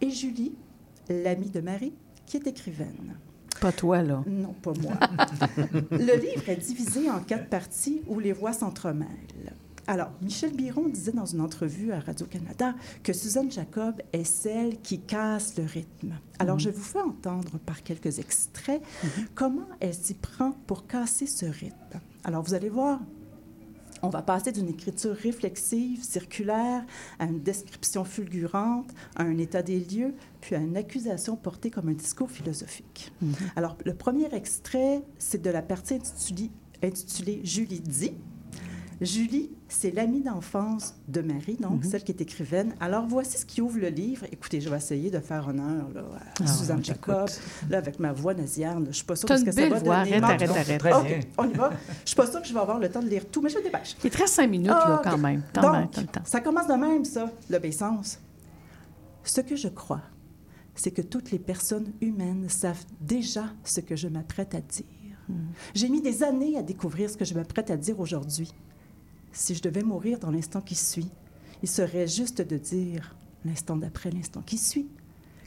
et 0.00 0.10
Julie, 0.10 0.54
l'amie 1.08 1.50
de 1.50 1.60
Marie, 1.60 1.94
qui 2.26 2.36
est 2.36 2.46
écrivaine. 2.46 3.16
Pas 3.60 3.72
toi, 3.72 4.02
là. 4.02 4.22
Non, 4.26 4.52
pas 4.52 4.72
moi. 4.80 4.92
le 5.90 6.20
livre 6.20 6.48
est 6.48 6.56
divisé 6.56 7.10
en 7.10 7.18
quatre 7.20 7.48
parties 7.48 8.02
où 8.06 8.20
les 8.20 8.32
voix 8.32 8.52
s'entremêlent. 8.52 9.52
Alors, 9.88 10.10
Michel 10.20 10.52
Biron 10.52 10.86
disait 10.90 11.12
dans 11.12 11.24
une 11.24 11.40
entrevue 11.40 11.92
à 11.92 12.00
Radio-Canada 12.00 12.74
que 13.02 13.14
Suzanne 13.14 13.50
Jacob 13.50 14.02
est 14.12 14.22
celle 14.24 14.78
qui 14.82 15.00
casse 15.00 15.56
le 15.56 15.64
rythme. 15.64 16.12
Alors, 16.38 16.56
Mhm. 16.56 16.60
je 16.60 16.68
vous 16.70 16.82
fais 16.82 17.00
entendre 17.00 17.58
par 17.64 17.82
quelques 17.82 18.18
extraits 18.18 18.82
comment 19.34 19.66
elle 19.80 19.94
s'y 19.94 20.12
prend 20.12 20.52
pour 20.66 20.86
casser 20.86 21.26
ce 21.26 21.46
rythme. 21.46 22.00
Alors, 22.22 22.42
vous 22.42 22.52
allez 22.52 22.68
voir, 22.68 23.00
on 24.02 24.10
va 24.10 24.20
passer 24.20 24.52
d'une 24.52 24.68
écriture 24.68 25.14
réflexive, 25.16 26.04
circulaire, 26.04 26.84
à 27.18 27.24
une 27.24 27.40
description 27.40 28.04
fulgurante, 28.04 28.90
à 29.16 29.22
un 29.22 29.38
état 29.38 29.62
des 29.62 29.80
lieux, 29.80 30.12
puis 30.42 30.54
à 30.54 30.58
une 30.58 30.76
accusation 30.76 31.34
portée 31.34 31.70
comme 31.70 31.88
un 31.88 31.94
discours 31.94 32.30
philosophique. 32.30 33.10
Alors, 33.56 33.78
le 33.86 33.94
premier 33.94 34.26
extrait, 34.34 35.02
c'est 35.18 35.40
de 35.40 35.48
la 35.48 35.62
partie 35.62 35.94
intitulée, 35.94 36.50
intitulée 36.82 37.40
Julie 37.42 37.80
dit. 37.80 38.12
Julie, 39.00 39.50
c'est 39.68 39.92
l'amie 39.92 40.22
d'enfance 40.22 40.94
de 41.06 41.20
Marie, 41.20 41.56
donc 41.60 41.84
celle 41.84 42.02
qui 42.02 42.10
est 42.10 42.20
écrivaine. 42.20 42.74
Alors, 42.80 43.06
voici 43.06 43.38
ce 43.38 43.46
qui 43.46 43.60
ouvre 43.60 43.78
le 43.78 43.88
livre. 43.90 44.26
Écoutez, 44.32 44.60
je 44.60 44.68
vais 44.68 44.76
essayer 44.76 45.08
de 45.10 45.20
faire 45.20 45.46
honneur 45.46 45.88
là, 45.94 46.00
à 46.20 46.42
Ah, 46.42 46.46
Suzanne 46.48 46.84
Jacob, 46.84 47.28
là, 47.70 47.78
avec 47.78 48.00
ma 48.00 48.12
voix 48.12 48.34
nasillarde. 48.34 48.84
Je 48.84 48.88
ne 48.88 48.92
suis 48.92 49.04
pas 49.04 49.14
sûre 49.14 49.28
que 49.28 49.36
ça 49.52 49.68
va 49.68 49.78
voix. 49.78 49.94
Arrête, 49.98 50.20
Non, 50.20 50.28
arrête, 50.28 50.50
arrête. 50.50 51.06
bien. 51.06 51.20
on 51.38 51.48
y 51.48 51.52
va. 51.52 51.70
Je 51.70 51.74
ne 51.76 52.06
suis 52.06 52.16
pas 52.16 52.26
sûre 52.28 52.42
que 52.42 52.48
je 52.48 52.52
vais 52.54 52.58
avoir 52.60 52.80
le 52.80 52.88
temps 52.90 53.02
de 53.02 53.08
lire 53.08 53.24
tout, 53.30 53.40
mais 53.40 53.50
je 53.50 53.58
me 53.58 53.62
dépêche. 53.62 53.96
Il 54.02 54.10
te 54.10 54.18
reste 54.18 54.34
cinq 54.34 54.48
minutes, 54.50 54.66
là, 54.68 55.00
quand 55.04 55.18
même. 55.18 55.42
Donc, 55.54 55.92
temps. 56.10 56.20
ça 56.24 56.40
commence 56.40 56.66
de 56.66 56.74
même, 56.74 57.04
ça, 57.04 57.30
l'obéissance. 57.48 58.18
Ce 59.22 59.40
que 59.42 59.54
je 59.54 59.68
crois, 59.68 60.02
c'est 60.74 60.90
que 60.90 61.02
toutes 61.02 61.30
les 61.30 61.38
personnes 61.38 61.92
humaines 62.00 62.48
savent 62.48 62.84
déjà 63.00 63.44
ce 63.62 63.80
que 63.80 63.94
je 63.94 64.08
m'apprête 64.08 64.54
à 64.56 64.60
dire. 64.60 64.84
J'ai 65.74 65.88
mis 65.88 66.00
des 66.00 66.22
années 66.22 66.56
à 66.56 66.62
découvrir 66.62 67.10
ce 67.10 67.16
que 67.16 67.24
je 67.24 67.34
m'apprête 67.34 67.70
à 67.70 67.76
dire 67.76 68.00
aujourd'hui. 68.00 68.52
Si 69.32 69.54
je 69.54 69.62
devais 69.62 69.82
mourir 69.82 70.18
dans 70.18 70.30
l'instant 70.30 70.60
qui 70.60 70.74
suit, 70.74 71.10
il 71.62 71.68
serait 71.68 72.06
juste 72.06 72.42
de 72.42 72.56
dire, 72.56 73.16
l'instant 73.44 73.76
d'après 73.76 74.10
l'instant 74.10 74.42
qui 74.42 74.58
suit, 74.58 74.88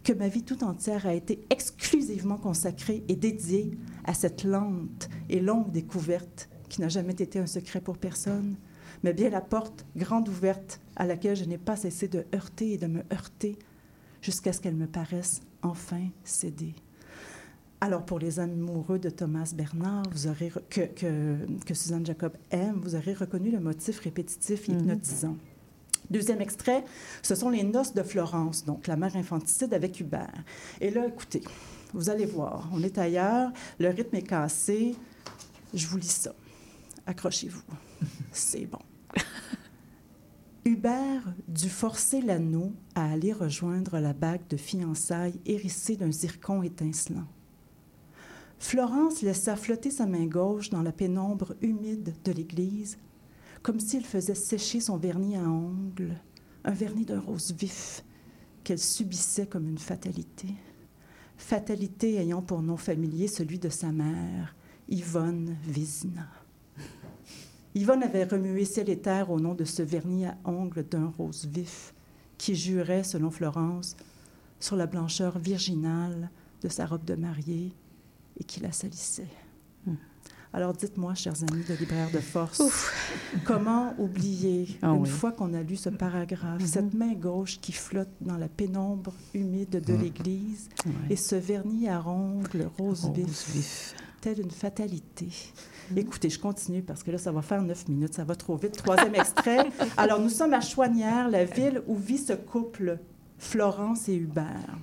que 0.04 0.14
ma 0.14 0.28
vie 0.28 0.44
tout 0.44 0.64
entière 0.64 1.06
a 1.06 1.14
été 1.14 1.46
exclusivement 1.50 2.38
consacrée 2.38 3.04
et 3.08 3.16
dédiée 3.16 3.78
à 4.04 4.14
cette 4.14 4.44
lente 4.44 5.10
et 5.30 5.40
longue 5.40 5.72
découverte 5.72 6.50
qui 6.70 6.82
n'a 6.82 6.90
jamais 6.90 7.14
été 7.14 7.38
un 7.38 7.48
secret 7.48 7.82
pour 7.82 7.98
personne, 7.98 8.56
mais 9.04 9.14
bien 9.14 9.30
la 9.30 9.42
porte 9.42 9.86
grande 9.96 10.30
ouverte 10.30 10.80
à 10.96 11.06
laquelle 11.06 11.36
je 11.36 11.46
n'ai 11.46 11.58
pas 11.58 11.76
cessé 11.76 12.08
de 12.08 12.26
heurter 12.34 12.74
et 12.74 12.78
de 12.78 12.88
me 12.88 13.04
heurter 13.12 13.60
jusqu'à 14.22 14.54
ce 14.54 14.62
qu'elle 14.62 14.76
me 14.76 14.88
paraisse 14.88 15.42
enfin 15.62 16.08
céder. 16.24 16.76
Alors, 17.84 18.06
pour 18.06 18.20
les 18.20 18.40
amoureux 18.40 19.00
de 19.00 19.10
Thomas 19.10 19.52
Bernard, 19.56 20.04
vous 20.12 20.28
aurez 20.28 20.50
re- 20.50 20.62
que, 20.70 20.82
que, 20.82 21.36
que 21.66 21.74
Suzanne 21.74 22.06
Jacob 22.06 22.34
aime, 22.52 22.80
vous 22.84 22.94
aurez 22.96 23.14
reconnu 23.14 23.50
le 23.50 23.60
motif 23.60 24.00
répétitif 24.02 24.70
et 24.70 24.74
Mhm. 24.74 24.80
hypnotisant. 24.82 25.36
Deuxième 26.12 26.42
extrait, 26.42 26.84
ce 27.24 27.34
sont 27.36 27.50
les 27.50 27.64
noces 27.64 27.94
de 27.94 28.04
Florence, 28.04 28.66
donc 28.66 28.86
la 28.88 28.98
mère 28.98 29.16
infanticide 29.16 29.74
avec 29.74 30.00
Hubert. 30.00 30.44
Et 30.80 30.92
là, 30.92 31.08
écoutez, 31.08 31.42
vous 31.94 32.10
allez 32.10 32.26
voir, 32.26 32.70
on 32.74 32.84
est 32.84 32.98
ailleurs, 33.00 33.52
le 33.80 33.90
rythme 33.90 34.16
est 34.18 34.22
cassé. 34.28 34.96
Je 35.74 35.88
vous 35.88 35.98
lis 35.98 36.08
ça. 36.12 36.34
Accrochez-vous. 37.08 37.64
C'est 38.32 38.66
bon. 38.66 38.80
Hubert 40.66 41.34
dut 41.48 41.70
forcer 41.70 42.22
l'anneau 42.22 42.74
à 42.94 43.10
aller 43.12 43.34
rejoindre 43.34 43.98
la 44.00 44.14
bague 44.14 44.48
de 44.50 44.58
fiançailles 44.58 45.40
hérissée 45.48 45.96
d'un 45.96 46.12
zircon 46.12 46.62
étincelant. 46.62 47.26
Florence 48.62 49.24
laissa 49.24 49.56
flotter 49.56 49.90
sa 49.90 50.06
main 50.06 50.28
gauche 50.28 50.70
dans 50.70 50.84
la 50.84 50.92
pénombre 50.92 51.56
humide 51.62 52.14
de 52.24 52.32
l'église, 52.32 53.00
comme 53.64 53.80
s'il 53.80 54.06
faisait 54.06 54.36
sécher 54.36 54.80
son 54.80 54.98
vernis 54.98 55.36
à 55.36 55.42
ongles, 55.42 56.16
un 56.64 56.72
vernis 56.72 57.06
d'un 57.06 57.20
rose 57.20 57.54
vif 57.58 58.06
qu'elle 58.64 58.80
subissait 58.80 59.48
comme 59.48 59.68
une 59.68 59.80
fatalité. 59.80 60.48
Fatalité 61.38 62.18
ayant 62.18 62.44
pour 62.44 62.62
nom 62.62 62.78
familier 62.78 63.28
celui 63.28 63.58
de 63.58 63.68
sa 63.68 63.92
mère, 63.92 64.56
Yvonne 64.88 65.58
Vézina. 65.66 66.30
Yvonne 67.76 68.04
avait 68.04 68.26
remué 68.26 68.64
ciel 68.64 68.92
et 68.92 69.00
terre 69.00 69.32
au 69.32 69.40
nom 69.40 69.56
de 69.56 69.66
ce 69.66 69.82
vernis 69.82 70.28
à 70.28 70.38
ongles 70.46 70.88
d'un 70.88 71.08
rose 71.18 71.48
vif 71.48 71.96
qui 72.38 72.54
jurait, 72.54 73.04
selon 73.04 73.32
Florence, 73.32 73.98
sur 74.60 74.76
la 74.76 74.86
blancheur 74.86 75.40
virginale 75.40 76.30
de 76.62 76.70
sa 76.70 76.86
robe 76.86 77.06
de 77.06 77.16
mariée 77.16 77.74
et 78.42 78.44
qui 78.44 78.60
la 78.60 78.72
salissait. 78.72 79.28
Alors 80.54 80.74
dites-moi, 80.74 81.14
chers 81.16 81.36
amis 81.50 81.64
de 81.64 81.74
libraire 81.76 82.12
de 82.12 82.20
force, 82.20 82.62
comment 83.46 83.94
oublier, 83.98 84.68
Ah 84.82 84.88
une 84.90 85.04
oui. 85.04 85.10
fois 85.10 85.32
qu'on 85.32 85.54
a 85.54 85.62
lu 85.64 85.78
ce 85.78 85.88
paragraphe, 85.88 86.62
cette 86.66 86.94
main 86.94 87.14
gauche 87.14 87.62
qui 87.62 87.72
flotte 87.72 88.10
dans 88.20 88.36
la 88.36 88.50
pénombre 88.50 89.14
humide 89.34 89.82
de 89.82 89.94
Mm. 89.94 90.02
l'église 90.02 90.68
et 91.10 91.16
ce 91.16 91.36
vernis 91.36 91.88
à 91.88 92.06
ongles 92.06 92.68
rose, 92.78 93.06
Rose 93.06 93.14
vif, 93.16 93.50
vif. 93.54 93.96
telle 94.20 94.42
une 94.42 94.52
fatalité. 94.52 95.30
Écoutez, 95.96 96.30
je 96.30 96.40
continue 96.40 96.82
parce 96.82 97.02
que 97.04 97.12
là, 97.12 97.18
ça 97.18 97.32
va 97.32 97.42
faire 97.42 97.62
neuf 97.62 97.88
minutes, 97.88 98.16
ça 98.16 98.26
va 98.26 98.36
trop 98.36 98.58
vite. 98.58 98.74
Troisième 98.76 99.16
extrait. 99.16 99.70
Alors, 99.98 100.20
nous 100.20 100.30
sommes 100.30 100.54
à 100.54 100.60
Chouanière, 100.60 101.30
la 101.30 101.46
ville 101.46 101.82
où 101.88 101.96
vit 101.96 102.18
ce 102.18 102.34
couple, 102.34 102.98
Florence 103.38 104.10
et 104.10 104.16
Hubert. 104.16 104.76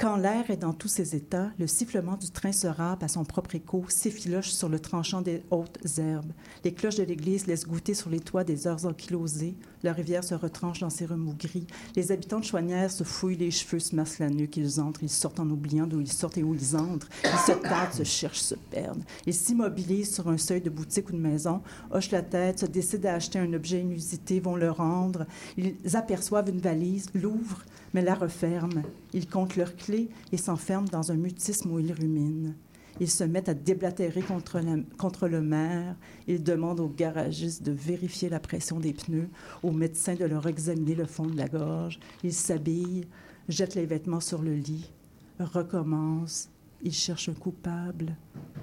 Quand 0.00 0.16
l'air 0.16 0.50
est 0.50 0.56
dans 0.56 0.72
tous 0.72 0.88
ses 0.88 1.14
états, 1.14 1.50
le 1.58 1.66
sifflement 1.66 2.16
du 2.16 2.30
train 2.30 2.52
se 2.52 2.66
râpe 2.66 3.02
à 3.02 3.08
son 3.08 3.22
propre 3.22 3.54
écho, 3.54 3.84
s'effiloche 3.88 4.48
sur 4.48 4.70
le 4.70 4.80
tranchant 4.80 5.20
des 5.20 5.42
hautes 5.50 5.76
herbes. 5.98 6.32
Les 6.64 6.72
cloches 6.72 6.96
de 6.96 7.02
l'église 7.02 7.46
laissent 7.46 7.66
goûter 7.66 7.92
sur 7.92 8.08
les 8.08 8.20
toits 8.20 8.42
des 8.42 8.66
heures 8.66 8.86
ankylosées. 8.86 9.56
La 9.82 9.92
rivière 9.92 10.24
se 10.24 10.34
retranche 10.34 10.80
dans 10.80 10.88
ses 10.88 11.04
remous 11.04 11.34
gris. 11.34 11.66
Les 11.96 12.12
habitants 12.12 12.40
de 12.40 12.46
Chouanière 12.46 12.90
se 12.90 13.04
fouillent 13.04 13.36
les 13.36 13.50
cheveux, 13.50 13.78
se 13.78 13.94
massent 13.94 14.20
la 14.20 14.30
nuque. 14.30 14.56
Ils 14.56 14.80
entrent, 14.80 15.02
ils 15.02 15.10
sortent 15.10 15.38
en 15.38 15.50
oubliant 15.50 15.86
d'où 15.86 16.00
ils 16.00 16.10
sortent 16.10 16.38
et 16.38 16.42
où 16.42 16.54
ils 16.54 16.76
entrent. 16.78 17.10
Ils 17.22 17.38
se 17.38 17.52
tâtent, 17.52 17.92
se 17.92 18.04
cherchent, 18.04 18.40
se 18.40 18.54
perdent. 18.54 19.04
Ils 19.26 19.34
s'immobilisent 19.34 20.14
sur 20.14 20.28
un 20.28 20.38
seuil 20.38 20.62
de 20.62 20.70
boutique 20.70 21.10
ou 21.10 21.12
de 21.12 21.18
maison, 21.18 21.60
hochent 21.90 22.10
la 22.10 22.22
tête, 22.22 22.60
se 22.60 22.66
décident 22.66 23.10
à 23.10 23.16
acheter 23.16 23.38
un 23.38 23.52
objet 23.52 23.82
inusité, 23.82 24.40
vont 24.40 24.56
le 24.56 24.70
rendre. 24.70 25.26
Ils 25.58 25.76
aperçoivent 25.94 26.48
une 26.48 26.60
valise, 26.60 27.10
l'ouvrent, 27.12 27.66
mais 27.94 28.02
la 28.02 28.14
referment. 28.14 28.82
Ils 29.12 29.28
comptent 29.28 29.56
leurs 29.56 29.76
clés 29.76 30.08
et 30.32 30.36
s'enferment 30.36 30.88
dans 30.88 31.12
un 31.12 31.16
mutisme 31.16 31.70
où 31.72 31.78
ils 31.78 31.92
ruminent. 31.92 32.54
Ils 33.00 33.10
se 33.10 33.24
mettent 33.24 33.48
à 33.48 33.54
déblatérer 33.54 34.20
contre, 34.20 34.60
contre 34.98 35.26
le 35.28 35.40
maire. 35.40 35.96
Ils 36.26 36.42
demandent 36.42 36.80
aux 36.80 36.88
garagistes 36.88 37.62
de 37.62 37.72
vérifier 37.72 38.28
la 38.28 38.40
pression 38.40 38.78
des 38.78 38.92
pneus, 38.92 39.30
aux 39.62 39.72
médecins 39.72 40.14
de 40.14 40.24
leur 40.26 40.46
examiner 40.46 40.94
le 40.94 41.06
fond 41.06 41.26
de 41.26 41.36
la 41.36 41.48
gorge. 41.48 41.98
Ils 42.22 42.34
s'habillent, 42.34 43.06
jettent 43.48 43.74
les 43.74 43.86
vêtements 43.86 44.20
sur 44.20 44.42
le 44.42 44.54
lit, 44.54 44.92
recommencent. 45.38 46.50
Ils 46.82 46.92
cherchent 46.92 47.28
un 47.28 47.34
coupable, 47.34 48.16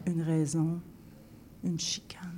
une 0.06 0.22
raison, 0.22 0.82
une 1.64 1.80
chicane. 1.80 2.37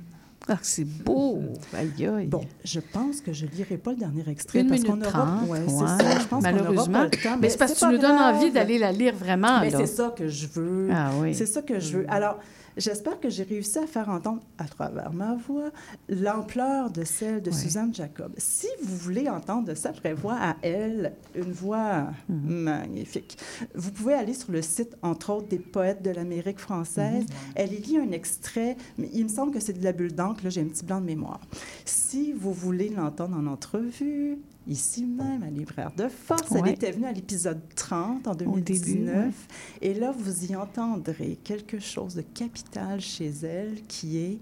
Ah, 0.52 0.58
c'est 0.62 0.84
beau! 0.84 1.38
Aïe, 1.72 2.06
aïe. 2.08 2.26
Bon, 2.26 2.40
je 2.64 2.80
pense 2.80 3.20
que 3.20 3.32
je 3.32 3.46
lirai 3.46 3.76
pas 3.76 3.92
le 3.92 3.98
dernier 3.98 4.24
extrait 4.28 4.62
Une 4.62 4.68
parce 4.68 4.82
minute 4.82 4.94
qu'on 4.96 5.00
aura... 5.08 5.10
trente, 5.36 5.48
Ouais, 5.48 5.60
c'est 5.64 5.72
ouais. 5.74 5.86
ça. 5.86 5.98
Je 6.18 6.26
pense 6.26 6.28
qu'on 6.28 6.36
aura 6.38 6.52
Malheureusement. 6.52 6.98
pas 6.98 7.04
le 7.04 7.10
temps, 7.10 7.38
Mais 7.40 7.48
c'est 7.50 7.56
parce 7.58 7.72
que 7.74 7.78
tu 7.78 7.84
nous 7.86 7.98
donnes 7.98 8.16
pas 8.16 8.32
envie 8.32 8.40
grave. 8.50 8.54
d'aller 8.54 8.78
la 8.78 8.90
lire 8.90 9.14
vraiment, 9.14 9.60
Mais 9.60 9.70
c'est 9.70 9.86
ça 9.86 10.12
que 10.16 10.26
je 10.26 10.48
veux. 10.48 10.88
Ah 10.92 11.10
oui. 11.20 11.34
C'est 11.36 11.46
ça 11.46 11.62
que 11.62 11.78
je 11.78 11.98
veux. 11.98 12.06
Alors, 12.08 12.38
j'espère 12.76 13.20
que 13.20 13.28
j'ai 13.28 13.42
réussi 13.42 13.78
à 13.78 13.86
faire 13.86 14.08
entendre 14.08 14.42
à 14.58 14.64
travers 14.64 15.12
ma 15.12 15.34
voix 15.34 15.70
l'ampleur 16.08 16.90
de 16.90 17.04
celle 17.04 17.42
de 17.42 17.50
Oui. 17.50 17.56
Suzanne 17.56 17.94
Jacob. 17.94 18.32
Si 18.38 18.66
vous 18.82 18.96
voulez 18.96 19.28
entendre 19.28 19.68
de 19.68 19.74
sa 19.74 19.92
vraie 19.92 20.14
voix 20.14 20.36
à 20.40 20.56
elle, 20.62 21.14
une 21.34 21.52
voix 21.52 22.08
Mhm. 22.28 22.50
magnifique, 22.54 23.38
vous 23.74 23.90
pouvez 23.90 24.14
aller 24.14 24.34
sur 24.34 24.52
le 24.52 24.62
site, 24.62 24.96
entre 25.02 25.30
autres, 25.32 25.48
des 25.48 25.58
poètes 25.58 26.02
de 26.02 26.10
l'Amérique 26.10 26.58
française. 26.58 27.26
Elle 27.54 27.72
y 27.72 27.78
lit 27.78 27.98
un 27.98 28.10
extrait, 28.12 28.76
mais 28.98 29.08
il 29.12 29.24
me 29.24 29.28
semble 29.28 29.52
que 29.52 29.60
c'est 29.60 29.72
de 29.78 29.84
la 29.84 29.92
bulle 29.92 30.14
d'encre. 30.14 30.44
Là, 30.44 30.50
j'ai 30.50 30.60
un 30.60 30.66
petit 30.68 30.84
blanc 30.84 31.00
de 31.00 31.06
mémoire. 31.06 31.40
Si 31.84 32.32
vous 32.32 32.52
voulez 32.52 32.88
l'entendre 32.90 33.36
en 33.36 33.46
entrevue, 33.46 34.38
ici 34.66 35.04
même, 35.06 35.42
à 35.42 35.50
Libraire 35.50 35.92
de 35.96 36.08
Force, 36.08 36.52
elle 36.52 36.68
était 36.68 36.92
venue 36.92 37.06
à 37.06 37.12
l'épisode 37.12 37.60
30 37.74 38.28
en 38.28 38.32
Au 38.32 38.34
début, 38.34 38.62
2019. 38.62 39.26
ouais. 39.26 39.32
Et 39.80 39.94
là, 39.94 40.12
vous 40.12 40.44
y 40.44 40.56
entendrez 40.56 41.38
quelque 41.42 41.78
chose 41.78 42.14
de 42.14 42.22
capital 42.22 43.00
chez 43.00 43.28
elle 43.42 43.82
qui 43.86 44.18
est 44.18 44.38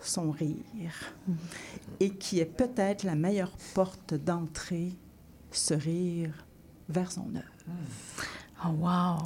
son 0.00 0.30
rire 0.30 1.14
et 2.00 2.10
qui 2.10 2.38
est 2.40 2.44
peut-être 2.44 3.02
la 3.02 3.14
meilleure 3.14 3.52
porte 3.74 4.14
d'entrée, 4.14 4.92
ce 5.50 5.74
rire, 5.74 6.46
vers 6.88 7.10
son 7.10 7.34
œuvre. 7.34 7.78
Oh, 8.64 8.68
wow! 8.68 9.18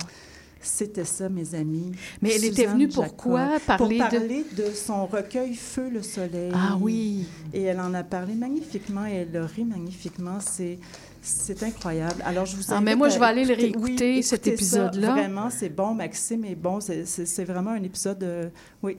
C'était 0.62 1.05
ça, 1.07 1.28
mes 1.28 1.55
amis. 1.55 1.93
Mais 2.20 2.35
elle 2.35 2.45
était 2.45 2.66
venue 2.66 2.91
Jacob, 2.91 3.07
pourquoi? 3.07 3.59
Parler 3.66 3.99
pour 3.99 4.09
parler 4.11 4.45
de... 4.57 4.65
son 4.74 5.07
recueil 5.07 5.55
Feu 5.55 5.89
le 5.91 6.03
soleil. 6.03 6.53
Ah 6.55 6.77
oui. 6.81 7.27
Et 7.55 7.62
elle 7.62 7.81
en 7.81 7.95
a 7.95 8.03
parlé 8.03 8.35
magnifiquement 8.35 9.07
et 9.07 9.27
elle 9.31 9.37
a 9.37 9.47
ri 9.47 9.65
magnifiquement. 9.65 10.39
C'est 10.41 10.78
c'est 11.23 11.62
incroyable. 11.62 12.23
Alors, 12.24 12.47
je 12.47 12.57
vous 12.57 12.62
Ah, 12.70 12.81
mais 12.81 12.95
moi, 12.97 13.09
à 13.09 13.11
je 13.11 13.19
vais 13.19 13.27
aller 13.27 13.45
le 13.45 13.53
écouter- 13.53 13.66
réécouter, 13.85 14.15
oui, 14.16 14.23
cet 14.23 14.47
épisode-là. 14.47 15.12
Vraiment, 15.12 15.51
c'est 15.51 15.69
bon. 15.69 15.95
Maxime 15.95 16.45
est 16.47 16.55
bon. 16.55 16.78
C'est 16.81 17.45
vraiment 17.45 17.70
un 17.73 17.82
épisode... 17.82 18.23
euh, 18.23 18.49
oui. 18.82 18.97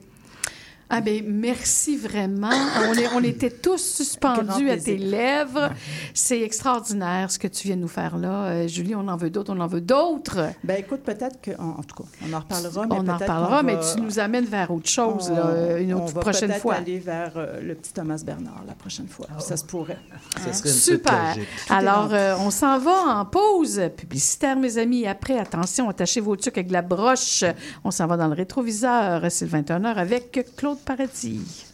Ah 0.94 1.00
ben 1.00 1.22
merci 1.26 1.96
vraiment. 1.96 2.50
On, 2.88 2.92
est, 2.92 3.08
on 3.14 3.22
était 3.24 3.50
tous 3.50 3.78
suspendus 3.96 4.68
à 4.68 4.76
tes 4.76 4.98
lèvres. 4.98 5.70
C'est 6.12 6.42
extraordinaire 6.42 7.30
ce 7.30 7.38
que 7.38 7.48
tu 7.48 7.66
viens 7.68 7.76
de 7.76 7.80
nous 7.80 7.88
faire 7.88 8.18
là. 8.18 8.44
Euh, 8.44 8.68
Julie, 8.68 8.94
on 8.94 9.08
en 9.08 9.16
veut 9.16 9.30
d'autres, 9.30 9.54
on 9.56 9.60
en 9.60 9.66
veut 9.66 9.80
d'autres. 9.80 10.50
Ben 10.62 10.76
écoute, 10.78 11.00
peut-être 11.00 11.40
que... 11.40 11.52
En, 11.58 11.78
en 11.78 11.82
tout 11.82 12.02
cas, 12.02 12.08
on 12.28 12.32
en 12.34 12.40
reparlera. 12.40 12.86
mais 12.86 12.94
On 12.98 13.08
en 13.08 13.16
reparlera, 13.16 13.62
mais 13.62 13.74
va- 13.76 13.94
tu 13.94 14.00
nous 14.02 14.18
amènes 14.18 14.44
vers 14.44 14.70
autre 14.70 14.88
chose 14.90 15.30
on- 15.30 15.34
là, 15.34 15.78
une 15.78 15.94
on 15.94 16.04
autre 16.04 16.14
va 16.14 16.20
prochaine 16.20 16.48
peut-être 16.50 16.60
fois. 16.62 16.74
aller 16.74 16.98
vers 16.98 17.32
euh, 17.36 17.60
le 17.62 17.74
petit 17.74 17.92
Thomas 17.94 18.22
Bernard 18.24 18.62
la 18.66 18.74
prochaine 18.74 19.08
fois. 19.08 19.26
Ça 19.38 19.56
se 19.56 19.64
pourrait. 19.64 19.98
Ça 20.36 20.50
Hein? 20.50 20.52
serait 20.52 20.68
une 20.68 20.74
Super. 20.74 21.36
Alors, 21.70 22.10
euh, 22.12 22.34
on 22.40 22.50
s'en 22.50 22.78
va 22.78 22.92
en 23.18 23.24
pause 23.24 23.80
publicitaire, 23.96 24.56
mes 24.56 24.76
amis. 24.76 25.06
Après, 25.06 25.38
attention, 25.38 25.88
attachez 25.88 26.20
vos 26.20 26.36
trucs 26.36 26.58
avec 26.58 26.70
la 26.70 26.82
broche. 26.82 27.44
On 27.82 27.90
s'en 27.90 28.06
va 28.06 28.16
dans 28.18 28.28
le 28.28 28.34
rétroviseur. 28.34 29.22
C'est 29.30 29.46
le 29.46 29.50
21h 29.62 29.94
avec 29.96 30.46
Claude 30.56 30.78
Paradis. 30.84 31.66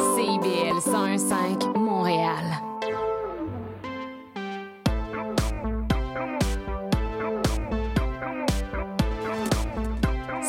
CIBL 0.00 0.78
101.5 0.80 1.76
Montréal. 1.78 2.44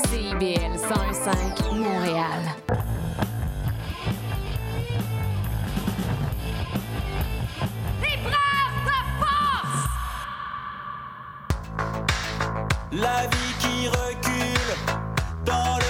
CIBL 0.05 0.77
101.5 0.77 1.75
Montréal. 1.75 2.55
La 12.91 13.27
vie 13.27 13.53
qui 13.59 13.89
recule 13.89 14.75
dans 15.43 15.77
le 15.77 15.84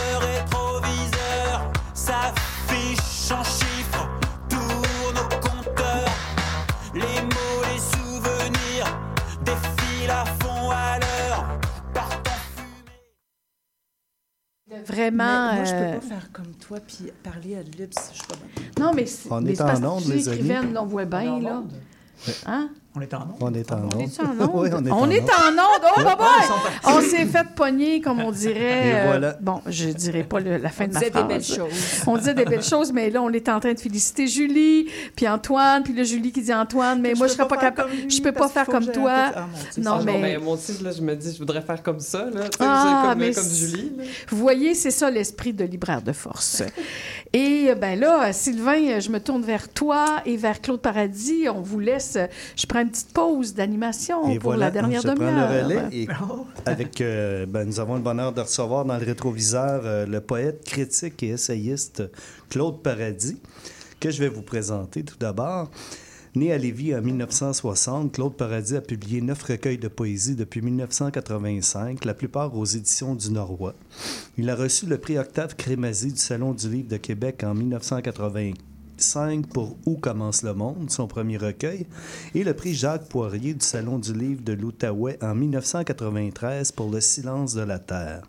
Vraiment. 15.12 15.52
Mais 15.52 15.56
moi, 15.58 15.64
je 15.66 15.74
euh, 15.74 15.94
peux 15.94 16.00
pas 16.00 16.06
faire 16.16 16.32
comme 16.32 16.54
toi 16.60 16.80
puis 16.86 17.12
parler 17.24 17.56
à 17.56 17.62
libre 17.62 17.94
si 18.00 18.10
je 18.14 18.18
suis 18.20 18.28
pas 18.28 18.36
bonne. 18.36 18.86
Non, 18.86 18.94
mais 18.94 19.06
c'est 19.06 19.32
On 19.32 19.42
mais 19.42 19.54
est 19.54 19.62
en 19.62 19.66
parce 19.66 19.80
que 19.80 19.86
onde, 19.86 20.04
tu 20.04 20.12
les 20.12 20.30
amis. 20.30 20.78
on 20.78 20.86
voit 20.86 21.06
bien, 21.06 21.40
là. 21.40 21.64
Hein? 22.46 22.70
On 22.98 23.02
est 23.02 23.14
en 23.14 23.22
onde? 23.24 23.36
On 23.42 23.54
est 23.54 23.72
en 23.74 23.76
onde. 23.84 23.94
On 23.96 24.00
est 24.00 24.20
en 24.22 24.24
onde? 24.42 24.52
oui, 24.54 24.70
on 24.74 24.86
est 24.86 24.92
on 24.92 24.96
en 24.96 25.10
est 25.10 25.20
onde. 25.22 25.30
en 25.30 25.52
onde. 25.52 25.82
Oh, 25.84 26.00
sont 26.00 26.16
partis. 26.16 26.50
On 26.86 27.02
s'est 27.02 27.26
fait 27.26 27.46
pogner, 27.56 28.00
comme 28.00 28.22
on 28.22 28.32
dirait. 28.32 28.88
Et 28.88 28.94
euh, 28.96 29.04
voilà. 29.08 29.36
Bon, 29.42 29.62
je 29.68 29.90
dirais 29.90 30.24
pas 30.24 30.40
le- 30.40 30.58
la 30.58 30.70
fin 30.70 30.86
On 30.86 30.88
de 30.88 30.94
ma 30.94 31.00
disait 31.00 31.12
des 31.12 31.18
phrase. 31.20 31.28
belles 31.28 31.44
choses. 31.44 32.04
On 32.08 32.18
disait 32.18 32.34
des 32.34 32.46
belles 32.46 32.64
choses, 32.64 32.94
mais 32.94 33.10
là, 33.10 33.22
on 33.22 33.30
est 33.32 33.50
en 33.50 33.60
train 33.60 33.74
de 33.74 33.80
féliciter 33.80 34.28
Julie, 34.28 34.88
puis 35.16 35.28
Antoine, 35.28 35.84
puis 35.84 35.94
là, 35.94 36.04
Julie 36.04 36.32
qui 36.32 36.42
dit 36.42 36.54
Antoine, 36.54 37.02
mais 37.02 37.12
Je 37.14 37.18
moi, 37.18 37.28
je 37.28 37.34
serais 37.34 37.48
pas 37.48 37.58
capable. 37.58 37.90
Je 38.08 38.22
peux 38.22 38.32
pas 38.32 38.48
faire 38.48 38.66
comme 38.66 38.86
toi. 38.88 39.14
Ah, 39.36 39.48
mon 39.78 39.84
non, 39.84 40.04
mais. 40.04 40.38
moi 40.38 40.54
aussi, 40.54 40.82
là, 40.82 40.92
je 40.92 41.02
me 41.02 41.16
dis, 41.16 41.34
je 41.34 41.38
voudrais 41.40 41.62
faire 41.62 41.84
comme 41.84 42.00
ça, 42.00 42.26
là. 42.34 42.42
Ah, 42.62 43.08
comme, 43.10 43.20
mais 43.20 43.34
Julie. 43.34 43.92
là. 43.98 44.04
Vous 44.30 44.38
voyez, 44.38 44.74
c'est 44.74 44.92
ça 44.92 45.10
l'esprit 45.12 45.52
de 45.54 45.66
libraire 45.66 46.02
de 46.02 46.14
force. 46.14 46.64
Et 47.36 47.68
euh, 47.70 47.76
ben 47.76 48.00
là, 48.00 48.32
Sylvain, 48.32 49.02
je 49.02 49.10
me 49.10 49.20
tourne 49.20 49.42
vers 49.42 49.68
toi 49.68 50.22
et 50.26 50.38
vers 50.38 50.62
Claude 50.62 50.80
Paradis. 50.80 51.50
On 51.50 51.60
vous 51.60 51.82
laisse. 51.82 52.18
Je 52.56 52.66
prends 52.66 52.80
une 52.80 52.90
petite 52.90 53.12
pause 53.12 53.54
d'animation 53.54 54.24
pour 54.36 54.52
voilà, 54.52 54.68
la 54.68 54.72
dernière 54.72 55.02
je 55.02 55.08
prends 55.08 55.16
le 55.16 55.20
demi-heure. 55.20 55.66
relais 55.66 55.84
et 55.92 56.08
avec, 56.66 57.02
euh, 57.02 57.46
ben, 57.46 57.66
nous 57.66 57.82
avons 57.82 57.96
le 57.96 58.02
bonheur 58.02 58.32
de 58.32 58.40
recevoir 58.40 58.86
dans 58.86 58.98
le 58.98 59.04
rétroviseur 59.04 59.82
euh, 59.84 60.06
le 60.06 60.22
poète, 60.22 60.64
critique 60.64 61.22
et 61.24 61.32
essayiste 61.32 62.04
Claude 62.50 62.82
Paradis, 62.82 63.38
que 64.00 64.12
je 64.12 64.22
vais 64.22 64.30
vous 64.30 64.42
présenter 64.42 65.04
tout 65.04 65.18
d'abord. 65.20 65.70
Né 66.36 66.52
à 66.52 66.58
Lévis 66.58 66.94
en 66.94 67.02
1960, 67.02 68.12
Claude 68.12 68.36
Paradis 68.36 68.76
a 68.76 68.82
publié 68.82 69.22
neuf 69.22 69.42
recueils 69.44 69.78
de 69.78 69.88
poésie 69.88 70.36
depuis 70.36 70.62
1985, 70.62 72.04
la 72.04 72.14
plupart 72.14 72.58
aux 72.58 72.66
éditions 72.66 73.16
du 73.16 73.32
Norrois. 73.32 73.74
Il 74.38 74.50
a 74.50 74.56
reçu 74.56 74.86
le 74.86 74.98
prix 74.98 75.18
Octave 75.18 75.56
Crémazie 75.56 76.12
du 76.12 76.20
Salon 76.20 76.54
du 76.54 76.70
Livre 76.70 76.90
de 76.90 76.98
Québec 76.98 77.46
en 77.46 77.54
1985 77.54 79.48
pour 79.48 79.78
Où 79.86 79.96
commence 79.96 80.44
le 80.44 80.54
monde, 80.54 80.90
son 80.90 81.08
premier 81.08 81.38
recueil, 81.38 81.86
et 82.34 82.44
le 82.44 82.54
prix 82.54 82.74
Jacques 82.74 83.08
Poirier 83.08 83.54
du 83.54 83.66
Salon 83.66 83.98
du 83.98 84.14
Livre 84.14 84.42
de 84.44 84.52
l'Outaouais 84.52 85.18
en 85.24 85.36
1993 85.36 86.74
pour 86.74 86.92
Le 86.92 87.00
silence 87.00 87.54
de 87.54 87.62
la 87.62 87.80
terre. 87.80 88.24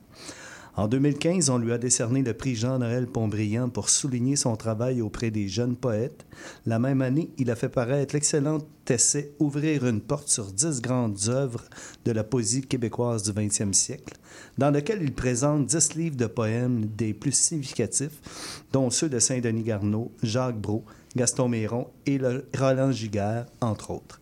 En 0.79 0.89
2015, 0.89 1.49
on 1.49 1.57
lui 1.57 1.73
a 1.73 1.79
décerné 1.79 2.21
le 2.21 2.35
prix 2.35 2.55
Jean-Noël 2.55 3.07
Pontbriand 3.07 3.71
pour 3.71 3.89
souligner 3.89 4.37
son 4.37 4.57
travail 4.57 5.01
auprès 5.01 5.31
des 5.31 5.49
jeunes 5.49 5.75
poètes. 5.75 6.27
La 6.67 6.79
même 6.79 7.01
année, 7.01 7.31
il 7.39 7.51
a 7.51 7.57
fait 7.57 7.71
paraître 7.71 8.15
l'excellent 8.15 8.59
essai 8.87 9.33
Ouvrir 9.39 9.87
une 9.87 10.03
porte 10.03 10.29
sur 10.29 10.53
dix 10.53 10.83
grandes 10.83 11.29
œuvres 11.29 11.65
de 12.05 12.13
la 12.13 12.25
poésie 12.25 12.61
québécoise 12.61 13.23
du 13.23 13.31
20e 13.33 13.73
siècle, 13.73 14.15
dans 14.59 14.71
lequel 14.71 15.01
il 15.01 15.15
présente 15.15 15.65
dix 15.65 15.95
livres 15.95 16.17
de 16.17 16.27
poèmes 16.27 16.85
des 16.85 17.15
plus 17.15 17.33
significatifs, 17.33 18.21
dont 18.75 18.91
ceux 18.91 19.09
de 19.09 19.19
Saint-Denis 19.19 19.63
Garneau, 19.63 20.13
Jacques 20.23 20.61
Brault, 20.61 20.85
Gaston 21.17 21.49
Méron 21.49 21.87
et 22.05 22.21
Roland 22.55 22.93
Giguère, 22.93 23.47
entre 23.63 23.93
autres. 23.93 24.21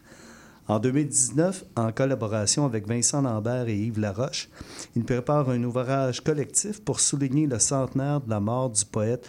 En 0.66 0.78
2019, 0.78 1.64
en 1.76 1.92
collaboration 1.92 2.64
avec 2.64 2.88
Vincent 2.88 3.20
Lambert 3.20 3.68
et 3.68 3.76
Yves 3.76 4.00
Laroche, 4.00 4.48
il 4.96 5.04
prépare 5.04 5.50
un 5.50 5.62
ouvrage 5.62 6.22
collectif 6.22 6.82
pour 6.82 7.00
souligner 7.00 7.46
le 7.46 7.58
centenaire 7.58 8.22
de 8.22 8.30
la 8.30 8.40
mort 8.40 8.70
du 8.70 8.82
poète 8.86 9.28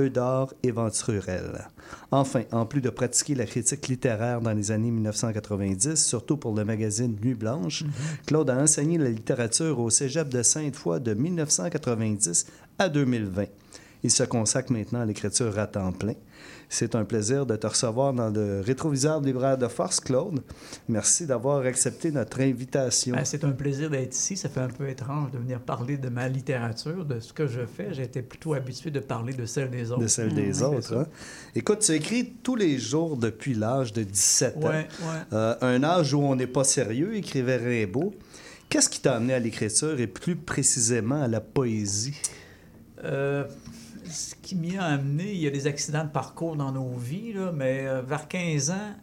Eudore 0.00 0.52
Éventurel. 0.64 1.68
Enfin, 2.10 2.42
en 2.50 2.66
plus 2.66 2.80
de 2.80 2.90
pratiquer 2.90 3.36
la 3.36 3.46
critique 3.46 3.86
littéraire 3.86 4.40
dans 4.40 4.54
les 4.54 4.72
années 4.72 4.90
1990, 4.90 5.94
surtout 5.94 6.36
pour 6.36 6.54
le 6.54 6.64
magazine 6.64 7.16
Nuit 7.22 7.34
Blanche, 7.34 7.84
Claude 8.26 8.50
a 8.50 8.56
enseigné 8.56 8.98
la 8.98 9.10
littérature 9.10 9.78
au 9.78 9.88
Cégep 9.88 10.28
de 10.28 10.42
Sainte-Foy 10.42 10.98
de 10.98 11.14
1990 11.14 12.46
à 12.78 12.88
2020. 12.88 13.44
Il 14.02 14.10
se 14.10 14.24
consacre 14.24 14.72
maintenant 14.72 15.02
à 15.02 15.06
l'écriture 15.06 15.56
à 15.58 15.68
temps 15.68 15.92
plein. 15.92 16.14
C'est 16.74 16.94
un 16.94 17.04
plaisir 17.04 17.44
de 17.44 17.54
te 17.54 17.66
recevoir 17.66 18.14
dans 18.14 18.30
le 18.30 18.60
rétroviseur 18.62 19.20
de 19.20 19.26
libraire 19.26 19.58
de 19.58 19.68
force, 19.68 20.00
Claude. 20.00 20.42
Merci 20.88 21.26
d'avoir 21.26 21.58
accepté 21.66 22.10
notre 22.10 22.40
invitation. 22.40 23.14
Ben, 23.14 23.26
c'est 23.26 23.44
un 23.44 23.50
plaisir 23.50 23.90
d'être 23.90 24.14
ici. 24.14 24.38
Ça 24.38 24.48
fait 24.48 24.60
un 24.60 24.68
peu 24.68 24.88
étrange 24.88 25.32
de 25.32 25.38
venir 25.38 25.60
parler 25.60 25.98
de 25.98 26.08
ma 26.08 26.28
littérature, 26.28 27.04
de 27.04 27.20
ce 27.20 27.34
que 27.34 27.46
je 27.46 27.66
fais. 27.66 27.92
J'étais 27.92 28.22
plutôt 28.22 28.54
habitué 28.54 28.90
de 28.90 29.00
parler 29.00 29.34
de 29.34 29.44
celle 29.44 29.68
des 29.68 29.90
autres. 29.90 30.00
de 30.00 30.06
celle 30.06 30.32
des 30.34 30.60
Mmh, 30.60 30.62
autres. 30.62 30.96
hein. 30.96 31.06
Écoute, 31.54 31.80
tu 31.80 31.92
écris 31.92 32.32
tous 32.42 32.56
les 32.56 32.78
jours 32.78 33.18
depuis 33.18 33.52
l'âge 33.52 33.92
de 33.92 34.02
17 34.02 34.56
ans. 34.56 34.68
Ouais. 34.68 34.86
Euh, 35.34 35.54
un 35.60 35.84
âge 35.84 36.14
où 36.14 36.22
on 36.22 36.34
n'est 36.36 36.46
pas 36.46 36.64
sérieux, 36.64 37.14
écrivait 37.16 37.58
Rimbaud. 37.58 38.14
Qu'est-ce 38.70 38.88
qui 38.88 39.00
t'a 39.00 39.16
amené 39.16 39.34
à 39.34 39.38
l'écriture 39.38 40.00
et 40.00 40.06
plus 40.06 40.36
précisément 40.36 41.20
à 41.22 41.28
la 41.28 41.42
poésie? 41.42 42.14
Euh, 43.04 43.44
qui 44.52 44.58
m'y 44.58 44.76
a 44.76 44.84
amené, 44.84 45.32
il 45.32 45.40
y 45.40 45.46
a 45.46 45.50
des 45.50 45.66
accidents 45.66 46.04
de 46.04 46.10
parcours 46.10 46.56
dans 46.56 46.72
nos 46.72 46.90
vies, 46.90 47.32
là, 47.32 47.52
mais 47.54 47.86
euh, 47.86 48.02
vers 48.02 48.28
15 48.28 48.70
ans, 48.70 48.94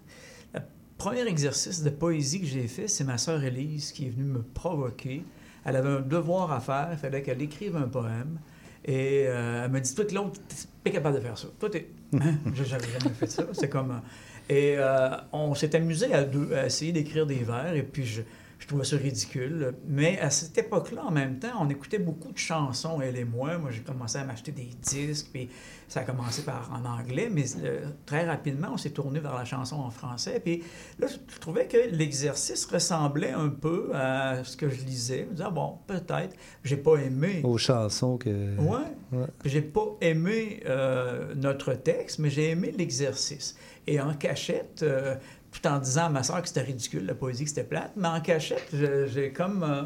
le 0.54 0.60
premier 0.98 1.28
exercice 1.28 1.82
de 1.82 1.90
poésie 1.90 2.42
que 2.42 2.46
j'ai 2.46 2.68
fait, 2.68 2.88
c'est 2.88 3.04
ma 3.04 3.18
sœur 3.18 3.44
Élise 3.44 3.92
qui 3.92 4.06
est 4.06 4.10
venue 4.10 4.26
me 4.26 4.44
provoquer. 4.44 5.24
Elle 5.66 5.76
avait 5.76 5.90
un 5.90 6.02
devoir 6.02 6.52
à 6.52 6.60
faire, 6.60 6.90
il 6.92 6.98
fallait 7.00 7.24
qu'elle 7.24 7.42
écrive 7.42 7.76
un 7.76 7.88
poème. 7.88 8.40
Et 8.86 9.26
euh, 9.28 9.66
elle 9.66 9.72
m'a 9.72 9.80
dit, 9.80 9.96
toi, 9.96 10.06
Claude, 10.06 10.34
t'es 10.34 10.56
pas 10.84 10.92
capable 10.92 11.16
de 11.18 11.22
faire 11.22 11.38
ça. 11.38 11.48
Toi, 11.60 11.70
t'es... 11.72 11.90
Hein? 12.14 12.36
J'ai 12.54 12.66
jamais 12.66 12.86
fait 13.20 13.28
ça. 13.28 13.48
C'est 13.54 13.70
comme... 13.70 14.02
Et 14.50 14.76
euh, 14.78 15.10
on 15.32 15.56
s'est 15.56 15.76
amusé 15.76 16.14
à 16.14 16.24
deux, 16.24 16.54
à 16.54 16.68
essayer 16.68 16.92
d'écrire 16.92 17.26
des 17.26 17.44
vers. 17.44 17.74
Et 17.74 17.84
puis, 17.84 18.06
je, 18.06 18.22
je 18.60 18.68
trouvais 18.68 18.84
ça 18.84 18.98
ridicule. 18.98 19.74
Mais 19.88 20.20
à 20.20 20.30
cette 20.30 20.58
époque-là, 20.58 21.06
en 21.06 21.12
même 21.12 21.40
temps, 21.40 21.54
on 21.60 21.70
écoutait 21.70 21.98
beaucoup 21.98 22.32
de 22.32 22.38
chansons, 22.38 23.02
elle 23.02 23.16
et 23.16 23.24
moi. 23.24 23.58
Moi, 23.58 23.72
j'ai 23.72 23.82
commencé 23.82 24.18
à 24.18 24.26
m'acheter 24.26 24.52
des 24.52 24.70
disques, 24.82 25.28
puis 25.34 25.50
ça 25.88 26.02
a 26.02 26.04
commencé 26.04 26.44
par 26.44 26.70
en 26.72 26.86
anglais, 26.86 27.30
mais 27.32 27.46
euh, 27.64 27.88
très 28.06 28.26
rapidement, 28.26 28.70
on 28.74 28.78
s'est 28.78 28.92
tourné 28.92 29.22
vers 29.22 29.34
la 29.34 29.46
chanson 29.46 29.78
en 29.78 29.90
français. 29.90 30.42
Puis 30.44 30.62
là, 31.00 31.08
je 31.08 31.40
trouvais 31.40 31.68
que 31.68 31.78
l'exercice 31.92 32.66
ressemblait 32.66 33.32
un 33.32 33.50
peu 33.50 33.92
à 33.96 34.44
ce 34.44 34.58
que 34.58 34.70
je 34.70 34.84
lisais. 34.84 35.20
Je 35.20 35.26
me 35.26 35.32
disais, 35.32 35.44
ah 35.48 35.52
bon, 35.52 35.78
peut-être. 35.88 36.36
J'ai 36.64 36.78
pas 36.78 36.98
aimé. 36.98 37.42
Aux 37.44 37.58
chansons 37.58 38.18
que. 38.18 38.30
Ouais. 38.58 38.78
Ouais. 39.12 39.26
J'ai 39.46 39.62
pas 39.62 39.98
aimé 40.02 40.62
euh, 40.68 41.34
notre 41.36 41.74
texte, 41.74 42.20
mais 42.20 42.30
j'ai 42.30 42.50
aimé 42.50 42.74
l'exercice. 42.78 43.56
Et 43.88 44.00
en 44.00 44.14
cachette, 44.14 44.84
euh, 44.84 45.16
tout 45.52 45.66
en 45.68 45.80
disant 45.80 46.06
à 46.06 46.10
ma 46.10 46.24
soeur 46.24 46.42
que 46.42 46.48
c'était 46.48 46.62
ridicule, 46.62 47.06
la 47.06 47.16
poésie, 47.16 47.44
que 47.44 47.50
c'était 47.50 47.64
plate, 47.64 47.92
mais 47.96 48.08
en 48.08 48.22
cachette, 48.22 48.68
j'ai 48.72 49.32
comme 49.32 49.64
euh, 49.64 49.84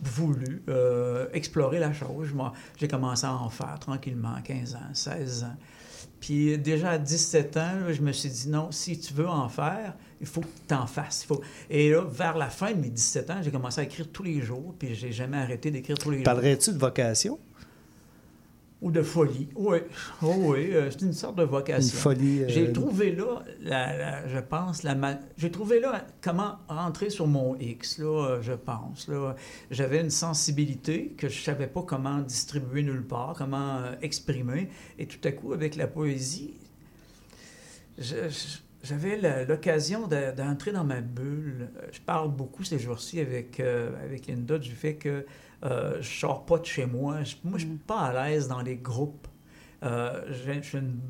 voulu 0.00 0.62
euh, 0.68 1.26
explorer 1.32 1.78
la 1.78 1.92
chose. 1.92 2.28
J'ai 2.76 2.88
commencé 2.88 3.26
à 3.26 3.34
en 3.34 3.48
faire 3.50 3.78
tranquillement, 3.78 4.36
15 4.42 4.74
ans, 4.74 4.78
16 4.92 5.44
ans. 5.44 5.56
Puis 6.20 6.56
déjà 6.56 6.92
à 6.92 6.98
17 6.98 7.56
ans, 7.58 7.78
je 7.90 8.00
me 8.00 8.10
suis 8.12 8.30
dit, 8.30 8.48
non, 8.48 8.70
si 8.70 8.98
tu 8.98 9.12
veux 9.12 9.28
en 9.28 9.48
faire, 9.48 9.94
il 10.20 10.26
faut 10.26 10.40
que 10.40 10.46
tu 10.66 10.74
en 10.74 10.86
fasses. 10.86 11.24
Il 11.24 11.26
faut... 11.26 11.42
Et 11.68 11.90
là, 11.90 12.02
vers 12.02 12.38
la 12.38 12.48
fin 12.48 12.72
de 12.72 12.80
mes 12.80 12.88
17 12.88 13.30
ans, 13.30 13.40
j'ai 13.42 13.50
commencé 13.50 13.80
à 13.82 13.84
écrire 13.84 14.08
tous 14.10 14.22
les 14.22 14.40
jours, 14.40 14.74
puis 14.78 14.94
j'ai 14.94 15.12
jamais 15.12 15.36
arrêté 15.36 15.70
d'écrire 15.70 15.98
tous 15.98 16.10
les 16.10 16.18
jours. 16.18 16.24
Parlerais-tu 16.24 16.72
de 16.72 16.78
vocation? 16.78 17.38
Ou 18.84 18.90
de 18.90 19.02
folie. 19.02 19.48
Oui, 19.56 19.78
oh, 20.22 20.34
oui, 20.38 20.68
euh, 20.72 20.90
c'est 20.90 21.00
une 21.00 21.14
sorte 21.14 21.36
de 21.38 21.42
vocation. 21.42 21.94
Une 21.94 22.00
folie, 22.00 22.42
euh, 22.42 22.48
J'ai 22.48 22.70
trouvé 22.70 23.12
là, 23.16 23.42
la- 23.62 23.96
la- 23.96 24.28
je 24.28 24.38
pense, 24.38 24.82
la 24.82 24.94
ma- 24.94 25.18
j'ai 25.38 25.50
trouvé 25.50 25.80
là 25.80 26.06
comment 26.20 26.56
rentrer 26.68 27.08
sur 27.08 27.26
mon 27.26 27.56
X, 27.58 27.98
là, 27.98 28.04
euh, 28.28 28.42
je 28.42 28.52
pense. 28.52 29.08
Là. 29.08 29.36
J'avais 29.70 30.00
une 30.02 30.10
sensibilité 30.10 31.14
que 31.16 31.30
je 31.30 31.42
savais 31.42 31.66
pas 31.66 31.80
comment 31.82 32.18
distribuer 32.18 32.82
nulle 32.82 33.02
part, 33.06 33.34
comment 33.38 33.78
euh, 33.78 33.94
exprimer. 34.02 34.68
Et 34.98 35.06
tout 35.06 35.26
à 35.26 35.32
coup, 35.32 35.54
avec 35.54 35.76
la 35.76 35.86
poésie, 35.86 36.52
je- 37.98 38.28
je- 38.28 38.58
j'avais 38.82 39.46
l'occasion 39.46 40.06
de- 40.06 40.36
d'entrer 40.36 40.72
dans 40.72 40.84
ma 40.84 41.00
bulle. 41.00 41.70
Je 41.90 42.00
parle 42.00 42.30
beaucoup 42.30 42.64
ces 42.64 42.78
jours-ci 42.78 43.18
avec, 43.20 43.60
euh, 43.60 43.90
avec 44.04 44.26
Linda 44.26 44.58
du 44.58 44.72
fait 44.72 44.94
que 44.96 45.24
euh, 45.64 46.00
je 46.00 46.18
sors 46.20 46.44
pas 46.46 46.58
de 46.58 46.64
chez 46.66 46.86
moi. 46.86 47.22
Je- 47.22 47.36
moi, 47.44 47.58
je 47.58 47.64
suis 47.66 47.74
pas 47.76 48.00
à 48.00 48.28
l'aise 48.30 48.48
dans 48.48 48.60
les 48.62 48.76
groupes. 48.76 49.26
Euh, 49.82 50.22
j'ai 50.30 50.62
j'ai 50.62 50.78
une- 50.78 51.00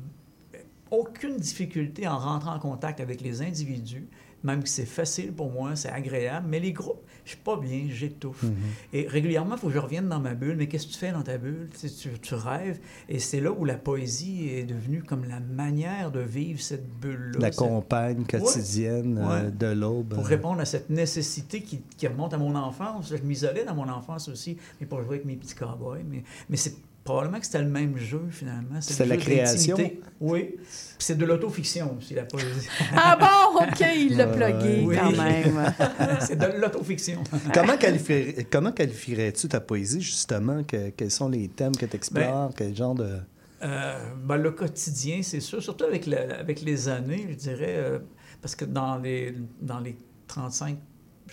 aucune 0.91 1.37
difficulté 1.37 2.07
en 2.07 2.17
rentrant 2.17 2.55
en 2.55 2.59
contact 2.59 2.99
avec 2.99 3.21
les 3.21 3.41
individus, 3.41 4.07
même 4.45 4.63
que 4.63 4.69
c'est 4.69 4.85
facile 4.85 5.33
pour 5.33 5.51
moi, 5.51 5.75
c'est 5.75 5.89
agréable, 5.89 6.47
mais 6.49 6.59
les 6.59 6.71
groupes, 6.71 7.01
je 7.25 7.31
suis 7.31 7.39
pas 7.39 7.57
bien, 7.57 7.87
j'étouffe. 7.89 8.43
Mhm. 8.43 8.53
Et 8.93 9.07
régulièrement, 9.07 9.55
il 9.55 9.59
faut 9.59 9.67
que 9.67 9.73
je 9.73 9.79
revienne 9.79 10.07
dans 10.07 10.19
ma 10.19 10.35
bulle. 10.35 10.55
Mais 10.57 10.67
qu'est-ce 10.67 10.87
que 10.87 10.91
tu 10.93 10.99
fais 10.99 11.11
dans 11.11 11.23
ta 11.23 11.37
bulle? 11.37 11.69
Tu, 11.79 11.89
tu, 11.89 12.09
tu 12.19 12.33
rêves. 12.35 12.79
Et 13.09 13.19
c'est 13.19 13.41
là 13.41 13.51
où 13.51 13.65
la 13.65 13.75
poésie 13.75 14.49
est 14.49 14.63
devenue 14.65 15.01
comme 15.03 15.25
la 15.27 15.39
manière 15.39 16.11
de 16.11 16.19
vivre 16.19 16.61
cette 16.61 16.87
bulle-là. 16.99 17.39
La 17.39 17.51
Cette- 17.51 17.57
compagne 17.67 18.19
Ouais. 18.19 18.39
quotidienne 18.39 19.17
euh, 19.17 19.45
Ouais. 19.45 19.51
de 19.51 19.67
l'aube. 19.67 20.13
Pour 20.13 20.25
répondre 20.27 20.61
à 20.61 20.65
cette 20.65 20.89
nécessité 20.89 21.61
qui, 21.61 21.81
qui 21.97 22.07
remonte 22.07 22.33
à 22.33 22.37
mon 22.37 22.55
enfance. 22.55 23.09
Je 23.15 23.21
m'isolais 23.23 23.65
dans 23.65 23.75
mon 23.75 23.89
enfance 23.89 24.27
aussi, 24.29 24.57
mais 24.79 24.85
pour 24.85 24.99
jouer 25.01 25.15
avec 25.15 25.25
mes 25.25 25.35
petits 25.35 25.55
cowboys. 25.55 26.03
Mais, 26.07 26.23
mais 26.49 26.57
c'est 26.57 26.75
probablement 27.05 27.39
que 27.39 27.45
c'était 27.45 27.61
le 27.61 27.69
même 27.69 27.95
jeu, 27.97 28.21
finalement. 28.31 28.81
C'est 28.81 29.05
la 29.05 29.15
création? 29.15 29.77
Oui. 30.19 30.55
Puis 30.57 30.57
c'est 30.99 31.17
de 31.17 31.23
l'autofiction 31.25 31.95
aussi, 31.97 32.15
la 32.15 32.25
poésie. 32.25 32.67
Ah 32.95 33.15
bon, 33.17 33.59
OK, 33.63 33.85
il 33.95 34.17
l'a 34.17 34.27
plugué 34.27 34.83
Oui. 34.85 34.97
quand 34.97 35.11
même. 35.11 35.73
c'est 36.19 36.35
de 36.37 36.59
l'autofiction. 36.59 37.23
comment, 37.53 37.77
qualifierais, 37.77 38.45
comment 38.51 38.71
qualifierais-tu 38.71 39.47
ta 39.47 39.61
poésie, 39.61 40.01
justement? 40.01 40.63
Que- 40.63 40.89
quels 40.89 41.11
sont 41.11 41.29
les 41.29 41.47
thèmes 41.47 41.75
que 41.77 41.85
tu 41.85 41.95
explores? 41.95 42.51
quel 42.57 42.75
genre 42.75 42.95
de... 42.95 43.19
Euh, 43.63 43.99
ben, 44.23 44.37
le 44.37 44.51
quotidien, 44.51 45.21
c'est 45.23 45.39
sûr, 45.39 45.61
surtout 45.63 45.85
avec, 45.85 46.05
la- 46.07 46.39
avec 46.39 46.61
les 46.61 46.89
années, 46.89 47.27
je 47.29 47.35
dirais, 47.35 47.75
euh, 47.77 47.99
parce 48.41 48.55
que 48.55 48.65
dans 48.65 48.97
les, 48.97 49.33
dans 49.61 49.79
les 49.79 49.95
35, 50.27 50.77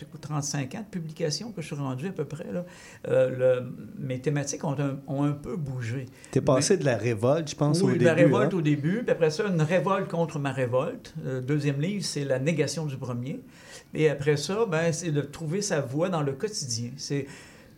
j'ai 0.03 0.07
quoi, 0.11 0.19
35 0.21 0.75
ans 0.75 0.81
de 0.81 0.85
publication 0.91 1.53
que 1.53 1.63
je 1.63 1.67
suis 1.67 1.77
rendu 1.77 2.09
à 2.09 2.13
peu 2.13 2.25
près, 2.25 2.51
là, 2.53 2.65
euh, 3.09 3.61
le- 3.61 3.73
mes 3.99 4.21
thématiques 4.21 4.65
ont 4.65 4.77
un, 4.79 4.99
ont 5.07 5.23
un 5.25 5.33
peu 5.33 5.57
bougé. 5.57 6.07
T'es 6.31 6.41
passé 6.41 6.77
de 6.77 6.85
la 6.85 6.97
révolte, 6.97 7.49
je 7.51 7.57
pense, 7.57 7.79
oui, 7.81 7.85
au 7.85 7.87
de 7.89 7.93
début. 7.95 8.05
la 8.05 8.15
révolte 8.15 8.55
hein? 8.55 8.59
au 8.59 8.63
début, 8.63 9.03
puis 9.03 9.11
après 9.11 9.31
ça, 9.31 9.45
une 9.47 9.63
révolte 9.63 10.09
contre 10.11 10.39
ma 10.39 10.53
révolte. 10.53 11.15
Le 11.25 11.41
deuxième 11.41 11.81
livre, 11.81 12.05
c'est 12.05 12.25
la 12.25 12.39
négation 12.39 12.87
du 12.87 12.97
premier. 12.97 13.41
Et 13.95 14.09
après 14.09 14.37
ça, 14.37 14.67
ben, 14.67 14.93
c'est 14.93 15.11
de 15.11 15.21
trouver 15.21 15.61
sa 15.63 15.81
voie 15.81 16.09
dans 16.09 16.23
le 16.23 16.33
quotidien. 16.33 16.91
C'est 16.97 17.27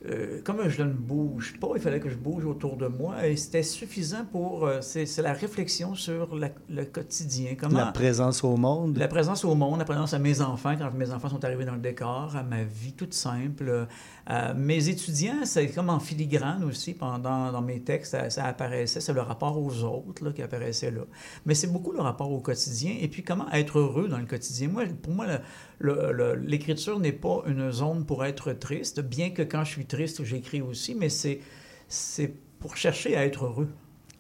euh, 0.07 0.41
comme 0.45 0.69
je 0.69 0.83
ne 0.83 0.93
bouge 0.93 1.55
pas, 1.61 1.69
il 1.77 1.81
fallait 1.81 2.01
que 2.01 2.11
je 2.11 2.17
bouge 2.17 2.45
autour 2.45 2.77
de 2.77 2.87
moi 2.87 3.27
et 3.27 3.37
c'était 3.37 3.63
suffisant 3.63 4.25
pour. 4.31 4.67
euh, 4.67 4.81
c'est 4.81 5.07
la 5.23 5.33
réflexion 5.33 5.95
sur 5.95 6.35
la- 6.37 6.51
le 6.69 6.85
quotidien. 6.85 7.55
Comment, 7.59 7.79
La 7.79 7.87
présence 7.93 8.45
au 8.45 8.57
monde. 8.57 8.97
la 8.99 9.09
présence 9.09 9.45
au 9.45 9.55
monde, 9.55 9.79
la 9.79 9.85
présence 9.85 10.13
à 10.15 10.19
mes 10.19 10.41
enfants, 10.41 10.75
quand 10.79 10.93
mes 10.95 11.11
enfants 11.11 11.29
sont 11.31 11.45
arrivés 11.45 11.65
dans 11.65 11.75
le 11.75 11.81
décor, 11.81 12.35
à 12.37 12.43
ma 12.43 12.65
vie 12.65 12.93
toute 12.93 13.15
simple. 13.15 13.87
Euh, 14.31 14.55
mes 14.55 14.89
étudiants, 14.89 15.45
c'est 15.45 15.69
comme 15.69 15.91
en 15.91 16.01
filigrane 16.01 16.65
aussi, 16.65 16.95
pendant 16.95 17.53
dans 17.53 17.63
mes 17.63 17.81
textes, 17.81 18.17
ça, 18.31 18.45
apparaissait, 18.45 19.01
c'est 19.01 19.13
le 19.13 19.21
rapport 19.21 19.59
aux 19.59 19.83
autres 19.83 20.25
là, 20.25 20.33
qui 20.33 20.43
apparaissait 20.43 20.91
là. 20.91 21.03
Mais 21.45 21.55
c'est 21.55 21.67
beaucoup 21.67 21.93
le 21.93 22.01
rapport 22.01 22.31
au 22.31 22.41
quotidien 22.41 22.97
et 22.99 23.09
puis 23.09 23.23
comment 23.23 23.51
être 23.53 23.79
heureux 23.79 24.09
dans 24.09 24.19
le 24.19 24.27
quotidien? 24.27 24.69
Moi, 24.69 24.85
pour 25.03 25.13
moi, 25.13 25.27
l'écriture 26.37 26.99
n'est 27.01 27.13
pas 27.13 27.43
une 27.47 27.71
zone 27.71 28.07
pour 28.07 28.25
être 28.25 28.53
triste, 28.53 29.01
bien 29.01 29.31
que 29.31 29.43
quand 29.43 29.65
je 29.65 29.73
suis 29.73 29.87
triste, 29.87 30.25
j'écris 30.25 30.63
aussi, 30.63 30.95
mais 30.95 31.09
c'est 31.09 32.33
pour 32.61 32.77
chercher 32.77 33.17
à 33.17 33.27
être 33.27 33.45
heureux. 33.45 33.69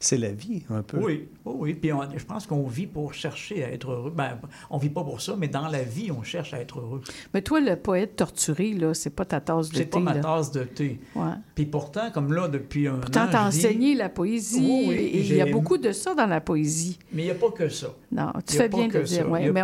C'est 0.07 0.19
la 0.19 0.33
vie, 0.33 0.63
un 0.69 0.83
peu. 0.83 0.99
Oui, 0.99 1.29
oui, 1.47 1.55
oui. 1.59 1.75
Puis 1.75 1.91
on- 1.91 2.03
je 2.15 2.25
pense 2.27 2.47
qu'on 2.47 2.67
vit 2.67 2.87
pour 2.87 3.15
chercher 3.15 3.65
à 3.65 3.73
être 3.73 3.91
heureux. 3.91 4.13
Ben, 4.15 4.39
on 4.69 4.77
vit 4.77 4.91
pas 4.91 5.03
pour 5.03 5.23
ça, 5.23 5.35
mais 5.39 5.49
dans 5.49 5.69
la 5.69 5.83
vie, 5.83 6.11
on 6.11 6.23
cherche 6.23 6.53
à 6.53 6.61
être 6.61 6.79
heureux. 6.79 7.01
Mais 7.33 7.41
toi, 7.41 7.59
le 7.59 7.77
poète 7.77 8.17
torturé, 8.17 8.75
là, 8.75 8.93
c'est 8.93 9.09
pas 9.09 9.25
ta 9.25 9.41
tasse 9.41 9.71
de 9.71 9.77
C'est 9.79 9.85
thé. 9.85 9.91
pas 9.91 10.01
ma 10.01 10.13
là. 10.13 10.21
tasse 10.21 10.53
de 10.53 10.65
thé. 10.65 11.01
Ouais. 11.17 11.23
Puis 11.55 11.65
pourtant, 11.65 12.11
comme 12.13 12.35
là, 12.35 12.49
depuis 12.49 12.87
un 12.87 12.97
Pourtant, 12.99 13.23
an, 13.25 13.29
t'as 13.33 13.49
dis- 13.51 13.59
enseigné 13.61 13.95
la 13.95 14.11
poésie. 14.11 14.61
Oui, 14.61 14.85
oui, 14.89 14.95
et 14.95 15.21
il 15.21 15.35
y 15.37 15.41
a 15.41 15.47
beaucoup 15.47 15.79
de 15.79 15.91
ça 15.93 16.15
dans 16.15 16.27
la 16.27 16.43
poésie. 16.43 16.99
Mais 17.11 17.23
il 17.23 17.25
n'y 17.25 17.31
a 17.31 17.35
pas 17.37 17.51
que 17.51 17.71
ça. 17.71 17.89
Non, 18.13 18.31
tu 18.47 18.57
fais 18.59 18.69
bien 18.69 18.89
de 18.89 19.01
dire. 19.01 19.31
ouais. 19.31 19.51
Mais 19.51 19.63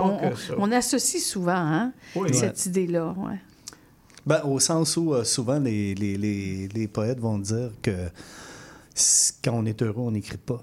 on, 0.59 0.73
associe 0.73 1.23
souvent 1.23 1.53
hein, 1.55 1.93
Oui. 2.17 2.33
cette 2.33 2.65
idée-là. 2.65 3.15
Ouais. 3.19 3.37
Ben, 4.25 4.41
au 4.45 4.59
sens 4.59 4.97
où 4.97 5.13
euh, 5.13 5.25
souvent 5.25 5.59
les, 5.59 5.95
les, 5.95 6.17
les, 6.17 6.69
les 6.69 6.89
poètes 6.89 7.21
vont 7.21 7.39
dire 7.39 7.73
que 7.83 7.91
quand 9.43 9.53
on 9.55 9.65
est 9.67 9.83
heureux, 9.83 10.03
on 10.03 10.11
n'écrit 10.13 10.39
pas. 10.39 10.61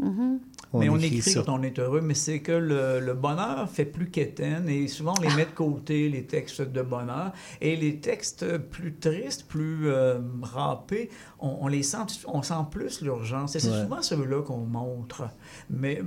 Mhm. 0.00 0.38
mais 0.74 0.88
on 0.88 0.96
écrit 0.98 1.34
quand 1.34 1.58
on 1.58 1.62
est 1.64 1.76
heureux, 1.80 2.00
mais 2.00 2.14
c'est 2.14 2.38
que 2.38 2.52
le, 2.52 3.00
le 3.00 3.14
bonheur 3.14 3.68
fait 3.68 3.84
plus 3.84 4.10
qu'éteindre 4.10 4.68
et 4.68 4.86
souvent 4.86 5.12
on 5.18 5.22
les 5.22 5.34
met 5.34 5.46
de 5.46 5.50
côté, 5.50 6.08
les 6.08 6.24
textes 6.24 6.60
de 6.60 6.82
bonheur. 6.82 7.32
Et 7.60 7.74
les 7.74 7.96
textes 7.98 8.58
plus 8.58 8.94
tristes, 8.94 9.46
plus 9.48 9.88
euh, 9.88 10.20
râpés, 10.42 11.10
on, 11.40 11.58
on 11.62 11.66
les 11.68 11.82
sent, 11.82 11.96
on 12.28 12.42
sent 12.42 12.54
plus 12.70 13.00
l'urgence. 13.02 13.56
Et 13.56 13.60
c'est 13.60 13.70
Ouais. 13.70 13.82
souvent 13.82 14.02
ceux-là 14.02 14.42
qu'on 14.42 14.58
montre. 14.58 15.28
Mais 15.68 16.00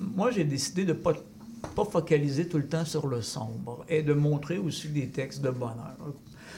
moi, 0.00 0.30
j'ai 0.30 0.44
décidé 0.44 0.84
de 0.84 0.92
ne 0.92 0.98
pas, 0.98 1.14
pas 1.74 1.84
focaliser 1.84 2.46
tout 2.48 2.58
le 2.58 2.68
temps 2.68 2.84
sur 2.84 3.08
le 3.08 3.20
sombre 3.22 3.84
et 3.88 4.02
de 4.02 4.12
montrer 4.12 4.58
aussi 4.58 4.88
des 4.90 5.08
textes 5.08 5.40
de 5.42 5.50
bonheur. 5.50 5.96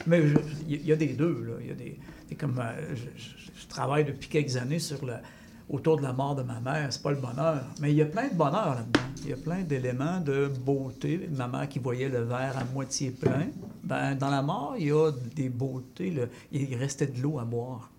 Mais 0.07 0.23
il 0.69 0.85
y, 0.87 0.93
a 0.93 0.97
des 0.97 1.09
deux. 1.15 1.43
Là. 1.45 1.53
Il 1.61 1.69
y 1.69 1.71
a 1.71 1.75
des, 1.75 1.99
c'est 2.31 2.37
comme, 2.37 2.59
euh, 2.59 2.95
je, 2.95 3.23
je- 3.23 3.61
je 3.61 3.67
travaille 3.69 4.05
depuis 4.07 4.29
quelques 4.29 4.57
années 4.57 4.79
sur 4.79 5.05
la, 5.05 5.21
autour 5.69 5.99
de 5.99 6.03
la 6.03 6.13
mort 6.13 6.35
de 6.35 6.43
ma 6.43 6.59
mère. 6.61 6.87
C'est 6.91 7.03
pas 7.03 7.11
le 7.11 7.19
bonheur. 7.19 7.63
Mais 7.81 7.91
il 7.93 7.97
y 7.97 8.03
a 8.03 8.07
plein 8.07 8.29
de 8.29 8.35
bonheur 8.35 8.75
là-dedans. 8.77 9.01
Il 9.25 9.31
y 9.31 9.33
a 9.33 9.37
plein 9.37 9.61
d'éléments 9.63 10.19
de 10.21 10.49
beauté. 10.65 11.29
Ma 11.37 11.47
mère 11.47 11.69
qui 11.69 11.79
voyait 11.79 12.09
le 12.09 12.23
verre 12.23 12.57
à 12.59 12.65
moitié 12.73 13.11
plein. 13.11 13.49
Ben, 13.85 14.15
dans 14.15 14.31
la 14.31 14.41
mort, 14.43 14.75
il 14.79 14.87
y 14.89 14.93
a 14.93 15.11
des 15.37 15.49
beautés. 15.51 16.11
là. 16.11 16.23
Il 16.53 16.75
restait 16.77 17.07
de 17.07 17.21
l'eau 17.21 17.39
à 17.39 17.45
boire. 17.45 17.91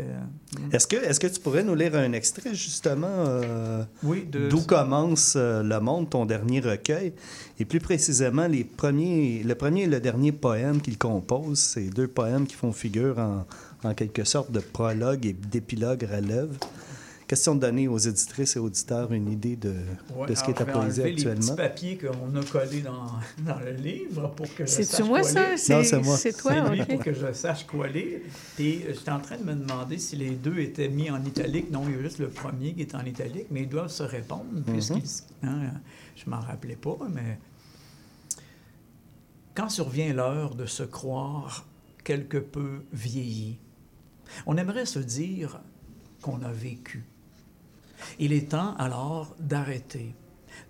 Euh, 0.00 0.18
Est-ce 0.72 0.86
que, 0.88 0.96
est 0.96 1.16
que 1.18 1.28
tu 1.28 1.38
pourrais 1.40 1.62
nous 1.62 1.76
lire 1.76 1.94
un 1.94 2.10
extrait, 2.12 2.52
justement, 2.54 3.06
euh, 3.08 3.84
Oui, 4.02 4.26
d'où 4.50 4.60
commence 4.62 5.34
euh, 5.36 5.62
Le 5.62 5.78
Monde, 5.78 6.10
ton 6.10 6.26
dernier 6.26 6.58
recueil, 6.58 7.12
et 7.60 7.64
plus 7.64 7.78
précisément 7.78 8.48
les 8.48 8.64
premiers, 8.64 9.44
le 9.44 9.54
premier 9.54 9.82
et 9.82 9.86
le 9.86 10.00
dernier 10.00 10.32
poème 10.32 10.80
qu'il 10.80 10.98
compose, 10.98 11.60
c'est 11.60 11.84
deux 11.88 12.08
poèmes 12.08 12.48
qui 12.48 12.56
font 12.56 12.72
figure 12.72 13.16
en, 13.20 13.46
en 13.84 13.94
quelque 13.94 14.24
sorte 14.24 14.50
de 14.52 14.60
prologue 14.60 15.26
et 15.26 15.32
d'épilogue 15.32 16.04
à 16.12 16.20
l'œuvre. 16.20 16.54
Question 17.28 17.56
de 17.56 17.60
donner 17.60 17.88
aux 17.88 17.98
éditrices 17.98 18.54
et 18.54 18.60
auditeurs 18.60 19.12
une 19.12 19.28
idée 19.32 19.56
de, 19.56 19.74
Ouais, 20.14 20.28
de 20.28 20.34
ce 20.36 20.44
qui 20.44 20.52
est 20.52 20.64
poésie 20.64 21.02
les 21.02 21.10
actuellement. 21.12 21.40
petits 21.40 21.56
papiers 21.56 21.98
qu'on 21.98 22.36
a 22.36 22.44
collés 22.44 22.82
dans, 22.82 23.06
dans 23.44 23.58
le 23.58 23.72
livre 23.72 24.28
pour 24.36 24.46
que 24.54 24.64
je 24.64 24.70
sache 24.82 25.00
moi, 25.04 25.20
quoi 25.22 25.28
ça? 25.28 25.48
lire. 25.48 25.58
C'est- 25.58 25.74
Non, 25.74 25.82
c'est 25.82 25.98
moi. 26.02 26.16
c'est 26.16 26.32
toi, 26.36 26.52
C'est 26.54 26.70
lui 26.72 26.80
ok. 26.82 26.86
pour 26.88 27.02
que 27.04 27.12
je 27.12 27.32
sache 27.32 27.66
quoi 27.66 27.88
lire. 27.88 28.20
Puis 28.54 28.84
euh, 28.84 28.92
j'étais 28.94 29.10
en 29.10 29.18
train 29.18 29.38
de 29.38 29.42
me 29.42 29.54
demander 29.56 29.98
si 29.98 30.14
les 30.14 30.30
deux 30.30 30.56
étaient 30.60 30.88
mis 30.88 31.10
en 31.10 31.24
italique. 31.24 31.68
Non, 31.72 31.82
il 31.88 31.96
y 31.96 31.98
a 31.98 32.02
juste 32.02 32.20
le 32.20 32.28
premier 32.28 32.74
qui 32.74 32.82
est 32.82 32.94
en 32.94 33.04
italique, 33.04 33.46
mais 33.50 33.62
ils 33.62 33.68
doivent 33.68 33.90
se 33.90 34.04
répondre 34.04 34.62
puisqu'ils... 34.64 35.24
hein, 35.42 35.62
je 36.14 36.30
m'en 36.30 36.38
rappelais 36.38 36.76
pas, 36.76 36.96
mais... 37.12 37.40
quand 39.56 39.68
survient 39.68 40.12
l'heure 40.12 40.54
de 40.54 40.66
se 40.66 40.84
croire 40.84 41.66
quelque 42.04 42.38
peu 42.38 42.82
vieilli, 42.92 43.58
on 44.46 44.56
aimerait 44.56 44.86
se 44.86 44.98
dire 44.98 45.60
qu'on 46.22 46.42
a 46.42 46.52
vécu. 46.52 47.04
Il 48.18 48.32
est 48.32 48.50
temps 48.50 48.74
alors 48.76 49.34
d'arrêter, 49.38 50.14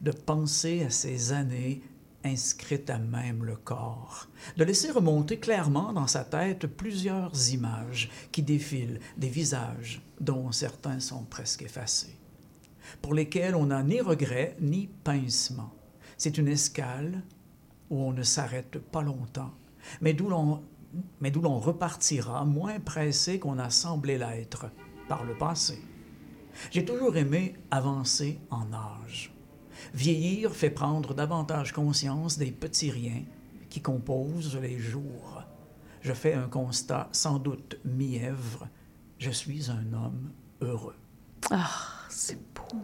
de 0.00 0.10
penser 0.10 0.84
à 0.84 0.90
ces 0.90 1.32
années 1.32 1.82
inscrites 2.24 2.90
à 2.90 2.98
même 2.98 3.44
le 3.44 3.56
corps, 3.56 4.28
de 4.56 4.64
laisser 4.64 4.90
remonter 4.90 5.38
clairement 5.38 5.92
dans 5.92 6.06
sa 6.06 6.24
tête 6.24 6.66
plusieurs 6.66 7.52
images 7.52 8.10
qui 8.32 8.42
défilent, 8.42 9.00
des 9.16 9.28
visages 9.28 10.02
dont 10.20 10.50
certains 10.50 11.00
sont 11.00 11.22
presque 11.22 11.62
effacés, 11.62 12.18
pour 13.00 13.14
lesquels 13.14 13.54
on 13.54 13.66
n'a 13.66 13.82
ni 13.82 14.00
regret 14.00 14.56
ni 14.60 14.88
pincement. 15.04 15.72
C'est 16.18 16.38
une 16.38 16.48
escale 16.48 17.22
où 17.90 18.00
on 18.00 18.12
ne 18.12 18.22
s'arrête 18.22 18.78
pas 18.78 19.02
longtemps, 19.02 19.54
mais 20.00 20.12
d'où 20.12 20.28
l'on 20.28 20.62
mais 21.20 21.30
d'où 21.30 21.40
l'on 21.40 21.58
repartira 21.58 22.44
moins 22.44 22.80
pressé 22.80 23.38
qu'on 23.38 23.58
a 23.58 23.70
semblé 23.70 24.18
l'être 24.18 24.66
par 25.08 25.24
le 25.24 25.36
passé. 25.36 25.82
J'ai 26.70 26.84
toujours 26.84 27.16
aimé 27.16 27.54
avancer 27.70 28.40
en 28.50 28.72
âge. 28.72 29.32
Vieillir 29.94 30.54
fait 30.54 30.70
prendre 30.70 31.14
davantage 31.14 31.72
conscience 31.72 32.38
des 32.38 32.50
petits 32.50 32.90
riens 32.90 33.24
qui 33.68 33.82
composent 33.82 34.58
les 34.60 34.78
jours. 34.78 35.42
Je 36.00 36.12
fais 36.12 36.34
un 36.34 36.48
constat 36.48 37.08
sans 37.12 37.38
doute 37.38 37.78
mièvre. 37.84 38.68
Je 39.18 39.30
suis 39.30 39.70
un 39.70 39.92
homme 39.92 40.30
heureux. 40.60 40.96
Ah, 41.50 41.70
c'est 42.08 42.38
beau. 42.54 42.78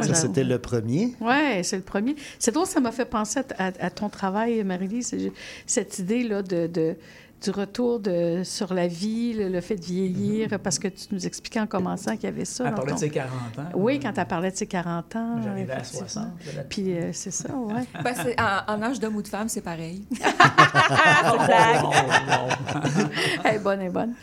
Ça, 0.00 0.14
c'était 0.14 0.44
le 0.44 0.58
premier. 0.58 1.14
Oui, 1.20 1.62
c'est 1.64 1.76
le 1.76 1.82
premier. 1.82 2.16
C'est 2.38 2.52
drôle, 2.52 2.66
ça 2.66 2.80
m'a 2.80 2.92
fait 2.92 3.04
penser 3.04 3.40
à, 3.58 3.66
à- 3.66 3.72
à 3.86 3.90
ton 3.90 4.08
travail, 4.08 4.64
Marie-Lise, 4.64 5.14
cette 5.66 5.98
idée-là 5.98 6.42
de, 6.42 6.66
de- 6.66 6.96
du 7.42 7.50
retour 7.50 7.98
de, 7.98 8.42
sur 8.44 8.72
la 8.72 8.86
vie, 8.86 9.32
le, 9.34 9.48
le 9.48 9.60
fait 9.60 9.74
de 9.74 9.84
vieillir, 9.84 10.60
parce 10.62 10.78
que 10.78 10.86
tu 10.86 11.06
nous 11.10 11.26
expliquais 11.26 11.58
en 11.58 11.66
commençant 11.66 12.12
qu'il 12.14 12.24
y 12.24 12.26
avait 12.28 12.44
ça. 12.44 12.68
Elle 12.68 12.74
parlait 12.74 12.92
de 12.92 12.98
ses 12.98 13.10
40 13.10 13.32
ans. 13.58 13.62
Oui, 13.74 13.98
quand 13.98 14.12
tu 14.12 14.24
parlé 14.24 14.52
de 14.52 14.56
ses 14.56 14.68
40 14.68 15.16
ans. 15.16 15.42
J'arrivais 15.42 15.72
à 15.72 15.78
effectivement. 15.80 16.08
60. 16.08 16.26
de 16.52 16.56
la- 16.56 16.62
Puis 16.62 16.92
euh, 16.96 17.10
c'est 17.12 17.32
ça, 17.32 17.48
oui. 17.54 17.82
Ben, 18.04 18.14
en, 18.38 18.74
en 18.74 18.82
âge 18.82 19.00
d'homme 19.00 19.16
ou 19.16 19.22
de 19.22 19.28
femme, 19.28 19.48
c'est 19.48 19.60
pareil. 19.60 20.04
Elle 23.44 23.56
est 23.56 23.58
bonne, 23.58 23.80
elle 23.80 23.86
est 23.86 23.90
bonne. 23.90 24.14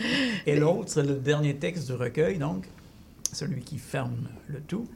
Et 0.46 0.56
l'autre, 0.58 0.86
c'est 0.88 1.04
le 1.04 1.16
dernier 1.16 1.56
texte 1.56 1.88
du 1.88 1.94
recueil, 1.94 2.38
donc, 2.38 2.66
celui 3.34 3.62
qui 3.62 3.78
ferme 3.78 4.16
le 4.48 4.60
tout. 4.62 4.88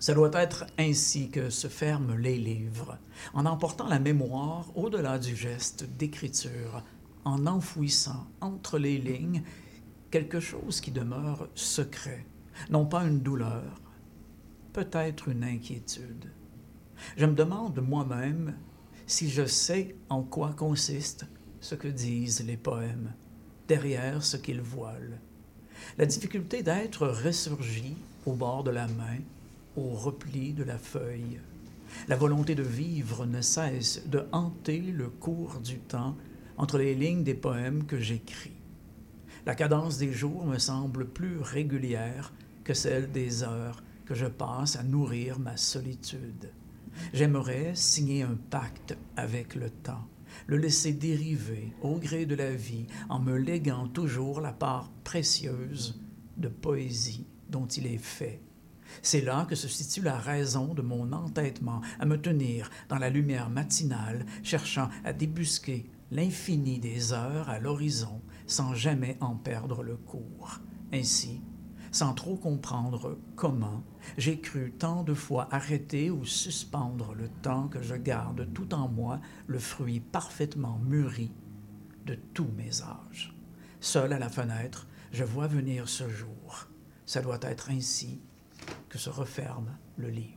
Ça 0.00 0.14
doit 0.14 0.30
être 0.34 0.66
ainsi 0.78 1.28
que 1.28 1.50
se 1.50 1.66
ferment 1.68 2.14
les 2.14 2.38
livres, 2.38 2.98
en 3.34 3.46
emportant 3.46 3.88
la 3.88 3.98
mémoire 3.98 4.66
au-delà 4.76 5.18
du 5.18 5.34
geste 5.34 5.84
d'écriture, 5.98 6.82
en 7.24 7.46
enfouissant 7.46 8.26
entre 8.40 8.78
les 8.78 8.98
lignes 8.98 9.42
quelque 10.10 10.40
chose 10.40 10.80
qui 10.80 10.90
demeure 10.90 11.48
secret, 11.54 12.24
non 12.70 12.86
pas 12.86 13.04
une 13.04 13.20
douleur, 13.20 13.80
peut-être 14.72 15.28
une 15.28 15.44
inquiétude. 15.44 16.32
Je 17.16 17.26
me 17.26 17.34
demande 17.34 17.80
moi-même 17.80 18.54
si 19.06 19.28
je 19.28 19.46
sais 19.46 19.96
en 20.08 20.22
quoi 20.22 20.52
consiste 20.52 21.26
ce 21.60 21.74
que 21.74 21.88
disent 21.88 22.44
les 22.46 22.56
poèmes, 22.56 23.12
derrière 23.66 24.22
ce 24.22 24.36
qu'ils 24.36 24.60
voilent. 24.60 25.20
La 25.96 26.06
difficulté 26.06 26.62
d'être 26.62 27.06
ressurgi 27.06 27.96
au 28.26 28.34
bord 28.34 28.64
de 28.64 28.70
la 28.70 28.86
main, 28.86 29.18
au 29.76 29.90
repli 29.90 30.52
de 30.52 30.64
la 30.64 30.78
feuille. 30.78 31.40
La 32.08 32.16
volonté 32.16 32.54
de 32.54 32.62
vivre 32.62 33.26
ne 33.26 33.40
cesse 33.40 34.02
de 34.06 34.24
hanter 34.32 34.80
le 34.80 35.08
cours 35.08 35.60
du 35.60 35.78
temps 35.78 36.16
entre 36.56 36.78
les 36.78 36.94
lignes 36.94 37.24
des 37.24 37.34
poèmes 37.34 37.84
que 37.84 37.98
j'écris. 37.98 38.52
La 39.46 39.54
cadence 39.54 39.98
des 39.98 40.12
jours 40.12 40.44
me 40.44 40.58
semble 40.58 41.06
plus 41.06 41.38
régulière 41.38 42.32
que 42.64 42.74
celle 42.74 43.10
des 43.10 43.42
heures 43.42 43.82
que 44.04 44.14
je 44.14 44.26
passe 44.26 44.76
à 44.76 44.82
nourrir 44.82 45.38
ma 45.38 45.56
solitude. 45.56 46.50
J'aimerais 47.12 47.74
signer 47.74 48.22
un 48.22 48.36
pacte 48.50 48.96
avec 49.16 49.54
le 49.54 49.70
temps, 49.70 50.06
le 50.46 50.56
laisser 50.56 50.92
dériver 50.92 51.72
au 51.82 51.98
gré 51.98 52.26
de 52.26 52.34
la 52.34 52.50
vie 52.50 52.86
en 53.08 53.20
me 53.20 53.36
léguant 53.36 53.88
toujours 53.88 54.40
la 54.40 54.52
part 54.52 54.90
précieuse 55.04 56.00
de 56.36 56.48
poésie 56.48 57.26
dont 57.48 57.66
il 57.66 57.86
est 57.86 57.98
fait. 57.98 58.40
C'est 59.02 59.20
là 59.20 59.46
que 59.48 59.54
se 59.54 59.68
situe 59.68 60.02
la 60.02 60.18
raison 60.18 60.74
de 60.74 60.82
mon 60.82 61.12
entêtement 61.12 61.80
à 61.98 62.06
me 62.06 62.20
tenir 62.20 62.70
dans 62.88 62.98
la 62.98 63.10
lumière 63.10 63.50
matinale, 63.50 64.26
cherchant 64.42 64.88
à 65.04 65.12
débusquer 65.12 65.90
l'infini 66.10 66.78
des 66.78 67.12
heures 67.12 67.48
à 67.48 67.58
l'horizon 67.58 68.22
sans 68.46 68.74
jamais 68.74 69.16
en 69.20 69.36
perdre 69.36 69.82
le 69.82 69.96
cours. 69.96 70.60
Ainsi, 70.92 71.42
sans 71.90 72.14
trop 72.14 72.36
comprendre 72.36 73.18
comment, 73.36 73.82
j'ai 74.16 74.40
cru 74.40 74.72
tant 74.72 75.02
de 75.02 75.14
fois 75.14 75.48
arrêter 75.50 76.10
ou 76.10 76.24
suspendre 76.24 77.14
le 77.14 77.28
temps 77.28 77.68
que 77.68 77.82
je 77.82 77.94
garde 77.94 78.52
tout 78.52 78.74
en 78.74 78.88
moi 78.88 79.20
le 79.46 79.58
fruit 79.58 80.00
parfaitement 80.00 80.78
mûri 80.78 81.32
de 82.06 82.14
tous 82.34 82.48
mes 82.56 82.82
âges. 82.82 83.34
Seul 83.80 84.12
à 84.12 84.18
la 84.18 84.28
fenêtre, 84.28 84.86
je 85.12 85.24
vois 85.24 85.46
venir 85.46 85.88
ce 85.88 86.08
jour. 86.08 86.68
Ça 87.06 87.22
doit 87.22 87.40
être 87.42 87.70
ainsi 87.70 88.20
que 88.88 88.98
se 88.98 89.10
referme 89.10 89.68
le 89.96 90.08
livre. 90.08 90.32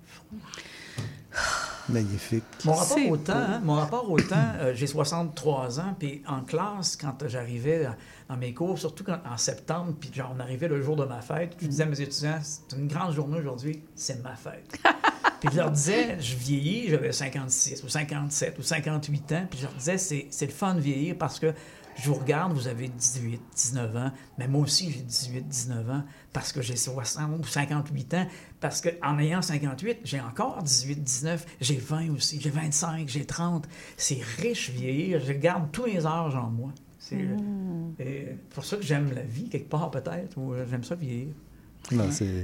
Magnifique. 1.89 2.43
Mon 2.65 2.73
rapport 2.73 3.07
au 3.09 3.17
temps, 3.17 3.33
hein, 3.35 3.61
mon 3.63 3.73
rapport 3.75 4.09
au 4.09 4.19
temps, 4.19 4.35
euh, 4.59 4.73
j'ai 4.75 4.87
63 4.87 5.79
ans, 5.79 5.95
puis 5.97 6.21
en 6.27 6.41
classe, 6.41 6.95
quand 6.95 7.27
j'arrivais 7.27 7.85
dans- 8.29 8.37
mes 8.37 8.53
cours, 8.53 8.77
surtout 8.79 9.03
quand- 9.03 9.19
en 9.29 9.35
septembre, 9.37 9.93
puis 9.99 10.09
genre 10.13 10.33
on 10.35 10.39
arrivait 10.39 10.67
le 10.69 10.81
jour 10.81 10.95
de 10.95 11.03
ma 11.03 11.19
fête, 11.21 11.57
je 11.61 11.67
disais 11.67 11.83
à 11.83 11.85
mes 11.87 11.99
étudiants, 11.99 12.39
c'est 12.41 12.77
une 12.77 12.87
grande 12.87 13.13
journée 13.13 13.39
aujourd'hui, 13.39 13.81
c'est 13.95 14.21
ma 14.23 14.35
fête. 14.35 14.77
puis 15.41 15.49
je 15.51 15.57
leur 15.57 15.71
disais, 15.71 16.17
je 16.19 16.35
vieillis, 16.35 16.89
j'avais 16.89 17.11
56 17.11 17.83
ou 17.83 17.89
57 17.89 18.57
ou 18.59 18.61
58 18.61 19.31
ans, 19.33 19.45
puis 19.49 19.59
je 19.59 19.65
leur 19.65 19.73
disais, 19.73 19.97
c'est 19.97 20.27
c'est 20.29 20.45
le 20.45 20.51
fun 20.53 20.75
de 20.75 20.79
vieillir 20.79 21.15
parce 21.17 21.39
que 21.39 21.53
je 21.95 22.09
vous 22.09 22.15
regarde, 22.15 22.53
vous 22.53 22.67
avez 22.67 22.87
18, 22.87 23.41
19 23.55 23.95
ans, 23.95 24.11
mais 24.37 24.47
moi 24.47 24.61
aussi 24.61 24.91
j'ai 24.91 25.01
18, 25.01 25.47
19 25.47 25.89
ans 25.89 26.03
parce 26.33 26.51
que 26.51 26.61
j'ai 26.61 26.75
60 26.75 27.39
ou 27.39 27.43
58 27.43 28.13
ans, 28.13 28.27
parce 28.59 28.81
qu'en 28.81 29.19
ayant 29.19 29.41
58, 29.41 29.99
j'ai 30.03 30.19
encore 30.21 30.63
18, 30.63 31.03
19, 31.03 31.45
j'ai 31.59 31.77
20 31.77 32.11
aussi, 32.11 32.39
j'ai 32.39 32.49
25, 32.49 33.07
j'ai 33.07 33.25
30. 33.25 33.67
C'est 33.97 34.21
riche 34.37 34.69
vieillir, 34.69 35.19
je 35.19 35.33
garde 35.33 35.71
tous 35.71 35.85
les 35.85 36.05
âges 36.05 36.35
en 36.35 36.49
moi. 36.49 36.71
C'est 36.99 37.15
Mm. 37.15 37.95
et 37.99 38.27
pour 38.51 38.63
ça 38.63 38.77
que 38.77 38.83
j'aime 38.83 39.11
la 39.13 39.23
vie, 39.23 39.49
quelque 39.49 39.69
part 39.69 39.91
peut-être, 39.91 40.37
ou 40.37 40.53
euh, 40.53 40.65
j'aime 40.69 40.83
ça 40.83 40.95
vieillir. 40.95 41.33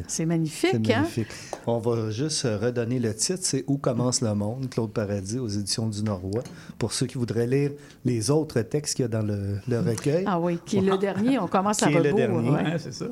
C'est... 0.08 0.26
Magnifique, 0.26 0.74
hein? 0.92 1.00
magnifique. 1.02 1.28
On 1.68 1.78
va 1.78 2.10
juste 2.12 2.44
euh, 2.46 2.58
redonner 2.58 3.00
le 3.00 3.16
titre. 3.16 3.40
C'est 3.44 3.64
Où 3.68 3.78
commence 3.78 4.22
le 4.22 4.34
monde, 4.34 4.70
Claude 4.70 4.92
Paradis, 4.92 5.40
aux 5.40 5.48
éditions 5.48 5.88
du 5.88 6.04
Norrois. 6.04 6.44
Pour 6.78 6.92
ceux 6.92 7.06
qui 7.06 7.18
voudraient 7.18 7.48
lire 7.48 7.72
les 8.04 8.30
autres 8.30 8.62
textes 8.62 8.96
qu'il 8.96 9.04
y 9.04 9.06
a 9.06 9.10
dans 9.10 9.22
le, 9.26 9.60
le 9.70 9.80
recueil. 9.80 10.26
Ah 10.28 10.40
oui, 10.40 10.60
qui 10.66 10.80
est 10.80 10.82
le 10.82 10.98
dernier, 10.98 11.40
on 11.40 11.48
commence 11.48 11.82
à 11.84 11.88
Qui 11.88 11.94
est 11.94 12.04
le 12.04 12.12
rebours. 12.14 12.18
dernier. 12.42 12.50
ouais. 12.50 12.64
Ouais, 12.74 12.80
c'est 12.80 12.94
ça. 12.94 13.06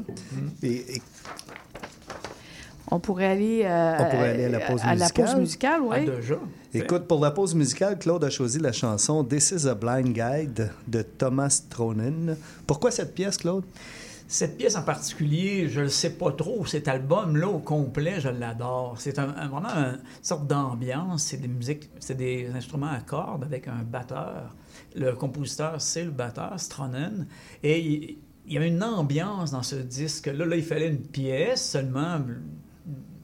Et, 0.61 0.95
et 0.97 1.02
On 2.91 2.99
pourrait 2.99 3.27
aller, 3.27 3.61
euh, 3.64 3.97
On 3.99 4.03
pourrait 4.10 4.30
aller 4.31 4.45
à 4.45 4.49
la 4.49 4.60
pause 4.60 4.81
à 4.84 4.88
la 4.88 4.93
musicale. 4.95 5.26
pause 5.26 5.35
musicale, 5.35 5.81
oui. 5.84 5.95
Ah, 5.99 6.15
déjà. 6.18 6.35
Écoute, 6.73 7.07
pour 7.07 7.22
la 7.22 7.31
pause 7.31 7.56
musicale, 7.56 7.97
Claude 7.97 8.23
a 8.26 8.30
choisi 8.30 8.60
la 8.60 8.73
chanson 8.73 9.23
This 9.23 9.52
is 9.52 9.68
a 9.68 9.73
Blind 9.73 10.10
Guide 10.14 10.69
de 10.88 11.02
Thomas 11.02 11.61
Tronen. 11.69 12.35
Pourquoi 12.68 12.91
cette 12.91 13.15
pièce, 13.15 13.38
Claude? 13.38 13.64
Cette 14.27 14.57
pièce 14.57 14.76
en 14.76 14.81
particulier, 14.84 15.69
je 15.69 15.80
ne 15.80 15.84
le 15.85 15.89
sais 15.89 16.18
pas 16.18 16.31
trop. 16.31 16.65
Cet 16.65 16.88
album-là, 16.88 17.47
au 17.47 17.60
complet, 17.60 18.19
je 18.19 18.30
l'adore. 18.30 18.95
C'est 18.99 19.19
un, 19.19 19.30
un- 19.38 19.47
vraiment 19.47 19.69
une 19.69 19.99
sorte 20.23 20.47
d'ambiance. 20.47 21.23
C'est 21.26 21.38
des 21.38 21.47
musiques, 21.47 21.89
c'est 21.99 22.15
des 22.18 22.49
instruments 22.56 22.89
à 22.91 23.02
cordes 23.02 23.43
avec 23.43 23.68
un 23.68 23.84
batteur. 23.84 24.56
Le 24.95 25.14
compositeur, 25.14 25.80
c'est 25.80 26.03
le 26.06 26.10
batteur, 26.11 26.60
Stronen. 26.60 27.27
Et 27.61 27.80
il, 27.80 28.18
il 28.47 28.53
y 28.53 28.57
avait 28.57 28.68
une 28.69 28.84
ambiance 28.84 29.52
dans 29.52 29.64
ce 29.64 29.76
disque-là. 29.76 30.45
Là, 30.45 30.56
il 30.56 30.64
fallait 30.64 30.88
une 30.89 31.02
pièce 31.02 31.72
seulement 31.72 32.19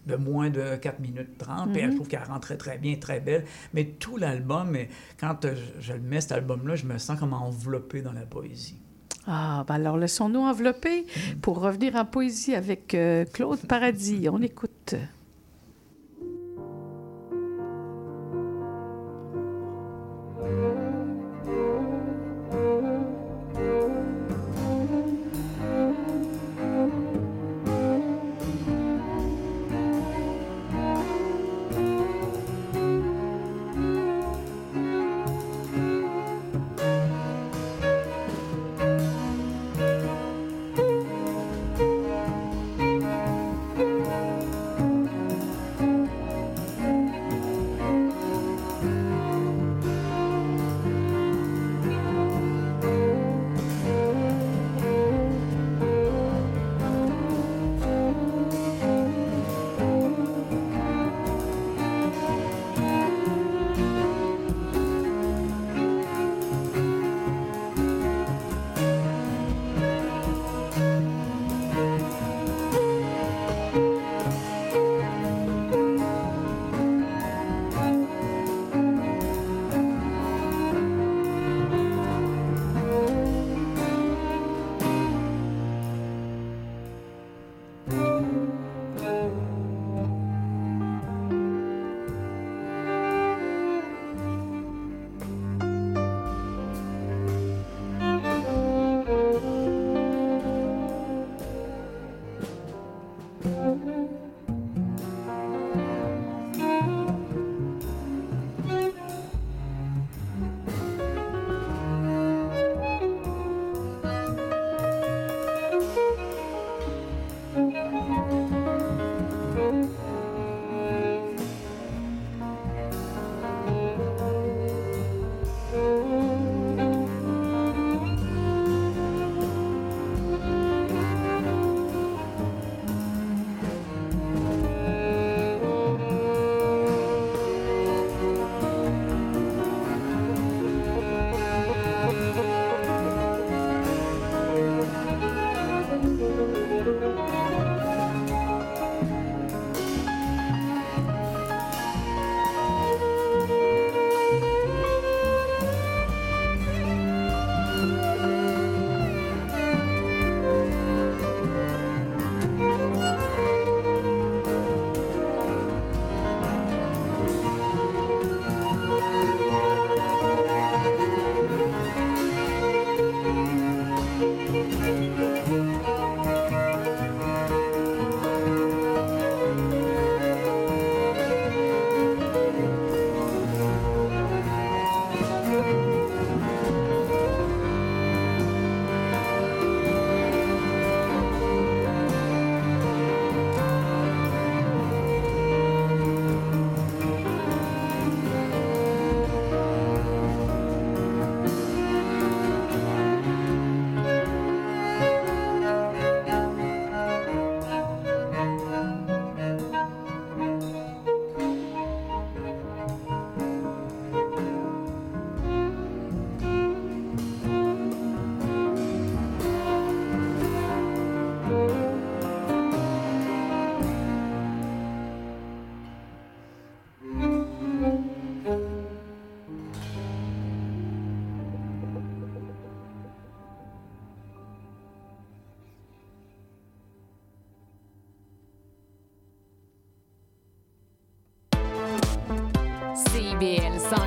de 0.07 0.15
moins 0.15 0.49
de 0.49 0.75
4 0.75 0.99
minutes 0.99 1.37
30. 1.39 1.71
Puis 1.73 1.81
Mhm. 1.83 1.91
je 1.91 1.95
trouve 1.95 2.07
qu'elle 2.07 2.23
rentrait 2.23 2.57
très 2.57 2.77
bien, 2.77 2.95
très 2.97 3.19
belle. 3.19 3.45
Mais 3.73 3.85
tout 3.85 4.17
l'album, 4.17 4.75
et 4.75 4.89
quand 5.19 5.35
je, 5.43 5.79
je 5.79 5.93
le 5.93 5.99
mets, 5.99 6.21
cet 6.21 6.31
album-là, 6.33 6.75
je 6.75 6.85
me 6.85 6.97
sens 6.99 7.19
comme 7.19 7.33
enveloppé 7.33 8.01
dans 8.03 8.13
la 8.13 8.25
poésie. 8.25 8.80
Ah, 9.27 9.63
ben 9.67 9.75
alors 9.75 9.97
laissons-nous 9.97 10.39
envelopper 10.39 11.05
pour 11.41 11.59
revenir 11.59 11.95
en 11.95 12.05
poésie 12.05 12.55
avec 12.55 12.95
euh, 12.95 13.25
Claude 13.25 13.59
Paradis. 13.67 14.27
On 14.29 14.41
écoute. 14.41 14.95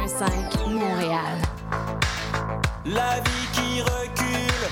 101.5 0.06 0.68
Montréal. 0.68 1.40
La 2.84 3.20
vie 3.20 3.48
qui 3.54 3.80
recule 3.80 4.68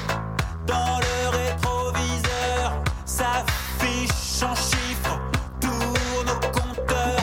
dans 0.66 0.98
le 0.98 1.28
rétroviseur 1.30 2.84
s'affiche 3.06 4.42
en 4.42 4.54
chiffres, 4.54 5.18
tourne 5.58 6.28
au 6.28 6.40
compteur. 6.52 7.16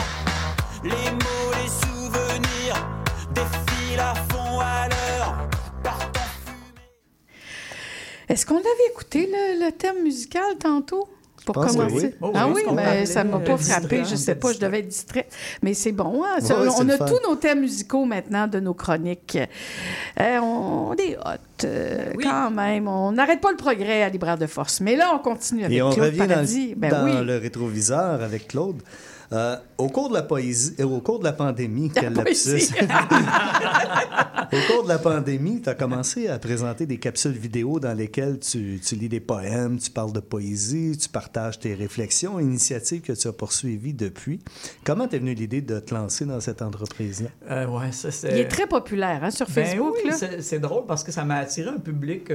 Les 0.82 0.90
mots, 0.90 1.52
les 1.62 1.68
souvenirs 1.68 2.84
défilent 3.32 4.00
à 4.00 4.14
fond 4.14 4.58
à 4.58 4.88
l'heure. 4.88 5.48
Est-ce 8.28 8.44
qu'on 8.44 8.58
avait 8.58 8.90
écouté 8.90 9.26
le, 9.32 9.66
le 9.66 9.72
thème 9.72 10.02
musical 10.02 10.58
tantôt? 10.58 11.08
Pour 11.52 11.62
pense 11.64 11.72
que 11.72 11.76
commencer. 11.78 12.06
oui. 12.06 12.14
Oh, 12.20 12.32
ah 12.34 12.48
oui, 12.48 12.62
mais 12.74 13.06
ça 13.06 13.24
ne 13.24 13.30
m'a 13.30 13.38
pas 13.40 13.56
frappé. 13.56 14.02
Je 14.04 14.14
hein, 14.14 14.16
sais 14.16 14.34
pas, 14.34 14.52
je 14.52 14.58
devais 14.58 14.80
être 14.80 14.88
distrait. 14.88 15.26
Mais 15.62 15.74
c'est 15.74 15.92
bon. 15.92 16.22
hein, 16.24 16.40
ça- 16.40 16.60
Ouais, 16.60 16.68
on 16.78 16.88
a 16.88 16.96
fun. 16.96 17.06
tous 17.06 17.28
nos 17.28 17.36
thèmes 17.36 17.60
musicaux 17.60 18.04
maintenant 18.04 18.46
de 18.46 18.60
nos 18.60 18.74
chroniques. 18.74 19.38
Euh, 20.20 20.38
on, 20.40 20.90
on 20.90 20.94
est 20.96 21.16
hot, 21.16 21.64
euh, 21.64 22.12
quand 22.22 22.50
même. 22.50 22.88
On 22.88 23.12
n'arrête 23.12 23.40
pas 23.40 23.50
le 23.50 23.56
progrès 23.56 24.02
à 24.02 24.08
Libraire 24.08 24.38
de 24.38 24.46
Force. 24.46 24.80
Mais 24.80 24.96
là, 24.96 25.10
on 25.14 25.18
continue 25.18 25.64
avec 25.64 25.76
Et 25.76 25.82
on 25.82 25.90
Claude 25.90 26.06
revient 26.06 26.18
dans, 26.18 26.26
Paradis. 26.28 26.68
le, 26.70 26.74
Ben 26.76 26.90
dans 26.90 27.04
oui. 27.04 27.24
le 27.26 27.36
rétroviseur 27.38 28.22
avec 28.22 28.48
Claude. 28.48 28.82
Euh, 29.32 29.56
au 29.78 29.88
cours 29.88 30.08
de 30.08 30.14
la 30.14 30.22
poésie, 30.22 30.74
euh, 30.80 30.84
au 30.84 31.00
cours 31.00 31.20
de 31.20 31.24
la 31.24 31.32
pandémie, 31.32 31.88
quel 31.94 32.12
poésie. 32.12 32.50
lapsus. 32.52 32.74
au 34.52 34.72
cours 34.72 34.82
de 34.84 34.88
la 34.88 34.98
pandémie, 34.98 35.60
tu 35.62 35.68
as 35.68 35.74
commencé 35.74 36.26
à 36.26 36.38
présenter 36.40 36.84
des 36.86 36.98
capsules 36.98 37.30
vidéo 37.32 37.78
dans 37.78 37.96
lesquelles 37.96 38.40
tu, 38.40 38.80
tu 38.84 38.96
lis 38.96 39.08
des 39.08 39.20
poèmes, 39.20 39.78
tu 39.78 39.88
parles 39.90 40.12
de 40.12 40.18
poésie, 40.20 40.98
tu 40.98 41.08
partages 41.08 41.60
tes 41.60 41.74
réflexions, 41.74 42.40
initiative 42.40 43.02
que 43.02 43.12
tu 43.12 43.28
as 43.28 43.32
poursuivie 43.32 43.94
depuis. 43.94 44.40
Comment 44.84 45.06
t'es 45.06 45.20
venue 45.20 45.34
l'idée 45.34 45.60
de 45.62 45.78
te 45.78 45.94
lancer 45.94 46.24
dans 46.24 46.40
cette 46.40 46.60
entreprise-là? 46.62 47.28
Euh, 47.50 47.66
ouais, 47.68 47.92
ça, 47.92 48.10
c'est- 48.10 48.32
Il 48.32 48.38
est 48.38 48.48
très 48.48 48.66
populaire 48.66 49.20
hein, 49.22 49.30
sur 49.30 49.46
Ben 49.46 49.64
Facebook. 49.64 49.94
oui, 50.02 50.10
là. 50.10 50.16
c'est- 50.16 50.42
c'est 50.42 50.58
drôle 50.58 50.86
parce 50.86 51.04
que 51.04 51.12
ça 51.12 51.24
m'a 51.24 51.36
attiré 51.36 51.68
un 51.70 51.78
public. 51.78 52.32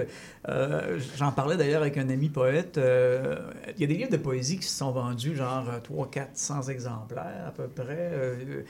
euh, 0.47 0.97
J'en 1.17 1.33
parlais 1.33 1.57
d'ailleurs 1.57 1.81
avec 1.81 1.97
un 1.97 2.07
ami 2.09 2.29
poète. 2.29 2.77
euh, 2.77 3.35
Il 3.75 3.81
y 3.81 3.83
a 3.83 3.87
des 3.87 3.95
livres 3.95 4.11
de 4.11 4.17
poésie 4.17 4.57
qui 4.59 4.67
se 4.67 4.77
sont 4.77 4.91
vendus, 4.91 5.35
genre 5.35 5.65
300, 5.83 6.09
400 6.09 6.61
exemplaires 6.69 6.84
à 6.87 7.51
peu 7.55 7.67
près. 7.67 8.09
euh, 8.13 8.63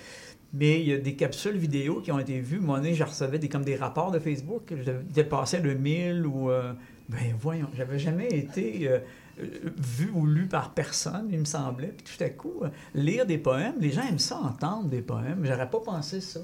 mais 0.54 0.80
il 0.80 0.88
y 0.88 0.94
a 0.94 0.98
des 0.98 1.16
capsules 1.16 1.58
vidéo 1.58 2.02
qui 2.02 2.12
ont 2.12 2.20
été 2.20 2.40
vues. 2.40 2.60
Moi, 2.60 2.82
je 2.94 3.04
recevais 3.04 3.40
des, 3.40 3.50
comme 3.50 3.66
des 3.66 3.76
rapports 3.76 4.12
de 4.12 4.20
Facebook. 4.20 4.74
Je 4.86 4.92
dépassais 5.14 5.60
le 5.60 5.76
1000 5.76 6.26
ou. 6.26 6.50
euh, 6.50 6.74
ben 7.10 7.36
voyons, 7.40 7.68
j'avais 7.76 8.00
jamais 8.00 8.30
été. 8.30 8.88
euh, 8.90 9.00
euh, 9.40 9.46
vu 9.78 10.10
ou 10.14 10.26
lu 10.26 10.48
par 10.48 10.74
personne, 10.74 11.28
il 11.32 11.40
me 11.40 11.46
semblait. 11.46 11.94
Puis 11.96 12.16
tout 12.18 12.24
à 12.24 12.30
coup, 12.30 12.62
lire 12.94 13.26
des 13.26 13.38
poèmes, 13.38 13.76
les 13.80 13.92
gens 13.92 14.04
aiment 14.08 14.18
ça 14.20 14.38
entendre 14.38 14.88
des 14.90 15.02
poèmes. 15.02 15.42
J'aurais 15.44 15.70
pas 15.70 15.80
pensé 15.82 16.22
ça. 16.22 16.40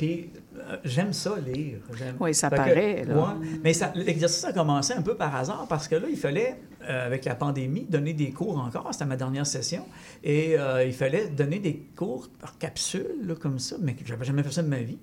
Puis 0.00 0.30
euh, 0.56 0.78
j'aime 0.82 1.12
ça 1.12 1.34
lire. 1.46 1.76
Oui, 2.18 2.34
ça 2.34 2.48
Fait 2.48 2.56
que, 2.56 2.60
paraît, 2.62 3.04
là. 3.04 3.14
ouais. 3.14 3.46
mais 3.62 3.72
l'exercice 3.96 4.42
a 4.44 4.52
commencé 4.54 4.94
un 4.94 5.02
peu 5.02 5.14
par 5.14 5.36
hasard 5.36 5.66
parce 5.68 5.88
que 5.88 5.94
là, 5.94 6.08
il 6.08 6.16
fallait, 6.16 6.58
euh, 6.88 7.04
avec 7.04 7.26
la 7.26 7.34
pandémie, 7.34 7.84
donner 7.84 8.14
des 8.14 8.30
cours 8.30 8.58
encore. 8.58 8.88
C'était 8.92 9.04
ma 9.04 9.16
dernière 9.16 9.46
session. 9.46 9.84
Et 10.24 10.58
euh, 10.58 10.86
il 10.86 10.94
fallait 10.94 11.28
donner 11.28 11.58
des 11.58 11.76
cours 11.94 12.30
par 12.40 12.56
capsule, 12.56 13.14
là, 13.26 13.34
comme 13.34 13.58
ça, 13.58 13.76
mais 13.78 13.94
j'avais 14.02 14.24
jamais 14.24 14.42
fait 14.42 14.52
ça 14.52 14.62
de 14.62 14.68
ma 14.68 14.80
vie. 14.80 14.98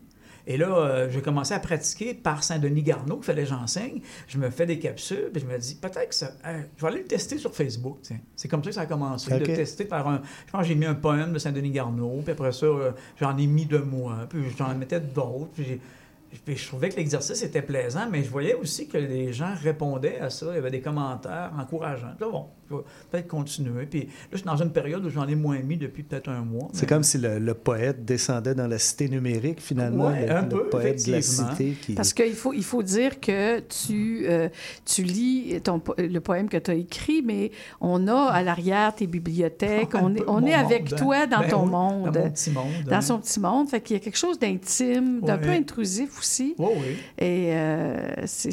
Et 0.49 0.56
là, 0.56 0.69
euh, 0.78 1.10
j'ai 1.10 1.22
commencé 1.22 1.53
à 1.53 1.60
pratiquer 1.60 2.14
par 2.14 2.41
Saint-Denis 2.41 2.82
Garneau, 2.82 3.18
qu'il 3.18 3.26
fallait 3.26 3.44
que 3.44 3.49
j'enseigne. 3.49 3.99
Je 4.30 4.38
me 4.38 4.49
fais 4.49 4.65
des 4.65 4.80
capsules, 4.80 5.30
puis 5.34 5.41
je 5.41 5.45
me 5.45 5.57
dis, 5.60 5.76
peut-être 5.76 6.07
que 6.10 6.15
ça. 6.15 6.32
hein, 6.45 6.61
je 6.78 6.82
vais 6.82 6.88
aller 6.88 7.02
le 7.02 7.06
tester 7.07 7.38
sur 7.38 7.53
Facebook. 7.53 7.98
C'est 8.36 8.48
comme 8.48 8.64
ça 8.64 8.69
que 8.69 8.76
ça 8.76 8.82
a 8.82 8.86
commencé, 8.86 9.30
de 9.38 9.45
tester 9.56 9.84
par 9.84 10.07
un. 10.07 10.22
Je 10.45 10.52
pense 10.52 10.61
que 10.61 10.68
j'ai 10.69 10.76
mis 10.76 10.86
un 10.86 10.95
poème 10.95 11.34
de 11.34 11.40
Saint-Denis 11.40 11.72
Garneau, 11.72 12.22
puis 12.24 12.32
après 12.32 12.53
ça, 12.53 12.65
euh, 12.65 12.91
j'en 13.19 13.38
ai 13.38 13.45
mis 13.45 13.65
de 13.65 13.78
moi, 13.78 14.26
puis 14.30 14.40
j'en 14.57 14.74
mettais 14.74 15.02
d'autres, 15.02 15.52
puis 15.53 16.56
je 16.56 16.68
trouvais 16.68 16.90
que 16.90 16.95
l'exercice 16.95 17.41
était 17.44 17.61
plaisant, 17.61 18.07
mais 18.10 18.24
je 18.24 18.30
voyais 18.30 18.53
aussi 18.53 18.88
que 18.88 18.98
les 18.98 19.34
gens 19.34 19.53
répondaient 19.61 20.19
à 20.19 20.30
ça. 20.30 20.48
Il 20.52 20.56
y 20.56 20.57
avait 20.57 20.72
des 20.72 20.82
commentaires 20.82 21.52
encourageants. 21.57 22.15
Là, 22.19 22.30
bon, 22.32 22.45
vais 22.76 22.81
peut-être 23.11 23.27
continuer. 23.27 23.85
Puis 23.85 24.02
là, 24.02 24.07
je 24.31 24.38
suis 24.38 24.45
dans 24.45 24.56
une 24.57 24.72
période 24.72 25.06
où 25.06 25.10
j'en 25.10 25.27
ai 25.27 25.35
moins 25.35 25.60
mis 25.60 25.77
depuis 25.77 26.03
peut-être 26.03 26.30
un 26.30 26.41
mois. 26.41 26.68
C'est 26.73 26.81
mais- 26.84 26.88
comme 26.88 27.03
si 27.03 27.18
le, 27.18 27.39
le 27.39 27.53
poète 27.53 28.06
descendait 28.06 28.56
dans 28.56 28.68
la 28.68 28.77
cité 28.80 29.10
numérique, 29.10 29.61
finalement, 29.61 30.07
Ouais, 30.07 30.26
le, 30.26 30.31
un 30.31 30.41
le 30.44 30.49
peu, 30.49 30.69
poète 30.69 31.06
de 31.06 31.11
la 31.11 31.22
cité 31.22 31.76
qui... 31.81 31.94
Parce 31.94 32.14
qu'il 32.14 32.34
faut, 32.34 32.53
il 32.53 32.64
faut 32.64 32.84
dire 32.84 33.19
que 33.19 33.60
tu, 33.61 34.26
euh, 34.27 34.49
tu 34.85 35.03
lis 35.03 35.60
ton, 35.64 35.80
po- 35.80 35.95
le 35.98 36.19
poème 36.19 36.49
que 36.49 36.57
tu 36.57 36.72
as 36.72 36.76
écrit, 36.76 37.22
mais 37.23 37.52
on 37.81 38.07
a 38.07 38.15
à 38.30 38.44
l'arrière 38.44 38.94
tes 38.95 39.07
bibliothèques. 39.07 39.95
On 39.95 40.14
est, 40.15 40.19
peu 40.19 40.26
on 40.27 40.45
est 40.45 40.53
avec 40.53 40.84
monde, 40.91 40.94
hein. 40.94 40.98
toi 41.03 41.27
dans 41.27 41.39
Ben 41.39 41.49
ton 41.49 41.64
oui, 41.64 41.69
monde. 41.72 42.11
dans 42.11 42.22
mon 42.23 42.30
petit 42.30 42.52
monde, 42.52 42.65
Dans 42.88 42.95
hein. 42.95 43.02
son 43.02 43.19
petit 43.19 43.39
monde. 43.39 43.69
Fait 43.69 43.81
qu'il 43.81 43.95
y 43.95 43.99
a 43.99 44.03
quelque 44.03 44.18
chose 44.18 44.38
d'intime, 44.39 45.22
d'un 45.22 45.35
Ouais. 45.35 45.41
peu 45.41 45.49
intrusif 45.49 46.19
aussi. 46.19 46.56
Oui, 46.57 46.68
oui. 46.77 46.95
Et 47.18 47.53
euh, 47.53 48.14
c'est... 48.26 48.52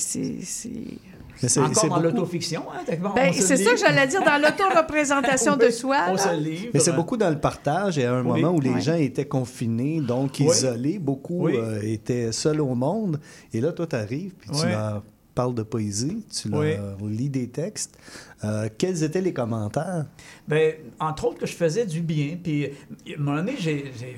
c'est- 1.37 1.61
Encore 1.61 1.75
c'est 1.77 1.89
dans 1.89 1.95
beaucoup- 1.97 2.03
l'autofiction, 2.09 2.63
hein? 2.73 2.81
Ben, 3.15 3.33
c'est 3.33 3.57
ça 3.57 3.71
que 3.73 3.77
j'allais 3.77 4.07
dire, 4.07 4.23
dans 4.23 4.41
l'auto-représentation 4.41 5.57
de 5.59 5.71
soi. 5.71 5.97
On 6.09 6.13
là. 6.13 6.19
se 6.19 6.35
livre. 6.37 6.69
Mais 6.75 6.81
c'est 6.81 6.93
beaucoup 6.93 7.17
dans 7.17 7.31
le 7.31 7.39
partage 7.39 7.99
et 7.99 8.05
à 8.05 8.15
un 8.15 8.25
Oui. 8.25 8.41
moment 8.43 8.57
où 8.57 8.61
les 8.61 8.81
gens 8.81 8.95
étaient 8.95 9.27
confinés, 9.27 10.01
donc 10.01 10.37
Oui. 10.41 10.47
isolés, 10.47 10.99
beaucoup 10.99 11.47
Oui. 11.47 11.57
euh, 11.57 11.81
étaient 11.83 12.33
seuls 12.33 12.61
au 12.61 12.75
monde. 12.75 13.21
Et 13.53 13.61
là, 13.61 13.73
toi, 13.73 13.87
tu 13.87 13.97
arrives, 13.97 14.33
puis 14.35 14.51
tu 14.51 14.67
leur 14.67 15.03
parles 15.35 15.55
de 15.55 15.63
poésie, 15.65 16.25
tu 16.33 16.49
leur 16.49 16.61
Oui. 16.61 17.17
lis 17.17 17.29
des 17.31 17.49
textes. 17.49 17.99
Euh, 18.45 18.69
quels 18.79 19.03
étaient 19.03 19.21
les 19.21 19.33
commentaires? 19.33 20.07
Ben, 20.47 20.75
entre 21.01 21.25
autres, 21.27 21.39
que 21.39 21.47
je 21.47 21.55
faisais 21.55 21.87
du 21.87 22.01
bien. 22.03 22.37
Puis, 22.43 22.67
à 22.67 22.69
un 23.17 23.21
moment 23.23 23.37
donné, 23.39 23.55
j'ai- 23.59 23.91
j'ai 23.99 24.17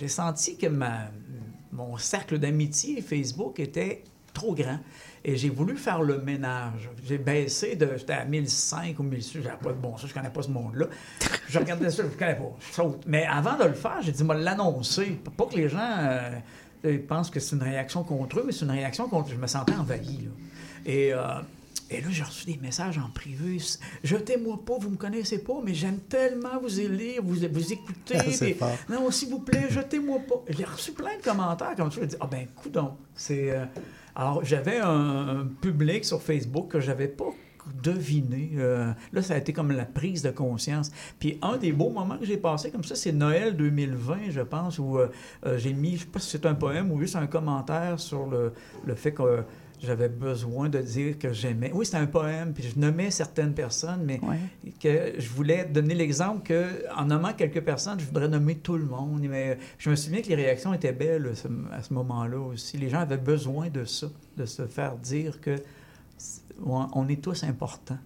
j'ai 0.00 0.06
senti 0.08 0.56
que 0.56 0.68
ma, 0.68 1.10
mon 1.72 1.96
cercle 1.96 2.38
d'amitié 2.38 3.02
Facebook 3.02 3.58
était 3.58 4.04
trop 4.32 4.54
grand. 4.54 4.78
Et 5.24 5.36
j'ai 5.36 5.50
voulu 5.50 5.76
faire 5.76 6.02
le 6.02 6.18
ménage. 6.18 6.90
J'ai 7.04 7.18
baissé 7.18 7.76
de. 7.76 7.90
J'étais 7.96 8.12
à 8.14 8.24
1005 8.24 8.98
ou 8.98 9.02
1006, 9.04 9.42
j'avais 9.42 9.56
pas 9.56 9.70
de 9.70 9.78
bon 9.78 9.96
sens, 9.96 10.08
je 10.10 10.14
connais 10.14 10.30
pas 10.30 10.42
ce 10.42 10.50
monde-là. 10.50 10.86
Je 11.48 11.58
regardais 11.58 11.90
ça, 11.90 12.02
je 12.02 12.18
connais 12.18 12.34
pas. 12.34 12.56
je 12.68 12.74
saute. 12.74 13.02
Mais 13.06 13.24
avant 13.26 13.56
de 13.56 13.64
le 13.64 13.74
faire, 13.74 13.98
j'ai 14.02 14.12
dit, 14.12 14.24
moi, 14.24 14.34
l'annoncer. 14.34 15.20
Pas 15.36 15.46
que 15.46 15.54
les 15.56 15.68
gens 15.68 15.78
euh, 16.84 16.98
pensent 17.06 17.30
que 17.30 17.38
c'est 17.38 17.54
une 17.54 17.62
réaction 17.62 18.02
contre 18.02 18.40
eux, 18.40 18.42
mais 18.44 18.52
c'est 18.52 18.64
une 18.64 18.72
réaction 18.72 19.08
contre. 19.08 19.30
Je 19.30 19.36
me 19.36 19.46
sentais 19.46 19.74
envahi. 19.74 20.22
Là. 20.24 20.30
Et. 20.86 21.12
euh, 21.12 21.18
et 21.94 22.00
là, 22.00 22.06
j'ai 22.10 22.22
reçu 22.22 22.46
des 22.46 22.56
messages 22.56 22.96
en 22.96 23.10
privé. 23.10 23.58
Jetez-moi 24.02 24.58
pas, 24.64 24.78
vous 24.80 24.88
me 24.88 24.96
connaissez 24.96 25.42
pas, 25.44 25.60
mais 25.62 25.74
j'aime 25.74 25.98
tellement 25.98 26.58
vous 26.58 26.68
lire, 26.68 27.20
vous, 27.22 27.34
vous 27.52 27.72
écouter. 27.72 28.54
Fort. 28.54 28.70
non, 28.88 29.10
s'il 29.10 29.28
vous 29.28 29.40
plaît, 29.40 29.66
jetez-moi 29.68 30.20
pas. 30.26 30.36
J'ai 30.48 30.64
reçu 30.64 30.92
plein 30.92 31.18
de 31.18 31.22
commentaires 31.22 31.74
comme 31.76 31.92
ça. 31.92 32.00
J'ai 32.00 32.06
dit, 32.06 32.16
ah 32.18 32.26
ben, 32.30 32.46
coudon. 32.56 32.94
C'est. 33.14 33.50
euh, 33.50 33.66
Alors, 34.14 34.44
j'avais 34.44 34.78
un, 34.78 35.46
public 35.60 36.04
sur 36.04 36.22
Facebook 36.22 36.68
que 36.68 36.80
j'avais 36.80 37.08
pas 37.08 37.30
deviné. 37.82 38.50
Euh, 38.56 38.92
là, 39.12 39.22
ça 39.22 39.34
a 39.34 39.38
été 39.38 39.52
comme 39.52 39.70
la 39.70 39.84
prise 39.84 40.22
de 40.22 40.30
conscience. 40.30 40.90
Puis 41.18 41.38
un 41.42 41.56
des 41.56 41.72
beaux 41.72 41.90
moments 41.90 42.18
que 42.18 42.26
j'ai 42.26 42.36
passé 42.36 42.70
comme 42.70 42.84
ça, 42.84 42.94
c'est 42.94 43.12
Noël 43.12 43.56
2020, 43.56 44.30
je 44.30 44.40
pense, 44.40 44.78
où 44.78 44.98
euh, 44.98 45.10
euh, 45.46 45.58
j'ai 45.58 45.72
mis, 45.72 45.96
je 45.96 46.00
sais 46.00 46.06
pas 46.06 46.18
si 46.18 46.30
c'est 46.30 46.46
un 46.46 46.54
poème 46.54 46.90
ou 46.90 47.00
juste 47.00 47.16
un 47.16 47.26
commentaire 47.26 48.00
sur 48.00 48.26
le, 48.26 48.52
le 48.84 48.94
fait 48.94 49.12
que 49.12 49.44
j'avais 49.82 50.08
besoin 50.08 50.68
de 50.68 50.78
dire 50.78 51.18
que 51.18 51.32
j'aimais. 51.32 51.70
Oui, 51.74 51.84
c'était 51.84 51.98
un 51.98 52.06
poème, 52.06 52.52
puis 52.52 52.64
je 52.64 52.78
nommais 52.78 53.10
certaines 53.10 53.54
personnes, 53.54 54.02
mais 54.04 54.20
que 54.80 55.14
je 55.18 55.28
voulais 55.28 55.64
donner 55.64 55.94
l'exemple 55.94 56.42
que 56.46 56.84
en 56.96 57.06
nommant 57.06 57.32
quelques 57.32 57.62
personnes, 57.62 57.98
je 58.00 58.06
voudrais 58.06 58.28
nommer 58.28 58.56
tout 58.56 58.76
le 58.76 58.84
monde. 58.84 59.20
Mais 59.28 59.58
je 59.78 59.90
me 59.90 59.96
souviens 59.96 60.22
que 60.22 60.28
les 60.28 60.34
réactions 60.36 60.72
étaient 60.74 60.92
belles 60.92 61.32
à 61.72 61.82
ce, 61.82 61.94
moment-là 61.94 62.38
aussi. 62.38 62.78
Les 62.78 62.88
gens 62.88 63.00
avaient 63.00 63.16
besoin 63.16 63.68
de 63.68 63.84
ça, 63.84 64.06
de 64.36 64.44
se 64.44 64.66
faire 64.66 64.96
dire 64.96 65.40
que 65.40 65.56
on 66.64 67.08
est 67.08 67.20
tous 67.22 67.42
importants. 67.44 67.98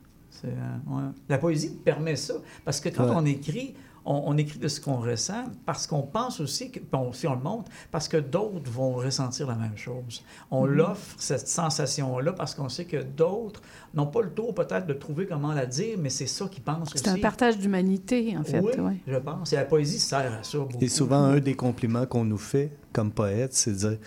Euh, 0.45 0.49
ouais. 0.89 1.03
La 1.29 1.39
poésie 1.39 1.71
permet 1.85 2.17
ça, 2.17 2.35
parce 2.65 2.81
que 2.81 2.89
quand 2.89 3.05
Ouais. 3.07 3.15
on 3.17 3.25
écrit, 3.25 3.75
on, 4.07 4.23
on 4.33 4.37
écrit 4.37 4.59
de 4.59 4.69
ce 4.69 4.81
qu'on 4.81 4.97
ressent, 4.97 5.45
parce 5.67 5.87
qu'on 5.87 6.03
pense 6.03 6.41
aussi, 6.41 6.71
que, 6.71 6.81
bon, 6.81 7.13
si 7.13 7.27
on 7.27 7.35
le 7.35 7.43
montre, 7.43 7.71
parce 7.91 8.09
que 8.09 8.17
d'autres 8.17 8.71
vont 8.71 8.95
ressentir 8.95 9.47
la 9.49 9.55
même 9.57 9.77
chose. 9.77 10.23
On 10.51 10.67
Mhm. 10.67 10.73
l'offre, 10.75 11.15
cette 11.19 11.49
sensation-là, 11.49 12.33
parce 12.33 12.55
qu'on 12.55 12.69
sait 12.69 12.85
que 12.85 13.03
d'autres 13.03 13.61
n'ont 13.95 14.07
pas 14.07 14.23
le 14.23 14.31
tour 14.31 14.55
peut-être 14.55 14.87
de 14.87 14.93
trouver 14.95 15.27
comment 15.27 15.53
la 15.53 15.67
dire, 15.67 15.97
mais 15.99 16.09
c'est 16.11 16.27
ça 16.27 16.47
qu'ils 16.47 16.63
pensent 16.63 16.95
aussi. 16.95 17.03
C'est 17.05 17.11
un 17.11 17.19
partage 17.19 17.59
d'humanité, 17.59 18.37
en 18.39 18.45
fait. 18.45 18.61
Oui, 18.61 18.73
ouais. 18.79 18.97
je 19.07 19.17
pense. 19.17 19.53
Et 19.53 19.57
la 19.57 19.65
poésie 19.65 19.99
sert 19.99 20.33
à 20.41 20.43
ça 20.43 20.59
beaucoup. 20.59 20.79
Et 20.81 20.89
souvent, 20.89 21.23
un 21.25 21.41
des 21.41 21.55
compliments 21.55 22.07
qu'on 22.07 22.25
nous 22.25 22.39
fait 22.39 22.71
comme 22.93 23.11
poète, 23.11 23.53
c'est 23.55 23.73
de 23.73 23.77
dire 23.77 23.99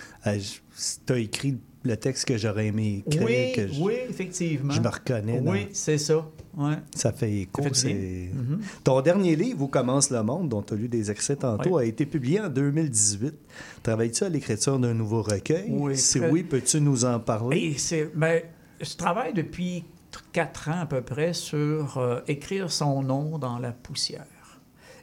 Tu 1.06 1.14
as 1.14 1.18
écrit 1.18 1.58
le 1.84 1.96
texte 1.96 2.26
que 2.26 2.38
j'aurais 2.38 2.68
aimé 2.68 3.04
écrire, 3.08 3.24
Oui, 3.26 3.52
que 3.56 3.68
je, 3.68 3.82
oui, 3.82 3.94
effectivement. 4.10 4.72
je 4.74 4.82
me 4.82 4.88
reconnais. 4.90 5.42
Oui, 5.46 5.68
c'est 5.72 5.98
ça. 5.98 6.26
Ouais. 6.58 6.76
Ça 6.94 7.14
fait 7.14 7.32
écho. 7.34 7.64
Ça 7.64 7.70
fait. 7.88 8.32
Mhm. 8.34 8.60
Ton 8.84 9.00
dernier 9.02 9.36
livre, 9.36 9.62
Où 9.62 9.68
commence 9.68 10.10
le 10.10 10.22
monde, 10.22 10.50
dont 10.50 10.62
tu 10.62 10.74
as 10.74 10.78
lu 10.78 10.90
des 10.90 11.10
extraits 11.10 11.40
tantôt, 11.40 11.78
Oui. 11.78 11.84
a 11.84 11.86
été 11.86 12.06
publié 12.06 12.42
en 12.42 12.50
2018. 12.50 13.34
Travailles-tu 13.82 14.24
à 14.26 14.30
l'écriture 14.30 14.78
d'un 14.78 14.94
nouveau 14.94 15.22
recueil? 15.22 15.68
Oui, 15.70 15.96
Si 15.98 16.20
oui, 16.20 16.44
peux-tu 16.44 16.82
nous 16.82 17.06
en 17.06 17.20
parler? 17.20 17.58
Et 17.58 17.78
c'est, 17.78 18.12
ben, 18.14 18.42
je 18.82 18.96
travaille 18.96 19.34
depuis 19.34 19.86
quatre 20.34 20.68
ans 20.70 20.82
à 20.82 20.86
peu 20.86 21.02
près 21.02 21.34
sur 21.34 21.98
euh, 21.98 22.20
écrire 22.28 22.72
son 22.72 23.04
nom 23.04 23.38
dans 23.38 23.58
la 23.60 23.72
poussière. 23.72 24.26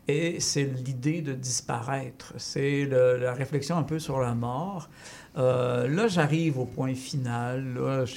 Et 0.08 0.38
c'est 0.38 0.64
l'idée 0.64 1.20
de 1.20 1.32
disparaître. 1.32 2.32
C'est 2.36 2.84
la 2.86 3.32
réflexion 3.32 3.76
un 3.76 3.82
peu 3.82 3.98
sur 3.98 4.20
la 4.20 4.34
mort. 4.34 4.88
Euh, 5.36 5.86
là, 5.88 6.08
j'arrive 6.08 6.58
au 6.58 6.64
point 6.64 6.94
final. 6.94 7.74
Là, 7.74 8.04
je, 8.06 8.14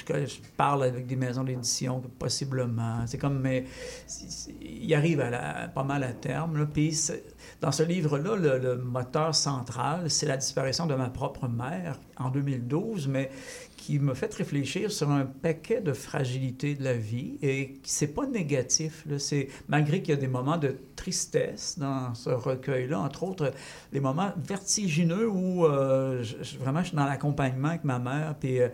parle 0.56 0.84
avec 0.84 1.06
des 1.06 1.18
maisons 1.18 1.44
d'édition, 1.44 2.02
possiblement. 2.18 3.06
C'est 3.08 3.18
comme, 3.18 3.40
mais 3.40 3.66
il 4.62 4.94
arrive 4.94 5.20
à 5.20 5.68
pas 5.68 5.84
mal 5.84 6.04
à 6.04 6.14
terme. 6.14 6.68
Puis 6.72 6.98
dans 7.60 7.72
ce 7.72 7.84
livre-là, 7.84 8.36
le, 8.36 8.58
le 8.58 8.78
moteur 8.78 9.36
central, 9.36 10.10
c'est 10.10 10.28
la 10.28 10.38
disparition 10.38 10.86
de 10.86 10.96
ma 10.96 11.10
propre 11.10 11.48
mère 11.48 12.00
en 12.18 12.30
2012, 12.30 13.08
mais 13.10 13.30
qui 13.90 13.98
me 13.98 14.14
fait 14.14 14.32
réfléchir 14.36 14.92
sur 14.92 15.10
un 15.10 15.26
paquet 15.26 15.82
de 15.82 15.94
fragilités 15.94 16.76
de 16.76 16.84
la 16.84 16.94
vie 16.94 17.40
et 17.42 17.80
c'est 17.82 18.14
pas 18.14 18.28
négatif. 18.28 19.04
Là. 19.10 19.18
C'est, 19.18 19.48
malgré 19.68 20.04
qu'il 20.04 20.14
y 20.14 20.18
a 20.18 20.22
des 20.22 20.28
moments 20.28 20.58
de 20.60 20.76
tristesse 20.96 21.80
dans 21.80 22.14
ce 22.14 22.30
recueil-là, 22.30 23.00
entre 23.00 23.24
autres, 23.24 23.52
des 23.92 24.00
moments 24.00 24.32
vertigineux 24.38 25.28
où 25.28 25.66
euh, 25.66 26.22
je- 26.22 26.60
vraiment 26.60 26.82
je 26.82 26.90
suis 26.90 26.98
dans 26.98 27.06
l'accompagnement 27.08 27.70
avec 27.70 27.84
ma 27.84 27.98
mère, 27.98 28.36
puis 28.40 28.62
euh, 28.62 28.70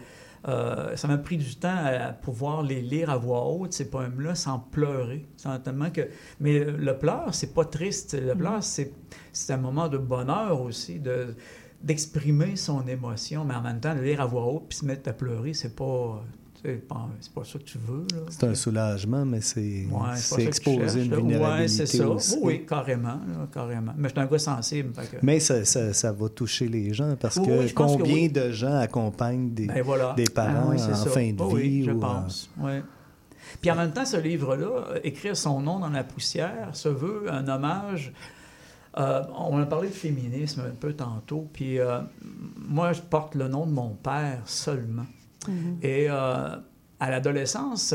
euh, 0.49 0.97
ça 0.97 1.07
m'a 1.07 1.17
pris 1.17 1.37
du 1.37 1.55
temps 1.55 1.79
à 1.85 2.11
pouvoir 2.11 2.61
les 2.61 2.81
lire 2.81 3.09
à 3.09 3.15
voix 3.15 3.45
haute, 3.47 3.71
ces 3.71 3.89
poèmes-là, 3.89 4.35
sans 4.35 4.59
pleurer. 4.59 5.25
Tellement 5.63 5.91
que... 5.91 6.01
Mais 6.41 6.59
le 6.59 6.97
pleur, 6.97 7.33
c'est 7.33 7.53
pas 7.53 7.63
triste. 7.63 8.17
Le 8.21 8.35
pleur, 8.35 8.61
c'est, 8.61 8.91
c'est 9.31 9.53
un 9.53 9.57
moment 9.57 9.87
de 9.87 9.97
bonheur 9.97 10.61
aussi, 10.61 10.99
de, 10.99 11.35
d'exprimer 11.83 12.55
son 12.55 12.85
émotion, 12.87 13.43
mais 13.45 13.53
en 13.55 13.61
même 13.61 13.79
temps, 13.79 13.93
de 13.95 14.01
lire 14.01 14.21
à 14.21 14.25
voix 14.25 14.45
haute 14.45 14.63
puis 14.69 14.77
se 14.77 14.85
mettre 14.85 15.09
à 15.09 15.13
pleurer, 15.13 15.53
c'est 15.53 15.75
pas... 15.75 16.23
C'est 16.63 16.87
pas, 16.87 17.07
pas 17.35 17.43
ça 17.43 17.59
que 17.59 17.63
tu 17.63 17.77
veux. 17.77 18.07
Là. 18.11 18.21
C'est 18.31 18.43
un 18.47 18.55
soulagement, 18.55 19.23
mais 19.23 19.39
c'est 19.39 19.85
Ouais, 19.91 20.43
exposer 20.43 21.03
une 21.05 21.13
vulnérabilité 21.13 21.43
Ouais, 21.61 21.67
c'est 21.67 21.85
ça. 21.85 22.07
aussi. 22.09 22.37
Oui, 22.41 22.65
carrément, 22.67 23.19
là, 23.27 23.47
carrément. 23.53 23.91
Mais 23.95 24.09
je 24.09 24.13
suis 24.15 24.19
un 24.21 24.25
gars 24.25 24.39
sensible. 24.39 24.91
que- 24.93 25.17
Mais 25.21 25.39
ça, 25.39 25.63
ça, 25.63 25.93
ça 25.93 26.11
va 26.11 26.27
toucher 26.29 26.67
les 26.67 26.91
gens 26.91 27.15
parce 27.19 27.37
Oui, 27.37 27.45
que 27.45 27.59
oui, 27.65 27.71
combien 27.75 28.13
oui. 28.15 28.29
de 28.29 28.49
gens 28.49 28.79
accompagnent 28.79 29.51
des, 29.51 29.67
Ben 29.67 29.83
voilà. 29.83 30.13
des 30.17 30.23
parents 30.25 30.71
Ah 30.71 30.73
en 30.73 30.95
ça. 30.95 31.09
fin 31.11 31.31
de 31.33 31.37
Oh 31.39 31.51
oui, 31.53 31.61
vie? 31.69 31.83
je 31.83 31.91
ou, 31.91 31.99
pense. 31.99 32.49
Puis 33.61 33.69
en 33.69 33.75
même 33.75 33.91
temps, 33.91 34.05
ce 34.05 34.17
livre-là, 34.17 34.85
écrire 35.03 35.37
son 35.37 35.61
nom 35.61 35.77
dans 35.79 35.89
la 35.89 36.03
poussière, 36.03 36.69
se 36.73 36.89
veut 36.89 37.31
un 37.31 37.47
hommage. 37.47 38.11
Euh, 38.97 39.23
on 39.37 39.57
a 39.59 39.65
parlé 39.65 39.89
de 39.89 39.93
féminisme 39.93 40.61
un 40.61 40.75
peu 40.75 40.93
tantôt, 40.93 41.49
puis 41.51 41.79
euh, 41.79 41.99
moi, 42.57 42.93
je 42.93 43.01
porte 43.01 43.35
le 43.35 43.47
nom 43.47 43.65
de 43.65 43.71
mon 43.71 43.89
père 43.89 44.41
seulement. 44.45 45.05
Mhm. 45.47 45.79
Et 45.81 46.07
euh, 46.09 46.55
à 46.99 47.11
l'adolescence, 47.11 47.93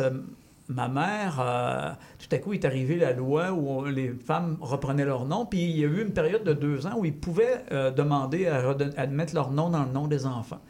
ma 0.71 0.89
mère, 0.89 1.39
euh, 1.41 1.91
tout 2.19 2.35
à 2.35 2.39
coup, 2.39 2.53
est 2.53 2.65
arrivée 2.65 2.97
la 2.97 3.13
loi 3.13 3.53
où 3.53 3.85
les 3.85 4.11
femmes 4.13 4.57
reprenaient 4.61 5.05
leur 5.05 5.25
nom. 5.27 5.45
Puis 5.47 5.61
il 5.63 5.79
y 5.79 5.85
a 5.85 5.89
eu 5.89 6.03
une 6.03 6.13
période 6.13 6.45
de 6.45 6.53
deux 6.53 6.87
ans 6.87 6.95
où 6.97 7.05
ils 7.05 7.15
pouvaient 7.15 7.65
euh, 7.73 7.91
demander 7.91 8.47
à, 8.47 8.63
à 8.97 9.07
mettre 9.07 9.35
leur 9.35 9.51
nom 9.51 9.69
dans 9.71 9.85
le 9.85 9.91
nom 9.91 10.07
des 10.07 10.27
enfants. 10.27 10.61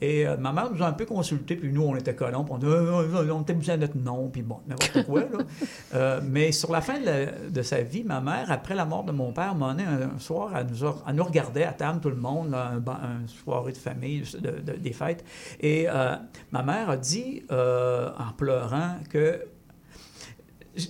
Et 0.00 0.26
euh, 0.26 0.36
ma 0.36 0.52
mère 0.52 0.70
nous 0.72 0.82
a 0.82 0.86
un 0.86 0.92
peu 0.92 1.04
consultés, 1.04 1.56
puis 1.56 1.72
nous, 1.72 1.82
on 1.82 1.96
était 1.96 2.14
colons, 2.14 2.44
puis 2.44 2.52
on 2.54 2.58
dit 2.58 2.66
Euh, 2.66 3.02
euh, 3.14 3.30
on 3.32 3.42
était 3.42 3.52
besoin 3.54 3.76
de 3.76 3.82
notre 3.82 3.96
nom, 3.98 4.28
puis 4.28 4.42
bon, 4.42 4.58
n'importe 4.66 5.04
quoi. 5.04 5.20
Là. 5.92 6.20
Mais 6.22 6.52
sur 6.52 6.72
la 6.72 6.80
fin 6.80 6.98
de, 7.00 7.04
la- 7.06 7.26
de 7.50 7.62
sa 7.62 7.82
vie, 7.82 8.04
ma 8.04 8.20
mère, 8.20 8.50
après 8.50 8.74
la 8.74 8.84
mort 8.84 9.04
de 9.04 9.12
mon 9.12 9.32
père, 9.32 9.54
m'a 9.54 9.70
amené 9.70 9.84
un, 9.84 10.14
un 10.14 10.18
soir, 10.18 10.52
elle 10.56 10.66
nous, 10.66 10.84
a- 10.84 10.96
elle 11.08 11.14
nous 11.16 11.24
regardait 11.24 11.64
à 11.64 11.72
table, 11.72 12.00
tout 12.00 12.10
le 12.10 12.16
monde, 12.16 12.50
là, 12.50 12.72
un, 12.76 13.26
soirée 13.26 13.72
de 13.72 13.76
famille, 13.78 14.22
de- 14.40 14.60
de- 14.72 14.78
des 14.78 14.92
fêtes. 14.92 15.24
Et 15.60 15.86
ma 16.52 16.62
mère 16.62 16.90
a 16.90 16.96
dit, 16.96 17.42
en 17.50 18.32
pleurant, 18.36 18.96
que 19.10 19.40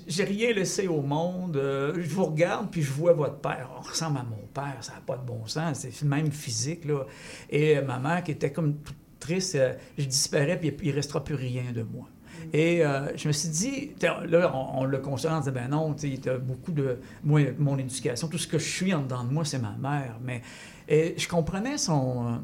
j'ai 0.07 0.25
rien 0.25 0.53
laissé 0.53 0.87
au 0.89 1.01
monde. 1.03 1.57
euh, 1.57 1.95
je 2.01 2.09
vous 2.15 2.25
regarde, 2.27 2.71
puis 2.71 2.83
je 2.83 2.93
vois 2.93 3.13
votre 3.13 3.37
père. 3.39 3.71
On 3.79 3.81
ressemble 3.81 4.19
à 4.19 4.23
mon 4.25 4.47
père, 4.53 4.77
ça 4.81 4.95
n'a 4.95 5.01
pas 5.01 5.17
de 5.17 5.25
bon 5.27 5.47
sens. 5.47 5.87
C'est 5.91 6.03
même 6.03 6.31
physique, 6.31 6.85
là. 6.85 7.05
Et 7.51 7.79
euh, 7.79 7.83
ma 7.85 7.99
mère, 7.99 8.23
qui 8.23 8.33
était 8.33 8.53
comme 8.53 8.75
toute 8.79 8.97
triste, 9.19 9.55
euh, 9.57 9.73
je 9.97 10.05
disparais, 10.05 10.59
puis 10.59 10.75
il 10.83 10.91
ne 10.91 10.95
restera 10.95 11.25
plus 11.25 11.35
rien 11.35 11.73
de 11.75 11.83
moi. 11.83 12.07
Et 12.53 12.85
euh, 12.87 13.17
je 13.17 13.27
me 13.29 13.33
suis 13.33 13.49
dit, 13.49 13.91
là, 14.01 14.53
on, 14.55 14.81
on 14.83 14.85
le 14.85 14.99
consolait, 14.99 15.35
on 15.35 15.39
disait, 15.41 15.51
ben 15.51 15.69
non, 15.69 15.95
tu 15.95 16.19
as 16.29 16.39
beaucoup 16.39 16.73
de. 16.73 16.99
Moi, 17.25 17.41
mon 17.59 17.77
éducation, 17.79 18.29
tout 18.29 18.39
ce 18.39 18.47
que 18.47 18.59
je 18.59 18.69
suis 18.69 18.95
en 18.95 19.03
dedans 19.03 19.25
de 19.25 19.33
moi, 19.33 19.45
c'est 19.45 19.59
ma 19.59 19.77
mère. 19.77 20.19
Mais 20.23 20.43
et 20.89 21.15
je 21.19 21.29
comprenais 21.29 21.79
son. 21.79 22.39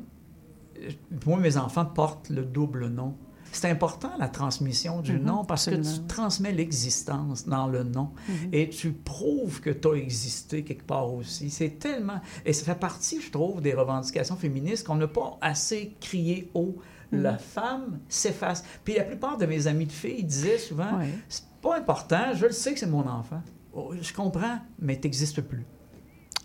euh, 0.80 0.90
moi, 1.26 1.38
mes 1.38 1.56
enfants 1.56 1.84
portent 1.86 2.28
le 2.30 2.44
double 2.44 2.88
nom. 2.88 3.16
C'est 3.56 3.70
important, 3.70 4.10
la 4.18 4.28
transmission 4.28 5.00
du 5.00 5.12
Mhm, 5.12 5.24
nom, 5.24 5.44
parce 5.44 5.66
que 5.66 5.76
tu 5.76 6.02
transmets 6.08 6.52
l'existence 6.52 7.46
dans 7.46 7.68
le 7.68 7.84
nom. 7.84 8.10
Mhm. 8.28 8.48
Et 8.52 8.68
tu 8.68 8.90
prouves 8.92 9.60
que 9.60 9.70
tu 9.70 9.88
as 9.88 9.92
existé 9.94 10.64
quelque 10.64 10.84
part 10.84 11.12
aussi. 11.14 11.50
C'est 11.50 11.78
tellement... 11.78 12.20
Et 12.44 12.52
ça 12.52 12.64
fait 12.64 12.78
partie, 12.78 13.20
je 13.20 13.30
trouve, 13.30 13.60
des 13.60 13.72
revendications 13.74 14.36
féministes 14.36 14.86
qu'on 14.86 14.96
n'a 14.96 15.06
pas 15.06 15.38
assez 15.40 15.94
crié 16.00 16.50
haut. 16.54 16.76
Mhm. 17.12 17.22
La 17.22 17.38
femme 17.38 18.00
s'efface. 18.08 18.64
Puis 18.84 18.94
la 18.96 19.04
plupart 19.04 19.38
de 19.38 19.46
mes 19.46 19.66
amis 19.68 19.86
de 19.86 19.92
filles 19.92 20.24
disaient 20.24 20.58
souvent, 20.58 20.98
Ouais. 20.98 21.08
c'est 21.28 21.44
pas 21.62 21.78
important, 21.78 22.34
je 22.34 22.46
le 22.46 22.52
sais 22.52 22.72
que 22.74 22.80
c'est 22.80 22.86
mon 22.86 23.06
enfant. 23.06 23.40
Oh, 23.72 23.92
je 24.00 24.12
comprends, 24.12 24.58
mais 24.80 24.96
tu 24.98 25.06
n'existes 25.06 25.40
plus. 25.42 25.64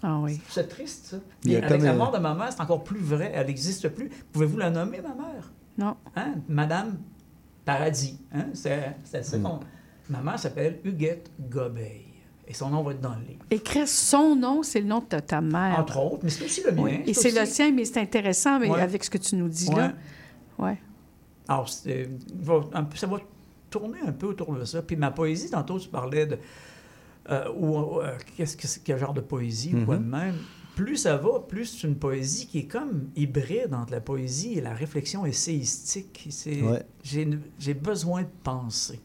Ah 0.03 0.19
oui. 0.19 0.39
C'est 0.49 0.67
triste, 0.69 1.07
ça. 1.07 1.17
Il 1.43 1.51
y 1.51 1.55
a 1.55 1.59
Et 1.59 1.63
avec 1.63 1.81
la 1.81 1.91
un- 1.91 1.95
mort 1.95 2.11
de 2.11 2.19
ma 2.19 2.33
mère, 2.33 2.51
c'est 2.53 2.61
encore 2.61 2.83
plus 2.83 2.99
vrai. 3.01 3.31
Elle 3.35 3.47
n'existe 3.47 3.89
plus. 3.89 4.09
Pouvez-vous 4.31 4.57
la 4.57 4.69
nommer, 4.69 5.01
ma 5.01 5.09
mère? 5.15 5.51
Non. 5.79 5.95
Hein? 6.15 6.35
Madame 6.47 6.97
Paradis. 7.65 8.19
Hein? 8.33 8.47
C'est 8.53 8.95
ça 9.23 9.37
Mm. 9.37 9.43
qu'on... 9.43 9.59
Ma 10.09 10.21
mère 10.21 10.37
s'appelle 10.39 10.79
Huguette 10.83 11.31
Gobeil. 11.39 12.05
Et 12.47 12.53
son 12.53 12.69
nom 12.71 12.81
va 12.81 12.91
être 12.93 13.01
dans 13.01 13.13
le 13.15 13.21
livre. 13.27 13.45
Écrire 13.51 13.87
son 13.87 14.35
nom, 14.35 14.63
c'est 14.63 14.79
le 14.81 14.87
nom 14.87 15.03
de 15.07 15.19
ta 15.19 15.39
mère. 15.39 15.79
Entre 15.79 15.97
autres, 15.99 16.19
mais 16.23 16.29
c'est 16.31 16.45
aussi 16.45 16.63
le 16.65 16.71
mien. 16.71 16.81
Oui. 16.83 17.03
Et 17.05 17.13
c'est 17.13 17.29
le 17.31 17.45
sien, 17.45 17.71
mais 17.71 17.85
c'est 17.85 17.99
intéressant 18.01 18.59
mais 18.59 18.69
Ouais. 18.69 18.81
avec 18.81 19.03
ce 19.03 19.09
que 19.11 19.19
tu 19.19 19.35
nous 19.35 19.47
dis 19.47 19.69
Ouais. 19.69 19.75
là. 19.75 19.93
Ouais. 20.57 20.77
Alors, 21.47 21.69
ça 21.69 21.87
va 23.07 23.17
tourner 23.69 23.99
un 24.05 24.11
peu 24.11 24.27
autour 24.27 24.53
de 24.55 24.65
ça. 24.65 24.81
Puis 24.81 24.95
ma 24.95 25.11
poésie, 25.11 25.51
tantôt, 25.51 25.77
tu 25.79 25.89
parlais 25.89 26.25
de... 26.25 26.39
euh, 27.29 27.51
ou, 27.55 27.99
euh, 27.99 28.17
qu'est-ce 28.35 28.57
que 28.57 28.83
quel 28.83 28.97
genre 28.97 29.13
de 29.13 29.21
poésie 29.21 29.75
ou 29.75 29.85
quoi 29.85 29.97
de 29.97 30.03
même. 30.03 30.35
Plus 30.79 30.95
ça 30.95 31.17
va, 31.17 31.41
plus 31.41 31.65
c'est 31.65 31.87
une 31.87 31.97
poésie 31.97 32.47
qui 32.47 32.59
est 32.59 32.67
comme 32.67 33.09
hybride 33.17 33.73
entre 33.73 33.91
la 33.91 33.99
poésie 33.99 34.53
et 34.53 34.61
la 34.61 34.73
réflexion 34.73 35.25
essayistique. 35.25 36.29
Ouais. 36.45 36.85
j'ai, 37.03 37.73
besoin 37.73 38.21
de 38.21 38.29
penser. 38.43 39.01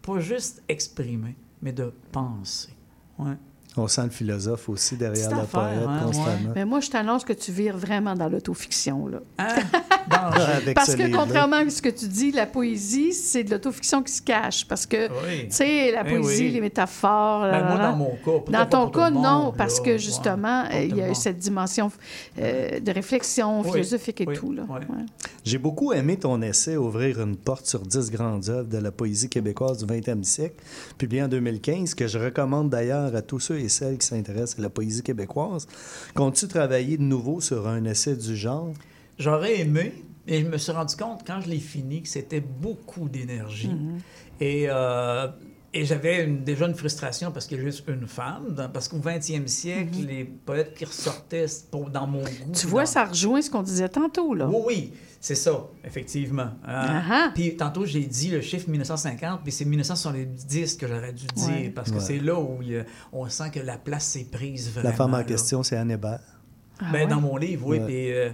Pas 0.00 0.20
juste 0.20 0.62
exprimer, 0.70 1.36
mais 1.60 1.72
de 1.74 1.92
penser. 2.12 2.70
Ouais. 3.18 3.36
On 3.78 3.88
sent 3.88 4.04
le 4.04 4.10
philosophe 4.10 4.68
aussi 4.68 4.96
derrière 4.96 5.30
le 5.30 5.36
affaire, 5.36 5.48
poète 5.60 5.86
hein, 5.88 6.00
constamment. 6.04 6.52
Mais 6.54 6.64
moi, 6.64 6.80
je 6.80 6.90
t'annonce 6.90 7.24
que 7.24 7.32
tu 7.32 7.52
vires 7.52 7.76
vraiment 7.76 8.14
dans 8.14 8.28
l'autofiction. 8.28 9.06
Là. 9.06 9.20
Avec 10.10 10.74
Parce 10.74 10.92
ce 10.92 10.96
que 10.96 11.14
contrairement 11.14 11.56
à 11.56 11.70
ce 11.70 11.82
que 11.82 11.88
tu 11.88 12.06
dis, 12.08 12.32
la 12.32 12.46
poésie, 12.46 13.12
c'est 13.12 13.44
de 13.44 13.50
l'autofiction 13.50 14.02
qui 14.02 14.12
se 14.12 14.22
cache. 14.22 14.66
Parce 14.66 14.86
que, 14.86 15.08
Oui. 15.08 15.44
tu 15.48 15.56
sais, 15.56 15.92
la 15.92 16.02
Eh 16.06 16.10
poésie, 16.10 16.44
oui. 16.44 16.50
les 16.50 16.60
métaphores... 16.60 17.42
Ben, 17.42 17.50
là, 17.52 17.64
moi, 17.68 17.78
dans 17.78 17.96
mon 17.96 18.16
cas, 18.24 18.50
Dans 18.50 18.58
pas 18.58 18.66
ton 18.66 18.90
cas, 18.90 19.10
monde, 19.10 19.22
non, 19.22 19.46
là, 19.46 19.52
parce 19.56 19.80
que 19.80 19.98
justement, 19.98 20.64
euh, 20.72 20.82
il 20.82 20.96
y 20.96 21.02
a 21.02 21.10
eu 21.10 21.14
cette 21.14 21.38
dimension 21.38 21.90
euh, 22.38 22.80
de 22.80 22.92
réflexion 22.92 23.60
Oui, 23.62 23.70
philosophique 23.72 24.20
et 24.22 24.26
oui, 24.26 24.34
tout. 24.36 24.52
Là. 24.52 24.62
ouais. 24.68 24.80
J'ai 25.44 25.58
beaucoup 25.58 25.92
aimé 25.92 26.16
ton 26.16 26.42
essai 26.42 26.76
Ouvrir 26.76 27.20
une 27.20 27.36
porte 27.36 27.66
sur 27.66 27.80
10 27.80 28.10
grandes 28.10 28.48
œuvres 28.48 28.68
de 28.68 28.78
la 28.78 28.90
poésie 28.90 29.28
québécoise 29.28 29.84
du 29.84 29.92
20e 29.92 30.22
siècle, 30.24 30.56
publié 30.96 31.22
en 31.22 31.28
2015, 31.28 31.94
que 31.94 32.06
je 32.06 32.18
recommande 32.18 32.70
d'ailleurs 32.70 33.14
à 33.14 33.22
tous 33.22 33.40
ceux 33.40 33.58
et 33.58 33.67
celles 33.68 33.98
qui 33.98 34.06
s'intéressent 34.06 34.58
à 34.58 34.62
la 34.62 34.70
poésie 34.70 35.02
québécoise. 35.02 35.66
Comptes-tu 36.14 36.48
travailler 36.48 36.96
de 36.96 37.02
nouveau 37.02 37.40
sur 37.40 37.66
un 37.68 37.84
essai 37.84 38.16
du 38.16 38.36
genre? 38.36 38.72
J'aurais 39.18 39.60
aimé, 39.60 39.92
et 40.26 40.42
je 40.42 40.46
me 40.46 40.58
suis 40.58 40.72
rendu 40.72 40.94
compte 40.96 41.22
quand 41.26 41.40
je 41.40 41.48
l'ai 41.48 41.58
fini 41.58 42.02
que 42.02 42.08
c'était 42.08 42.40
beaucoup 42.40 43.08
d'énergie. 43.08 43.68
Mhm. 43.68 43.98
Et, 44.40 44.66
euh, 44.68 45.28
et 45.74 45.84
j'avais 45.84 46.24
une- 46.24 46.44
déjà 46.44 46.66
une 46.66 46.74
frustration 46.74 47.30
parce 47.30 47.46
qu'il 47.46 47.58
y 47.58 47.60
a 47.60 47.64
juste 47.64 47.84
une 47.88 48.06
femme. 48.06 48.54
dans- 48.54 48.68
parce 48.70 48.88
qu'au 48.88 48.98
20e 48.98 49.46
siècle, 49.48 49.98
les 50.06 50.24
poètes 50.24 50.74
qui 50.74 50.84
ressortaient 50.84 51.46
c'est 51.46 51.70
pour- 51.70 51.90
dans 51.90 52.06
mon 52.06 52.20
goût. 52.22 52.46
Mhm. 52.46 52.52
Tu 52.52 52.66
vois, 52.66 52.82
dans- 52.82 52.86
ça 52.90 53.04
rejoint 53.04 53.42
ce 53.42 53.50
qu'on 53.50 53.62
disait 53.62 53.88
tantôt. 53.88 54.34
Là. 54.34 54.48
Oui, 54.48 54.62
oui, 54.66 54.92
c'est 55.20 55.34
ça, 55.34 55.66
effectivement. 55.84 56.50
Ah-ha. 56.64 57.30
Puis 57.34 57.56
tantôt, 57.56 57.84
j'ai 57.84 58.00
dit 58.04 58.30
le 58.30 58.40
chiffre 58.40 58.68
1950, 58.70 59.40
puis 59.42 59.52
c'est 59.52 59.64
1970 59.66 60.76
que 60.76 60.86
j'aurais 60.86 61.12
dû 61.12 61.26
dire, 61.26 61.48
Ouais. 61.48 61.72
parce 61.74 61.90
que 61.90 61.96
Ouais. 61.96 62.00
c'est 62.02 62.18
là 62.18 62.38
où 62.38 62.62
il 62.62 62.84
on 63.12 63.28
sent 63.28 63.50
que 63.52 63.60
la 63.60 63.76
place 63.78 64.04
s'est 64.06 64.26
prise 64.30 64.70
vraiment. 64.70 64.88
La 64.88 64.94
femme 64.94 65.14
en 65.14 65.18
là. 65.18 65.24
question, 65.24 65.62
c'est 65.62 65.76
Hébert. 65.76 66.20
Ah 66.80 66.86
Ben, 66.92 67.00
ouais? 67.00 67.06
Dans 67.08 67.20
mon 67.20 67.36
livre, 67.36 67.66
oui. 67.66 67.78
Ouais. 67.78 67.84
puis, 67.86 68.12
euh, 68.12 68.30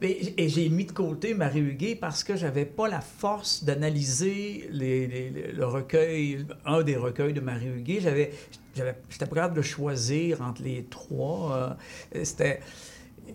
mais- 0.00 0.18
et 0.36 0.48
j'ai 0.48 0.68
mis 0.68 0.84
de 0.84 0.92
côté 0.92 1.34
Marie 1.34 1.60
Huguet 1.60 1.94
parce 2.00 2.24
que 2.24 2.36
j'avais 2.36 2.64
pas 2.64 2.88
la 2.88 3.00
force 3.00 3.64
d'analyser 3.64 4.68
les- 4.72 5.06
les- 5.06 5.30
les- 5.30 5.52
le 5.52 5.66
recueil, 5.66 6.46
un 6.64 6.82
des 6.82 6.96
recueils 6.96 7.32
de 7.34 7.40
Marie 7.40 7.68
Huguet. 7.68 8.00
J'avais, 8.00 8.30
j'étais 8.74 9.26
pas 9.26 9.34
capable 9.36 9.56
de 9.56 9.62
choisir 9.62 10.40
entre 10.42 10.62
les 10.62 10.84
trois. 10.90 11.76
euh, 12.14 12.24
c'était, 12.24 12.60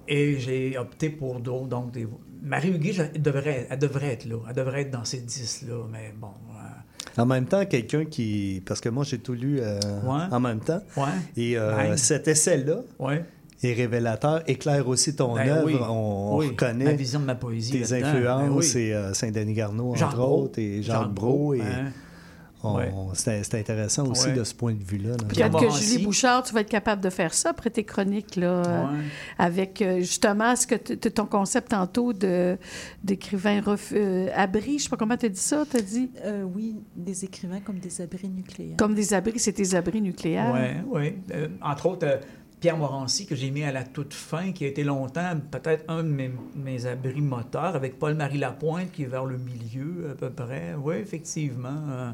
et 0.07 0.39
j'ai 0.39 0.77
opté 0.77 1.09
pour 1.09 1.39
d'autres. 1.39 1.67
Donc, 1.67 1.91
des, 1.91 2.07
Marie 2.41 2.69
Huguet, 2.69 2.93
elle 3.13 3.21
devrait, 3.21 3.67
elle 3.69 3.79
devrait 3.79 4.13
être 4.13 4.25
là. 4.25 4.37
Elle 4.49 4.55
devrait 4.55 4.81
être 4.81 4.91
dans 4.91 5.05
ces 5.05 5.19
dix-là. 5.21 5.83
Mais 5.91 6.13
bon. 6.19 6.27
euh, 6.27 7.21
En 7.21 7.25
même 7.25 7.45
temps, 7.45 7.65
quelqu'un 7.65 8.03
qui. 8.05 8.61
Parce 8.65 8.81
que 8.81 8.89
moi, 8.89 9.03
j'ai 9.05 9.19
tout 9.19 9.33
lu 9.33 9.59
euh, 9.61 9.79
Ouais. 10.03 10.23
en 10.31 10.39
même 10.39 10.59
temps. 10.59 10.81
Ouais. 10.97 11.03
Et 11.37 11.57
euh, 11.57 11.95
cet 11.95 12.27
essai-là 12.27 12.81
Ouais. 12.99 13.23
Est 13.65 13.73
révélateur, 13.73 14.41
éclaire 14.47 14.87
aussi 14.87 15.15
ton 15.15 15.35
Ben 15.35 15.49
œuvre. 15.49 15.65
oui. 15.65 15.75
On, 15.81 15.93
on 16.33 16.37
Oui. 16.37 16.47
reconnaît 16.49 16.85
Ma 16.85 16.93
vision 16.93 17.19
de 17.19 17.25
ma 17.25 17.35
poésie 17.35 17.71
tes 17.73 17.79
là-dedans. 17.79 18.07
influences. 18.07 18.41
Ben 18.49 18.55
oui. 18.55 18.63
C'est 18.63 18.93
euh, 18.93 19.13
Saint-Denis 19.13 19.53
Garneau, 19.53 19.91
entre 19.93 20.19
autres, 20.21 20.59
et 20.59 20.81
Jacques, 20.81 21.01
Jacques 21.03 21.11
Brault. 21.13 21.53
Et 21.55 21.61
hein. 21.61 21.65
on- 22.63 22.75
Ouais. 22.77 22.91
C'était 23.13 23.43
c'était 23.43 23.59
intéressant 23.59 24.07
aussi 24.07 24.25
Ouais. 24.29 24.33
de 24.33 24.43
ce 24.43 24.55
point 24.55 24.73
de 24.73 24.83
vue-là. 24.83 25.11
là. 25.11 25.17
Peut-être 25.17 25.59
que 25.59 25.69
Julie 25.79 26.03
Bouchard, 26.03 26.41
tu 26.41 26.51
vas 26.51 26.61
être 26.61 26.69
capable 26.69 26.99
de 27.03 27.11
faire 27.11 27.31
ça 27.31 27.49
après 27.51 27.69
tes 27.69 27.83
chroniques, 27.83 28.35
là, 28.37 28.47
euh, 28.65 28.81
Ouais. 28.85 29.03
avec 29.37 29.83
euh, 29.83 29.99
justement 29.99 30.55
ce 30.55 30.65
que 30.65 30.75
ton 31.09 31.27
concept 31.27 31.69
tantôt 31.69 32.11
de, 32.11 32.57
d'écrivain 33.03 33.59
ref- 33.61 33.93
euh, 33.93 34.29
abri, 34.33 34.79
je 34.79 34.85
sais 34.85 34.89
pas 34.89 34.97
comment 34.97 35.15
tu 35.15 35.27
as 35.27 35.29
dit 35.29 35.39
ça, 35.39 35.63
tu 35.69 35.77
as 35.77 35.81
dit? 35.81 36.09
Euh, 36.23 36.41
oui, 36.43 36.75
des 36.95 37.23
écrivains 37.23 37.59
comme 37.59 37.77
des 37.77 38.01
abris 38.01 38.29
nucléaires. 38.29 38.77
Comme 38.77 38.95
des 38.95 39.13
abris, 39.13 39.37
c'est 39.37 39.53
tes 39.53 39.75
abris 39.75 40.01
nucléaires. 40.01 40.81
Oui, 40.91 41.13
oui. 41.31 41.35
entre 41.61 41.85
autres, 41.85 42.07
euh, 42.07 42.17
Pierre 42.59 42.77
Morancy, 42.77 43.25
que 43.25 43.35
j'ai 43.35 43.51
mis 43.51 43.63
à 43.63 43.71
la 43.71 43.83
toute 43.83 44.13
fin, 44.13 44.51
qui 44.51 44.63
a 44.65 44.67
été 44.67 44.83
longtemps 44.83 45.33
peut-être 45.51 45.83
un 45.87 46.03
de 46.03 46.09
mes, 46.09 46.31
mes 46.55 46.85
abris 46.85 47.21
moteurs, 47.21 47.75
avec 47.75 47.99
Paul-Marie 47.99 48.37
Lapointe, 48.39 48.91
qui 48.91 49.03
est 49.03 49.07
vers 49.07 49.25
le 49.25 49.37
milieu 49.37 50.09
à 50.11 50.15
peu 50.15 50.29
près. 50.29 50.73
Oui, 50.81 50.95
effectivement. 50.95 51.69
euh, 51.89 52.11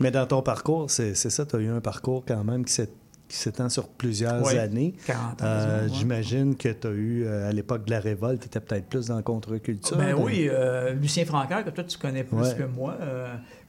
Mais 0.00 0.10
dans 0.10 0.26
ton 0.26 0.42
parcours, 0.42 0.90
c'est 0.90 1.14
ça, 1.14 1.46
tu 1.46 1.56
as 1.56 1.60
eu 1.60 1.68
un 1.68 1.80
parcours 1.80 2.24
quand 2.26 2.42
même 2.44 2.64
qui 2.64 2.72
s'est- 2.72 2.90
qui 3.28 3.36
s'étend 3.38 3.68
sur 3.70 3.88
plusieurs 3.88 4.44
Ouais, 4.44 4.58
années. 4.58 4.94
40 5.06 5.40
ans, 5.40 5.44
Euh. 5.46 5.88
J'imagine 5.92 6.56
que 6.56 6.68
tu 6.68 6.86
as 6.86 6.90
eu, 6.90 7.24
euh, 7.24 7.48
à 7.48 7.52
l'époque 7.52 7.84
de 7.86 7.90
la 7.92 8.00
révolte, 8.00 8.40
tu 8.42 8.46
étais 8.46 8.60
peut-être 8.60 8.86
plus 8.86 9.06
dans 9.06 9.16
la 9.16 9.22
contre-culture. 9.22 9.96
Ben 9.96 10.10
de- 10.16 10.20
oui, 10.22 10.48
euh, 10.50 10.92
Lucien 10.92 11.24
Francaire, 11.24 11.64
que 11.64 11.70
toi 11.70 11.84
tu 11.84 11.96
connais 11.96 12.24
plus 12.24 12.36
Ouais. 12.36 12.54
que 12.56 12.64
moi, 12.64 12.96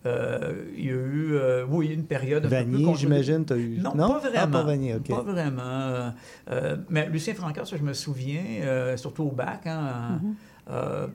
euh, 0.05 0.65
il 0.77 0.85
y 0.85 0.89
a 0.89 0.93
eu, 0.93 1.33
euh, 1.33 1.65
oui, 1.67 1.87
une 1.87 2.05
période 2.05 2.45
un 2.45 2.49
Vanier, 2.49 2.83
contre- 2.85 2.99
j'imagine, 2.99 3.45
t'as 3.45 3.57
eu- 3.57 3.77
Non, 3.79 3.93
non? 3.95 4.07
pas 4.09 4.21
Ah, 4.23 4.29
vraiment. 4.29 4.51
pas 4.51 4.63
Vanier, 4.63 4.95
ok. 4.95 5.07
Pas 5.09 5.21
vraiment. 5.21 6.11
euh, 6.51 6.77
mais 6.89 7.09
Lucien 7.09 7.33
Francaire, 7.33 7.65
ça 7.67 7.77
je 7.77 7.83
me 7.83 7.93
souviens, 7.93 8.43
euh, 8.61 8.97
surtout 8.97 9.23
au 9.23 9.31
bac, 9.31 9.61
hein, 9.65 10.19
Mhm. 10.23 10.35
euh, 10.69 11.07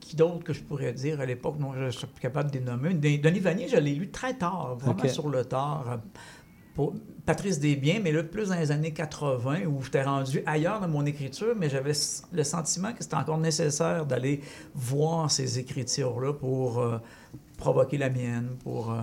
qui 0.00 0.16
d'autre 0.16 0.44
que 0.44 0.52
je 0.52 0.62
pourrais 0.62 0.92
dire 0.92 1.20
à 1.20 1.26
l'époque, 1.26 1.56
non, 1.58 1.72
je 1.74 1.84
ne 1.84 1.90
suis 1.90 2.06
plus 2.06 2.20
capable 2.20 2.50
de 2.50 2.58
les 2.58 2.64
nommer? 2.64 2.94
Denis 2.94 3.40
Vanier, 3.40 3.68
je 3.68 3.76
l'ai 3.76 3.94
lu 3.94 4.08
très 4.10 4.34
tard, 4.34 4.76
vraiment 4.78 5.06
sur 5.08 5.28
le 5.28 5.44
tard. 5.44 5.98
Pour 6.74 6.94
Patrice 7.26 7.58
Desbiens, 7.58 7.98
mais 8.02 8.12
là, 8.12 8.22
plus 8.22 8.50
dans 8.50 8.54
les 8.54 8.70
années 8.70 8.92
80, 8.92 9.66
où 9.66 9.82
j'étais 9.82 10.04
rendu 10.04 10.42
ailleurs 10.46 10.80
dans 10.80 10.86
mon 10.86 11.04
écriture, 11.06 11.54
mais 11.58 11.68
j'avais 11.68 11.90
le 12.32 12.44
sentiment 12.44 12.92
que 12.92 13.02
c'était 13.02 13.16
encore 13.16 13.38
nécessaire 13.38 14.06
d'aller 14.06 14.40
voir 14.76 15.28
ces 15.28 15.58
écritures-là 15.58 16.32
pour 16.34 16.78
euh, 16.78 16.98
provoquer 17.58 17.98
la 17.98 18.08
mienne, 18.08 18.48
pour... 18.64 18.92
euh, 18.92 18.96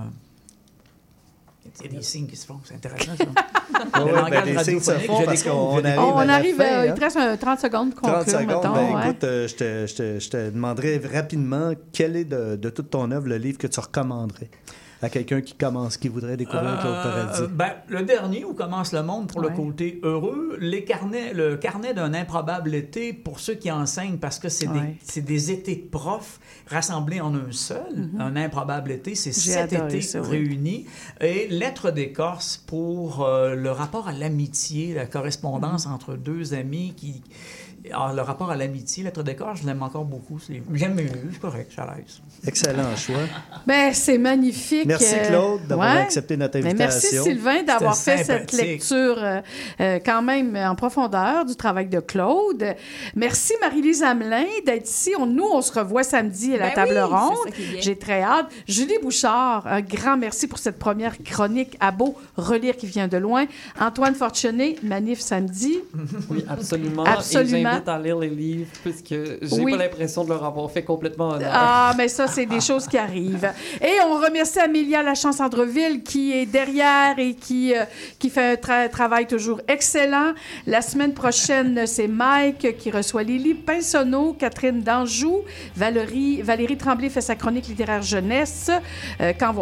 Il 1.82 1.92
y 1.92 1.96
a 1.96 1.98
des 1.98 2.04
signes 2.04 2.26
qui 2.28 2.36
se 2.36 2.46
font, 2.48 2.60
c'est 2.64 2.76
intéressant 2.76 3.12
ça. 3.18 3.26
Le 4.00 4.06
ouais, 4.06 4.30
ben, 4.32 4.46
les 4.46 4.64
signes 4.64 4.80
se 4.80 4.92
font 5.00 5.24
parce 5.26 5.46
arrive 5.46 5.52
On 6.00 6.18
à 6.18 6.26
la 6.26 6.34
arrive, 6.36 6.56
fin, 6.56 6.64
euh, 6.64 6.82
hein. 6.82 6.86
il 6.88 6.94
te 6.94 7.00
reste 7.02 7.18
un 7.18 7.36
30 7.38 7.60
secondes 7.60 7.94
pour 7.94 8.08
30 8.08 8.26
conclure, 8.26 8.40
secondes. 8.40 8.56
mettons. 8.64 8.74
Ben, 8.74 8.96
ouais. 8.96 9.04
écoute, 9.10 9.24
euh, 9.24 9.48
je, 9.48 9.56
te, 9.56 9.86
je 9.88 9.96
te- 9.96 10.20
je 10.20 10.30
te 10.30 10.50
demanderais 10.50 11.02
rapidement 11.14 11.74
quel 11.92 12.16
est 12.16 12.26
de, 12.26 12.56
de 12.56 12.70
toute 12.70 12.90
ton 12.90 13.12
œuvre 13.12 13.28
le 13.28 13.38
livre 13.38 13.58
que 13.58 13.68
tu 13.68 13.80
recommanderais 13.80 14.50
à 15.06 15.10
quelqu'un 15.10 15.42
qui 15.42 15.54
commence, 15.54 15.98
qui 15.98 16.08
voudrait 16.10 16.36
découvrir 16.38 16.80
Claude 16.80 16.94
Euh, 16.94 17.04
Paradis. 17.26 17.54
ben, 17.54 17.72
le 17.88 18.02
dernier, 18.04 18.44
où 18.44 18.54
commence 18.54 18.92
le 18.92 19.04
monde 19.04 19.28
pour 19.28 19.40
le 19.42 19.50
côté 19.50 20.00
heureux, 20.04 20.58
les 20.60 20.84
carnets, 20.84 21.34
le 21.34 21.56
carnet 21.58 21.94
d'un 21.94 22.14
improbable 22.14 22.74
été 22.76 23.14
pour 23.14 23.40
ceux 23.40 23.54
qui 23.56 23.72
enseignent, 23.72 24.18
parce 24.18 24.40
que 24.40 24.50
c'est 24.50 24.68
Ouais. 24.68 24.80
des, 24.82 24.98
c'est 25.04 25.22
des 25.22 25.52
étés 25.52 25.76
de 25.76 25.90
profs 25.90 26.40
rassemblés 26.68 27.22
en 27.22 27.34
un 27.36 27.52
seul. 27.52 28.10
Un 28.20 28.36
improbable 28.36 28.92
été, 28.92 29.16
c'est 29.16 29.32
sept 29.32 29.72
étés 29.74 30.02
ça, 30.02 30.22
oui. 30.22 30.28
réunis. 30.30 30.86
Et 31.22 31.48
Lettre 31.50 31.92
d'Écorce 31.92 32.58
pour 32.66 33.24
euh, 33.24 33.56
le 33.56 33.72
rapport 33.72 34.08
à 34.08 34.14
l'amitié, 34.14 34.94
la 34.94 35.06
correspondance 35.06 35.86
entre 35.88 36.16
deux 36.16 36.54
amis 36.54 36.94
qui. 36.98 37.22
Alors, 37.92 38.14
le 38.14 38.22
rapport 38.22 38.50
à 38.52 38.56
l'amitié, 38.56 39.04
Lettre 39.04 39.24
d'Écorce, 39.24 39.62
je 39.62 39.68
l'aime 39.68 39.82
encore 39.84 40.06
beaucoup. 40.06 40.40
C'est- 40.40 40.62
J'aime 40.74 40.96
mieux, 40.96 41.08
c'est 41.32 41.40
correct, 41.40 41.68
je 41.70 41.74
suis 41.74 41.82
à 41.82 41.96
l'aise. 41.96 42.22
Excellent 42.48 42.96
choix. 42.96 43.16
Ben, 43.66 43.94
c'est 43.94 44.18
magnifique. 44.18 44.86
Merci, 44.86 45.16
euh, 45.16 45.28
Claude, 45.28 45.68
d'avoir 45.68 45.96
ouais. 45.96 46.02
accepté 46.02 46.38
notre 46.38 46.60
Ben, 46.60 46.76
merci 46.78 46.98
invitation. 47.08 47.24
Sylvain 47.24 47.64
d'avoir 47.64 47.98
fait 47.98 48.24
cette 48.24 48.52
lecture 48.54 49.16
euh, 49.18 49.42
euh, 49.80 50.00
quand 50.06 50.22
même 50.22 50.56
en 50.56 50.76
profondeur 50.76 51.46
du 51.46 51.56
travail 51.56 51.88
de 51.88 52.00
Claude. 52.00 52.64
Merci 53.16 53.54
Marie-Lise 53.62 54.04
Hamelin 54.04 54.46
d'être 54.66 54.88
ici. 54.90 55.14
On- 55.20 55.26
nous, 55.26 55.46
on 55.52 55.62
se 55.62 55.72
revoit 55.78 56.04
samedi 56.04 56.54
à 56.56 56.58
la 56.58 56.68
Ben 56.70 56.74
table 56.76 56.92
oui, 56.96 57.02
ronde. 57.02 57.54
J'ai 57.80 57.98
très 57.98 58.22
hâte. 58.22 58.48
Julie 58.68 58.98
Bouchard, 59.02 59.66
un 59.68 59.82
grand 59.82 60.18
merci 60.18 60.48
pour 60.48 60.60
cette 60.60 60.78
première 60.80 61.18
chronique 61.24 61.78
à 61.80 61.92
beau 61.92 62.16
relire 62.38 62.76
qui 62.78 62.88
vient 62.88 63.08
de 63.08 63.18
loin. 63.18 63.46
Antoine 63.80 64.16
Fortuné, 64.16 64.78
manif 64.84 65.20
samedi. 65.20 65.80
Oui, 66.30 66.44
absolument. 66.48 67.04
Absolument. 67.04 67.75
J'invite 67.76 67.90
à 67.90 68.00
lire 68.00 68.18
les 68.18 68.30
livres 68.30 68.70
puisque 68.84 69.10
j'ai 69.42 69.62
Oui. 69.62 69.72
pas 69.72 69.78
l'impression 69.78 70.24
de 70.24 70.30
leur 70.30 70.44
avoir 70.44 70.70
fait 70.72 70.84
complètement 70.84 71.30
honneur. 71.30 71.52
Ah, 71.54 71.94
mais 71.98 72.08
ça, 72.08 72.28
c'est 72.28 72.46
des 72.46 72.62
choses 72.62 72.88
qui 72.88 72.98
arrivent. 72.98 73.52
Et 73.82 73.94
on 74.08 74.16
remercie 74.20 74.60
Amélia 74.60 75.04
Lachance-Andreville 75.04 76.04
qui 76.04 76.34
est 76.34 76.46
derrière 76.46 77.18
et 77.18 77.34
qui, 77.34 77.74
euh, 77.76 77.84
qui 78.20 78.30
fait 78.30 78.52
un 78.54 78.56
tra- 78.56 78.90
travail 78.90 79.28
toujours 79.28 79.62
excellent. 79.68 80.34
La 80.68 80.82
semaine 80.82 81.14
prochaine, 81.14 81.86
c'est 81.86 82.08
Mike 82.08 82.78
qui 82.78 82.92
reçoit 82.92 83.24
Lily 83.24 83.54
Pinsonneau, 83.56 84.34
Catherine 84.34 84.82
Danjou, 84.82 85.42
Valérie, 85.76 86.42
Valérie 86.42 86.78
Tremblay 86.78 87.10
fait 87.10 87.22
sa 87.22 87.36
chronique 87.36 87.68
littéraire 87.68 88.02
jeunesse. 88.02 88.70
euh, 89.22 89.34
quand, 89.40 89.54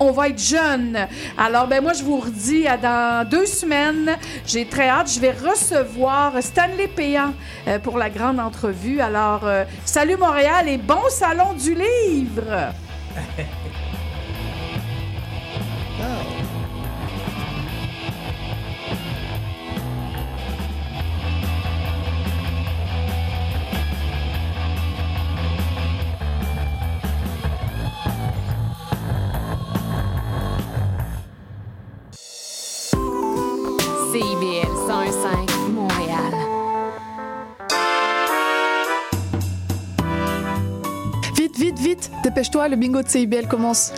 on 0.00 0.12
va 0.12 0.28
être 0.28 0.38
jeune. 0.40 0.98
Alors, 1.36 1.66
ben 1.66 1.82
moi, 1.82 1.92
je 1.92 2.02
vous 2.02 2.18
redis 2.18 2.66
à 2.66 2.76
dans 2.76 3.28
deux 3.28 3.46
semaines. 3.46 4.16
J'ai 4.46 4.66
très 4.66 4.88
hâte. 4.88 5.10
Je 5.12 5.20
vais 5.20 5.32
recevoir 5.32 6.42
Stanley 6.42 6.88
euh, 6.98 7.28
pour 7.82 7.98
la 7.98 8.10
grande 8.10 8.40
entrevue. 8.40 9.00
Alors, 9.00 9.44
euh, 9.44 9.64
salut 9.84 10.16
Montréal 10.16 10.68
et 10.68 10.78
bon 10.78 11.08
salon 11.10 11.54
du 11.54 11.74
livre! 11.74 12.72
CIBL 15.98 16.14
Dépêche-toi, 42.24 42.68
le 42.68 42.76
bingo 42.76 43.02
de 43.02 43.08
CIBL 43.08 43.46
commence. 43.46 43.92